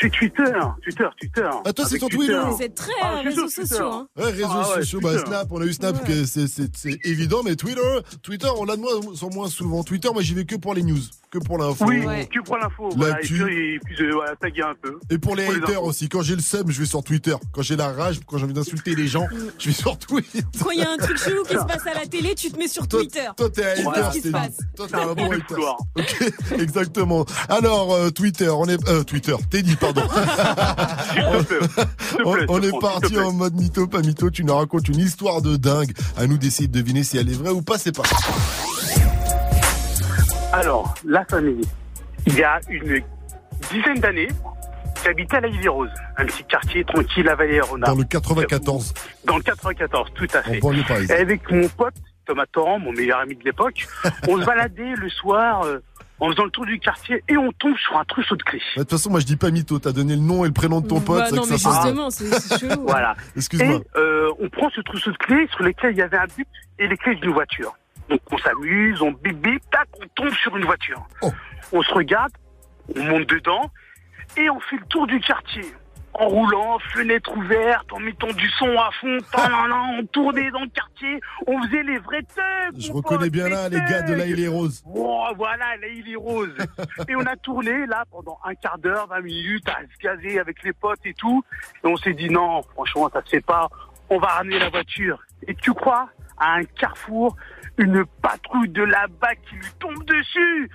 Twitter, 0.09 0.44
Twitter, 0.82 1.05
Twitter. 1.20 1.51
Ah, 1.64 1.72
toi, 1.72 1.85
c'est 1.86 1.98
ton 1.98 2.09
Twitter. 2.09 2.40
C'est 2.59 2.74
très 2.74 2.93
Ah, 3.02 3.16
euh, 3.18 3.20
réseaux 3.22 3.48
sociaux. 3.48 3.90
Hein. 3.93 4.06
Ouais, 4.16 4.31
réseaux 4.31 4.47
Ah 4.51 4.68
ouais, 4.70 4.74
sociaux, 4.82 5.01
bah. 5.02 5.18
Snap, 5.18 5.48
on 5.51 5.60
a 5.60 5.64
eu 5.64 5.72
Snap, 5.72 6.05
que 6.06 6.24
c'est- 6.24 6.98
évident, 7.05 7.43
mais 7.44 7.56
Twitter, 7.56 7.81
Twitter, 8.22 8.48
on 8.56 8.64
l'a 8.64 8.77
de 8.77 8.81
moins, 8.81 8.93
en 9.20 9.31
moins 9.35 9.48
souvent. 9.48 9.82
Twitter, 9.85 10.09
moi, 10.12 10.22
j'y 10.22 10.35
vais 10.35 10.44
que 10.44 10.56
pour 10.56 10.74
les 10.74 10.82
news, 10.82 10.98
que 11.31 11.39
pour 11.39 11.59
l'info. 11.59 11.85
Oui, 11.86 12.05
tu 12.31 12.43
prends 12.43 12.56
l'info. 12.56 12.89
Voilà, 12.97 13.18
et 13.18 13.27
puis, 13.27 13.40
et 13.43 13.78
puis 13.85 13.97
je- 13.97 14.12
voilà, 14.12 14.35
taguer 14.36 14.62
un 14.62 14.74
peu. 14.81 14.98
Et 15.10 15.18
pour 15.18 15.36
les 15.36 15.44
Pour 15.47 15.55
haters 15.64 15.82
aussi, 15.85 16.09
quand 16.09 16.22
j'ai 16.22 16.35
le 16.36 16.43
seum, 16.43 16.70
je 16.70 16.81
vais 16.81 16.86
sur 16.86 17.02
Twitter. 17.02 17.35
Quand 17.52 17.62
j'ai 17.62 17.77
la 17.77 17.93
rage, 17.93 18.20
quand 18.27 18.39
j'ai 18.39 18.44
envie 18.44 18.55
d'insulter 18.55 18.94
les 18.94 19.06
gens, 19.06 19.27
je 19.59 19.66
vais 19.68 19.74
sur 19.74 19.98
Twitter. 19.98 20.40
Quand 20.62 20.70
il 20.70 20.81
y 20.81 20.82
a 20.82 20.90
un 20.90 20.97
truc 20.97 21.18
chelou 21.18 21.43
qui 21.44 21.55
se 21.55 21.59
passe 21.66 21.86
à 21.86 21.94
la 21.94 22.06
télé, 22.06 22.35
tu 22.35 22.51
te 22.51 22.59
mets 22.59 22.68
sur 22.68 22.89
Twitter. 22.89 23.27
Toi, 23.36 23.51
t'es 23.51 23.64
un 23.64 23.74
Tu 23.77 23.82
vois 23.82 23.93
hater, 23.98 24.06
ce 24.09 24.12
qui 24.12 24.18
se 24.18 24.22
Teddy. 24.22 24.32
passe. 24.32 24.59
Toi, 24.77 24.86
t'es 24.89 24.94
un 24.97 25.14
bon 25.14 25.31
hater. 25.31 25.55
Ok, 25.97 26.32
exactement. 26.59 27.27
Alors, 27.48 27.93
euh, 27.93 28.10
Twitter, 28.10 28.48
on 28.48 28.66
est, 28.66 28.89
euh, 28.89 29.02
Twitter, 29.05 29.35
Teddy, 29.51 29.77
pardon. 29.77 29.89
on, 32.24 32.36
on 32.48 32.62
est 32.62 32.80
parti 32.80 33.18
en 33.18 33.32
mode 33.32 33.54
mytho, 33.54 33.86
pas 33.86 34.00
mytho. 34.00 34.30
Tu 34.30 34.44
nous 34.44 34.54
racontes 34.54 34.88
une 34.88 34.98
histoire 34.98 35.42
de 35.42 35.56
dingue. 35.56 35.92
À 36.16 36.26
nous 36.26 36.38
d'essayer 36.38 36.68
de 36.68 36.78
deviner 36.78 37.04
si 37.04 37.18
elle 37.18 37.30
est 37.30 37.36
vraie 37.36 37.50
ou 37.50 37.62
pas. 37.62 37.78
C'est 37.78 37.94
parti. 37.94 38.14
Alors, 40.52 40.94
la 41.04 41.24
famille. 41.24 41.62
Il 42.26 42.36
y 42.36 42.42
a 42.42 42.60
une 42.68 43.02
dizaine 43.70 44.00
d'années, 44.00 44.28
j'habitais 45.04 45.36
à 45.36 45.40
la 45.40 45.70
Rose, 45.70 45.90
un 46.16 46.26
petit 46.26 46.44
quartier 46.44 46.84
tranquille 46.84 47.28
à 47.28 47.34
Vallée-Rona. 47.34 47.86
Dans 47.86 47.94
le 47.94 48.04
94. 48.04 48.94
Dans 49.24 49.36
le 49.36 49.42
94, 49.42 50.08
tout 50.14 50.26
à 50.34 50.42
fait. 50.42 50.60
Et 51.08 51.12
avec 51.12 51.50
mon 51.50 51.68
pote, 51.68 51.94
Thomas 52.26 52.46
Torrent, 52.52 52.78
mon 52.78 52.92
meilleur 52.92 53.20
ami 53.20 53.36
de 53.36 53.44
l'époque. 53.44 53.86
On 54.28 54.40
se 54.40 54.44
baladait 54.44 54.94
le 54.96 55.08
soir 55.08 55.64
euh, 55.64 55.78
en 56.20 56.30
faisant 56.30 56.44
le 56.44 56.51
tour 56.51 56.66
du 56.66 56.78
quartier 56.78 57.24
et 57.28 57.36
on 57.36 57.51
tombe 57.52 57.76
sur 57.78 57.98
un 57.98 58.05
trousseau 58.05 58.36
de 58.36 58.42
clés. 58.42 58.62
De 58.76 58.82
toute 58.82 58.90
façon, 58.90 59.10
moi 59.10 59.20
je 59.20 59.26
dis 59.26 59.36
pas 59.36 59.51
mytho, 59.51 59.78
t'as 59.78 59.92
donné 59.92 60.14
le 60.14 60.20
nom 60.22 60.44
et 60.44 60.48
le 60.48 60.55
prénom 60.55 60.80
de 60.80 60.86
ton 60.86 61.01
pote. 61.01 61.18
Bah 61.18 61.26
c'est 61.28 61.36
non, 61.36 61.42
que 61.42 61.51
mais 61.51 61.59
ça 61.59 61.70
justement, 61.72 62.10
c'est 62.10 62.30
c'est 62.38 62.59
chelou. 62.60 62.82
Voilà. 62.86 63.16
Excuse-moi. 63.36 63.76
Et 63.76 63.98
euh, 63.98 64.30
on 64.38 64.48
prend 64.48 64.70
ce 64.70 64.80
trousseau 64.82 65.10
de 65.10 65.16
clés 65.16 65.48
sur 65.52 65.64
lesquels 65.64 65.92
il 65.92 65.98
y 65.98 66.02
avait 66.02 66.18
un 66.18 66.26
bip 66.36 66.47
et 66.78 66.86
les 66.86 66.97
clés 66.97 67.16
d'une 67.16 67.32
voiture. 67.32 67.74
Donc 68.09 68.20
on 68.30 68.38
s'amuse, 68.38 69.01
on 69.02 69.12
bip 69.12 69.40
bip, 69.40 69.62
tac, 69.70 69.88
on 70.02 70.06
tombe 70.14 70.34
sur 70.34 70.56
une 70.56 70.64
voiture. 70.64 71.02
On 71.72 71.82
se 71.82 71.92
regarde, 71.94 72.32
on 72.97 73.02
monte 73.02 73.28
dedans 73.28 73.70
et 74.36 74.51
on 74.51 74.60
fait 74.60 74.76
le 74.76 74.86
tour 74.88 75.06
du 75.06 75.20
quartier. 75.20 75.64
En 76.15 76.27
roulant, 76.27 76.78
fenêtre 76.93 77.37
ouverte, 77.37 77.93
en 77.93 78.01
mettant 78.01 78.32
du 78.32 78.49
son 78.51 78.69
à 78.78 78.91
fond, 79.01 79.19
on 79.99 80.05
tournait 80.07 80.51
dans 80.51 80.61
le 80.61 80.69
quartier, 80.69 81.20
on 81.47 81.62
faisait 81.62 81.82
les 81.82 81.99
vrais 81.99 82.23
thugs. 82.23 82.78
Je 82.78 82.93
reconnais 82.93 83.31
bien 83.31 83.49
là 83.49 83.69
les 83.69 83.78
gars 83.78 84.03
de 84.03 84.15
là 84.15 84.27
et 84.27 84.35
les 84.35 84.49
roses. 84.49 84.82
Oh, 84.93 85.28
voilà, 85.37 85.77
là, 85.77 85.87
il 85.87 86.11
est 86.11 86.16
rose. 86.16 86.55
et 87.09 87.15
on 87.15 87.27
a 87.27 87.37
tourné, 87.37 87.87
là, 87.87 88.05
pendant 88.11 88.39
un 88.45 88.55
quart 88.55 88.78
d'heure, 88.78 89.07
20 89.09 89.20
minutes, 89.20 89.69
à 89.69 89.81
se 89.82 89.99
gazer 90.03 90.41
avec 90.41 90.62
les 90.65 90.73
potes 90.73 91.05
et 91.05 91.15
tout. 91.15 91.45
Et 91.85 91.87
on 91.87 91.97
s'est 91.97 92.15
dit, 92.15 92.28
non, 92.28 92.62
franchement, 92.62 93.09
ça 93.12 93.23
se 93.24 93.31
fait 93.31 93.41
pas. 93.41 93.69
On 94.09 94.19
va 94.19 94.28
ramener 94.28 94.59
la 94.59 94.69
voiture. 94.69 95.20
Et 95.47 95.55
tu 95.55 95.73
crois, 95.73 96.09
à 96.40 96.54
un 96.54 96.64
carrefour, 96.64 97.36
une 97.78 98.04
patrouille 98.22 98.68
de 98.68 98.82
là-bas 98.82 99.34
qui 99.48 99.54
lui 99.56 99.70
tombe 99.78 100.04
dessus. 100.04 100.70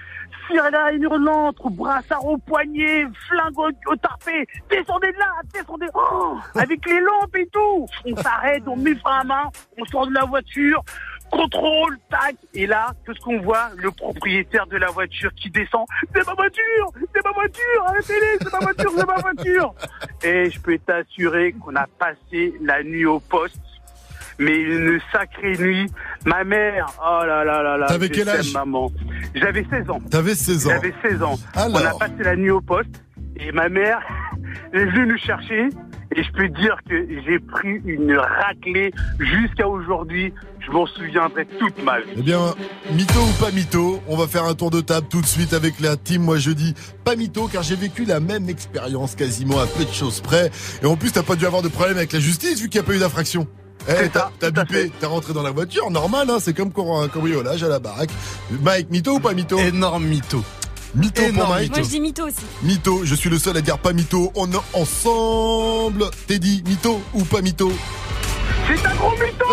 Cyrilla 0.47 0.93
hurlante, 0.93 1.57
brassard 1.71 2.25
au 2.25 2.37
poignet, 2.37 3.05
flingue 3.27 3.57
au, 3.57 3.69
au 3.91 3.95
tarpé. 3.95 4.45
Descendez 4.69 5.11
de 5.11 5.17
là, 5.17 5.31
descendez. 5.53 5.87
Oh, 5.93 6.37
avec 6.53 6.85
les 6.85 6.99
lampes 6.99 7.35
et 7.35 7.47
tout. 7.47 7.87
On 8.05 8.15
s'arrête, 8.17 8.63
on 8.67 8.75
met 8.75 8.95
frein 8.95 9.21
à 9.21 9.23
main, 9.23 9.49
on 9.79 9.85
sort 9.85 10.07
de 10.07 10.13
la 10.13 10.25
voiture. 10.25 10.83
Contrôle, 11.31 11.97
tac, 12.09 12.35
et 12.53 12.67
là, 12.67 12.91
qu'est-ce 13.05 13.19
qu'on 13.19 13.41
voit 13.41 13.69
Le 13.77 13.89
propriétaire 13.89 14.67
de 14.67 14.77
la 14.77 14.87
voiture 14.87 15.33
qui 15.33 15.49
descend. 15.49 15.85
C'est 16.13 16.25
ma 16.25 16.33
voiture 16.33 16.91
C'est 17.13 17.23
ma 17.23 17.31
voiture 17.31 17.83
Arrêtez-les 17.87 18.37
C'est 18.41 18.53
ma 18.53 18.59
voiture 18.59 18.91
C'est 18.95 19.07
ma 19.07 19.15
voiture 19.15 19.75
Et 20.23 20.49
je 20.51 20.59
peux 20.61 20.77
t'assurer 20.77 21.53
qu'on 21.53 21.75
a 21.75 21.87
passé 21.87 22.53
la 22.61 22.83
nuit 22.83 23.05
au 23.05 23.19
poste. 23.19 23.59
Mais 24.39 24.55
une 24.55 24.99
sacrée 25.11 25.57
nuit. 25.57 25.87
Ma 26.25 26.43
mère, 26.43 26.87
oh 26.99 27.25
là 27.25 27.43
là 27.43 27.63
là 27.63 27.77
là. 27.77 27.87
T'avais 27.87 28.09
quel 28.09 28.27
âge 28.27 28.53
maman. 28.53 28.91
J'avais 29.33 29.65
16 29.69 29.89
ans. 29.89 30.01
T'avais 30.09 30.35
16 30.35 30.67
ans. 30.67 30.69
J'avais 30.71 30.93
16 31.03 31.23
ans. 31.23 31.39
Alors 31.53 31.81
On 31.81 31.85
a 31.85 31.93
passé 31.97 32.23
la 32.23 32.35
nuit 32.35 32.51
au 32.51 32.61
poste 32.61 33.03
et 33.37 33.51
ma 33.51 33.69
mère 33.69 33.99
est 34.73 34.85
venue 34.85 35.07
nous 35.07 35.17
chercher 35.17 35.69
et 36.15 36.23
je 36.23 36.31
peux 36.31 36.47
dire 36.49 36.77
que 36.87 37.07
j'ai 37.25 37.39
pris 37.39 37.81
une 37.85 38.15
raclée 38.17 38.91
jusqu'à 39.19 39.67
aujourd'hui. 39.67 40.33
Je 40.65 40.71
m'en 40.71 40.85
souviendrai 40.87 41.45
toute 41.59 41.83
ma 41.83 41.99
vie. 41.99 42.11
Eh 42.17 42.21
bien, 42.21 42.55
mytho 42.91 43.19
ou 43.19 43.43
pas 43.43 43.51
mytho, 43.51 44.01
on 44.07 44.15
va 44.15 44.27
faire 44.27 44.45
un 44.45 44.55
tour 44.55 44.71
de 44.71 44.81
table 44.81 45.07
tout 45.09 45.21
de 45.21 45.25
suite 45.25 45.53
avec 45.53 45.79
la 45.79 45.97
team. 45.97 46.23
Moi, 46.23 46.37
je 46.37 46.51
dis 46.51 46.73
pas 47.03 47.15
mytho 47.15 47.47
car 47.47 47.63
j'ai 47.63 47.75
vécu 47.75 48.05
la 48.05 48.19
même 48.19 48.49
expérience 48.49 49.15
quasiment 49.15 49.59
à 49.59 49.67
peu 49.67 49.83
de 49.83 49.91
choses 49.91 50.21
près. 50.21 50.51
Et 50.81 50.85
en 50.85 50.95
plus, 50.95 51.11
t'as 51.11 51.23
pas 51.23 51.35
dû 51.35 51.45
avoir 51.45 51.61
de 51.61 51.67
problème 51.67 51.97
avec 51.97 52.13
la 52.13 52.19
justice 52.19 52.61
vu 52.61 52.69
qu'il 52.69 52.79
n'y 52.79 52.85
a 52.85 52.87
pas 52.87 52.95
eu 52.95 52.99
d'infraction. 52.99 53.47
Eh, 53.87 54.09
t'as 54.09 54.31
t'as 54.39 54.49
bipé, 54.49 54.91
t'es 54.99 55.05
rentré 55.05 55.33
dans 55.33 55.43
la 55.43 55.51
voiture, 55.51 55.91
normal, 55.91 56.27
hein, 56.29 56.37
c'est 56.39 56.53
comme 56.55 56.71
pour 56.71 56.99
un 56.99 57.07
cambriolage 57.07 57.63
à 57.63 57.67
la 57.67 57.77
baraque. 57.79 58.09
Mike, 58.61 58.89
mytho 58.89 59.13
ou 59.13 59.19
pas 59.19 59.33
mytho? 59.33 59.59
Énorme 59.59 60.05
mytho. 60.05 60.43
Mytho 60.95 61.21
pour 61.21 61.29
Énorme 61.29 61.53
Mike 61.53 61.71
Moi, 61.71 61.83
je 61.83 61.89
dis 61.89 61.99
mytho 61.99 62.25
aussi. 62.25 62.35
Mytho, 62.63 63.01
je 63.03 63.13
suis 63.13 63.29
le 63.29 63.37
seul 63.37 63.57
à 63.57 63.61
dire 63.61 63.77
pas 63.77 63.93
mytho. 63.93 64.31
On 64.33 64.51
est 64.51 64.55
ensemble. 64.73 66.09
Teddy, 66.25 66.63
mytho 66.65 66.99
ou 67.13 67.23
pas 67.25 67.41
mytho? 67.41 67.71
C'est 68.67 68.87
un 68.87 68.95
gros 68.95 69.11
mytho 69.11 69.45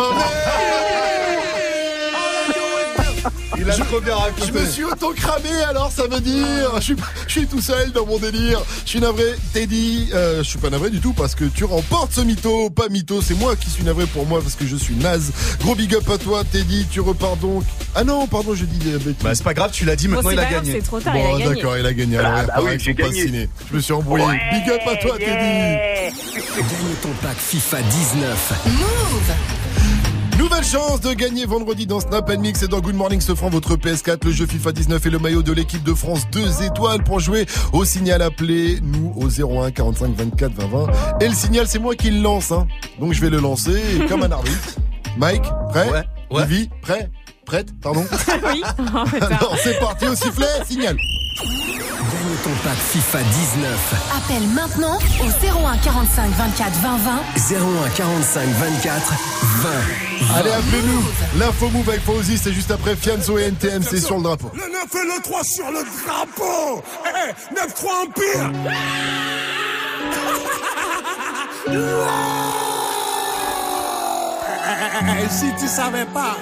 Il 3.64 3.70
a 3.70 3.74
trop 3.84 4.00
bien 4.00 4.14
raconté. 4.14 4.46
Je 4.46 4.52
me 4.52 4.66
suis 4.66 4.84
auto-cramé 4.84 5.50
alors 5.68 5.90
ça 5.90 6.06
veut 6.06 6.20
dire 6.20 6.70
je 6.76 6.80
suis, 6.80 6.96
je 7.26 7.32
suis 7.32 7.46
tout 7.46 7.60
seul 7.60 7.92
dans 7.92 8.06
mon 8.06 8.18
délire. 8.18 8.60
Je 8.84 8.90
suis 8.90 9.00
navré. 9.00 9.24
Teddy, 9.52 10.08
euh, 10.14 10.38
je 10.42 10.48
suis 10.48 10.58
pas 10.58 10.70
navré 10.70 10.90
du 10.90 11.00
tout 11.00 11.12
parce 11.12 11.34
que 11.34 11.44
tu 11.44 11.64
remportes 11.64 12.12
ce 12.12 12.20
mytho. 12.22 12.70
Pas 12.70 12.88
mytho, 12.88 13.20
c'est 13.22 13.34
moi 13.34 13.56
qui 13.56 13.70
suis 13.70 13.84
navré 13.84 14.06
pour 14.06 14.26
moi 14.26 14.40
parce 14.42 14.54
que 14.54 14.66
je 14.66 14.76
suis 14.76 14.94
naze. 14.96 15.32
Gros 15.60 15.74
big 15.74 15.94
up 15.94 16.08
à 16.10 16.18
toi 16.18 16.42
Teddy, 16.44 16.86
tu 16.90 17.00
repars 17.00 17.36
donc. 17.36 17.64
Ah 17.94 18.04
non, 18.04 18.26
pardon, 18.26 18.54
je 18.54 18.64
dis 18.64 18.78
des 18.78 18.98
bêtises. 18.98 19.22
Bah 19.22 19.34
c'est 19.34 19.44
pas 19.44 19.54
grave, 19.54 19.70
tu 19.72 19.84
l'as 19.84 19.96
dit, 19.96 20.08
maintenant 20.08 20.22
Bon, 20.24 20.30
il 20.30 20.38
a 20.38 20.44
grave, 20.46 20.64
gagné. 20.64 20.72
c'est 20.72 20.86
trop 20.86 20.98
tard, 21.00 21.12
Bon, 21.14 21.20
il 21.20 21.42
a 21.42 21.44
gagné. 21.46 21.54
d'accord, 21.54 21.76
il 21.78 21.86
a 21.86 21.92
gagné. 21.94 22.18
Alors, 22.18 22.32
Ah, 22.34 22.42
il 22.42 22.46
bah 22.46 22.54
oui, 22.64 22.78
j'ai 22.78 22.94
gagné. 22.94 23.48
Je 23.70 23.76
me 23.76 23.80
suis 23.80 23.92
embrouillé. 23.92 24.24
big 24.52 24.70
up 24.70 24.80
à 24.90 24.96
toi 24.96 25.16
Teddy. 25.18 26.12
Gagne 26.56 26.94
ton 27.02 27.08
pack 27.22 27.36
FIFA 27.36 27.82
19. 27.82 28.52
Move 28.66 30.11
Nouvelle 30.38 30.64
chance 30.64 31.00
de 31.00 31.12
gagner 31.12 31.46
vendredi 31.46 31.86
dans 31.86 32.00
Snap 32.00 32.30
Mix 32.38 32.62
et 32.62 32.68
dans 32.68 32.80
Good 32.80 32.94
Morning 32.94 33.20
se 33.20 33.32
votre 33.32 33.76
PS4, 33.76 34.24
le 34.24 34.32
jeu 34.32 34.46
FIFA 34.46 34.72
19 34.72 35.06
et 35.06 35.10
le 35.10 35.18
maillot 35.18 35.42
de 35.42 35.52
l'équipe 35.52 35.82
de 35.82 35.94
France 35.94 36.26
2 36.32 36.62
étoiles 36.64 37.02
pour 37.04 37.20
jouer 37.20 37.46
au 37.72 37.84
signal 37.84 38.22
appelé 38.22 38.78
nous 38.82 39.12
au 39.16 39.28
01 39.28 39.70
45 39.70 40.14
24 40.16 40.52
20 40.54 40.66
20 40.86 41.18
et 41.20 41.28
le 41.28 41.34
signal 41.34 41.66
c'est 41.66 41.78
moi 41.78 41.94
qui 41.94 42.10
le 42.10 42.20
lance 42.20 42.52
hein. 42.52 42.66
Donc 43.00 43.12
je 43.12 43.20
vais 43.20 43.30
le 43.30 43.40
lancer 43.40 43.80
comme 44.08 44.22
un 44.22 44.30
arbitre. 44.30 44.76
Mike, 45.18 45.44
prêt? 45.70 45.90
Ouais, 45.90 46.02
ouais. 46.30 46.46
Vivi, 46.46 46.70
prêt? 46.80 47.10
Prête, 47.44 47.68
pardon? 47.80 48.04
Oui. 48.52 48.62
Alors 49.20 49.56
c'est 49.62 49.78
parti 49.78 50.06
au 50.06 50.14
sifflet, 50.14 50.46
signal. 50.66 50.96
Gagne 52.32 52.40
ton 52.44 52.50
pack 52.64 52.78
FIFA 52.78 53.18
19. 53.18 53.94
Appelle 54.16 54.46
maintenant 54.48 54.98
au 55.20 55.26
01 55.66 55.76
45 55.78 56.30
24 56.30 56.72
20 56.72 56.96
20. 56.96 57.20
01 57.86 57.90
45 57.90 58.48
24 58.48 59.12
20. 59.42 59.70
Allez 60.36 60.50
appelez-nous. 60.50 61.04
L'info 61.38 61.68
move 61.68 61.88
avec 61.90 62.02
Fauzi, 62.02 62.38
c'est 62.38 62.52
juste 62.52 62.70
après 62.70 62.96
Fianso 62.96 63.36
et 63.38 63.42
NTM, 63.44 63.82
c'est 63.82 64.00
sur 64.00 64.16
le 64.16 64.22
drapeau. 64.22 64.50
Le 64.54 64.60
9 64.60 64.68
et 64.94 65.04
le 65.16 65.20
3 65.22 65.44
sur 65.44 65.70
le 65.70 65.84
drapeau 66.06 66.82
Eh, 67.06 67.32
9-3 67.54 68.06
Empire 68.06 68.50
Eh, 71.68 71.72
Si 75.30 75.52
tu 75.58 75.66
savais 75.68 76.06
pas, 76.06 76.36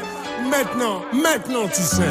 maintenant, 0.51 1.03
maintenant 1.13 1.67
tu 1.73 1.83
sais. 1.83 2.11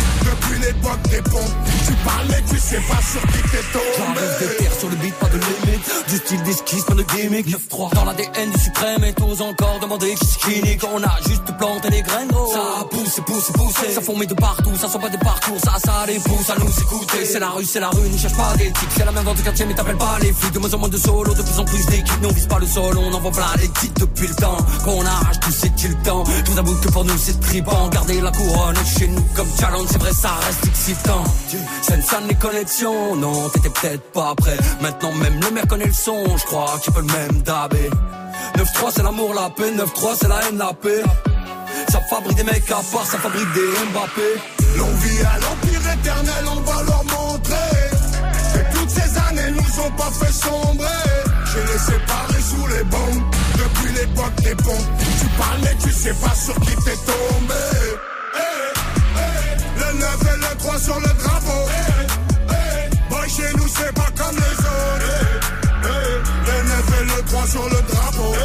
depuis 0.31 0.59
l'époque 0.59 1.01
des 1.09 1.21
pompes. 1.21 1.55
Tu 1.85 1.93
parlais, 2.05 2.43
tu 2.49 2.57
sais 2.57 2.81
pas 2.87 3.01
sur 3.01 3.21
qui 3.21 3.41
t'es 3.51 3.63
tombé. 3.73 3.91
J'arrive 3.97 4.39
des 4.39 4.55
terres 4.57 4.79
sur 4.79 4.89
le 4.89 4.95
beat, 4.95 5.13
pas 5.15 5.27
de 5.27 5.37
limite. 5.37 6.07
Du 6.07 6.17
style 6.17 6.43
d'esquisse, 6.43 6.83
pas 6.83 6.93
de 6.93 7.03
gimmick. 7.03 7.47
9-3 7.47 7.93
dans 7.95 8.05
l'ADN 8.05 8.51
du 8.51 8.59
suprême 8.59 9.03
et 9.03 9.13
tous 9.13 9.41
encore 9.41 9.79
demander 9.81 10.13
qui 10.15 10.25
skinny. 10.25 10.77
Quand 10.77 10.89
on 10.93 11.03
a 11.03 11.17
juste 11.27 11.45
planté 11.57 11.89
les 11.89 12.01
graines, 12.01 12.27
gros. 12.29 12.53
Ça 12.53 12.85
pousse, 12.89 13.19
pousse, 13.25 13.51
pousse. 13.53 13.93
Ça 13.93 14.01
fourmille 14.01 14.27
de 14.27 14.33
partout, 14.33 14.75
ça 14.79 14.87
sent 14.87 14.99
pas 14.99 15.09
des 15.09 15.17
parcours. 15.17 15.59
Ça, 15.63 15.73
ça 15.83 16.05
les 16.07 16.19
pousse 16.19 16.49
à 16.49 16.55
nous 16.59 16.69
écouter. 16.69 17.25
C'est 17.25 17.39
la 17.39 17.49
rue, 17.49 17.65
c'est 17.65 17.79
la 17.79 17.89
rue, 17.89 18.09
ne 18.09 18.17
cherche 18.17 18.35
pas 18.35 18.55
d'éthique. 18.57 18.89
C'est 18.95 19.05
la 19.05 19.11
même 19.11 19.23
dans 19.23 19.35
ton 19.35 19.43
quartier, 19.43 19.65
mais 19.65 19.73
t'appelles 19.73 19.97
pas 19.97 20.17
les 20.21 20.33
flics. 20.33 20.53
De 20.53 20.59
moins 20.59 20.73
en 20.73 20.77
moins 20.77 20.89
de 20.89 20.97
solo, 20.97 21.33
de 21.33 21.41
plus 21.41 21.59
en 21.59 21.65
plus 21.65 21.85
d'équipes. 21.87 22.21
Nous 22.21 22.29
on 22.29 22.33
vise 22.33 22.47
pas 22.47 22.59
le 22.59 22.67
sol, 22.67 22.97
on 22.97 23.13
envoie 23.13 23.31
plein 23.31 23.45
les 23.59 23.69
titres 23.69 24.01
depuis 24.01 24.27
le 24.27 24.35
temps. 24.35 24.57
Quand 24.85 24.91
on 24.91 25.05
arrache 25.05 25.39
tout, 25.39 25.51
c'est 25.51 25.71
le 25.87 25.95
temps. 26.03 26.23
Je 26.45 26.51
vous 26.51 26.59
avoue 26.59 26.75
que 26.75 26.89
pour 26.89 27.05
nous 27.05 27.17
c'est 27.17 27.39
tripant. 27.39 27.89
Garder 27.89 28.21
la 28.21 28.31
couronne 28.31 28.75
chez 28.97 29.07
nous 29.07 29.21
comme 29.35 29.47
challenge, 29.59 29.87
c'est 29.91 29.97
vrai, 29.97 30.11
ça 30.21 30.35
reste 30.45 30.65
excitant. 30.67 31.23
Salle 32.03 32.27
les 32.27 32.35
connexions, 32.35 33.15
non, 33.15 33.49
t'étais 33.49 33.69
peut-être 33.69 34.11
pas 34.11 34.35
prêt. 34.35 34.57
Maintenant, 34.81 35.13
même 35.13 35.39
le 35.39 35.51
maire 35.51 35.67
connaît 35.67 35.85
le 35.85 35.93
son, 35.93 36.37
je 36.37 36.45
crois 36.45 36.77
qu'il 36.83 36.93
peut 36.93 37.01
le 37.01 37.07
même 37.07 37.41
dabé. 37.41 37.89
9-3, 38.55 38.91
c'est 38.95 39.03
l'amour, 39.03 39.33
la 39.33 39.49
paix. 39.49 39.71
9-3, 39.71 40.17
c'est 40.19 40.27
la 40.27 40.39
haine, 40.47 40.57
la 40.57 40.73
paix. 40.73 41.03
Ça 41.89 41.99
fabrique 42.09 42.37
des 42.37 42.43
mecs 42.43 42.69
à 42.69 42.81
part, 42.91 43.05
ça 43.05 43.17
fabrique 43.17 43.51
des 43.53 43.69
Mbappé. 43.91 44.29
L'envie 44.77 45.21
à 45.21 45.39
l'empire 45.39 45.93
éternel, 45.93 46.45
on 46.55 46.61
va 46.61 46.83
leur 46.83 47.03
montrer 47.03 47.79
que 48.53 48.77
toutes 48.77 48.89
ces 48.89 49.17
années 49.29 49.51
nous 49.51 49.83
ont 49.83 49.91
pas 49.91 50.11
fait 50.19 50.33
sombrer. 50.33 50.87
J'ai 51.51 51.63
les 51.71 51.79
séparés 51.79 52.41
sous 52.41 52.67
les 52.67 52.83
bombes 52.83 53.23
depuis 53.53 53.93
l'époque 53.93 54.35
des 54.43 54.55
pompes. 54.55 54.89
Tu 55.19 55.27
parlais, 55.37 55.75
tu 55.81 55.91
sais 55.91 56.13
pas 56.13 56.35
sur 56.35 56.55
qui 56.61 56.75
t'es 56.83 56.97
tombé. 57.05 57.91
Sur 60.81 60.99
le 60.99 61.07
drapeau. 61.07 61.61
Eh, 61.69 62.53
eh, 62.53 63.09
Boy, 63.09 63.29
chez 63.29 63.53
nous, 63.57 63.67
c'est 63.67 63.93
pas 63.93 64.07
comme 64.17 64.35
les 64.35 64.57
autres. 64.59 65.11
Eh, 65.83 65.87
Le 66.47 66.63
9 66.63 67.01
et 67.01 67.05
le 67.05 67.23
3 67.25 67.47
sur 67.47 67.63
le 67.65 67.81
drapeau. 67.91 68.35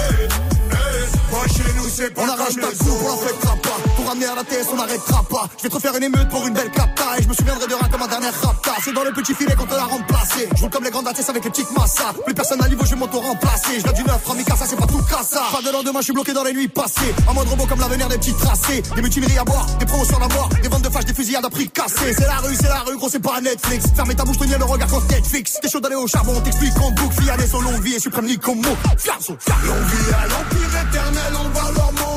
Boy, 1.30 1.48
chez 1.48 1.72
nous, 1.76 1.88
c'est 1.88 2.10
pas 2.14 2.22
On 2.22 2.26
comme 2.26 2.40
arrache 2.40 2.54
les 2.56 2.60
ta 2.62 2.68
autres. 2.68 2.78
coupe, 2.78 3.02
on 3.02 3.22
la 3.22 3.28
fêtera 3.28 3.56
pas. 3.56 3.78
La 4.18 4.44
TS, 4.44 4.68
on 4.72 4.76
n'arrêtera 4.76 5.22
pas. 5.24 5.46
Je 5.58 5.64
vais 5.64 5.68
te 5.68 5.74
refaire 5.74 5.94
une 5.94 6.04
émeute 6.04 6.28
pour 6.30 6.46
une 6.46 6.54
belle 6.54 6.70
capta. 6.70 7.18
Et 7.18 7.22
je 7.22 7.28
me 7.28 7.34
suis 7.34 7.44
viendrai 7.44 7.66
de 7.66 7.74
rien 7.74 7.88
comme 7.90 8.00
ma 8.00 8.08
dernière 8.08 8.32
rapta. 8.40 8.72
C'est 8.82 8.92
dans 8.92 9.04
le 9.04 9.12
petit 9.12 9.34
filet 9.34 9.54
qu'on 9.54 9.66
te 9.66 9.74
l'a 9.74 9.84
remplacé. 9.84 10.48
Je 10.56 10.62
roule 10.62 10.70
comme 10.70 10.84
les 10.84 10.90
grandes 10.90 11.06
ATS 11.06 11.28
avec 11.28 11.44
les 11.44 11.50
petites 11.50 11.70
massas. 11.72 12.14
Plus 12.24 12.34
personne 12.34 12.62
à 12.62 12.68
niveau, 12.68 12.84
je 12.84 12.90
vais 12.90 12.96
m'auto-remplacer. 12.96 13.80
Je 13.84 13.92
du 13.92 14.04
neuf, 14.04 14.24
Ramika, 14.26 14.56
ça 14.56 14.64
c'est 14.66 14.76
pas 14.76 14.86
tout 14.86 15.02
cassa. 15.02 15.42
Pas 15.52 15.60
de 15.60 15.70
lendemain, 15.70 16.00
je 16.00 16.04
suis 16.04 16.12
bloqué 16.14 16.32
dans 16.32 16.44
les 16.44 16.54
nuits 16.54 16.68
passées. 16.68 17.14
Un 17.28 17.34
mode 17.34 17.48
robot 17.48 17.66
comme 17.66 17.80
l'avenir 17.80 18.08
des 18.08 18.16
petits 18.16 18.34
tracés. 18.34 18.82
Des 18.94 19.02
mutineries 19.02 19.38
à 19.38 19.44
boire, 19.44 19.66
des 19.78 19.86
promotions 19.86 20.16
à 20.16 20.28
mort, 20.28 20.48
des 20.62 20.68
ventes 20.68 20.82
de 20.82 20.90
fâches, 20.90 21.04
des 21.04 21.14
fusillades 21.14 21.44
à 21.44 21.50
prix 21.50 21.68
cassés. 21.68 22.14
C'est 22.16 22.26
la 22.26 22.36
rue, 22.38 22.54
c'est 22.54 22.68
la 22.68 22.80
rue, 22.80 22.96
gros, 22.96 23.10
c'est 23.10 23.20
pas 23.20 23.40
Netflix. 23.40 23.84
Fermez 23.94 24.14
ta 24.14 24.24
bouche, 24.24 24.38
tenir 24.38 24.58
le 24.58 24.64
regard 24.64 24.88
quand 24.88 25.06
Netflix. 25.10 25.58
T'es 25.60 25.68
chaud 25.68 25.80
d'aller 25.80 25.96
au 25.96 26.06
charbon, 26.06 26.40
t'explique 26.40 26.76
en 26.80 26.90
boucle. 26.90 27.14
Son 27.50 27.60
longue 27.60 27.82
vie 27.82 27.94
et 27.94 28.00
suprême 28.00 28.26
ni 28.26 28.38
comme 28.38 28.60
mot. 28.60 28.76
Fiam, 28.96 29.16
son 29.20 29.36
fiam. 29.38 29.56
Longue 29.64 29.76
vie 29.76 30.14
à 30.14 30.26
l'empire 30.26 30.80
éternel, 30.88 31.32
on 31.44 32.15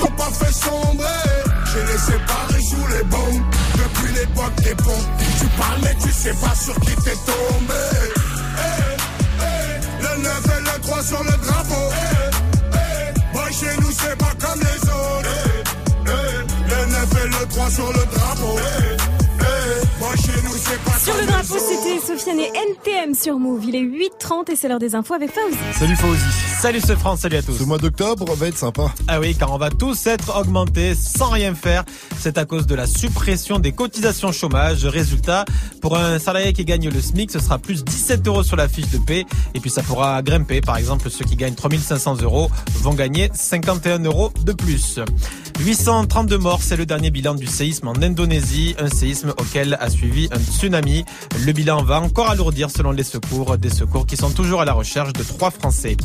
années 0.00 0.06
nous 0.06 0.06
ont 0.06 0.10
pas 0.12 0.30
fait 0.32 0.52
sombrer. 0.52 1.06
J'ai 1.66 1.92
les 1.92 1.98
séparés 1.98 2.62
sous 2.62 2.86
les 2.88 3.04
bombes 3.04 3.42
depuis 3.74 4.12
l'époque 4.14 4.54
des 4.62 4.74
ponts. 4.74 5.06
Tu 5.38 5.46
parles 5.58 5.80
mais 5.82 5.94
tu 6.02 6.12
sais 6.12 6.34
pas 6.34 6.54
sur 6.54 6.74
qui 6.80 6.94
t'es 6.96 7.16
tombé. 7.26 7.74
Eh, 8.58 8.96
eh, 9.40 10.02
Le 10.02 10.22
9 10.22 10.44
et 10.44 10.60
le 10.60 10.80
3 10.82 11.02
sur 11.02 11.22
le 11.22 11.30
drapeau. 11.30 11.90
Eh, 11.92 12.36
eh, 12.74 13.32
Boy, 13.32 13.52
chez 13.52 13.80
nous 13.80 13.92
c'est 13.92 14.16
pas 14.16 14.34
comme 14.40 14.60
les 14.60 14.88
autres. 14.88 15.28
Le 16.06 16.86
9 16.86 17.24
et 17.24 17.28
le 17.28 17.48
3 17.48 17.70
sur 17.70 17.88
le 17.88 18.04
drapeau. 18.06 18.29
Sur 21.02 21.16
le 21.16 21.24
drapeau, 21.24 21.56
c'était 21.58 21.98
Sofiane 21.98 22.40
et 22.40 22.52
NTM 22.68 23.14
sur 23.14 23.38
Move. 23.38 23.64
Il 23.66 23.74
est 23.74 23.82
8h30 23.82 24.52
et 24.52 24.56
c'est 24.56 24.68
l'heure 24.68 24.78
des 24.78 24.94
infos 24.94 25.14
avec 25.14 25.30
Fauzi. 25.30 25.56
Salut 25.72 25.96
Fauzi. 25.96 26.20
Salut 26.60 26.80
ce 26.82 26.94
France, 26.94 27.20
salut 27.20 27.36
à 27.36 27.42
tous. 27.42 27.56
Ce 27.56 27.62
mois 27.62 27.78
d'octobre 27.78 28.34
va 28.34 28.48
être 28.48 28.58
sympa. 28.58 28.92
Ah 29.08 29.18
oui, 29.18 29.34
car 29.34 29.50
on 29.50 29.56
va 29.56 29.70
tous 29.70 30.06
être 30.06 30.38
augmentés 30.38 30.94
sans 30.94 31.30
rien 31.30 31.54
faire. 31.54 31.84
C'est 32.18 32.36
à 32.36 32.44
cause 32.44 32.66
de 32.66 32.74
la 32.74 32.86
suppression 32.86 33.58
des 33.58 33.72
cotisations 33.72 34.30
chômage. 34.30 34.84
Résultat, 34.84 35.46
pour 35.80 35.96
un 35.96 36.18
salarié 36.18 36.52
qui 36.52 36.66
gagne 36.66 36.90
le 36.90 37.00
SMIC, 37.00 37.30
ce 37.30 37.38
sera 37.38 37.56
plus 37.56 37.82
17 37.82 38.26
euros 38.26 38.42
sur 38.42 38.56
la 38.56 38.68
fiche 38.68 38.90
de 38.90 38.98
paie. 38.98 39.24
Et 39.54 39.60
puis 39.60 39.70
ça 39.70 39.82
pourra 39.82 40.20
grimper. 40.20 40.60
Par 40.60 40.76
exemple, 40.76 41.08
ceux 41.08 41.24
qui 41.24 41.36
gagnent 41.36 41.54
3500 41.54 42.16
euros 42.20 42.50
vont 42.82 42.92
gagner 42.92 43.30
51 43.32 44.00
euros 44.00 44.34
de 44.44 44.52
plus. 44.52 45.00
832 45.60 46.38
morts, 46.38 46.60
c'est 46.62 46.76
le 46.76 46.86
dernier 46.86 47.10
bilan 47.10 47.34
du 47.34 47.46
séisme 47.46 47.88
en 47.88 47.94
Indonésie, 47.94 48.74
un 48.78 48.88
séisme 48.88 49.34
auquel 49.38 49.76
a 49.80 49.90
suivi 49.90 50.28
un 50.32 50.38
tsunami. 50.38 50.89
Le 51.46 51.52
bilan 51.52 51.82
va 51.82 52.00
encore 52.00 52.30
alourdir 52.30 52.70
selon 52.70 52.90
les 52.90 53.04
secours, 53.04 53.56
des 53.56 53.70
secours 53.70 54.06
qui 54.06 54.16
sont 54.16 54.30
toujours 54.30 54.60
à 54.60 54.64
la 54.64 54.72
recherche 54.72 55.12
de 55.12 55.22
trois 55.22 55.50
Français. 55.50 55.96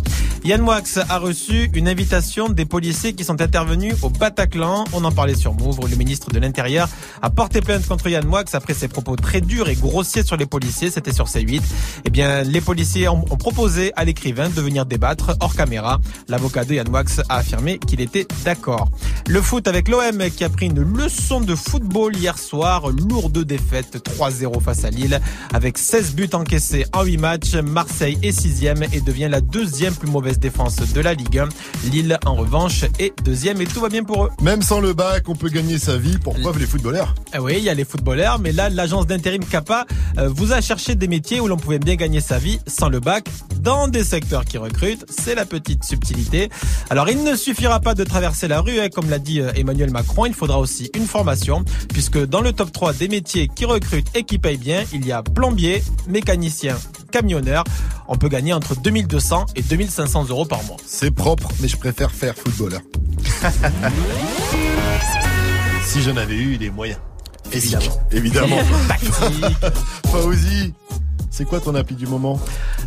Yann 0.43 0.61
Moix 0.61 0.81
a 1.09 1.17
reçu 1.17 1.71
une 1.73 1.87
invitation 1.87 2.49
des 2.49 2.65
policiers 2.65 3.13
qui 3.13 3.23
sont 3.23 3.41
intervenus 3.41 3.95
au 4.03 4.09
Bataclan. 4.09 4.85
On 4.93 5.03
en 5.03 5.11
parlait 5.11 5.35
sur 5.35 5.53
Move. 5.53 5.79
Le 5.89 5.95
ministre 5.95 6.29
de 6.29 6.39
l'Intérieur 6.39 6.87
a 7.21 7.29
porté 7.29 7.61
plainte 7.61 7.87
contre 7.87 8.09
Yann 8.09 8.25
Moix 8.25 8.43
après 8.53 8.73
ses 8.73 8.87
propos 8.87 9.15
très 9.15 9.41
durs 9.41 9.69
et 9.69 9.75
grossiers 9.75 10.23
sur 10.23 10.37
les 10.37 10.45
policiers. 10.45 10.91
C'était 10.91 11.13
sur 11.13 11.25
C8. 11.25 11.61
Eh 12.05 12.09
bien, 12.09 12.43
les 12.43 12.61
policiers 12.61 13.07
ont, 13.07 13.21
proposé 13.21 13.91
à 13.95 14.05
l'écrivain 14.05 14.49
de 14.49 14.61
venir 14.61 14.85
débattre 14.85 15.35
hors 15.39 15.55
caméra. 15.55 15.99
L'avocat 16.27 16.63
de 16.63 16.75
Yann 16.75 16.89
Moix 16.89 17.03
a 17.29 17.37
affirmé 17.37 17.79
qu'il 17.79 18.01
était 18.01 18.27
d'accord. 18.43 18.89
Le 19.27 19.41
foot 19.41 19.67
avec 19.67 19.87
l'OM 19.87 20.29
qui 20.29 20.43
a 20.43 20.49
pris 20.49 20.67
une 20.67 20.81
leçon 20.81 21.41
de 21.41 21.55
football 21.55 22.15
hier 22.15 22.37
soir. 22.37 22.89
Lourde 22.89 23.43
défaite 23.43 23.97
3-0 23.97 24.61
face 24.61 24.74
à 24.83 24.89
Lille. 24.89 25.21
Avec 25.53 25.77
16 25.77 26.15
buts 26.15 26.29
encaissés 26.33 26.85
en 26.93 27.03
8 27.03 27.17
matchs, 27.17 27.55
Marseille 27.55 28.17
est 28.23 28.31
sixième 28.31 28.83
et 28.91 29.01
devient 29.01 29.27
la 29.29 29.41
deuxième 29.41 29.93
plus 29.93 30.09
mauvaise 30.09 30.39
défense 30.39 30.75
de 30.77 31.01
la 31.01 31.13
Ligue 31.13 31.37
1. 31.37 31.49
Lille, 31.91 32.17
en 32.25 32.35
revanche, 32.35 32.85
est 32.99 33.13
deuxième 33.23 33.61
et 33.61 33.65
tout 33.65 33.79
va 33.79 33.89
bien 33.89 34.03
pour 34.03 34.25
eux. 34.25 34.29
Même 34.41 34.61
sans 34.61 34.79
le 34.79 34.93
bac, 34.93 35.29
on 35.29 35.35
peut 35.35 35.49
gagner 35.49 35.77
sa 35.77 35.97
vie. 35.97 36.17
Pour 36.17 36.33
preuve, 36.33 36.59
les 36.59 36.65
footballeurs? 36.65 37.15
Ah 37.31 37.41
oui, 37.41 37.55
il 37.57 37.63
y 37.63 37.69
a 37.69 37.73
les 37.73 37.85
footballeurs, 37.85 38.39
mais 38.39 38.51
là, 38.51 38.69
l'agence 38.69 39.07
d'intérim 39.07 39.45
Kappa 39.45 39.85
euh, 40.17 40.29
vous 40.29 40.51
a 40.51 40.61
cherché 40.61 40.95
des 40.95 41.07
métiers 41.07 41.39
où 41.39 41.47
l'on 41.47 41.57
pouvait 41.57 41.79
bien 41.79 41.95
gagner 41.95 42.21
sa 42.21 42.37
vie 42.37 42.59
sans 42.67 42.89
le 42.89 42.99
bac 42.99 43.27
dans 43.59 43.87
des 43.87 44.03
secteurs 44.03 44.45
qui 44.45 44.57
recrutent. 44.57 45.05
C'est 45.09 45.35
la 45.35 45.45
petite 45.45 45.83
subtilité. 45.83 46.49
Alors, 46.89 47.09
il 47.09 47.23
ne 47.23 47.35
suffira 47.35 47.79
pas 47.79 47.93
de 47.93 48.03
traverser 48.03 48.47
la 48.47 48.61
rue, 48.61 48.79
hein, 48.79 48.89
comme 48.89 49.09
l'a 49.09 49.19
dit 49.19 49.39
euh, 49.39 49.51
Emmanuel 49.55 49.91
Macron. 49.91 50.25
Il 50.25 50.33
faudra 50.33 50.59
aussi 50.59 50.89
une 50.95 51.05
formation, 51.05 51.63
puisque 51.93 52.23
dans 52.25 52.41
le 52.41 52.53
top 52.53 52.71
3 52.71 52.93
des 52.93 53.07
métiers 53.07 53.49
qui 53.53 53.65
recrutent 53.65 54.15
et 54.15 54.23
qui 54.23 54.39
payent 54.39 54.57
bien, 54.57 54.64
il 54.93 55.05
y 55.05 55.11
a 55.11 55.21
plombier, 55.21 55.83
mécanicien, 56.07 56.77
camionneur. 57.11 57.63
On 58.07 58.17
peut 58.17 58.29
gagner 58.29 58.53
entre 58.53 58.75
2200 58.75 59.45
et 59.55 59.61
2500 59.61 60.25
euros 60.29 60.45
par 60.45 60.63
mois. 60.63 60.77
C'est 60.85 61.11
propre, 61.11 61.49
mais 61.61 61.67
je 61.67 61.77
préfère 61.77 62.11
faire 62.11 62.35
footballeur. 62.35 62.81
si 65.85 66.01
j'en 66.01 66.17
avais 66.17 66.35
eu 66.35 66.57
les 66.57 66.69
moyens. 66.69 66.99
Physiques, 67.49 67.91
évidemment. 68.11 68.57
Fauzi, 70.11 70.73
c'est 71.31 71.45
quoi 71.45 71.59
ton 71.59 71.75
appli 71.75 71.95
du 71.95 72.07
moment 72.07 72.39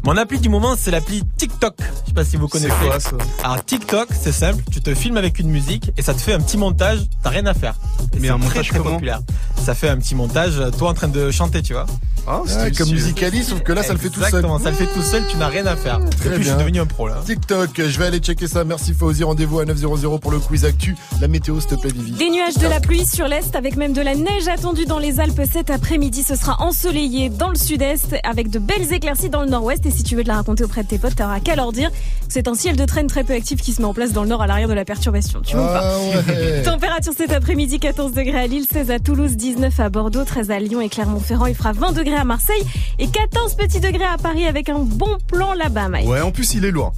Mon 0.04 0.16
appli 0.16 0.38
du 0.38 0.48
moment, 0.48 0.74
c'est 0.78 0.90
l'appli 0.90 1.22
TikTok. 1.36 1.74
Je 1.78 2.08
sais 2.08 2.12
pas 2.14 2.24
si 2.24 2.36
vous 2.36 2.48
connaissez. 2.48 2.72
quoi, 2.86 2.98
ça 3.00 3.10
Alors 3.44 3.64
TikTok, 3.64 4.08
c'est 4.18 4.32
simple. 4.32 4.62
Tu 4.70 4.80
te 4.80 4.94
filmes 4.94 5.16
avec 5.16 5.38
une 5.38 5.50
musique 5.50 5.90
et 5.96 6.02
ça 6.02 6.14
te 6.14 6.20
fait 6.20 6.32
un 6.32 6.40
petit 6.40 6.56
montage. 6.56 7.00
T'as 7.22 7.30
rien 7.30 7.46
à 7.46 7.54
faire. 7.54 7.74
Et 8.16 8.20
Mais 8.20 8.28
un 8.28 8.38
très, 8.38 8.46
montage 8.48 8.68
très 8.68 8.78
comment 8.78 8.92
populaire. 8.94 9.20
Ça 9.62 9.74
fait 9.74 9.88
un 9.88 9.98
petit 9.98 10.14
montage, 10.14 10.60
toi 10.78 10.90
en 10.90 10.94
train 10.94 11.08
de 11.08 11.30
chanter, 11.30 11.62
tu 11.62 11.72
vois. 11.74 11.86
Ah, 12.30 12.42
Ah, 12.58 12.70
comme 12.76 12.90
Musicali, 12.90 13.42
sauf 13.42 13.60
que 13.62 13.72
là, 13.72 13.82
ça 13.82 13.94
le 13.94 13.98
fait 13.98 14.10
tout 14.10 14.16
seul. 14.20 14.24
Exactement, 14.28 14.58
ça 14.58 14.70
le 14.70 14.76
fait 14.76 14.86
tout 14.86 15.02
seul. 15.02 15.22
Tu 15.30 15.38
n'as 15.38 15.48
rien 15.48 15.64
à 15.66 15.76
faire. 15.76 15.98
Très 16.20 16.28
et 16.28 16.32
puis 16.34 16.42
je 16.44 16.48
bien. 16.48 16.52
suis 16.52 16.58
devenu 16.58 16.80
un 16.80 16.86
pro 16.86 17.08
là. 17.08 17.22
TikTok, 17.24 17.70
je 17.76 17.98
vais 17.98 18.06
aller 18.06 18.18
checker 18.18 18.46
ça. 18.46 18.64
Merci 18.64 18.92
Fauzi. 18.92 19.24
Rendez-vous 19.24 19.60
à 19.60 19.64
900 19.64 20.18
pour 20.18 20.30
le 20.30 20.38
quiz 20.38 20.64
actu. 20.66 20.94
La 21.22 21.28
météo, 21.28 21.58
s'il 21.60 21.70
te 21.70 21.74
plaît, 21.76 21.90
Vivi. 21.94 22.12
Des 22.12 22.28
nuages, 22.30 22.54
de 22.58 22.66
la 22.66 22.80
pluie 22.80 23.06
sur 23.06 23.28
l'est 23.28 23.54
avec 23.56 23.76
même 23.76 23.94
de 23.94 24.02
la 24.02 24.14
neige 24.14 24.46
attendue 24.48 24.84
dans 24.84 24.98
les 24.98 25.20
Alpes 25.20 25.40
cet 25.50 25.70
après-midi. 25.70 26.22
Ce 26.22 26.36
sera 26.36 26.60
ensoleillé 26.60 27.30
dans 27.30 27.48
le 27.48 27.56
sud-est 27.56 28.14
avec 28.28 28.50
de 28.50 28.58
belles 28.58 28.92
éclaircies 28.92 29.30
dans 29.30 29.42
le 29.42 29.48
nord-ouest. 29.48 29.84
Et 29.86 29.90
si 29.90 30.02
tu 30.02 30.14
veux 30.14 30.22
te 30.22 30.28
la 30.28 30.36
raconter 30.36 30.64
auprès 30.64 30.82
de 30.82 30.88
tes 30.88 30.98
potes, 30.98 31.16
t'auras 31.16 31.40
qu'à 31.40 31.56
leur 31.56 31.72
dire 31.72 31.90
que 31.90 31.96
c'est 32.28 32.46
un 32.46 32.54
ciel 32.54 32.76
de 32.76 32.84
traîne 32.84 33.06
très 33.06 33.24
peu 33.24 33.32
actif 33.32 33.62
qui 33.62 33.72
se 33.72 33.80
met 33.80 33.88
en 33.88 33.94
place 33.94 34.12
dans 34.12 34.22
le 34.22 34.28
nord 34.28 34.42
à 34.42 34.46
l'arrière 34.46 34.68
de 34.68 34.74
la 34.74 34.84
perturbation. 34.84 35.40
Tu 35.44 35.56
vois 35.56 35.64
ou 35.64 35.68
pas 35.68 35.80
Ah 35.82 35.98
ouais. 36.28 36.62
Température 36.64 37.12
cet 37.16 37.32
après-midi 37.32 37.78
14 37.80 38.12
degrés 38.12 38.38
à 38.38 38.46
Lille, 38.46 38.66
16 38.70 38.90
à 38.90 38.98
Toulouse, 38.98 39.32
19 39.36 39.80
à 39.80 39.88
Bordeaux, 39.88 40.24
13 40.24 40.50
à 40.50 40.58
Lyon 40.58 40.80
et 40.80 40.88
Clermont-Ferrand. 40.88 41.46
Il 41.46 41.54
fera 41.54 41.72
20 41.72 41.92
degrés 41.92 42.16
à 42.16 42.24
Marseille 42.24 42.62
et 42.98 43.08
14 43.08 43.54
petits 43.54 43.80
degrés 43.80 44.04
à 44.04 44.18
Paris 44.18 44.46
avec 44.46 44.68
un 44.68 44.80
bon 44.80 45.16
plan 45.26 45.54
là-bas, 45.54 45.88
Mike. 45.88 46.08
Ouais, 46.08 46.20
en 46.20 46.30
plus, 46.30 46.54
il 46.54 46.64
est 46.66 46.70
lourd. 46.70 46.92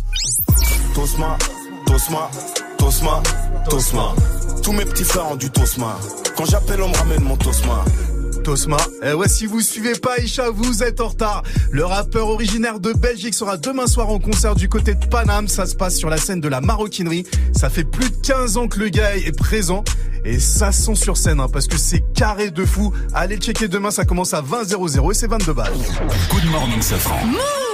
Tosma, 0.95 1.39
Tosma, 1.87 2.31
Tosma, 2.77 3.23
Tosma. 3.69 4.15
Tous 4.63 4.73
mes 4.73 4.85
petits 4.85 5.05
frères 5.05 5.31
ont 5.31 5.37
du 5.37 5.49
Tosma. 5.51 5.97
Quand 6.37 6.45
j'appelle, 6.45 6.83
on 6.83 6.89
me 6.89 6.97
ramène 6.97 7.23
mon 7.23 7.37
Tosma. 7.37 7.85
Tosma. 8.43 8.77
Eh 9.03 9.13
ouais, 9.13 9.29
si 9.29 9.47
vous 9.47 9.61
suivez 9.61 9.93
pas 9.93 10.15
Aïcha, 10.19 10.51
vous 10.51 10.83
êtes 10.83 11.01
en 11.01 11.09
retard. 11.09 11.43
Le 11.71 11.85
rappeur 11.85 12.29
originaire 12.29 12.81
de 12.81 12.93
Belgique 12.93 13.35
sera 13.35 13.57
demain 13.57 13.87
soir 13.87 14.09
en 14.09 14.19
concert 14.19 14.55
du 14.55 14.69
côté 14.69 14.95
de 14.95 15.07
Paname. 15.07 15.49
Ça 15.49 15.67
se 15.67 15.75
passe 15.75 15.97
sur 15.97 16.11
la 16.11 16.17
scène 16.17 16.41
de 16.41 16.49
la 16.49 16.61
maroquinerie. 16.61 17.25
Ça 17.55 17.71
fait 17.71 17.85
plus 17.85 18.11
de 18.11 18.17
15 18.17 18.57
ans 18.57 18.69
que 18.69 18.79
le 18.79 18.89
gars 18.89 19.17
est 19.17 19.37
présent. 19.37 19.85
Et 20.25 20.39
ça 20.39 20.71
sent 20.71 20.97
sur 20.97 21.17
scène, 21.17 21.41
hein, 21.41 21.49
parce 21.51 21.67
que 21.67 21.79
c'est 21.79 22.05
carré 22.15 22.51
de 22.51 22.65
fou. 22.65 22.93
Allez 23.15 23.39
checker 23.39 23.69
demain, 23.69 23.91
ça 23.91 24.05
commence 24.05 24.35
à 24.35 24.43
20 24.43 24.65
00 24.89 25.11
et 25.11 25.15
c'est 25.15 25.27
22 25.27 25.53
balles. 25.55 25.73
Good 26.31 26.45
morning, 26.51 26.83
Safran. 26.83 27.21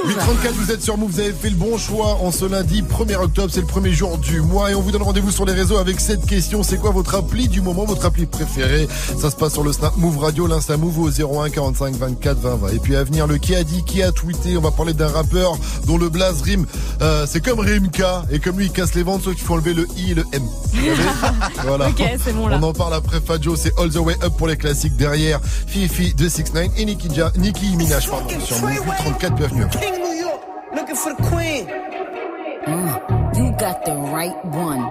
834, 0.06 0.54
vous 0.54 0.70
êtes 0.70 0.82
sur 0.82 0.96
Move, 0.96 1.10
vous 1.10 1.20
avez 1.20 1.32
fait 1.32 1.50
le 1.50 1.56
bon 1.56 1.76
choix 1.76 2.18
en 2.22 2.30
ce 2.30 2.44
lundi 2.44 2.82
1er 2.82 3.16
octobre, 3.16 3.50
c'est 3.52 3.62
le 3.62 3.66
premier 3.66 3.90
jour 3.92 4.18
du 4.18 4.40
mois 4.40 4.70
et 4.70 4.74
on 4.76 4.80
vous 4.80 4.92
donne 4.92 5.02
rendez-vous 5.02 5.32
sur 5.32 5.44
les 5.44 5.52
réseaux 5.52 5.78
avec 5.78 5.98
cette 5.98 6.24
question, 6.26 6.62
c'est 6.62 6.76
quoi 6.76 6.90
votre 6.90 7.16
appli 7.16 7.48
du 7.48 7.60
moment, 7.60 7.84
votre 7.84 8.06
appli 8.06 8.26
préférée 8.26 8.86
Ça 9.20 9.30
se 9.30 9.36
passe 9.36 9.54
sur 9.54 9.64
le 9.64 9.72
Snap 9.72 9.96
Move 9.96 10.18
Radio, 10.18 10.46
l'Insta 10.56 10.76
Move 10.78 10.98
au 10.98 11.10
01 11.10 11.50
45 11.50 11.94
24 11.96 12.38
20 12.38 12.56
20. 12.56 12.68
Et 12.72 12.78
puis 12.78 12.96
à 12.96 13.04
venir, 13.04 13.26
le 13.26 13.36
qui 13.36 13.54
a 13.54 13.62
dit, 13.62 13.84
qui 13.84 14.02
a 14.02 14.10
tweeté, 14.10 14.56
on 14.56 14.62
va 14.62 14.70
parler 14.70 14.94
d'un 14.94 15.08
rappeur 15.08 15.56
dont 15.86 15.98
le 15.98 16.08
blaze 16.08 16.40
rime, 16.40 16.64
euh, 17.02 17.26
c'est 17.28 17.44
comme 17.44 17.60
Rimka 17.60 18.24
et 18.30 18.38
comme 18.38 18.56
lui 18.58 18.66
il 18.66 18.72
casse 18.72 18.94
les 18.94 19.02
ventes, 19.02 19.22
sauf 19.22 19.34
qu'il 19.34 19.44
faut 19.44 19.52
enlever 19.54 19.74
le 19.74 19.86
I 19.98 20.12
et 20.12 20.14
le 20.14 20.24
M. 20.32 20.42
Voilà. 21.64 21.88
Ok, 21.88 22.02
c'est 22.24 22.32
bon 22.32 22.48
là. 22.48 22.58
On 22.58 22.62
en 22.62 22.72
parle 22.72 22.94
après 22.94 23.20
Fadjo, 23.20 23.54
c'est 23.56 23.78
All 23.78 23.90
the 23.90 23.96
Way 23.96 24.14
Up 24.24 24.32
pour 24.38 24.46
les 24.48 24.56
classiques 24.56 24.96
derrière 24.96 25.40
Fifi 25.66 26.14
de 26.14 26.26
6 26.28 26.54
9 26.54 26.68
et 26.78 26.84
Nicki, 26.86 27.08
Ja- 27.14 27.32
Nicki 27.36 27.76
Minaj 27.76 28.08
pardon, 28.08 28.28
sur 28.40 28.58
Move 28.62 28.70
834, 28.72 29.34
bienvenue. 29.34 29.66
King 29.70 29.92
New 30.02 30.20
York, 30.22 30.40
looking 30.74 30.96
for 30.96 31.12
the 31.14 31.22
queen. 31.28 31.66
Mm, 32.66 33.36
you 33.36 33.50
got 33.58 33.84
the 33.84 33.94
right 34.12 34.34
one. 34.52 34.90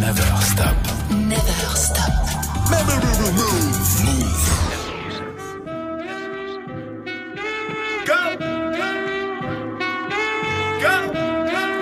Never 0.00 0.22
stop. 0.40 0.76
Never 1.10 1.76
stop. 1.76 2.30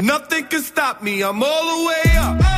Nothing 0.02 0.44
can 0.46 0.62
stop 0.62 1.02
me. 1.02 1.22
I'm 1.22 1.42
all 1.42 1.78
the 1.78 1.86
way 1.86 2.16
up. 2.16 2.57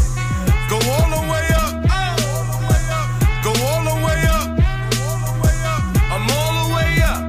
all 0.89 1.09
the 1.15 1.21
way 1.31 1.45
up. 1.63 1.73
Go 3.43 3.51
all 3.69 3.83
the 3.83 3.95
way 4.05 4.19
up. 4.27 4.47
I'm 6.13 6.29
all 6.37 6.53
the 6.59 6.73
way 6.75 7.01
up. 7.01 7.21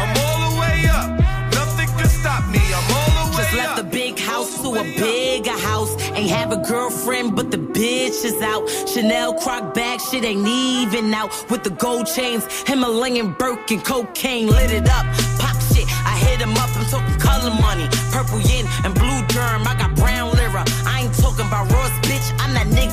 I'm 0.00 0.12
all 0.24 0.38
the 0.46 0.60
way 0.60 0.86
up. 0.88 1.08
Nothing 1.54 1.88
can 1.98 2.08
stop 2.08 2.42
me. 2.50 2.60
I'm 2.78 2.88
all 2.98 3.12
the 3.18 3.36
way 3.36 3.44
Just 3.44 3.54
left 3.54 3.76
the 3.76 3.84
big 3.84 4.18
house 4.18 4.62
to 4.62 4.68
a 4.74 4.84
bigger 4.96 5.58
house. 5.58 5.92
Ain't 6.12 6.30
have 6.30 6.52
a 6.52 6.56
girlfriend, 6.56 7.34
but 7.34 7.50
the 7.50 7.58
bitch 7.58 8.24
is 8.24 8.40
out. 8.40 8.68
Chanel 8.88 9.34
croc 9.34 9.74
bag, 9.74 10.00
shit 10.00 10.24
ain't 10.24 10.46
even 10.46 11.12
out. 11.12 11.30
With 11.50 11.64
the 11.64 11.70
gold 11.70 12.06
chains, 12.06 12.46
Himalayan 12.66 13.32
Birkin, 13.32 13.80
cocaine 13.80 14.46
lit 14.46 14.70
it 14.70 14.88
up. 14.88 15.04
Pop 15.38 15.56
shit, 15.72 15.86
I 16.06 16.16
hit 16.18 16.40
him 16.40 16.52
up. 16.52 16.70
I'm 16.76 16.86
talking 16.86 17.18
color 17.18 17.50
money, 17.60 17.88
purple 18.12 18.40
yin 18.40 18.66
and 18.84 18.94
blue 18.94 19.20
germ. 19.34 19.66
I 19.66 19.74
got 19.76 19.94
brown 19.96 20.32
lira. 20.36 20.64
I 20.86 21.02
ain't 21.02 21.14
talking 21.14 21.46
about 21.46 21.70
Ross, 21.72 21.83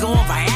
bitch. 0.02 0.18
I'm 0.18 0.28
that 0.28 0.51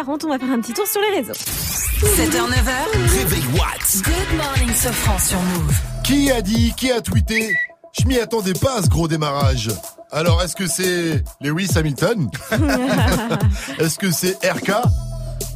40. 0.00 0.24
On 0.24 0.28
va 0.28 0.38
faire 0.38 0.50
un 0.50 0.60
petit 0.60 0.72
tour 0.72 0.86
sur 0.86 1.00
les 1.02 1.18
réseaux. 1.18 1.34
7h, 1.34 2.48
9h. 2.48 3.18
Réveil 3.18 3.44
What 3.54 4.02
Good 4.02 4.36
morning, 4.38 4.74
ce 4.74 4.88
France 4.88 5.28
sur 5.28 5.38
Move. 5.38 5.74
Qui 6.02 6.30
a 6.30 6.40
dit, 6.40 6.72
qui 6.74 6.90
a 6.90 7.02
tweeté 7.02 7.52
Je 8.00 8.06
m'y 8.06 8.18
attendais 8.18 8.54
pas 8.54 8.78
à 8.78 8.82
ce 8.82 8.88
gros 8.88 9.08
démarrage. 9.08 9.68
Alors, 10.10 10.42
est-ce 10.42 10.56
que 10.56 10.66
c'est 10.66 11.22
Lewis 11.42 11.68
Hamilton 11.76 12.30
Est-ce 13.78 13.98
que 13.98 14.10
c'est 14.10 14.38
RK 14.42 14.72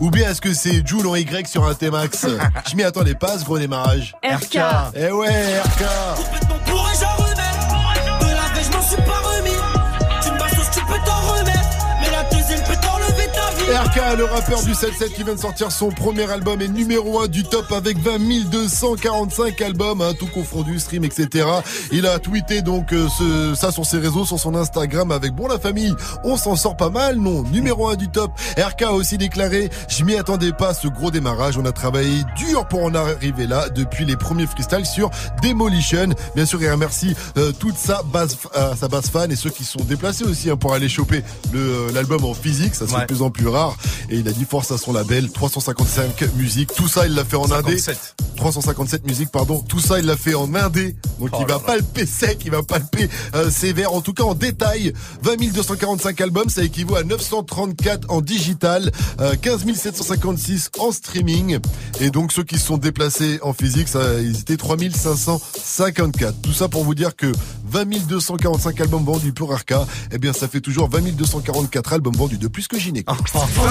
ou 0.00 0.10
bien 0.10 0.28
est-ce 0.30 0.40
que 0.40 0.52
c'est 0.52 0.84
Joule 0.86 1.06
en 1.06 1.14
Y 1.14 1.46
sur 1.46 1.64
un 1.64 1.72
T-Max 1.72 2.26
Je 2.70 2.76
m'y 2.76 2.82
attendais 2.82 3.14
pas 3.14 3.32
à 3.34 3.38
ce 3.38 3.44
gros 3.44 3.58
démarrage. 3.58 4.14
RK 4.24 4.58
Eh 4.94 5.10
ouais, 5.10 5.60
RK 5.60 5.84
RK, 13.94 14.18
le 14.18 14.24
rappeur 14.24 14.62
du 14.62 14.72
7-7 14.72 15.12
qui 15.14 15.22
vient 15.22 15.34
de 15.34 15.40
sortir 15.40 15.70
son 15.70 15.90
premier 15.90 16.28
album 16.30 16.60
est 16.60 16.68
numéro 16.68 17.20
1 17.20 17.28
du 17.28 17.44
top 17.44 17.70
avec 17.72 17.98
20 17.98 18.18
245 18.50 19.60
albums, 19.60 20.00
hein, 20.00 20.12
tout 20.18 20.26
confondu, 20.26 20.78
stream, 20.80 21.04
etc. 21.04 21.46
Il 21.92 22.06
a 22.06 22.18
tweeté 22.18 22.62
donc 22.62 22.92
euh, 22.92 23.06
ce- 23.18 23.54
ça 23.54 23.70
sur 23.72 23.84
ses 23.86 23.98
réseaux, 23.98 24.24
sur 24.24 24.38
son 24.40 24.54
Instagram 24.54 25.10
avec 25.10 25.32
Bon 25.34 25.46
la 25.48 25.58
famille, 25.58 25.94
on 26.24 26.36
s'en 26.36 26.56
sort 26.56 26.76
pas 26.76 26.90
mal, 26.90 27.16
non 27.16 27.42
Numéro 27.44 27.88
1 27.88 27.96
du 27.96 28.08
top. 28.08 28.32
RK 28.56 28.82
a 28.82 28.92
aussi 28.92 29.16
déclaré, 29.18 29.70
je 29.88 30.02
m'y 30.04 30.16
attendais 30.16 30.52
pas 30.52 30.74
ce 30.74 30.88
gros 30.88 31.10
démarrage, 31.10 31.56
on 31.58 31.64
a 31.64 31.72
travaillé 31.72 32.22
dur 32.36 32.66
pour 32.66 32.82
en 32.84 32.94
arriver 32.94 33.46
là 33.46 33.68
depuis 33.68 34.04
les 34.04 34.16
premiers 34.16 34.46
freestyles 34.46 34.86
sur 34.86 35.10
Demolition. 35.42 36.08
Bien 36.34 36.46
sûr, 36.46 36.60
il 36.62 36.70
remercie 36.70 37.14
euh, 37.36 37.52
toute 37.52 37.76
sa 37.76 38.02
base, 38.02 38.36
euh, 38.56 38.74
sa 38.74 38.88
base 38.88 39.08
fan 39.08 39.30
et 39.30 39.36
ceux 39.36 39.50
qui 39.50 39.64
sont 39.64 39.84
déplacés 39.84 40.24
aussi 40.24 40.50
hein, 40.50 40.56
pour 40.56 40.72
aller 40.74 40.88
choper 40.88 41.22
le- 41.52 41.90
l'album 41.92 42.24
en 42.24 42.34
physique, 42.34 42.74
ça 42.74 42.86
fait 42.86 42.92
de 43.02 43.06
plus 43.06 43.22
en 43.22 43.30
plus 43.30 43.46
rare. 43.48 43.76
Et 44.10 44.16
il 44.18 44.28
a 44.28 44.32
dit 44.32 44.44
force 44.44 44.70
à 44.70 44.78
son 44.78 44.92
label, 44.92 45.30
355 45.30 46.34
musiques, 46.36 46.72
tout 46.74 46.88
ça 46.88 47.06
il 47.06 47.14
l'a 47.14 47.24
fait 47.24 47.36
en 47.36 47.50
indé. 47.50 47.78
57. 47.78 48.14
357 48.36 49.06
musiques, 49.06 49.30
pardon. 49.30 49.60
Tout 49.60 49.80
ça, 49.80 49.98
il 49.98 50.06
l'a 50.06 50.16
fait 50.16 50.34
en 50.34 50.54
indé. 50.54 50.96
Donc, 51.18 51.30
Oh 51.32 51.36
il 51.40 51.46
va 51.46 51.58
palper 51.58 52.06
sec, 52.06 52.42
il 52.44 52.50
va 52.50 52.62
palper 52.62 53.08
euh, 53.34 53.50
sévère. 53.50 53.94
En 53.94 54.00
tout 54.00 54.12
cas, 54.12 54.24
en 54.24 54.34
détail, 54.34 54.92
20 55.22 55.52
245 55.52 56.20
albums, 56.20 56.48
ça 56.48 56.62
équivaut 56.62 56.96
à 56.96 57.02
934 57.04 58.10
en 58.10 58.20
digital, 58.20 58.92
euh, 59.20 59.34
15 59.40 59.64
756 59.74 60.70
en 60.78 60.92
streaming. 60.92 61.58
Et 62.00 62.10
donc, 62.10 62.32
ceux 62.32 62.44
qui 62.44 62.58
se 62.58 62.66
sont 62.66 62.76
déplacés 62.76 63.38
en 63.42 63.52
physique, 63.52 63.88
ça, 63.88 64.20
ils 64.20 64.40
étaient 64.40 64.56
3 64.56 64.76
554. 64.78 66.40
Tout 66.42 66.52
ça 66.52 66.68
pour 66.68 66.84
vous 66.84 66.94
dire 66.94 67.16
que 67.16 67.32
20 67.66 68.06
245 68.06 68.80
albums 68.80 69.04
vendus 69.04 69.32
pour 69.32 69.54
RK, 69.54 69.74
eh 70.12 70.18
bien, 70.18 70.32
ça 70.32 70.48
fait 70.48 70.60
toujours 70.60 70.88
20 70.88 71.14
244 71.16 71.92
albums 71.92 72.16
vendus 72.16 72.38
de 72.38 72.48
plus 72.48 72.68
que 72.68 72.78
Gynéco. 72.78 73.12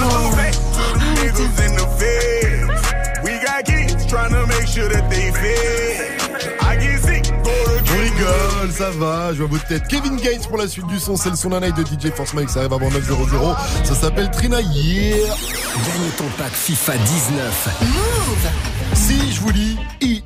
Niggas 0.04 1.58
in 1.66 1.74
the 1.76 1.86
feds. 1.98 3.22
We 3.24 3.32
got 3.44 3.64
kids 3.64 4.06
trying 4.06 4.32
to 4.32 4.46
make 4.46 4.66
sure 4.66 4.88
that 4.88 5.08
they 5.10 5.30
fed. 5.32 6.60
I 6.60 6.76
get 6.76 7.00
sick, 7.00 7.24
go 7.42 7.52
to 7.52 7.94
On 7.94 7.98
rigole, 7.98 8.72
ça 8.72 8.90
va, 8.90 9.32
je 9.32 9.38
vois 9.38 9.48
votre 9.48 9.66
tête. 9.66 9.86
Kevin 9.88 10.16
Gates 10.16 10.46
pour 10.48 10.58
la 10.58 10.68
suite 10.68 10.86
du 10.86 10.98
son, 10.98 11.16
c'est 11.16 11.30
le 11.30 11.36
son 11.36 11.50
d'un 11.50 11.60
night 11.60 11.76
de 11.76 11.82
DJ 11.82 12.12
Force 12.14 12.34
Mike, 12.34 12.50
ça 12.50 12.60
arrive 12.60 12.72
avant 12.74 12.88
9.00. 12.88 13.56
Ça 13.84 13.94
s'appelle 13.94 14.30
Trina 14.30 14.60
Yeah. 14.60 15.16
Gagne 15.16 16.10
ton 16.18 16.24
pack 16.38 16.52
FIFA 16.52 16.96
19. 16.96 17.68
Move 17.82 18.50
Si 18.94 19.32
je 19.32 19.40
vous 19.40 19.52
dis 19.52 19.78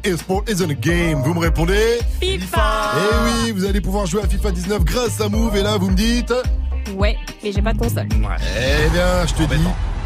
eSport 0.05 0.43
is 0.49 0.63
in 0.63 0.71
a 0.71 0.75
game, 0.75 1.23
vous 1.23 1.35
me 1.35 1.41
répondez? 1.41 1.99
FIFA 2.21 2.93
Eh 2.97 3.25
oui, 3.25 3.51
vous 3.53 3.65
allez 3.65 3.81
pouvoir 3.81 4.07
jouer 4.07 4.23
à 4.23 4.29
FIFA 4.29 4.51
19 4.51 4.85
grâce 4.85 5.21
à 5.21 5.29
Move 5.29 5.57
et 5.57 5.63
là 5.63 5.77
vous 5.79 5.91
me 5.91 5.97
dites 5.97 6.33
Ouais, 6.97 7.17
mais 7.43 7.53
j'ai 7.53 7.63
pas 7.63 7.73
de 7.73 7.79
console. 7.79 8.09
Eh 8.11 8.91
bien, 8.91 9.27
je 9.27 9.35
te 9.35 9.43
dis, 9.43 9.61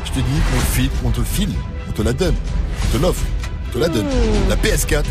je 0.04 0.10
te 0.10 0.16
dis 0.18 0.40
qu'on 0.50 0.60
file, 0.74 0.90
on 1.04 1.10
te 1.10 1.22
file, 1.22 1.54
on 1.88 1.92
te 1.92 2.02
la 2.02 2.12
donne, 2.12 2.34
on 2.84 2.96
te 2.98 3.02
l'offre, 3.02 3.22
on 3.68 3.72
te 3.74 3.78
la 3.78 3.88
donne. 3.88 4.06
La 4.48 4.56
PS4. 4.56 5.04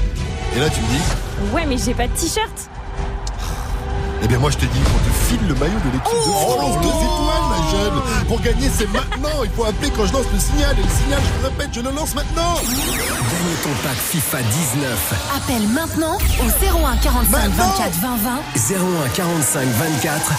Et 0.55 0.59
là 0.59 0.69
tu 0.69 0.81
me 0.81 0.87
dis, 0.87 1.53
Ouais, 1.53 1.65
mais 1.65 1.77
j'ai 1.77 1.93
pas 1.93 2.07
de 2.07 2.13
t-shirt. 2.13 2.51
eh 4.23 4.27
bien 4.27 4.37
moi 4.37 4.51
je 4.51 4.57
te 4.57 4.65
dis 4.65 4.79
qu'on 4.79 4.99
te 4.99 5.13
file 5.27 5.47
le 5.47 5.55
maillot 5.55 5.79
de 5.79 5.91
l'équipe 5.93 6.13
de 6.13 6.31
France 6.31 6.75
deux 6.81 6.89
étoiles 6.89 7.47
ma 7.49 7.71
jeune. 7.71 8.27
Pour 8.27 8.41
gagner 8.41 8.69
c'est 8.69 8.91
maintenant, 8.91 9.43
il 9.43 9.49
faut 9.51 9.63
appeler 9.65 9.89
quand 9.95 10.05
je 10.05 10.13
lance 10.13 10.25
le 10.33 10.39
signal 10.39 10.75
et 10.77 10.83
le 10.83 10.89
signal 10.89 11.19
je 11.25 11.39
vous 11.39 11.47
répète 11.49 11.69
je 11.73 11.79
le 11.79 11.89
lance 11.91 12.13
maintenant. 12.13 12.53
Gagne 12.55 13.55
ton 13.63 13.69
pack 13.81 13.95
FIFA 13.97 14.37
19. 14.43 15.13
Appelle 15.37 15.67
maintenant 15.69 16.17
au 16.17 16.85
01 16.85 16.97
45 16.97 17.49
24 17.49 17.91
20 18.01 18.17
20. 18.17 18.75
01 19.05 19.09
45 19.15 19.67
24 19.67 20.31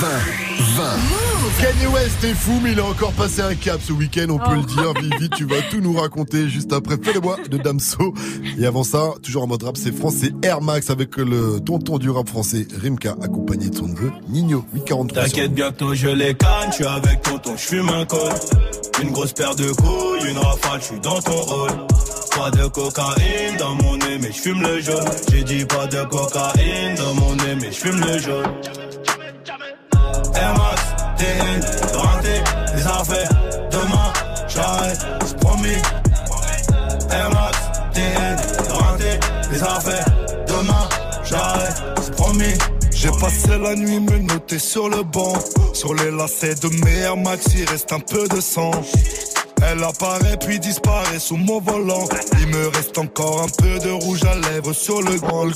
20 0.00 0.08
20. 0.08 0.59
Kanye 1.60 1.86
West 1.92 2.24
est 2.24 2.34
fou, 2.34 2.60
mais 2.62 2.72
il 2.72 2.80
a 2.80 2.84
encore 2.84 3.12
passé 3.12 3.42
un 3.42 3.54
cap 3.54 3.80
ce 3.82 3.92
week-end, 3.92 4.26
on 4.30 4.38
peut 4.38 4.54
le 4.54 4.62
dire. 4.62 4.94
Vivi, 5.00 5.28
tu 5.30 5.44
vas 5.44 5.60
tout 5.70 5.80
nous 5.80 5.92
raconter 5.94 6.48
juste 6.48 6.72
après 6.72 6.96
Fais-le-moi 7.02 7.38
de 7.50 7.58
Damso. 7.58 8.14
Et 8.58 8.66
avant 8.66 8.84
ça, 8.84 9.12
toujours 9.22 9.42
en 9.42 9.46
mode 9.46 9.62
rap, 9.62 9.76
c'est 9.76 9.94
français 9.94 10.32
Air 10.42 10.60
Max 10.60 10.90
avec 10.90 11.16
le 11.16 11.60
tonton 11.60 11.98
du 11.98 12.10
rap 12.10 12.28
français 12.28 12.66
Rimka, 12.80 13.16
accompagné 13.22 13.68
de 13.68 13.76
son 13.76 13.88
neveu 13.88 14.10
Nino, 14.28 14.64
843. 14.74 15.24
T'inquiète, 15.24 15.54
bientôt 15.54 15.94
je 15.94 16.08
les 16.08 16.34
canne, 16.34 16.70
je 16.70 16.76
suis 16.76 16.86
avec 16.86 17.22
tonton, 17.22 17.52
je 17.56 17.62
fume 17.62 17.88
un 17.88 18.04
col. 18.04 18.32
Une 19.02 19.10
grosse 19.10 19.32
paire 19.32 19.56
de 19.56 19.70
couilles, 19.72 20.30
une 20.30 20.38
rafale, 20.38 20.80
je 20.80 20.86
suis 20.86 21.00
dans 21.00 21.20
ton 21.20 21.32
rôle. 21.32 21.70
Pas 22.36 22.50
de 22.50 22.66
cocaïne 22.68 23.56
dans 23.58 23.74
mon 23.74 23.96
nez, 23.96 24.18
mais 24.20 24.32
je 24.32 24.40
fume 24.40 24.62
le 24.62 24.80
jaune. 24.80 25.04
J'ai 25.30 25.42
dit 25.42 25.64
pas 25.64 25.86
de 25.86 26.02
cocaïne 26.04 26.94
dans 26.96 27.14
mon 27.14 27.34
nez, 27.34 27.56
mais 27.60 27.72
je 27.72 27.78
fume 27.78 28.00
le 28.00 28.18
jaune. 28.18 28.89
Max, 30.58 30.80
TN, 31.18 31.96
rentré, 31.96 32.42
les 32.74 32.86
affaires. 32.86 33.28
Demain, 33.70 34.12
j'arrête, 34.48 35.00
c'est 35.26 35.36
promis. 35.38 35.76
Max, 37.10 37.58
TN, 37.94 38.36
rentré, 38.72 39.20
les 39.52 39.62
affaires. 39.62 40.06
Demain, 40.46 40.88
j'arrête, 41.24 41.82
c'est 42.02 42.14
promis. 42.16 42.54
J'ai 42.92 43.10
passé 43.20 43.58
la 43.58 43.74
nuit 43.74 44.00
me 44.00 44.18
noter 44.18 44.58
sur 44.58 44.88
le 44.88 45.02
banc. 45.02 45.32
Sur 45.72 45.94
les 45.94 46.10
lacets 46.10 46.54
de 46.56 46.68
mes 46.84 46.98
Air 46.98 47.16
Max, 47.16 47.46
il 47.54 47.64
reste 47.68 47.92
un 47.92 48.00
peu 48.00 48.28
de 48.28 48.40
sang. 48.40 48.72
Elle 49.62 49.82
apparaît 49.84 50.36
puis 50.38 50.58
disparaît 50.58 51.18
sous 51.18 51.36
mon 51.36 51.60
volant. 51.60 52.06
Il 52.40 52.48
me 52.48 52.68
reste 52.68 52.98
encore 52.98 53.42
un 53.42 53.48
peu 53.48 53.78
de 53.78 53.90
rouge 53.90 54.24
à 54.24 54.34
lèvres 54.34 54.72
sur 54.72 55.00
le 55.00 55.18
grand. 55.18 55.46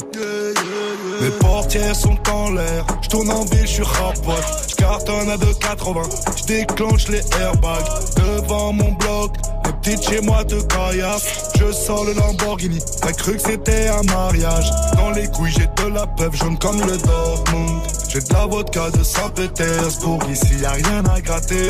Mes 1.24 1.30
portières 1.30 1.96
sont 1.96 2.18
en 2.30 2.51
l'air. 2.51 2.84
Je 3.01 3.09
tourne 3.09 3.30
en 3.30 3.46
ville, 3.46 3.66
je 3.66 3.72
suis 3.72 3.82
rapote. 3.82 4.44
Je 4.68 4.74
cartonne 4.74 5.30
à 5.30 5.38
2,80. 5.38 6.36
Je 6.36 6.44
déclenche 6.44 7.09
les 7.09 7.22
airbags 7.40 7.88
devant 8.14 8.74
mon 8.74 8.92
bloc. 8.92 9.32
Les 9.64 9.72
petites 9.85 10.09
chez 10.09 10.20
moi 10.20 10.44
te 10.44 10.61
caillassent. 10.62 11.52
Je 11.59 11.73
sors 11.73 12.05
le 12.05 12.15
Lamborghini. 12.15 12.78
T'as 13.01 13.12
cru 13.12 13.35
que 13.36 13.43
c'était 13.43 13.89
un 13.89 14.02
mariage. 14.05 14.70
Dans 14.97 15.11
les 15.11 15.28
couilles, 15.28 15.52
j'ai 15.52 15.66
de 15.66 15.94
la 15.94 16.06
peuple 16.06 16.36
jaune 16.36 16.59
comme 16.59 16.81
le 16.81 16.97
Dortmund. 16.97 17.82
J'ai 18.09 18.20
de 18.20 18.32
la 18.32 18.47
vodka 18.47 18.90
de 18.90 19.02
Saint-Pétersbourg. 19.02 20.20
Ici, 20.31 20.59
y 20.61 20.65
a 20.65 20.73
rien 20.73 21.05
à 21.05 21.20
gratter. 21.20 21.69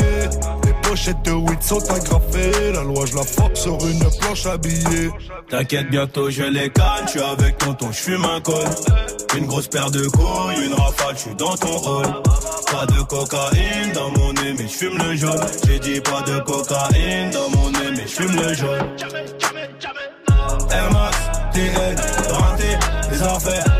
Les 0.63 0.73
pochettes 0.83 1.21
de 1.23 1.31
weed 1.31 1.61
sont 1.61 1.83
agrafées. 1.91 2.71
La 2.73 2.83
loi, 2.83 3.05
je 3.05 3.15
la 3.15 3.23
force 3.23 3.61
sur 3.61 3.77
une 3.85 4.03
planche 4.19 4.45
habillée. 4.45 5.09
T'inquiète, 5.49 5.89
bientôt 5.89 6.29
je 6.29 6.43
les 6.43 6.69
canne, 6.69 7.07
je 7.13 7.19
avec 7.19 7.57
tonton, 7.57 7.91
je 7.91 7.97
fume 7.97 8.25
un 8.25 8.41
col. 8.41 8.65
Une 9.37 9.45
grosse 9.45 9.67
paire 9.67 9.91
de 9.91 10.07
couilles, 10.07 10.65
une 10.65 10.73
rafale, 10.73 11.15
je 11.15 11.21
suis 11.21 11.35
dans 11.35 11.55
ton 11.57 11.77
rôle. 11.77 12.05
Pas 12.71 12.85
de 12.85 13.01
cocaïne 13.03 13.91
dans 13.93 14.11
mon 14.11 14.33
nez, 14.33 14.55
je 14.57 14.67
fume 14.67 14.97
le 14.97 15.15
jaune. 15.15 15.45
J'ai 15.67 15.79
dit 15.79 16.01
pas 16.01 16.21
de 16.21 16.39
cocaïne 16.39 17.31
dans 17.31 17.49
mon 17.57 17.69
nez, 17.71 18.04
je 18.05 18.11
fume 18.11 18.35
le 18.35 18.53
jaune. 18.53 18.95
Max. 23.45 23.74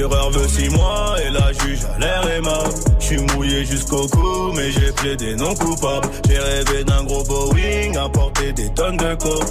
Procureur 0.00 0.30
veut 0.30 0.48
six 0.48 0.70
mois 0.70 1.16
et 1.24 1.30
la 1.30 1.52
juge 1.52 1.80
a 1.94 1.98
l'air 1.98 2.28
aimable. 2.36 2.74
Je 2.98 3.04
suis 3.04 3.18
mouillé 3.18 3.64
jusqu'au 3.64 4.06
cou, 4.08 4.52
mais 4.54 4.70
j'ai 4.70 4.92
plaidé 4.92 5.36
non 5.36 5.54
coupable. 5.54 6.08
J'ai 6.28 6.38
rêvé 6.38 6.84
d'un 6.84 7.04
gros 7.04 7.22
Boeing, 7.24 7.94
à 8.02 8.08
porter 8.08 8.52
des 8.52 8.72
tonnes 8.72 8.96
de 8.96 9.14
coke. 9.16 9.44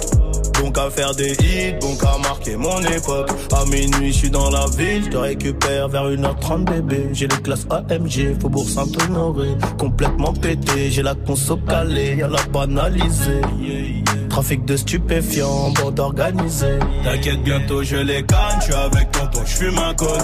Bon 0.60 0.70
qu'à 0.72 0.90
faire 0.90 1.14
des 1.14 1.32
hits, 1.32 1.74
bon 1.80 1.94
qu'à 1.96 2.18
marquer 2.18 2.56
mon 2.56 2.80
époque. 2.80 3.30
À 3.52 3.64
minuit, 3.66 4.12
je 4.12 4.18
suis 4.18 4.30
dans 4.30 4.50
la 4.50 4.66
ville, 4.76 5.04
je 5.04 5.10
te 5.10 5.16
récupère 5.16 5.88
vers 5.88 6.10
1h30 6.10 6.64
bébé. 6.64 7.08
J'ai 7.12 7.28
les 7.28 7.42
classes 7.42 7.66
AMG, 7.70 8.40
Faubourg 8.40 8.68
Saint-Honoré. 8.68 9.50
Complètement 9.78 10.32
pété, 10.32 10.90
j'ai 10.90 11.02
la 11.02 11.14
conso 11.14 11.56
calée, 11.56 12.16
y'a 12.16 12.28
la 12.28 12.42
banalisée. 12.52 13.40
Trafic 14.30 14.64
de 14.64 14.76
stupéfiants, 14.76 15.70
bande 15.72 15.98
organisée. 16.00 16.78
T'inquiète, 17.04 17.42
bientôt 17.42 17.82
je 17.82 17.96
les 17.96 18.22
canne, 18.24 18.60
suis 18.62 18.72
avec 18.74 19.10
tonton, 19.10 19.40
je 19.44 19.56
fume 19.56 19.78
un 19.78 19.94
col. 19.94 20.18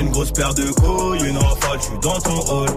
Une 0.00 0.10
grosse 0.10 0.30
paire 0.30 0.54
de 0.54 0.64
couilles, 0.72 1.26
une 1.26 1.36
rafale, 1.38 1.78
je 1.78 1.84
suis 1.84 1.98
dans 2.02 2.20
ton 2.20 2.38
hall. 2.52 2.68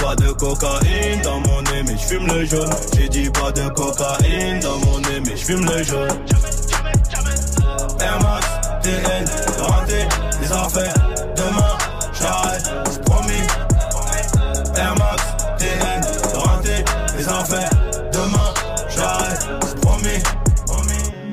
Pas 0.00 0.14
de 0.16 0.30
cocaïne 0.32 1.20
dans 1.22 1.40
mon 1.40 1.62
nez, 1.62 1.82
mais 1.86 1.96
je 1.96 2.06
fume 2.06 2.26
le 2.26 2.44
jaune. 2.44 2.70
J'ai 2.96 3.08
dit 3.08 3.30
pas 3.30 3.50
de 3.52 3.68
cocaïne 3.68 4.60
dans 4.60 4.78
mon 4.78 4.98
nez, 5.00 5.20
mais 5.24 5.36
je 5.36 5.44
fume 5.44 5.64
le 5.64 5.82
jaune. 5.82 6.08
Air 8.00 8.18
Max, 8.22 8.46
TN, 8.82 9.24
raté, 9.58 10.06
les 10.40 10.52
affaires. 10.52 10.94
Demain, 11.36 11.78
j'arrête, 12.20 13.02
promis. 13.04 13.46
Air 14.76 14.94
Max, 14.98 15.15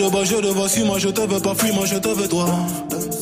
de 0.00 0.10
bas, 0.10 0.24
je 0.24 0.36
de 0.36 0.48
vois, 0.48 0.68
si 0.68 0.82
moi 0.82 0.98
je 0.98 1.08
te 1.08 1.20
veux 1.20 1.40
pas, 1.40 1.54
fuis 1.54 1.72
moi 1.72 1.84
je 1.84 1.96
te 1.96 2.08
veux 2.08 2.28
toi. 2.28 2.46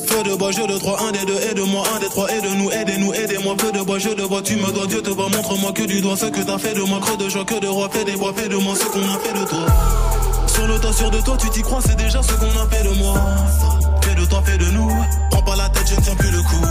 Fais 0.07 0.23
de 0.23 0.37
bas, 0.37 0.51
je 0.53 0.63
de 0.63 0.79
trois, 0.79 1.01
un 1.03 1.13
des 1.13 1.25
deux, 1.25 1.39
aide-moi, 1.51 1.83
un 1.95 1.99
des 1.99 2.07
trois, 2.07 2.31
aide-nous, 2.31 2.71
aidez-nous, 2.71 3.13
aidez-moi. 3.15 3.57
Fais 3.59 3.73
de 3.73 3.83
bas, 3.83 3.99
je 3.99 4.11
de 4.11 4.23
vois, 4.23 4.43
tu 4.43 4.57
me 4.57 4.71
dois, 4.73 4.87
Dieu 4.87 5.03
te 5.03 5.11
voit, 5.11 5.29
montre-moi 5.29 5.73
que 5.73 5.83
du 5.83 6.01
doigt 6.01 6.17
ce 6.17 6.27
que 6.27 6.41
t'as 6.41 6.59
fait 6.59 6.75
de 6.75 6.83
moi, 6.83 7.01
creux 7.01 7.17
de 7.17 7.29
joie, 7.29 7.45
que 7.45 7.59
de 7.59 7.67
roi, 7.67 7.89
fais 7.91 8.05
des 8.05 8.13
bois, 8.17 8.33
fais 8.37 8.49
de 8.49 8.57
moi 8.57 8.75
ce 8.77 8.85
qu'on 8.85 9.01
a 9.01 9.19
fait 9.19 9.39
de 9.41 9.45
toi. 9.49 9.67
Sur 10.47 10.67
le 10.67 10.79
tas, 10.79 10.93
sûr 10.93 11.11
de 11.11 11.21
toi, 11.21 11.37
tu 11.39 11.51
t'y 11.51 11.63
crois, 11.63 11.81
c'est 11.85 11.97
déjà 11.97 12.23
ce 12.23 12.33
qu'on 12.33 12.47
a 12.47 12.69
fait 12.71 12.85
de 12.85 12.95
moi. 12.99 13.15
Toi, 14.31 14.43
fais 14.45 14.59
de 14.59 14.65
nous, 14.73 14.91
prends 15.31 15.43
pas 15.43 15.57
la 15.57 15.69
tête, 15.71 15.89
je 15.89 15.95
ne 15.97 16.01
tiens 16.01 16.15
plus 16.17 16.31
le 16.31 16.43
coup. 16.43 16.67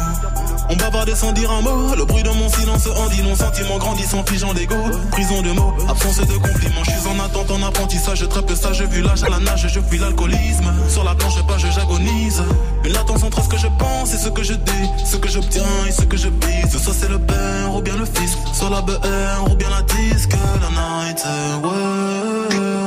On 0.70 0.76
bavardait 0.76 1.16
sans 1.16 1.32
dire 1.32 1.50
un 1.52 1.62
mot, 1.62 1.96
le 1.96 2.04
bruit 2.06 2.24
de 2.24 2.30
mon 2.30 2.50
silence 2.50 2.88
en 2.88 3.08
dit 3.08 3.24
non, 3.24 3.36
sentiment 3.36 3.78
grandissant, 3.78 4.22
pigeon 4.24 4.54
d'ego, 4.54 4.76
prison 5.12 5.42
de 5.42 5.52
mots, 5.52 5.74
absence 5.88 6.18
de 6.18 6.34
compliments, 6.34 6.84
je 6.84 6.92
suis 6.92 7.08
en 7.08 7.24
attente 7.24 7.50
en 7.50 7.64
apprentissage, 7.66 8.20
je 8.20 8.26
trappe 8.26 8.52
ça, 8.54 8.74
je 8.74 8.84
vu 8.84 9.02
l'âge 9.02 9.24
à 9.24 9.30
la 9.30 9.40
nage, 9.40 9.68
je 9.74 9.80
fuis 9.80 9.98
l'alcoolisme, 9.98 10.74
sur 10.90 11.04
la 11.04 11.16
planche 11.16 11.42
pas, 11.48 11.58
je 11.58 11.68
j'agonise, 11.72 12.44
une 12.84 12.94
latence 12.94 13.24
entre 13.24 13.44
ce 13.44 13.50
que 13.50 13.58
je 13.58 13.68
pense. 13.80 14.14
Et 14.14 14.18
ce 14.18 14.30
que 14.30 14.44
je 14.44 14.54
dis, 14.54 14.90
ce 15.06 15.18
que 15.18 15.30
j'obtiens 15.30 15.64
et 15.88 15.92
ce 15.92 16.04
que 16.04 16.18
je 16.18 16.30
bise, 16.30 16.78
soit 16.82 16.94
c'est 16.94 17.10
le 17.10 17.20
père 17.20 17.76
ou 17.76 17.82
bien 17.82 17.96
le 17.96 18.06
fils, 18.06 18.38
soit 18.54 18.70
la 18.70 18.82
BR 18.82 19.52
ou 19.52 19.56
bien 19.56 19.70
la 19.70 19.82
disque, 19.82 20.36
la 20.62 20.70
night, 20.70 21.26
ouais. 21.64 22.87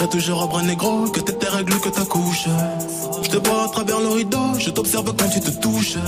serai 0.00 0.08
toujours 0.08 0.42
un 0.42 0.46
bras 0.46 0.62
négro, 0.62 1.10
que 1.10 1.20
t'es 1.20 1.32
tes 1.34 1.48
règles, 1.48 1.78
que 1.78 1.90
ta 1.90 2.06
couche. 2.06 2.46
Je 3.22 3.28
te 3.28 3.36
vois 3.46 3.64
à 3.64 3.68
travers 3.68 4.00
le 4.00 4.08
rideau, 4.08 4.58
je 4.58 4.70
t'observe 4.70 5.12
quand 5.14 5.28
tu 5.28 5.40
te 5.40 5.50
touches. 5.50 5.98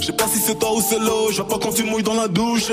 Je 0.00 0.06
sais 0.06 0.12
pas 0.12 0.28
si 0.28 0.38
c'est 0.38 0.56
toi 0.56 0.72
ou 0.76 0.80
c'est 0.80 0.98
l'eau, 0.98 1.30
je 1.30 1.36
vois 1.36 1.48
pas 1.48 1.58
quand 1.60 1.72
tu 1.72 1.82
mouilles 1.82 2.04
dans 2.04 2.14
la 2.14 2.28
douche. 2.28 2.70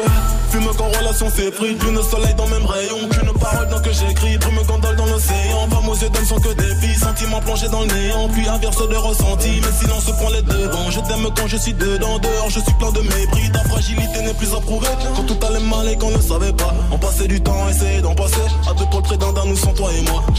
Fume 0.52 0.70
quand 0.78 0.86
relation 0.96 1.30
s'effrite, 1.30 1.80
plus 1.80 1.92
le 1.92 2.04
soleil 2.04 2.36
dans 2.36 2.48
même 2.48 2.66
rayon. 2.66 3.10
Qu'une 3.10 3.34
parole 3.40 3.68
dans 3.70 3.82
que 3.82 3.92
j'écris, 3.92 4.38
brume 4.38 4.62
gondole 4.68 4.96
dans 4.96 5.08
l'océan. 5.08 5.68
Femmes 5.72 5.90
aux 5.90 5.96
yeux 5.96 6.10
d'hommes 6.10 6.26
sont 6.26 6.40
que 6.40 6.54
des 6.54 6.76
filles, 6.76 7.00
sentiments 7.00 7.42
plongés 7.42 7.70
dans 7.70 7.82
le 7.82 7.88
néant. 7.88 8.30
Puis 8.30 8.48
inverse 8.48 8.88
de 8.88 8.96
ressenti, 8.96 9.50
mais 9.62 9.72
silence 9.82 10.06
prend 10.06 10.30
les 10.30 10.44
devants. 10.44 10.92
Je 10.92 11.00
t'aime 11.00 11.28
quand 11.36 11.48
je 11.48 11.58
suis 11.58 11.74
dedans, 11.74 12.20
dehors, 12.20 12.50
je 12.50 12.60
suis 12.60 12.74
plein 12.78 12.92
de 12.92 13.02
mépris. 13.02 13.52
Ta 13.52 13.64
fragilité 13.70 14.22
n'est 14.22 14.36
plus 14.36 14.54
approuvée, 14.54 14.88
quand 15.16 15.24
tout 15.24 15.46
allait 15.48 15.66
mal 15.66 15.88
et 15.90 15.98
qu'on 15.98 16.12
ne 16.12 16.22
savait 16.22 16.54
pas. 16.54 16.74
On 16.92 17.00
passait 17.00 17.28
du 17.28 17.42
temps, 17.42 17.68
essayer 17.70 18.02
d'en 18.02 18.14
passer. 18.14 18.46
À 18.70 18.74
deux 18.76 18.86
pour 18.92 19.02
le 19.02 19.18
d'un, 19.18 19.46
nous 19.46 19.58
sans 19.58 19.74
toi 19.74 19.90
et 19.98 20.02
moi. 20.12 20.24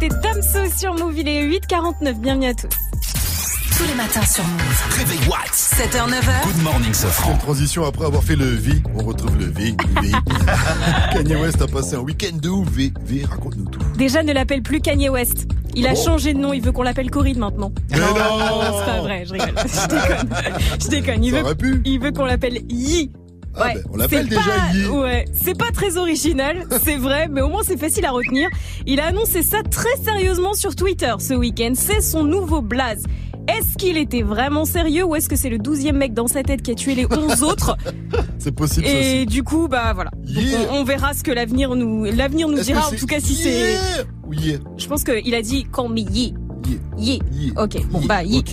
c'était 0.00 0.14
Damso 0.20 0.58
sur 0.76 0.94
Move, 0.94 1.18
il 1.18 1.28
est 1.28 1.42
8h49, 1.46 2.14
bienvenue 2.20 2.46
à 2.48 2.54
tous. 2.54 2.68
Tous 3.76 3.84
les 3.88 3.94
matins 3.94 4.22
sur 4.24 4.42
Move. 4.44 4.98
Réveil 4.98 5.18
What 5.28 5.52
7h, 5.52 6.08
9h. 6.10 6.44
Good 6.44 6.62
morning, 6.62 6.92
Sofran. 6.94 7.36
Transition 7.38 7.84
après 7.84 8.06
avoir 8.06 8.22
fait 8.22 8.36
le 8.36 8.44
V, 8.46 8.72
on 8.94 9.04
retrouve 9.04 9.36
le 9.38 9.46
V. 9.46 9.74
V. 10.02 10.12
Kanye 11.12 11.36
West 11.36 11.60
a 11.62 11.66
passé 11.66 11.94
un 11.96 12.00
week-end 12.00 12.36
de 12.40 12.48
ouf. 12.48 12.68
V, 12.70 12.92
V, 13.04 13.24
raconte-nous 13.28 13.68
tout. 13.68 13.80
Déjà, 13.96 14.22
ne 14.22 14.32
l'appelle 14.32 14.62
plus 14.62 14.80
Kanye 14.80 15.08
West. 15.08 15.46
Il 15.74 15.86
a 15.86 15.92
Oh. 15.92 16.04
changé 16.04 16.32
de 16.32 16.38
nom, 16.38 16.52
il 16.54 16.62
veut 16.62 16.72
qu'on 16.72 16.82
l'appelle 16.82 17.10
Corinne 17.10 17.38
maintenant. 17.38 17.70
Mais 17.90 17.98
non 17.98 18.06
C'est 18.08 18.84
pas 18.86 19.00
vrai, 19.02 19.24
je 19.26 19.32
rigole. 19.32 19.54
Je 19.56 19.88
déconne. 19.88 20.28
Je 20.82 20.88
déconne. 20.88 21.24
Il 21.24 21.30
Ça 21.32 21.38
veut, 21.38 21.44
aurait 21.44 21.54
pu. 21.54 21.82
il 21.84 22.00
veut 22.00 22.12
qu'on 22.12 22.24
l'appelle 22.24 22.60
Yi. 22.70 23.10
Ah 23.58 23.72
ben, 23.74 23.82
on 23.92 23.96
l'appelle 23.96 24.28
déjà 24.28 24.40
pas- 24.42 24.74
Yi. 24.74 24.86
Ouais, 24.88 25.24
c'est 25.42 25.56
pas 25.56 25.70
très 25.72 25.96
original, 25.96 26.66
c'est 26.84 26.96
vrai, 26.96 27.28
mais 27.28 27.40
au 27.40 27.48
moins 27.48 27.62
c'est 27.64 27.78
facile 27.78 28.04
à 28.04 28.10
retenir. 28.10 28.48
Il 28.86 29.00
a 29.00 29.06
annoncé 29.06 29.42
ça 29.42 29.62
très 29.62 29.96
sérieusement 30.04 30.52
sur 30.54 30.74
Twitter 30.76 31.14
ce 31.18 31.34
week-end. 31.34 31.72
C'est 31.74 32.00
son 32.00 32.22
nouveau 32.24 32.60
blaze. 32.62 33.04
Est-ce 33.48 33.76
qu'il 33.78 33.96
était 33.96 34.22
vraiment 34.22 34.64
sérieux 34.64 35.04
ou 35.04 35.14
est-ce 35.14 35.28
que 35.28 35.36
c'est 35.36 35.48
le 35.50 35.58
douzième 35.58 35.96
mec 35.96 36.12
dans 36.12 36.26
sa 36.26 36.42
tête 36.42 36.62
qui 36.62 36.72
a 36.72 36.74
tué 36.74 36.96
les 36.96 37.06
11 37.06 37.42
autres 37.44 37.76
C'est 38.40 38.50
possible 38.52 38.86
Et 38.88 39.24
du 39.24 39.44
coup, 39.44 39.68
bah 39.68 39.92
voilà. 39.94 40.10
Donc, 40.24 40.44
on, 40.72 40.78
on 40.78 40.84
verra 40.84 41.14
ce 41.14 41.22
que 41.22 41.30
l'avenir 41.30 41.76
nous, 41.76 42.04
l'avenir 42.06 42.48
nous 42.48 42.58
dira. 42.58 42.88
En 42.88 42.90
tout 42.90 43.06
cas, 43.06 43.20
si 43.20 43.34
c'est, 43.34 43.72
Yeah 44.32 44.58
je 44.76 44.86
pense 44.88 45.04
qu'il 45.04 45.34
a 45.36 45.40
dit 45.42 45.64
call 45.72 45.88
me 45.90 46.02
Yi. 46.66 46.80
Yeah. 46.98 47.18
Yi. 47.32 47.52
Ok, 47.56 47.76
bon 47.90 48.00
bah 48.06 48.22
Yi. 48.24 48.38
Ok. 48.38 48.50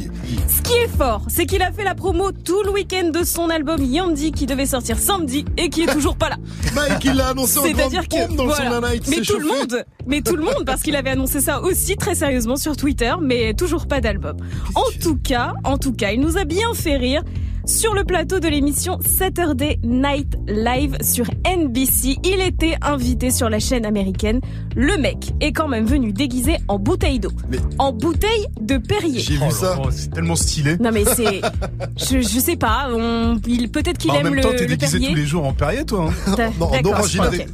Ce 0.47 0.61
qui 0.61 0.73
est 0.73 0.87
fort, 0.87 1.21
c'est 1.27 1.45
qu'il 1.45 1.61
a 1.61 1.71
fait 1.71 1.83
la 1.83 1.95
promo 1.95 2.31
tout 2.31 2.61
le 2.63 2.71
week-end 2.71 3.09
de 3.09 3.23
son 3.23 3.49
album 3.49 3.81
Yandy 3.83 4.31
qui 4.31 4.45
devait 4.45 4.65
sortir 4.65 4.97
samedi 4.99 5.45
et 5.57 5.69
qui 5.69 5.83
est 5.83 5.91
toujours 5.91 6.15
pas 6.15 6.29
là. 6.29 6.37
Mike, 6.75 7.03
il 7.05 7.13
l'a 7.15 7.29
annoncé 7.29 7.59
en 7.59 7.63
C'est-à-dire 7.63 8.07
grande 8.07 8.21
que 8.21 8.27
pompe 8.27 8.37
dans 8.37 8.45
le 8.45 8.49
voilà. 8.53 8.91
night. 8.93 9.07
mais 9.09 9.21
tout 9.21 9.39
le 9.39 9.47
monde, 9.47 9.85
mais 10.07 10.21
tout 10.21 10.35
le 10.35 10.43
monde 10.43 10.63
parce 10.65 10.81
qu'il 10.81 10.95
avait 10.95 11.09
annoncé 11.11 11.41
ça 11.41 11.61
aussi 11.61 11.95
très 11.97 12.15
sérieusement 12.15 12.55
sur 12.55 12.75
Twitter, 12.77 13.13
mais 13.21 13.53
toujours 13.53 13.87
pas 13.87 14.01
d'album. 14.01 14.37
En 14.75 14.83
tout 15.01 15.17
cas, 15.17 15.53
en 15.63 15.77
tout 15.77 15.93
cas, 15.93 16.11
il 16.11 16.19
nous 16.19 16.37
a 16.37 16.43
bien 16.45 16.73
fait 16.73 16.97
rire. 16.97 17.23
Sur 17.65 17.93
le 17.93 18.03
plateau 18.03 18.39
de 18.39 18.47
l'émission 18.47 18.99
Saturday 19.01 19.79
Night 19.83 20.35
Live 20.47 20.97
sur 21.01 21.25
NBC. 21.45 22.17
Il 22.23 22.41
était 22.41 22.75
invité 22.81 23.31
sur 23.31 23.49
la 23.49 23.59
chaîne 23.59 23.85
américaine. 23.85 24.41
Le 24.75 24.97
mec 24.97 25.33
est 25.39 25.51
quand 25.53 25.67
même 25.67 25.85
venu 25.85 26.11
déguisé 26.13 26.57
en 26.67 26.77
bouteille 26.79 27.19
d'eau. 27.19 27.31
En 27.77 27.93
bouteille 27.93 28.47
de 28.59 28.77
Perrier. 28.77 29.19
J'ai 29.19 29.37
vu 29.37 29.51
ça. 29.51 29.77
Oh, 29.81 29.87
c'est 29.91 30.11
tellement 30.11 30.35
stylé. 30.35 30.77
Non 30.79 30.91
mais 30.91 31.05
c'est, 31.05 31.41
je, 31.97 32.19
je 32.21 32.39
sais 32.39 32.55
pas, 32.57 32.87
on, 32.93 33.39
il 33.47 33.69
peut-être 33.71 33.97
qu'il 33.97 34.11
Bah, 34.11 34.17
en 34.17 34.19
aime 34.19 34.25
même 34.25 34.35
le, 34.35 34.41
temps, 34.41 34.49
t'es 34.57 34.65
déguisé 34.65 34.97
Perrier. 34.99 35.09
tous 35.09 35.15
les 35.15 35.25
jours 35.25 35.45
en 35.45 35.53
Perrier, 35.53 35.85
toi. 35.85 36.09
hein. 36.27 36.35
Non, 36.59 36.65
en 36.67 36.71
D'accord, 36.71 36.91
oranginaire. 36.93 37.31
ok. 37.31 37.47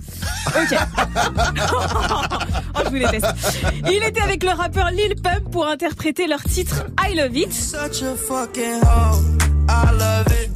Ok. 0.71 0.79
oh, 2.75 2.79
je 2.85 2.89
vous 2.89 2.99
déteste. 2.99 3.27
Il 3.91 4.03
était 4.03 4.21
avec 4.21 4.43
le 4.43 4.49
rappeur 4.51 4.89
Lil 4.91 5.15
Pump 5.21 5.51
pour 5.51 5.67
interpréter 5.67 6.27
leur 6.27 6.41
titre 6.43 6.85
I 7.07 7.15
Love 7.15 7.35
It. 7.37 7.53
Such 7.53 8.01
a 8.03 8.15
fucking 8.15 8.81
hoe. 8.81 9.58
I 9.69 9.91
love 9.97 10.25
it. 10.43 10.49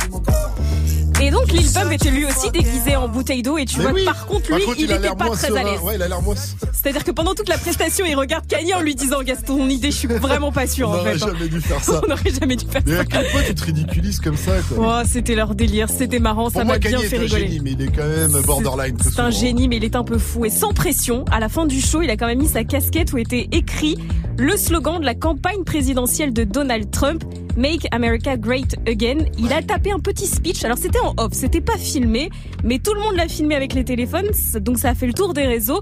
Et 1.22 1.32
donc 1.32 1.54
Lil 1.54 1.72
Pump 1.72 1.90
était 1.94 2.12
lui 2.12 2.26
aussi 2.26 2.52
déguisé 2.52 2.98
en 2.98 3.08
bouteille 3.08 3.42
d'eau 3.44 3.58
et 3.58 3.64
tu 3.64 3.78
Mais 3.78 3.84
vois 3.84 3.94
oui. 3.94 4.04
par 4.04 4.26
contre 4.26 4.50
Par 4.50 4.58
lui 4.58 4.66
contre, 4.66 4.80
il 4.80 4.92
a 4.92 4.96
était 4.96 5.04
l'air 5.04 5.16
pas 5.16 5.30
très 5.30 5.56
à 5.58 5.64
l'aise. 5.64 5.80
Ouais, 5.82 5.96
il 5.96 6.02
a 6.02 6.10
l'air 6.10 6.22
moins. 6.22 6.36
C'est-à-dire 6.36 7.06
que 7.06 7.12
pendant 7.12 7.34
toute 7.34 7.48
la 7.48 7.58
prestation 7.58 8.06
il 8.06 8.16
regarde 8.16 8.46
Kanye 8.46 8.74
en 8.74 8.82
lui 8.82 8.94
disant 8.94 9.22
Gaston 9.24 9.58
ton 9.60 9.70
idée 9.70 9.90
je 9.92 9.96
suis 9.96 10.08
vraiment 10.10 10.52
pas 10.52 10.68
sûr 10.68 10.90
On 10.90 10.96
en 11.00 11.04
fait. 11.06 11.14
hein. 11.14 11.28
jamais 11.32 11.48
dû 11.48 11.62
faire 11.62 11.82
ça. 11.82 12.02
On 12.06 12.10
n'aurait 12.10 12.30
jamais 12.38 12.58
dû 12.58 12.66
faire 12.70 12.82
Mais 12.86 12.96
ça. 12.96 13.00
à 13.02 13.06
quel 13.06 13.28
point 13.32 13.42
tu 13.48 13.56
te 13.56 13.64
ridiculises 13.64 14.20
comme 14.20 14.36
ça, 14.36 14.52
quoi. 14.68 15.02
Oh, 15.04 15.08
c'était 15.10 15.36
leur 15.36 15.56
délire, 15.56 15.88
c'était 15.90 16.20
marrant, 16.20 16.44
Pour 16.50 16.52
ça 16.52 16.66
m'a 16.66 16.78
bien 16.78 17.00
fait 17.00 17.18
rigoler. 17.20 17.44
génie, 17.48 17.60
mais 17.64 17.72
il 17.72 17.82
est 17.84 17.96
quand 17.96 18.06
même 18.08 18.42
borderline. 18.46 18.98
C'est 19.02 19.22
un 19.22 19.30
génie, 19.30 19.70
mais 19.70 19.78
il 19.78 19.86
est 19.86 19.96
un 19.96 20.04
peu 20.04 20.18
fou. 20.18 20.44
Et 20.44 20.50
sans 20.50 20.74
pression, 20.74 21.24
à 21.32 21.40
la 21.40 21.48
fin 21.48 21.66
du 21.66 21.80
show, 21.80 22.02
il 22.02 22.10
a 22.10 22.18
quand 22.18 22.28
même 22.28 22.40
mis 22.40 22.50
sa 22.50 22.66
casquette 22.66 23.14
où 23.14 23.18
était 23.18 23.48
écrit 23.54 23.98
le 24.38 24.58
slogan 24.58 25.00
de 25.00 25.06
la 25.06 25.16
campagne 25.16 25.64
présidentielle 25.64 26.34
de 26.34 26.44
Donald 26.44 26.92
Trump, 26.92 27.24
Make 27.58 27.88
America 27.92 28.38
Great 28.38 28.76
Again. 28.88 29.26
Il 29.38 29.54
a 29.54 29.62
tapé 29.62 29.92
un 29.92 30.00
petit 30.00 30.28
speech. 30.28 30.64
Alors 30.64 30.78
c'était 30.78 31.00
en 31.00 31.14
off, 31.18 31.34
c'était 31.34 31.62
pas 31.62 31.78
filmé, 31.78 32.30
mais 32.64 32.80
tout 32.80 32.94
le 32.94 33.02
monde 33.02 33.16
l'a 33.16 33.28
filmé 33.28 33.56
avec 33.56 33.74
les 33.74 33.84
téléphones, 33.84 34.28
donc 34.62 34.80
ça 34.80 34.90
a 34.90 34.96
fait 34.96 35.08
le 35.08 35.14
tour 35.14 35.34
des 35.34 35.46
réseaux. 35.46 35.82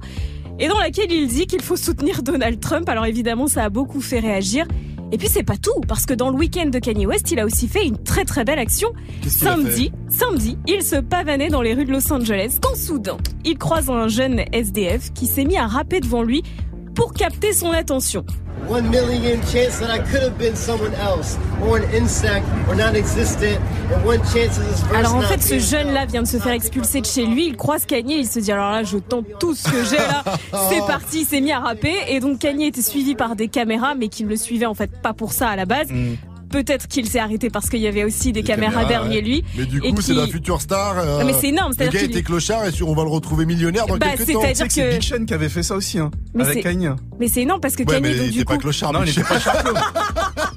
Et 0.59 0.67
dans 0.67 0.79
laquelle 0.79 1.11
il 1.11 1.27
dit 1.27 1.47
qu'il 1.47 1.61
faut 1.61 1.75
soutenir 1.75 2.21
Donald 2.23 2.59
Trump. 2.59 2.87
Alors 2.87 3.05
évidemment, 3.05 3.47
ça 3.47 3.63
a 3.63 3.69
beaucoup 3.69 4.01
fait 4.01 4.19
réagir. 4.19 4.67
Et 5.13 5.17
puis 5.17 5.27
c'est 5.27 5.43
pas 5.43 5.57
tout, 5.57 5.81
parce 5.87 6.05
que 6.05 6.13
dans 6.13 6.29
le 6.29 6.37
week-end 6.37 6.67
de 6.67 6.79
Kanye 6.79 7.05
West, 7.05 7.31
il 7.31 7.39
a 7.39 7.45
aussi 7.45 7.67
fait 7.67 7.85
une 7.85 7.97
très 7.97 8.23
très 8.23 8.45
belle 8.45 8.59
action. 8.59 8.93
Samedi, 9.27 9.91
samedi, 10.07 10.57
il 10.67 10.83
se 10.83 10.95
pavanait 10.95 11.49
dans 11.49 11.61
les 11.61 11.73
rues 11.73 11.83
de 11.83 11.91
Los 11.91 12.13
Angeles 12.13 12.59
quand 12.61 12.75
soudain, 12.75 13.17
il 13.43 13.57
croise 13.57 13.89
un 13.89 14.07
jeune 14.07 14.45
SDF 14.53 15.11
qui 15.13 15.27
s'est 15.27 15.43
mis 15.43 15.57
à 15.57 15.67
rapper 15.67 15.99
devant 15.99 16.23
lui 16.23 16.43
pour 16.95 17.13
capter 17.13 17.53
son 17.53 17.71
attention. 17.71 18.25
One 18.69 18.89
million 18.89 19.41
chance 19.51 19.79
that 19.79 19.89
I 19.89 19.99
could 19.99 20.21
have 20.21 20.37
been 20.37 20.55
someone 20.55 20.93
else, 20.93 21.37
or 21.63 21.77
an 21.77 21.83
insect, 21.95 22.45
or 22.69 22.75
non-existent, 22.75 23.59
and 23.91 24.05
one 24.05 24.19
chance 24.31 24.57
of 24.57 24.67
this 24.69 24.81
verse 24.83 24.97
Alors 24.97 25.15
en 25.15 25.21
fait, 25.21 25.41
ce 25.41 25.57
jeune-là 25.57 26.05
vient 26.05 26.21
de 26.21 26.27
se 26.27 26.37
faire 26.37 26.51
expulser 26.53 27.01
de 27.01 27.07
chez 27.07 27.25
lui. 27.25 27.47
Il 27.47 27.57
croise 27.57 27.85
Kanye, 27.85 28.19
il 28.19 28.27
se 28.27 28.39
dit 28.39 28.51
alors 28.51 28.71
là, 28.71 28.83
je 28.83 28.97
tente 28.97 29.25
tout 29.39 29.55
ce 29.55 29.63
que 29.63 29.83
j'ai 29.83 29.97
là. 29.97 30.23
C'est 30.69 30.85
parti, 30.85 31.21
il 31.21 31.25
s'est 31.25 31.41
mis 31.41 31.51
à 31.51 31.59
rapper. 31.59 31.93
Et 32.07 32.19
donc 32.19 32.39
Kanye 32.39 32.67
était 32.67 32.83
suivi 32.83 33.15
par 33.15 33.35
des 33.35 33.47
caméras, 33.47 33.95
mais 33.95 34.09
qui 34.09 34.23
ne 34.23 34.29
le 34.29 34.37
suivaient 34.37 34.67
en 34.67 34.75
fait 34.75 34.91
pas 35.01 35.13
pour 35.13 35.33
ça 35.33 35.49
à 35.49 35.55
la 35.55 35.65
base. 35.65 35.87
Peut-être 36.51 36.87
qu'il 36.87 37.07
s'est 37.07 37.19
arrêté 37.19 37.49
parce 37.49 37.69
qu'il 37.69 37.79
y 37.79 37.87
avait 37.87 38.03
aussi 38.03 38.31
des, 38.31 38.43
caméras, 38.43 38.85
derrière 38.85 39.09
ouais. 39.09 39.21
lui. 39.21 39.43
Mais 39.57 39.65
du 39.65 39.79
coup, 39.81 40.01
c'est 40.01 40.13
la 40.13 40.27
future 40.27 40.61
star. 40.61 40.97
euh, 40.99 41.19
Non, 41.19 41.25
mais 41.25 41.33
c'est 41.33 41.47
énorme, 41.47 41.71
Le 41.71 41.75
c'est-à-dire 41.77 42.01
gars 42.01 42.07
qu'il- 42.07 42.17
était 42.17 42.23
clochard 42.23 42.65
et 42.65 42.71
on 42.83 42.93
va 42.93 43.03
le 43.03 43.09
retrouver 43.09 43.45
millionnaire 43.45 43.85
dans 43.87 43.97
Bah, 43.97 44.07
quelques 44.15 44.31
temps. 44.31 44.41
c'est-à-dire 44.41 44.67
que 44.67 44.73
c'est 44.73 44.89
Big 44.89 45.01
Sean 45.01 45.25
qui 45.25 45.33
avait 45.33 45.49
fait 45.49 45.63
ça 45.63 45.75
aussi, 45.75 45.99
hein. 45.99 46.11
Mais 46.33 46.43
avec 46.43 46.55
c'est- 46.55 46.61
Kanye. 46.63 46.89
Mais 47.19 47.27
c'est 47.27 47.41
énorme 47.41 47.61
parce 47.61 47.75
que 47.75 47.83
Ouais, 47.83 47.95
Kanye, 47.95 48.01
mais 48.01 48.09
donc 48.15 48.25
il 48.27 48.31
du 48.31 48.37
était 48.39 48.45
coup. 48.45 48.53
pas 48.53 48.57
clochard. 48.59 48.93
Non, 48.93 49.01
il 49.03 49.09
était 49.09 49.23
pas 49.23 49.39
champion. 49.39 49.73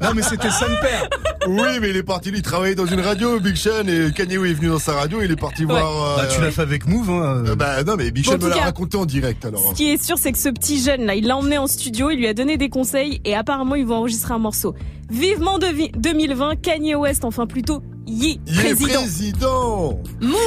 Non, 0.02 0.10
mais 0.14 0.22
c'était 0.22 0.50
son 0.50 0.66
père. 0.82 1.08
Oui, 1.46 1.78
mais 1.80 1.90
il 1.90 1.96
est 1.96 2.02
parti, 2.02 2.30
il 2.34 2.42
travaillait 2.42 2.74
dans 2.74 2.86
une 2.86 3.00
radio, 3.00 3.38
Big 3.40 3.56
Sean, 3.56 3.86
et 3.86 4.12
Kanye 4.12 4.34
est 4.34 4.54
venu 4.54 4.68
dans 4.68 4.78
sa 4.78 4.92
radio, 4.94 5.20
il 5.22 5.30
est 5.30 5.36
parti 5.36 5.64
voir. 5.64 6.16
Bah, 6.16 6.26
tu 6.34 6.40
l'as 6.40 6.50
fait 6.50 6.62
avec 6.62 6.86
Move, 6.88 7.10
hein. 7.10 7.42
Euh, 7.46 7.54
Bah 7.54 7.82
non, 7.84 7.94
mais 7.96 8.10
Big 8.10 8.24
Sean 8.24 8.38
me 8.38 8.48
l'a 8.48 8.56
raconté 8.56 8.96
en 8.96 9.04
direct 9.06 9.44
alors. 9.44 9.70
Ce 9.70 9.74
qui 9.74 9.90
est 9.90 10.02
sûr, 10.02 10.18
c'est 10.18 10.32
que 10.32 10.38
ce 10.38 10.48
petit 10.48 10.82
jeune 10.82 11.04
là, 11.06 11.14
il 11.14 11.26
l'a 11.26 11.36
emmené 11.36 11.58
en 11.58 11.66
studio, 11.66 12.10
il 12.10 12.18
lui 12.18 12.26
a 12.26 12.34
donné 12.34 12.56
des 12.56 12.68
conseils 12.68 13.20
et 13.24 13.34
apparemment 13.34 13.74
ils 13.74 13.86
vont 13.86 13.96
enregistrer 13.96 14.32
un 14.34 14.38
morceau. 14.38 14.74
Vivement 15.10 15.58
de 15.58 15.66
2020, 15.98 16.56
Kanye 16.56 16.94
West, 16.94 17.24
enfin 17.24 17.46
plutôt 17.46 17.82
est 18.06 18.40
président. 18.44 19.00
président 19.00 20.00
Move 20.20 20.38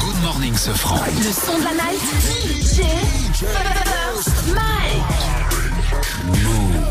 Good 0.00 0.22
morning, 0.22 0.54
ce 0.54 0.70
franc. 0.70 1.00
Le 1.16 1.32
son 1.32 1.58
de 1.58 1.64
la 1.64 1.72
night. 1.72 2.00
DJ 2.44 2.82
Mike. 4.48 5.34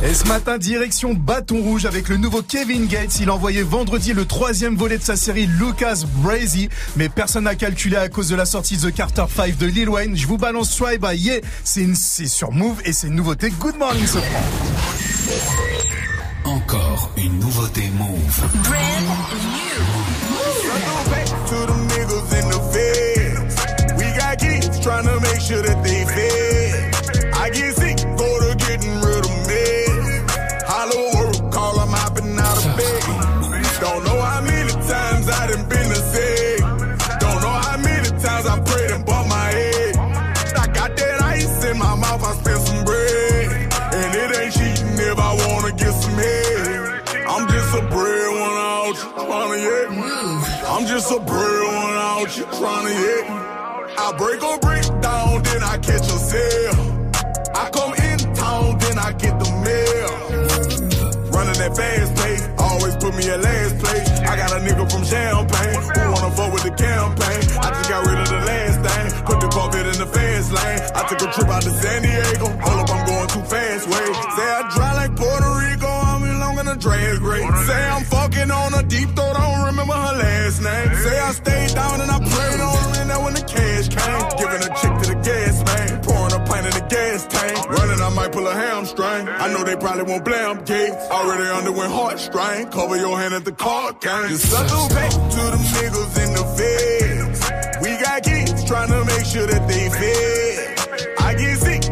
Et 0.04 0.14
ce 0.14 0.26
matin, 0.28 0.58
direction 0.58 1.14
Bâton 1.14 1.62
Rouge 1.62 1.86
avec 1.86 2.10
le 2.10 2.18
nouveau 2.18 2.42
Kevin 2.42 2.88
Gates. 2.88 3.20
Il 3.22 3.30
a 3.30 3.34
envoyé 3.34 3.64
vendredi 3.64 4.12
le 4.14 4.26
troisième 4.26 4.76
volet 4.76 4.98
de 4.98 5.04
sa 5.04 5.16
série 5.16 5.46
Lucas 5.48 6.04
Brazy. 6.18 6.68
Mais 6.98 7.08
personne 7.08 7.46
n'a 7.46 7.56
calculé 7.56 7.96
à 7.96 8.10
cause 8.10 8.28
de 8.28 8.36
la 8.36 8.46
sortie 8.46 8.78
The 8.78 8.94
Carter 8.94 9.26
5 9.34 9.58
de 9.58 9.66
Lil 9.66 9.90
Wayne. 9.90 10.18
Je 10.18 10.28
vous 10.28 10.38
balance 10.38 10.76
Try 10.76 10.98
by 10.98 11.16
Yeah. 11.16 11.40
C'est 11.64 11.88
sur 12.28 12.52
Move 12.52 12.82
et 12.84 12.92
c'est 12.92 13.08
une 13.08 13.16
nouveauté. 13.16 13.50
Good 13.60 13.78
morning, 13.78 14.06
ce 14.06 14.18
franc. 14.18 14.44
Encore 16.46 17.10
une 17.18 17.40
nouveauté 17.40 17.90
Move. 17.98 18.42
To 21.48 21.56
the 21.56 21.74
niggas 21.92 22.34
in 22.40 22.50
the 22.50 22.60
feds. 22.74 23.56
We 23.98 24.06
got 24.18 24.40
kids 24.40 24.80
trying 24.80 25.06
to 25.06 25.20
make 25.20 25.42
sure 25.42 25.62
that 25.62 25.84
they 25.84 26.06
fed. 26.06 26.33
A 51.14 51.20
breadwinner 51.20 51.98
out 52.10 52.30
here 52.30 52.46
trying 52.58 52.88
to 52.88 52.94
get. 52.94 53.30
I 54.00 54.14
break 54.18 54.42
a 54.42 54.58
brick 54.58 54.86
down, 55.02 55.44
then 55.44 55.62
I 55.62 55.78
catch 55.78 56.10
a 56.10 56.18
sale. 56.18 56.82
I 57.54 57.70
come 57.70 57.94
in 57.94 58.18
town, 58.34 58.80
then 58.80 58.98
I 58.98 59.12
get 59.14 59.38
the 59.38 59.50
mail. 59.62 60.12
Running 61.30 61.58
that 61.62 61.74
fast 61.78 62.16
pace, 62.18 62.50
always 62.58 62.96
put 62.98 63.14
me 63.14 63.30
at 63.30 63.42
last 63.42 63.78
place. 63.78 64.10
I 64.26 64.38
got 64.38 64.52
a 64.58 64.60
nigga 64.66 64.90
from 64.90 65.06
Champagne 65.06 65.78
who 66.02 66.12
wanna 66.14 66.34
vote 66.34 66.54
with 66.54 66.64
the 66.64 66.74
campaign. 66.74 67.42
I 67.62 67.70
just 67.78 67.90
got 67.90 68.02
rid 68.10 68.18
of 68.18 68.30
the 68.30 68.42
last 68.50 68.78
thing, 68.82 69.26
put 69.26 69.38
the 69.40 69.50
Corvette 69.54 69.86
in 69.86 69.98
the 70.02 70.10
fast 70.10 70.50
lane. 70.50 70.82
I 70.98 71.02
took 71.10 71.22
a 71.22 71.30
trip 71.32 71.50
out 71.50 71.62
to 71.62 71.72
San 71.78 72.02
Diego, 72.02 72.48
hold 72.58 72.80
up, 72.82 72.90
I'm 72.90 73.06
going 73.06 73.30
too 73.30 73.46
fast, 73.46 73.86
wait. 73.86 74.14
Say 74.34 74.50
I 74.50 74.62
dry 74.74 74.92
like 74.98 75.16
Puerto 75.16 75.52
Rico, 75.62 75.90
I'm 75.90 76.24
in 76.26 76.40
long 76.40 76.58
in 76.58 76.68
a 76.70 76.76
drag 76.76 77.22
race. 77.22 77.68
Say 77.70 77.82
I'm 77.94 78.04
fucking 78.06 78.50
on 78.50 78.74
a 78.74 78.84
deep 78.84 79.10
throat, 79.14 79.23
I 81.24 81.32
stayed 81.32 81.74
down 81.74 82.02
and 82.02 82.12
I 82.12 82.20
prayed 82.20 82.60
on 82.60 82.76
her 82.84 83.02
and 83.02 83.10
that 83.10 83.22
when 83.24 83.34
the 83.34 83.46
cash 83.48 83.88
came. 83.88 84.24
Giving 84.40 84.64
a 84.68 84.72
chick 84.80 84.94
to 85.02 85.06
the 85.16 85.20
gas 85.24 85.56
man, 85.64 86.02
pouring 86.04 86.34
a 86.36 86.40
pint 86.44 86.66
in 86.68 86.74
the 86.76 86.86
gas 86.90 87.26
tank. 87.28 87.70
Running, 87.70 88.02
I 88.02 88.10
might 88.10 88.32
pull 88.34 88.46
a 88.46 88.54
hamstring. 88.54 89.30
I 89.30 89.48
know 89.54 89.64
they 89.64 89.78
probably 89.78 90.04
won't 90.04 90.26
blame 90.26 90.58
Gates. 90.66 91.04
Already 91.10 91.48
underwent 91.50 91.92
heart 91.92 92.20
strain. 92.20 92.68
Cover 92.72 92.98
your 92.98 93.18
hand 93.18 93.34
at 93.34 93.46
the 93.46 93.54
card 93.54 94.02
game. 94.02 94.28
Just 94.30 94.52
suckle 94.52 94.90
back 94.90 95.12
to 95.12 95.42
them 95.54 95.64
niggas 95.76 96.14
in 96.24 96.30
the 96.36 96.46
feds. 96.58 97.40
We 97.82 97.90
got 98.04 98.24
kids 98.24 98.64
trying 98.66 98.90
to 98.90 99.06
make 99.06 99.26
sure 99.26 99.48
that 99.48 99.64
they 99.68 99.88
fit. 99.96 101.20
I 101.20 101.34
get 101.36 101.58
sick, 101.58 101.83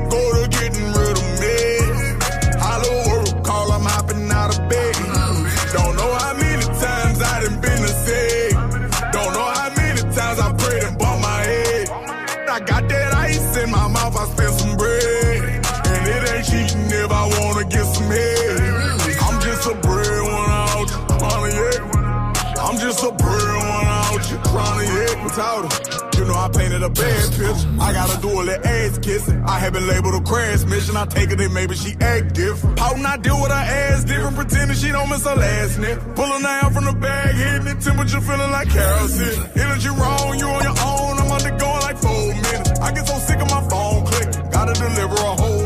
You 25.42 26.28
know 26.28 26.36
I 26.36 26.50
painted 26.54 26.84
a 26.84 26.90
bad 26.90 27.32
picture. 27.32 27.68
I 27.82 27.94
gotta 27.94 28.22
do 28.22 28.30
a 28.30 28.44
little 28.46 28.64
ass 28.64 29.00
kissing. 29.00 29.42
I 29.44 29.58
have 29.58 29.74
been 29.74 29.88
labeled 29.88 30.14
a 30.14 30.22
crash 30.22 30.64
mission. 30.66 30.96
I 30.96 31.06
take 31.08 31.32
it 31.32 31.42
in, 31.42 31.52
maybe 31.52 31.74
she 31.74 31.96
act 32.00 32.36
different. 32.36 32.78
Pouting, 32.78 33.04
I 33.04 33.18
deal 33.18 33.42
with 33.42 33.50
her 33.50 33.66
ass 33.82 34.04
different. 34.04 34.36
Pretending 34.36 34.78
she 34.78 34.90
don't 34.92 35.10
miss 35.10 35.26
her 35.26 35.36
last 35.36 35.80
nip. 35.80 36.00
Pulling 36.14 36.44
her 36.44 36.60
out 36.62 36.74
from 36.74 36.86
the 36.86 36.94
bag, 36.94 37.34
hitting 37.34 37.68
it. 37.74 37.82
Temperature 37.82 38.22
feeling 38.22 38.52
like 38.52 38.70
kerosene. 38.70 39.50
Energy 39.58 39.90
wrong, 39.90 40.38
you 40.38 40.46
on 40.46 40.62
your 40.62 40.78
own. 40.78 41.18
I'm 41.18 41.32
undergoing 41.32 41.82
like 41.90 41.98
four 41.98 42.28
minutes. 42.28 42.80
I 42.80 42.92
get 42.94 43.08
so 43.08 43.18
sick 43.18 43.42
of 43.42 43.50
my 43.50 43.68
phone 43.68 44.06
click. 44.06 44.52
Gotta 44.52 44.74
deliver 44.74 45.16
a 45.16 45.36
whole 45.42 45.61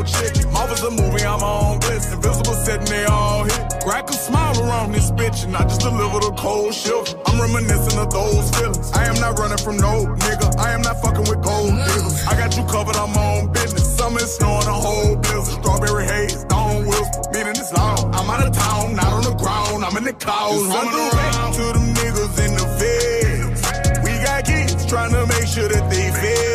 is 0.76 0.84
a 0.84 0.92
movie, 0.92 1.26
I'm 1.26 1.42
on 1.42 1.80
bliss. 1.80 2.12
Invisible 2.12 2.54
setting, 2.54 2.86
they 2.86 3.06
all 3.06 3.44
hit. 3.44 3.62
Crack 3.84 4.10
a 4.10 4.14
smile 4.14 4.60
around 4.62 4.92
this 4.92 5.12
bitch, 5.12 5.46
and 5.46 5.56
I 5.56 5.64
just 5.64 5.82
deliver 5.82 6.20
the 6.20 6.34
cold 6.38 6.74
shift. 6.74 7.16
I'm 7.26 7.40
reminiscing 7.40 8.00
of 8.00 8.10
those 8.12 8.50
feelings. 8.56 8.92
I 8.94 9.06
am 9.06 9.16
not 9.16 9.40
running 9.40 9.58
from 9.58 9.78
no 9.78 10.06
nigga. 10.26 10.48
I 10.60 10.72
am 10.74 10.82
not 10.82 11.02
fucking 11.02 11.28
with 11.30 11.42
gold 11.44 11.72
diggers. 11.72 12.26
I 12.28 12.34
got 12.38 12.56
you 12.58 12.64
covered, 12.66 12.96
I'm 12.96 13.16
on 13.16 13.52
business. 13.54 13.86
Summer 13.98 14.20
snowing, 14.20 14.68
a 14.68 14.78
whole 14.86 15.16
blizzard. 15.16 15.64
Strawberry 15.64 16.06
haze, 16.06 16.44
dawn 16.46 16.86
whisper. 16.86 17.24
Meaning 17.34 17.56
it's 17.56 17.74
long. 17.74 18.14
I'm 18.14 18.30
out 18.30 18.46
of 18.46 18.54
town, 18.54 18.96
not 18.96 19.12
on 19.14 19.24
the 19.24 19.36
ground. 19.36 19.86
I'm 19.86 19.96
in 19.98 20.04
the 20.04 20.14
clouds, 20.14 20.64
running 20.64 20.94
around 20.94 21.54
to 21.54 21.66
them 21.76 21.88
niggas 22.00 22.36
in 22.46 22.52
the 22.60 22.68
feds. 22.80 23.62
We 24.04 24.12
got 24.24 24.46
kids 24.46 24.86
trying 24.86 25.12
to 25.12 25.26
make 25.28 25.48
sure 25.48 25.70
that 25.70 25.90
they 25.90 26.12
fed. 26.12 26.55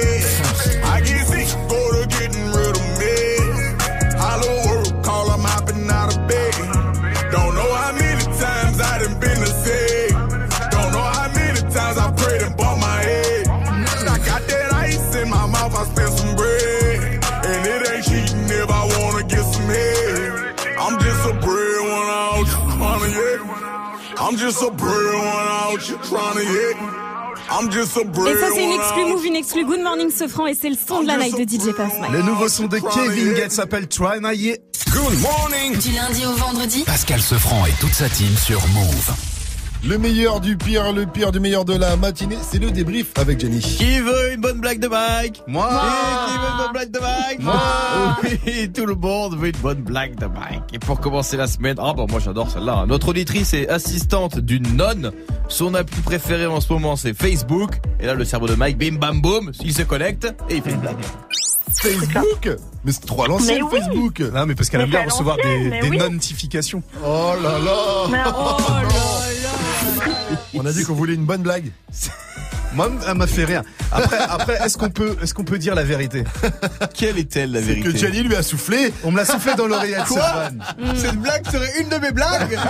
Just 24.51 24.63
a 24.65 24.71
bread 24.73 25.15
one 25.15 25.49
out, 25.63 25.89
you 25.89 25.97
trying 25.99 26.35
to 26.35 26.45
hit. 26.45 26.77
I'm 27.51 27.71
just 27.71 27.97
a 27.97 28.05
bread 28.05 28.37
Et 28.37 28.41
ça, 28.41 28.47
c'est 28.53 28.65
une 28.65 28.73
out. 28.73 29.09
move, 29.09 29.25
une 29.25 29.37
exclue 29.37 29.65
Good 29.65 29.81
Morning 29.81 30.11
Sofran 30.11 30.47
et 30.49 30.55
c'est 30.55 30.69
le 30.69 30.77
son 30.77 31.03
de 31.03 31.07
la 31.07 31.19
night 31.19 31.37
de 31.37 31.43
DJ 31.43 31.67
Mike. 31.77 32.13
Le 32.13 32.23
nouveau 32.23 32.49
son 32.49 32.67
de 32.67 32.79
Kevin 32.79 33.35
Gates 33.35 33.53
s'appelle 33.53 33.87
Try 33.87 34.19
Yet. 34.35 34.61
Good 34.91 35.21
morning 35.21 35.79
Du 35.79 35.93
lundi 35.93 36.27
au 36.27 36.33
vendredi 36.33 36.83
Pascal 36.85 37.21
Sefranc 37.21 37.67
et 37.67 37.73
toute 37.81 37.95
sa 37.95 38.09
team 38.09 38.37
sur 38.37 38.61
Move. 38.69 39.40
Le 39.83 39.97
meilleur 39.97 40.41
du 40.41 40.57
pire, 40.59 40.93
le 40.93 41.07
pire 41.07 41.33
du 41.33 41.41
meilleur 41.41 41.65
de 41.65 41.75
la 41.75 41.97
matinée, 41.97 42.37
c'est 42.43 42.59
le 42.59 42.71
débrief 42.71 43.13
avec 43.17 43.41
Jenny. 43.41 43.61
Qui 43.61 43.99
veut 44.01 44.35
une 44.35 44.41
bonne 44.41 44.61
blague 44.61 44.79
de 44.79 44.89
Mike 44.89 45.43
Moi 45.47 45.69
Et 45.71 46.31
qui 46.31 46.39
veut 46.39 46.51
une 46.51 46.59
bonne 46.59 46.73
blague 46.73 46.91
de 46.91 47.01
Mike 47.01 47.41
Moi 47.41 48.17
Oui, 48.47 48.71
tout 48.73 48.85
le 48.85 48.95
monde 48.95 49.39
veut 49.39 49.49
une 49.49 49.57
bonne 49.57 49.81
blague 49.83 50.17
de 50.17 50.27
Mike. 50.27 50.63
Et 50.75 50.79
pour 50.79 51.01
commencer 51.01 51.39
la 51.39 51.47
semaine, 51.47 51.77
ah 51.79 51.95
bah 51.97 52.05
moi 52.11 52.21
j'adore 52.21 52.51
celle-là. 52.51 52.85
Notre 52.87 53.09
auditrice 53.09 53.55
est 53.55 53.69
assistante 53.71 54.39
d'une 54.39 54.77
nonne. 54.77 55.13
Son 55.49 55.73
appli 55.73 56.01
préféré 56.03 56.47
en 56.47 56.61
ce 56.61 56.71
moment 56.73 56.97
c'est 56.97 57.15
Facebook. 57.15 57.81
Et 58.01 58.07
là 58.07 58.13
le 58.15 58.25
cerveau 58.27 58.49
de 58.49 58.55
Mike, 58.55 58.77
bim 58.77 58.97
bam 58.99 59.23
boum, 59.23 59.51
il 59.65 59.73
se 59.73 59.83
connecte 59.83 60.27
et 60.51 60.57
il 60.57 60.63
fait 60.63 60.73
une 60.73 60.81
blague. 60.81 60.97
Facebook? 61.73 62.51
Mais 62.85 62.93
c'est 62.93 63.07
trop 63.07 63.25
à 63.25 63.29
l'ancienne, 63.29 63.63
oui. 63.63 63.79
Facebook 63.79 64.21
Non, 64.21 64.45
mais 64.45 64.55
parce 64.55 64.69
qu'elle 64.69 64.83
aime 64.83 64.91
bien 64.91 65.05
recevoir 65.05 65.37
des, 65.37 65.81
oui. 65.89 65.97
notifications. 65.97 66.83
Oh 67.03 67.33
là 67.43 67.59
là 67.59 68.09
Mais 68.11 68.19
oh 68.37 68.57
On 70.55 70.67
a 70.67 70.73
dit 70.73 70.85
qu'on 70.85 70.95
voulait 70.95 71.15
une 71.15 71.27
bonne 71.27 71.43
blague. 71.43 71.73
Moi, 72.75 72.91
elle 73.09 73.15
m'a 73.15 73.27
fait 73.27 73.45
rire. 73.45 73.63
Après, 73.93 74.19
après, 74.19 74.59
est-ce 74.65 74.79
qu'on 74.79 74.91
peut, 74.91 75.17
est-ce 75.23 75.35
qu'on 75.35 75.45
peut 75.45 75.59
dire 75.59 75.75
la 75.75 75.83
vérité? 75.83 76.25
Quelle 76.95 77.19
est-elle 77.19 77.53
la 77.53 77.61
C'est 77.61 77.67
vérité? 77.67 77.93
Que 77.93 77.97
Jenny 77.97 78.23
lui 78.23 78.37
a 78.37 78.43
soufflé. 78.43 78.93
On 79.03 79.11
me 79.11 79.17
l'a 79.17 79.25
soufflé 79.25 79.55
dans 79.55 79.67
l'oreillette, 79.67 80.05
Quoi? 80.07 80.51
Cette. 80.95 81.11
Cette 81.11 81.17
blague 81.17 81.51
serait 81.51 81.81
une 81.81 81.89
de 81.89 81.97
mes 81.97 82.13
blagues 82.13 82.57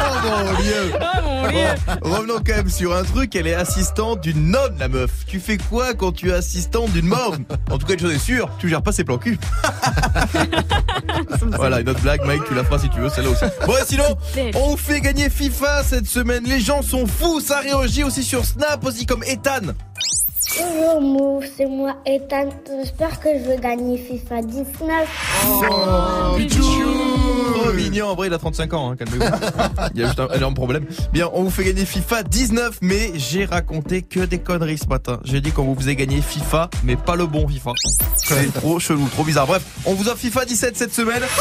Oh 0.00 0.14
mon 0.22 0.60
dieu 0.62 0.92
Oh 0.94 1.22
mon 1.24 1.48
dieu 1.48 1.66
Bon, 2.02 2.10
Revenons 2.10 2.38
quand 2.46 2.56
même 2.56 2.68
sur 2.70 2.94
un 2.94 3.02
truc, 3.02 3.34
elle 3.34 3.46
est 3.48 3.54
assistante 3.54 4.20
d'une 4.20 4.50
nonne 4.50 4.76
la 4.78 4.88
meuf. 4.88 5.10
Tu 5.26 5.40
fais 5.40 5.58
quoi 5.58 5.94
quand 5.94 6.12
tu 6.12 6.30
es 6.30 6.32
assistante 6.34 6.92
d'une 6.92 7.06
môme? 7.06 7.44
En 7.70 7.78
tout 7.78 7.86
cas 7.86 7.94
une 7.94 8.00
chose 8.00 8.14
est 8.14 8.18
sûre, 8.18 8.48
tu 8.58 8.68
gères 8.68 8.82
pas 8.82 8.92
ses 8.92 9.04
plans 9.04 9.18
cul. 9.18 9.38
voilà, 11.56 11.80
une 11.80 11.88
autre 11.88 12.00
blague 12.00 12.24
Mike, 12.24 12.42
tu 12.46 12.54
la 12.54 12.64
feras 12.64 12.78
si 12.78 12.88
tu 12.90 13.00
veux, 13.00 13.08
celle-là 13.08 13.30
aussi. 13.30 13.44
Bon 13.66 13.72
et 13.74 13.84
sinon, 13.86 14.16
on 14.54 14.76
fait 14.76 15.00
gagner 15.00 15.30
FIFA 15.30 15.82
cette 15.82 16.06
semaine, 16.06 16.44
les 16.44 16.60
gens 16.60 16.82
sont 16.82 17.06
fous, 17.06 17.40
ça 17.40 17.58
réagit 17.60 18.04
aussi 18.04 18.22
sur 18.22 18.44
Snap, 18.44 18.84
aussi 18.84 19.06
comme 19.08 19.24
Ethan. 19.24 19.74
Bonjour 20.56 21.00
Move, 21.00 21.44
c'est 21.56 21.66
moi 21.66 21.96
Ethan. 22.06 22.48
J'espère 22.80 23.20
que 23.20 23.28
je 23.38 23.44
vais 23.50 23.58
gagner 23.58 23.98
FIFA 23.98 24.42
19. 24.42 24.74
Oh, 25.46 26.38
Trop 27.54 27.72
mignon, 27.72 28.06
en 28.08 28.14
vrai 28.14 28.28
il 28.28 28.34
a 28.34 28.38
35 28.38 28.72
ans, 28.74 28.90
hein, 28.90 28.96
calmez-vous. 28.96 29.24
Il 29.94 30.00
y 30.00 30.04
a 30.04 30.06
juste 30.06 30.20
un 30.20 30.28
énorme 30.34 30.54
problème. 30.54 30.86
Bien, 31.12 31.28
on 31.32 31.42
vous 31.44 31.50
fait 31.50 31.64
gagner 31.64 31.84
FIFA 31.84 32.22
19, 32.22 32.78
mais 32.82 33.12
j'ai 33.16 33.44
raconté 33.44 34.02
que 34.02 34.20
des 34.20 34.38
conneries 34.38 34.78
ce 34.78 34.86
matin. 34.86 35.20
J'ai 35.24 35.40
dit 35.40 35.52
qu'on 35.52 35.64
vous 35.64 35.74
faisait 35.74 35.96
gagner 35.96 36.20
FIFA, 36.22 36.70
mais 36.84 36.96
pas 36.96 37.16
le 37.16 37.26
bon 37.26 37.46
FIFA. 37.46 37.72
C'est 38.16 38.52
trop 38.54 38.78
chelou, 38.78 39.06
trop 39.08 39.24
bizarre. 39.24 39.46
Bref, 39.46 39.64
on 39.86 39.94
vous 39.94 40.08
offre 40.08 40.18
FIFA 40.18 40.44
17 40.46 40.76
cette 40.76 40.94
semaine. 40.94 41.22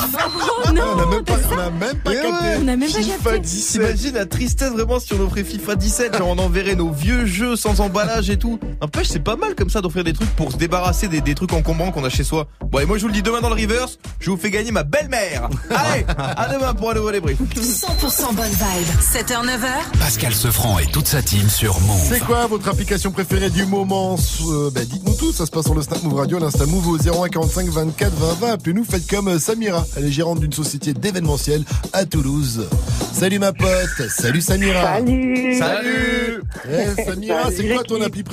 Oh 0.69 0.71
non, 0.73 0.83
on 0.95 0.99
a 0.99 1.05
même 1.05 1.23
pas, 1.23 1.33
on 1.53 1.57
a 1.59 1.69
même 1.69 1.97
pas 1.99 2.11
capté. 2.13 2.27
ouais, 2.27 2.57
On 2.63 2.67
a 2.67 2.75
même 2.75 2.79
pas 2.91 2.97
FIFA 2.99 3.23
capté. 3.31 3.39
17. 3.39 3.71
T'imagines 3.81 4.15
la 4.15 4.25
tristesse 4.25 4.71
vraiment 4.71 4.99
si 4.99 5.13
on 5.13 5.21
offrait 5.21 5.43
FIFA 5.43 5.75
17, 5.75 6.17
genre 6.17 6.29
on 6.29 6.37
enverrait 6.39 6.75
nos 6.75 6.89
vieux 6.89 7.25
jeux 7.25 7.55
sans 7.55 7.79
emballage 7.79 8.29
et 8.29 8.37
tout. 8.37 8.59
N'empêche, 8.97 9.11
c'est 9.11 9.19
pas 9.23 9.35
mal 9.35 9.53
comme 9.53 9.69
ça 9.69 9.79
d'offrir 9.81 10.03
des 10.03 10.13
trucs 10.13 10.35
pour 10.35 10.51
se 10.51 10.57
débarrasser 10.57 11.07
des, 11.07 11.21
des 11.21 11.35
trucs 11.35 11.53
encombrants 11.53 11.91
qu'on 11.91 12.03
a 12.03 12.09
chez 12.09 12.23
soi. 12.23 12.47
Bon, 12.71 12.79
et 12.79 12.85
moi 12.87 12.97
je 12.97 13.03
vous 13.03 13.09
le 13.09 13.13
dis 13.13 13.21
demain 13.21 13.41
dans 13.41 13.49
le 13.49 13.61
reverse, 13.61 13.99
je 14.19 14.31
vous 14.31 14.37
fais 14.37 14.49
gagner 14.49 14.71
ma 14.71 14.81
belle-mère. 14.81 15.49
Allez, 15.69 16.03
à 16.17 16.47
demain 16.51 16.73
pour 16.73 16.89
un 16.89 16.95
nouveau 16.95 17.11
débrief. 17.11 17.37
100% 17.39 18.33
bonne 18.33 18.47
vibe. 18.47 18.87
7h, 18.99 19.45
9h. 19.45 19.99
Pascal 19.99 20.33
Sefranc 20.33 20.79
et 20.79 20.87
toute 20.87 21.05
sa 21.05 21.21
team 21.21 21.47
sur 21.47 21.79
Move. 21.81 22.07
C'est 22.09 22.21
quoi 22.21 22.47
votre 22.47 22.67
application 22.69 23.11
préférée 23.11 23.51
du 23.51 23.67
moment 23.67 24.17
Euh, 24.47 24.71
bah, 24.73 24.81
Dites-nous 24.83 25.13
tout, 25.13 25.31
ça 25.31 25.45
se 25.45 25.51
passe 25.51 25.65
sur 25.65 25.75
le 25.75 25.83
Snap 25.83 26.01
Move 26.01 26.15
Radio, 26.15 26.39
l'Insta 26.39 26.65
Move 26.65 26.87
au 26.87 26.97
01 26.97 27.29
45 27.29 27.67
24 27.67 28.13
20 28.15 28.33
20. 28.47 28.51
Appelez-nous, 28.53 28.83
faites 28.83 29.07
comme 29.07 29.27
euh, 29.27 29.37
Samira. 29.37 29.85
Elle 29.95 30.05
est 30.05 30.11
gérante 30.11 30.39
d'une 30.39 30.53
société 30.53 30.95
d'événementiel 30.95 31.63
à 31.93 32.05
Toulouse. 32.05 32.67
Salut 33.13 33.37
ma 33.37 33.53
pote, 33.53 34.09
salut 34.09 34.41
Samira. 34.41 34.95
Salut. 34.97 35.55
Salut. 35.59 36.41
Eh, 36.67 37.03
Samira, 37.03 37.51
c'est 37.55 37.67
quoi 37.71 37.83
ton 37.83 38.01
appli 38.01 38.23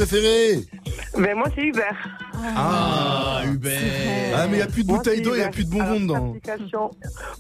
préférée 0.62 1.22
Ben 1.22 1.36
moi 1.36 1.47
c'est 1.55 1.62
Uber. 1.62 1.82
Ah, 2.56 3.43
Hubert. 3.47 3.81
Ah, 4.36 4.47
mais 4.48 4.56
il 4.56 4.60
y 4.60 4.62
a 4.62 4.66
plus 4.66 4.82
de 4.82 4.89
bouteilles 4.89 5.16
c'est 5.18 5.22
d'eau, 5.22 5.35
il 5.35 5.39
y 5.40 5.43
a 5.43 5.48
plus 5.48 5.64
de 5.64 5.70
bonbons 5.70 5.85
Alors, 5.85 6.01
dedans. 6.01 6.26
l'application- 6.26 6.90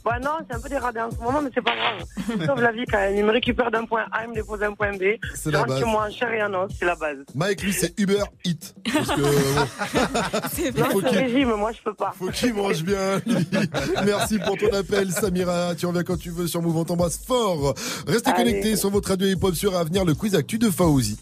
Bah 0.04 0.18
non, 0.22 0.30
c'est 0.48 0.56
un 0.56 0.60
peu 0.60 0.68
dégradé 0.68 1.00
en 1.00 1.10
ce 1.10 1.16
moment, 1.16 1.42
mais 1.42 1.50
c'est 1.54 1.62
pas 1.62 1.72
grave. 1.74 2.46
Sauve 2.46 2.60
la 2.62 2.72
vie 2.72 2.84
quand 2.90 2.98
même. 2.98 3.16
Il 3.16 3.24
me 3.24 3.32
récupère 3.32 3.70
d'un 3.70 3.84
point 3.84 4.04
A, 4.12 4.24
il 4.24 4.30
me 4.30 4.34
dépose 4.34 4.60
d'un 4.60 4.72
point 4.72 4.92
B. 4.92 5.18
C'est 5.34 5.50
la 5.50 5.64
base. 5.64 5.82
moi 5.84 6.06
en 6.08 6.10
chair 6.12 6.32
et 6.32 6.42
en 6.42 6.54
os, 6.54 6.70
c'est 6.78 6.84
la 6.86 6.94
base. 6.94 7.18
Mike, 7.34 7.62
lui, 7.62 7.72
c'est 7.72 7.98
Uber 7.98 8.22
Eat. 8.44 8.74
Parce 8.92 9.08
que, 9.08 9.20
bon, 10.72 10.80
Non, 10.80 10.90
faut 10.90 11.00
ce 11.00 11.06
qu'il- 11.08 11.18
régime, 11.18 11.54
moi 11.54 11.72
je 11.72 11.82
peux 11.82 11.94
pas. 11.94 12.14
faut 12.18 12.28
qu'il 12.28 12.54
mange 12.54 12.82
bien. 12.84 13.20
lui. 13.26 13.46
Merci 14.04 14.38
pour 14.38 14.56
ton 14.56 14.72
appel, 14.72 15.10
Samira. 15.10 15.74
Tu 15.74 15.86
reviens 15.86 16.04
quand 16.04 16.16
tu 16.18 16.30
veux 16.30 16.46
sur 16.46 16.62
Move. 16.62 16.76
On 16.76 16.84
t'embrasse 16.84 17.18
fort. 17.18 17.74
Restez 18.06 18.30
Allez. 18.30 18.44
connectés 18.44 18.76
sur 18.76 18.90
votre 18.90 19.08
radio 19.10 19.26
hip-hop 19.26 19.54
sur 19.54 19.76
Avenir, 19.76 20.04
le 20.04 20.14
quiz 20.14 20.34
actu 20.34 20.58
de 20.58 20.70
Faouzi. 20.70 21.18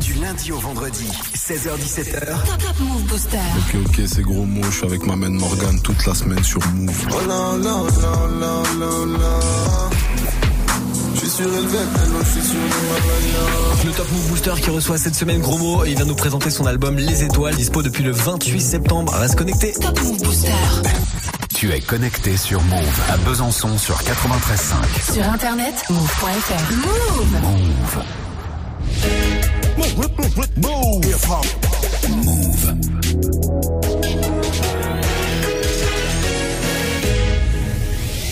Du 0.00 0.14
lundi 0.14 0.52
au 0.52 0.58
vendredi, 0.58 1.06
16h17h. 1.34 2.20
Top 2.26 2.58
Top 2.58 2.80
Move 2.80 3.02
Booster. 3.04 3.38
Ok, 3.58 3.76
ok, 3.86 4.00
c'est 4.06 4.22
gros 4.22 4.44
mot, 4.44 4.62
je 4.70 4.76
suis 4.76 4.86
avec 4.86 5.04
ma 5.06 5.16
main 5.16 5.30
Morgan 5.30 5.80
toute 5.82 6.06
la 6.06 6.14
semaine 6.14 6.42
sur 6.44 6.60
Move. 6.74 7.06
Oh 7.10 7.28
là 7.28 7.56
là 7.58 7.82
là 8.00 8.28
là 8.40 8.62
là 8.78 9.18
là. 9.18 9.40
Je 11.14 11.20
suis 11.20 11.28
sur 11.28 11.46
je 11.48 12.30
suis 12.30 12.42
sur. 12.42 12.58
Le 13.84 13.92
Top 13.92 14.10
Move 14.12 14.28
Booster 14.28 14.52
qui 14.62 14.70
reçoit 14.70 14.98
cette 14.98 15.14
semaine 15.14 15.40
Gros 15.40 15.58
Mot 15.58 15.84
et 15.84 15.90
il 15.90 15.96
vient 15.96 16.06
nous 16.06 16.14
présenter 16.14 16.50
son 16.50 16.66
album 16.66 16.96
Les 16.96 17.24
Étoiles, 17.24 17.56
dispo 17.56 17.82
depuis 17.82 18.04
le 18.04 18.12
28 18.12 18.60
septembre. 18.60 19.12
Reste 19.14 19.36
connecté. 19.36 19.72
Top 19.80 20.00
Move 20.02 20.22
Booster. 20.22 20.48
Tu 21.54 21.72
es 21.72 21.80
connecté 21.80 22.36
sur 22.36 22.62
Move 22.62 23.00
à 23.08 23.16
Besançon 23.18 23.78
sur 23.78 23.96
93.5. 23.96 25.12
Sur 25.12 25.28
internet, 25.28 25.74
move.fr. 25.88 26.72
Move. 26.76 27.40
Move. 27.42 28.23
Move. 32.08 32.74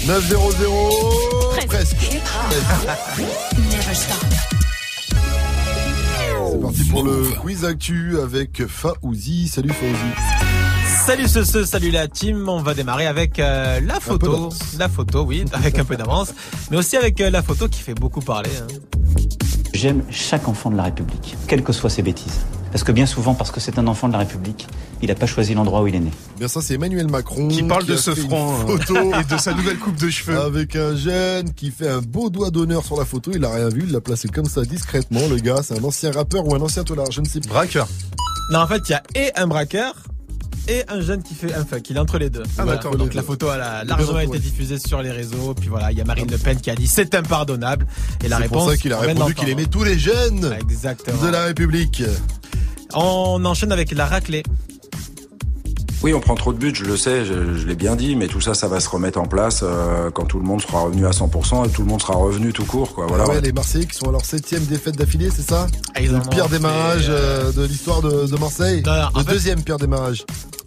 9-0-0. 0.06 1.66
Presque. 1.66 1.96
Never 3.70 3.94
stop. 3.94 4.16
C'est 6.50 6.60
parti 6.60 6.84
pour 6.84 7.04
le 7.04 7.22
quiz 7.40 7.64
actu 7.64 8.18
avec 8.22 8.66
Faouzi. 8.66 9.48
Salut 9.48 9.70
Faouzi. 9.70 11.02
Salut 11.06 11.28
ce, 11.28 11.44
ce, 11.44 11.64
salut 11.64 11.90
la 11.90 12.08
team. 12.08 12.48
On 12.48 12.62
va 12.62 12.74
démarrer 12.74 13.06
avec 13.06 13.38
euh, 13.38 13.80
la 13.80 14.00
photo. 14.00 14.50
La 14.78 14.88
photo, 14.88 15.22
oui, 15.22 15.44
avec 15.52 15.78
un 15.78 15.84
peu 15.84 15.96
d'avance. 15.96 16.32
Mais 16.70 16.76
aussi 16.76 16.96
avec 16.96 17.20
euh, 17.20 17.30
la 17.30 17.42
photo 17.42 17.68
qui 17.68 17.80
fait 17.80 17.94
beaucoup 17.94 18.20
parler. 18.20 18.50
hein. 18.60 18.66
J'aime 19.82 20.04
chaque 20.10 20.46
enfant 20.46 20.70
de 20.70 20.76
la 20.76 20.84
République, 20.84 21.36
quelles 21.48 21.64
que 21.64 21.72
soient 21.72 21.90
ses 21.90 22.02
bêtises. 22.02 22.46
Parce 22.70 22.84
que 22.84 22.92
bien 22.92 23.04
souvent, 23.04 23.34
parce 23.34 23.50
que 23.50 23.58
c'est 23.58 23.80
un 23.80 23.88
enfant 23.88 24.06
de 24.06 24.12
la 24.12 24.20
République, 24.20 24.68
il 25.02 25.08
n'a 25.08 25.16
pas 25.16 25.26
choisi 25.26 25.54
l'endroit 25.54 25.82
où 25.82 25.88
il 25.88 25.96
est 25.96 25.98
né. 25.98 26.12
Bien 26.38 26.46
ça, 26.46 26.60
c'est 26.62 26.74
Emmanuel 26.74 27.10
Macron 27.10 27.48
Qui 27.48 27.64
parle 27.64 27.84
de 27.84 27.94
a 27.94 27.96
ce 27.96 28.14
fait 28.14 28.20
une 28.20 28.28
franc, 28.28 28.60
euh, 28.60 28.78
photo 28.78 28.94
et 29.20 29.24
de 29.24 29.36
sa 29.40 29.52
nouvelle 29.54 29.80
coupe 29.80 29.96
de 29.96 30.08
cheveux. 30.08 30.38
avec 30.38 30.76
un 30.76 30.94
jeune 30.94 31.52
qui 31.52 31.72
fait 31.72 31.88
un 31.88 32.00
beau 32.00 32.30
doigt 32.30 32.52
d'honneur 32.52 32.84
sur 32.84 32.96
la 32.96 33.04
photo. 33.04 33.32
Il 33.34 33.44
a 33.44 33.50
rien 33.50 33.70
vu, 33.70 33.82
il 33.82 33.90
l'a 33.90 34.00
placé 34.00 34.28
comme 34.28 34.44
ça 34.44 34.62
discrètement. 34.62 35.26
Le 35.28 35.38
gars, 35.38 35.62
c'est 35.64 35.76
un 35.76 35.82
ancien 35.82 36.12
rappeur 36.12 36.46
ou 36.46 36.54
un 36.54 36.60
ancien 36.60 36.84
tolard, 36.84 37.10
je 37.10 37.20
ne 37.20 37.26
sais 37.26 37.40
pas. 37.40 37.48
Braqueur. 37.48 37.88
Non, 38.52 38.60
en 38.60 38.68
fait, 38.68 38.82
il 38.88 38.92
y 38.92 38.94
a 38.94 39.02
et 39.16 39.32
un 39.34 39.48
braqueur 39.48 39.94
et 40.68 40.82
un 40.88 41.00
jeune 41.00 41.22
qui 41.22 41.34
fait 41.34 41.52
un 41.54 41.64
fuck. 41.64 41.88
Il 41.90 41.96
est 41.96 42.00
entre 42.00 42.18
les 42.18 42.30
deux. 42.30 42.42
Ah, 42.44 42.62
Voilà. 42.64 42.72
d'accord. 42.74 42.96
Donc 42.96 43.14
la 43.14 43.22
photo 43.22 43.48
elle 43.54 43.60
a 43.60 43.84
largement 43.84 44.20
été 44.20 44.38
diffusée 44.38 44.78
sur 44.78 45.02
les 45.02 45.10
réseaux. 45.10 45.54
Puis 45.54 45.68
voilà, 45.68 45.92
il 45.92 45.98
y 45.98 46.00
a 46.00 46.04
Marine 46.04 46.30
Le 46.30 46.38
Pen 46.38 46.60
qui 46.60 46.70
a 46.70 46.74
dit 46.74 46.86
c'est 46.86 47.14
impardonnable. 47.14 47.86
Et 48.24 48.28
la 48.28 48.36
C'est 48.36 48.42
réponse. 48.44 48.62
pour 48.62 48.70
ça 48.70 48.76
qu'il 48.76 48.92
a 48.92 48.98
répondu 48.98 49.34
qu'il 49.34 49.48
aimait 49.48 49.66
tous 49.66 49.84
les 49.84 49.98
jeunes 49.98 50.54
Exactement. 50.60 51.22
de 51.22 51.28
la 51.28 51.44
République. 51.44 52.02
On 52.94 53.44
enchaîne 53.44 53.72
avec 53.72 53.90
la 53.92 54.06
raclée. 54.06 54.42
Oui, 56.02 56.12
on 56.14 56.20
prend 56.20 56.34
trop 56.34 56.52
de 56.52 56.58
buts, 56.58 56.72
je 56.74 56.84
le 56.84 56.96
sais, 56.96 57.24
je, 57.24 57.54
je 57.56 57.64
l'ai 57.66 57.76
bien 57.76 57.94
dit, 57.94 58.16
mais 58.16 58.26
tout 58.26 58.40
ça, 58.40 58.54
ça 58.54 58.66
va 58.66 58.80
se 58.80 58.88
remettre 58.88 59.20
en 59.20 59.26
place 59.26 59.60
euh, 59.62 60.10
quand 60.10 60.24
tout 60.24 60.38
le 60.38 60.44
monde 60.44 60.60
sera 60.60 60.80
revenu 60.80 61.06
à 61.06 61.10
100% 61.10 61.66
et 61.66 61.70
tout 61.70 61.82
le 61.82 61.88
monde 61.88 62.02
sera 62.02 62.14
revenu 62.14 62.52
tout 62.52 62.64
court, 62.64 62.92
quoi. 62.92 63.06
Voilà. 63.06 63.24
Ah 63.28 63.30
ouais, 63.30 63.40
les 63.40 63.52
Marseillais 63.52 63.86
qui 63.86 63.94
sont 63.96 64.08
à 64.08 64.12
leur 64.12 64.24
septième 64.24 64.64
défaite 64.64 64.96
d'affilée, 64.96 65.30
c'est 65.30 65.48
ça? 65.48 65.68
Ah, 65.94 66.00
ils 66.00 66.10
Le 66.10 66.18
pire 66.28 66.48
démarrage 66.48 67.06
fait, 67.06 67.10
euh, 67.12 67.52
de 67.52 67.62
l'histoire 67.64 68.02
de, 68.02 68.26
de 68.26 68.36
Marseille. 68.36 68.82
Non, 68.84 68.92
non, 68.94 69.02
en 69.14 69.18
le 69.20 69.24
fait- 69.24 69.30
deuxième 69.32 69.62
pire 69.62 69.76
démarrage. 69.76 70.24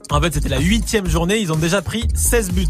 En 0.10 0.22
fait, 0.22 0.34
c'était 0.34 0.50
la 0.50 0.60
huitième 0.60 1.10
journée. 1.10 1.38
Ils 1.40 1.52
ont 1.52 1.58
déjà 1.58 1.82
pris 1.82 2.08
16 2.14 2.52
buts. 2.52 2.68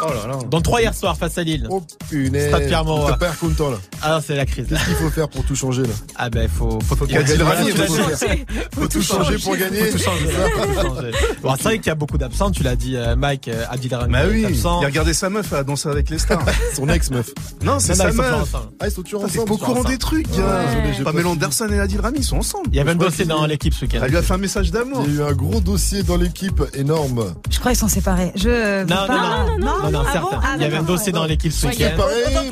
Oh 0.00 0.06
là 0.10 0.26
là. 0.28 0.38
Dont 0.48 0.60
3 0.60 0.80
hier 0.80 0.94
soir 0.94 1.16
face 1.16 1.38
à 1.38 1.42
Lille. 1.42 1.66
Oh 1.70 1.82
punaise. 2.08 2.48
Stade 2.48 2.66
Pierre-Mauroy. 2.68 3.12
T'es 3.12 3.18
pas 3.18 3.32
content 3.32 3.70
là. 3.70 3.78
Ah 4.02 4.10
non, 4.14 4.20
c'est 4.24 4.36
la 4.36 4.46
crise. 4.46 4.66
Qu'est-ce 4.68 4.84
qu'il 4.84 4.94
faut 4.94 5.10
faire 5.10 5.28
pour 5.28 5.44
tout 5.44 5.56
changer 5.56 5.82
là 5.82 5.88
Ah 6.16 6.30
ben 6.30 6.48
faut 6.48 6.78
faut, 6.80 6.94
faut- 6.94 6.96
faut 6.96 7.06
dit. 7.06 7.14
tout 7.14 7.24
faire. 7.26 8.36
Faut 8.72 8.86
tout 8.88 9.02
changer 9.02 9.38
pour 9.38 9.56
gagner. 9.56 9.84
Faut 9.86 9.98
tout 9.98 10.04
changer. 10.04 10.26
Faut 10.28 10.66
tout 10.66 10.88
changer. 10.88 11.10
Bon, 11.42 11.54
c'est 11.56 11.62
vrai 11.64 11.78
qu'il 11.78 11.86
y 11.88 11.90
a 11.90 11.94
beaucoup 11.94 12.18
d'absents. 12.18 12.50
Tu 12.50 12.62
l'as 12.62 12.76
dit, 12.76 12.96
euh, 12.96 13.16
Mike 13.16 13.48
euh, 13.48 13.64
Abdelrahman 13.70 14.10
Bah 14.22 14.28
oui, 14.30 14.42
est 14.44 14.46
absent. 14.46 14.80
il 14.80 14.84
a 14.84 14.88
regardé 14.88 15.14
sa 15.14 15.30
meuf 15.30 15.52
à 15.52 15.64
danser 15.64 15.88
avec 15.88 16.10
les 16.10 16.18
stars. 16.18 16.42
Son 16.76 16.88
ex-meuf. 16.88 17.30
Non, 17.62 17.78
c'est 17.80 17.96
Non, 17.96 18.04
non, 18.04 18.10
sa 18.10 18.10
ils 18.10 18.12
sont 18.12 18.22
toujours 18.22 18.22
meuf. 18.38 18.42
ensemble. 18.42 18.64
Ah, 18.80 18.86
ils 18.86 18.90
sont 18.92 19.02
toujours 19.02 19.24
ensemble. 19.24 19.44
pas 19.46 19.52
au 19.54 19.58
courant 19.58 19.84
des 19.84 19.98
trucs, 19.98 20.28
pas 20.28 20.64
Pamela. 21.04 21.28
Anderson 21.28 21.68
et 21.72 21.80
Adil 21.80 22.00
Rami, 22.00 22.18
ils 22.20 22.24
sont 22.24 22.38
ensemble. 22.38 22.68
Il 22.70 22.76
y 22.76 22.80
avait 22.80 22.92
un 22.92 22.94
dossier 22.96 23.24
dans 23.24 23.44
l'équipe 23.46 23.74
ce 23.74 23.84
week-end. 23.84 24.00
Elle 24.04 24.10
lui 24.10 24.16
a 24.16 24.22
fait 24.22 24.34
un 24.34 24.38
message 24.38 24.70
d'amour. 24.70 25.02
Il 25.06 25.14
y 25.16 25.18
a 25.20 25.24
eu 25.24 25.28
un 25.28 25.32
gros 25.32 25.60
dossier 25.60 26.02
dans 26.02 26.16
l'équipe 26.16 26.62
énorme. 26.74 27.34
Je 27.50 27.58
crois 27.58 27.72
qu'ils 27.72 27.80
sont 27.80 27.88
séparés. 27.88 28.32
Je 28.36 28.84
Non, 28.84 29.06
non, 29.08 29.58
non, 29.58 29.87
non, 29.90 30.02
non, 30.02 30.04
certain. 30.04 30.20
bon 30.20 30.36
Il 30.56 30.62
y 30.62 30.64
avait 30.64 30.76
un 30.76 30.82
dossier 30.82 31.12
dans 31.12 31.24
l'équipe 31.24 31.52
ce 31.52 31.66
week-end. 31.66 31.90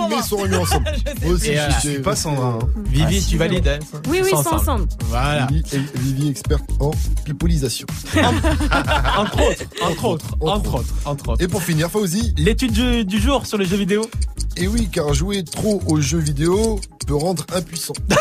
Mais 0.09 0.17
ils 0.17 0.23
sont 0.23 0.37
remis 0.37 0.57
ensemble. 0.57 0.85
Moi 1.23 1.33
aussi, 1.35 1.51
Et, 1.51 1.57
je 1.57 1.61
euh, 1.61 1.71
suis 1.81 1.91
suis 1.91 1.99
pas 2.01 2.17
Sandra. 2.17 2.59
Vivi, 2.87 3.21
Ah, 3.23 3.29
tu 3.31 3.37
valides 3.39 3.69
hein 3.69 3.79
Oui, 4.09 4.21
oui, 4.23 4.31
ils 4.33 4.39
sont 4.43 4.55
ensemble. 4.55 4.87
Voilà. 5.07 5.47
Vivi, 5.95 6.29
experte 6.29 6.65
en 6.81 6.91
pipolisation. 7.25 7.87
Entre 9.17 9.41
autres, 9.41 9.65
entre 9.83 10.05
autres, 10.05 10.27
entre 10.41 10.75
autres, 10.75 10.95
entre 11.05 11.29
autres. 11.31 11.43
Et 11.43 11.49
pour 11.49 11.63
finir, 11.63 11.91
Fauzi. 11.91 12.35
L'étude 12.37 12.73
du, 13.07 13.21
jour 13.21 13.47
sur 13.47 13.59
les 13.59 13.65
jeux 13.67 13.77
vidéo. 13.77 14.09
Et 14.57 14.69
oui, 14.69 14.89
car 14.91 15.13
jouer 15.15 15.45
trop 15.45 15.83
aux 15.87 16.01
jeux 16.01 16.19
vidéo 16.19 16.81
peut 17.07 17.15
rendre 17.17 17.45
impuissant. 17.55 17.95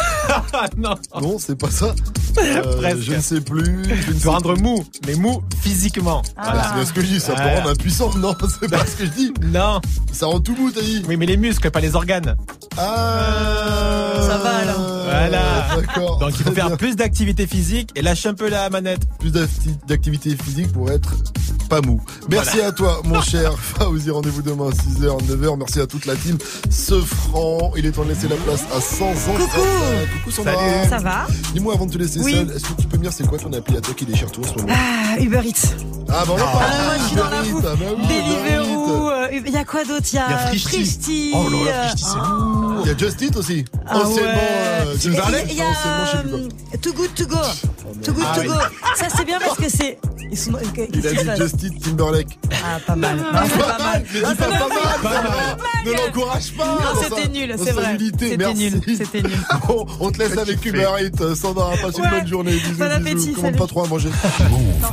Non. 0.78 0.96
Non, 1.22 1.38
c'est 1.40 1.56
pas 1.58 1.70
ça. 1.70 1.94
Euh, 2.40 2.78
Presque. 2.78 3.02
je 3.02 3.14
ne 3.14 3.20
sais 3.22 3.42
plus. 3.42 3.84
Je 3.86 4.08
ne 4.10 4.14
peut 4.14 4.20
sais 4.20 4.28
rendre 4.30 4.58
mou, 4.58 4.84
mais 5.06 5.14
mou 5.16 5.42
physiquement. 5.62 6.22
Ah, 6.36 6.64
c'est 6.70 6.76
bien 6.76 6.86
ce 6.86 6.94
que 6.94 7.02
je 7.02 7.06
dis, 7.06 7.20
ça 7.20 7.34
peut 7.34 7.42
Voilà. 7.44 7.58
rendre 7.60 7.70
impuissant. 7.70 8.10
Non, 8.18 8.36
c'est 8.60 8.70
pas 8.70 8.86
ce 8.86 8.96
que 8.98 9.05
je 9.06 9.10
dis. 9.12 9.34
Non. 9.44 9.80
Ça 10.12 10.26
rend 10.28 10.40
tout 10.40 10.56
mou, 10.56 10.72
t'as 10.72 10.82
dit. 10.82 11.04
Oui, 11.08 11.18
mais 11.18 11.26
les 11.26 11.38
muscles, 11.38 11.70
pas 11.72 11.80
les 11.82 11.96
organes. 11.96 12.36
Ah. 12.78 14.22
Ça 14.22 14.38
va, 14.38 14.50
alors. 14.58 14.82
Voilà. 15.06 15.42
D'accord. 15.76 16.18
Donc 16.20 16.32
il 16.40 16.44
faut 16.44 16.52
faire 16.52 16.68
bien. 16.68 16.78
plus 16.78 16.96
d'activité 16.96 17.48
physique 17.48 17.92
et 17.96 18.02
lâcher 18.02 18.30
un 18.30 18.34
peu 18.34 18.50
la 18.50 18.70
manette. 18.70 19.02
plus 19.20 19.32
d'acti- 19.32 19.78
d'activité 19.88 20.36
physique 20.36 20.72
pour 20.72 20.90
être 20.92 21.16
pas 21.70 21.82
mou. 21.82 22.02
Merci 22.30 22.62
à 22.62 22.72
toi, 22.72 23.02
mon 23.06 23.22
cher 23.32 23.54
Fauzi. 23.58 24.10
Rendez-vous 24.10 24.42
demain 24.42 24.68
à 24.70 24.72
6h, 24.72 25.18
9h. 25.28 25.58
Merci 25.58 25.80
à 25.80 25.88
toute 25.88 26.06
la 26.06 26.16
team. 26.16 26.38
Ce 26.70 27.00
franc, 27.02 27.72
il 27.78 27.86
est 27.86 27.92
temps 27.92 28.04
de 28.04 28.10
laisser 28.10 28.28
la 28.28 28.36
place 28.36 28.64
à 28.76 28.82
100 28.82 29.06
ans. 29.06 29.12
Coucou. 29.38 29.62
Coucou 30.18 30.32
Sandra. 30.32 30.54
Salut. 30.54 30.90
Ça 30.90 30.98
va 31.00 31.28
Dis-moi 31.54 31.74
avant 31.74 31.86
de 31.86 31.92
te 31.92 31.98
laisser 31.98 32.20
Oui. 32.22 32.34
seul, 32.34 32.52
est-ce 32.56 32.66
que 32.66 32.82
tu 32.82 32.88
peux 32.88 32.98
me 32.98 33.04
dire 33.04 33.14
c'est 33.14 33.26
quoi 33.28 33.38
ton 33.38 33.52
appli 33.54 33.78
à 33.78 33.82
toi 33.82 33.94
qui 33.96 34.06
déchire 34.06 34.32
tout 34.32 34.42
en 34.42 34.48
ce 34.48 34.54
moment? 34.62 34.68
Ah, 34.74 35.20
Uber 35.20 35.42
Eats. 35.46 35.74
Ah 36.10 36.24
bah 36.26 36.26
on 36.30 36.34
en 36.34 36.38
parle. 36.38 36.66
Ah, 36.68 36.84
moi, 36.86 36.94
je 37.00 37.04
suis 37.08 37.16
dans 37.16 37.30
la 37.30 37.40
Uber 37.42 37.50
Eats, 37.50 37.52
bouffe. 37.54 37.66
ah 37.68 37.76
bah 37.76 37.86
oui, 37.98 38.08
Deliveroo. 38.08 38.75
Euh, 38.90 39.28
Il 39.32 39.50
y 39.52 39.58
a 39.58 39.64
quoi 39.66 39.84
d'autre? 39.84 40.06
Il 40.12 40.16
y 40.16 40.20
a, 40.20 40.38
Frishti. 40.48 40.70
Frishti, 40.70 41.32
Oh 41.36 41.50
là 41.50 41.58
là, 41.72 41.84
euh, 41.84 41.88
Frishti, 41.90 42.06
c'est 42.06 42.18
Eats. 42.18 42.82
Il 42.84 42.88
y 42.88 42.90
a 42.92 42.98
Just 42.98 43.22
Eat 43.22 43.36
aussi. 43.38 43.66
Ah 43.88 43.98
Anciennement, 44.00 44.32
ouais. 44.32 44.86
euh, 44.88 44.96
Et 44.96 44.98
Timberlake. 45.00 45.46
Il 45.50 45.56
y 45.58 45.62
a 45.62 45.66
euh, 45.66 46.48
Too 46.82 46.94
Good 46.94 47.14
To 47.16 47.26
Go. 47.26 47.38
Too 48.04 48.14
Good 48.14 48.24
Ah 48.28 48.36
To 48.36 48.42
oui. 48.42 48.48
Go. 48.48 48.54
Ça, 48.96 49.06
c'est 49.16 49.26
bien 49.26 49.40
parce 49.40 49.58
que 49.58 49.70
c'est. 49.70 49.98
Ils 50.32 50.38
sont. 50.38 50.52
Il 50.94 51.08
a 51.08 51.14
dit 51.14 51.26
passe? 51.26 51.38
Just 51.40 51.64
Eat 51.64 51.84
Timberlake. 51.84 52.40
Ah, 52.52 52.80
pas 52.86 52.96
mal. 52.96 53.18
Non, 53.18 53.24
c'est 53.48 53.58
pas 53.58 53.78
mal. 53.78 54.04
Pas. 55.02 55.58
Ne 55.86 55.92
l'encourage 55.92 56.52
pas. 56.54 56.66
Non, 56.66 57.02
c'était 57.02 57.28
nul, 57.30 57.56
c'est 57.64 57.72
vrai. 57.72 57.98
C'était 58.00 58.54
nul, 58.54 58.82
c'était 58.98 59.22
nul. 59.22 59.38
On, 60.00 60.12
te 60.12 60.18
laisse 60.20 60.38
avec 60.38 60.64
Uber 60.66 60.88
Eats. 61.00 61.36
Sandra, 61.36 61.72
passe 61.82 61.98
une 61.98 62.10
bonne 62.10 62.28
journée. 62.28 62.54
Bisous, 62.54 62.78
Bon 62.78 62.92
appétit, 62.92 63.34
Commande 63.34 63.56
pas 63.58 63.68
trop 63.68 63.84
à 63.86 63.88
manger. 63.88 64.10
Move. 64.50 64.90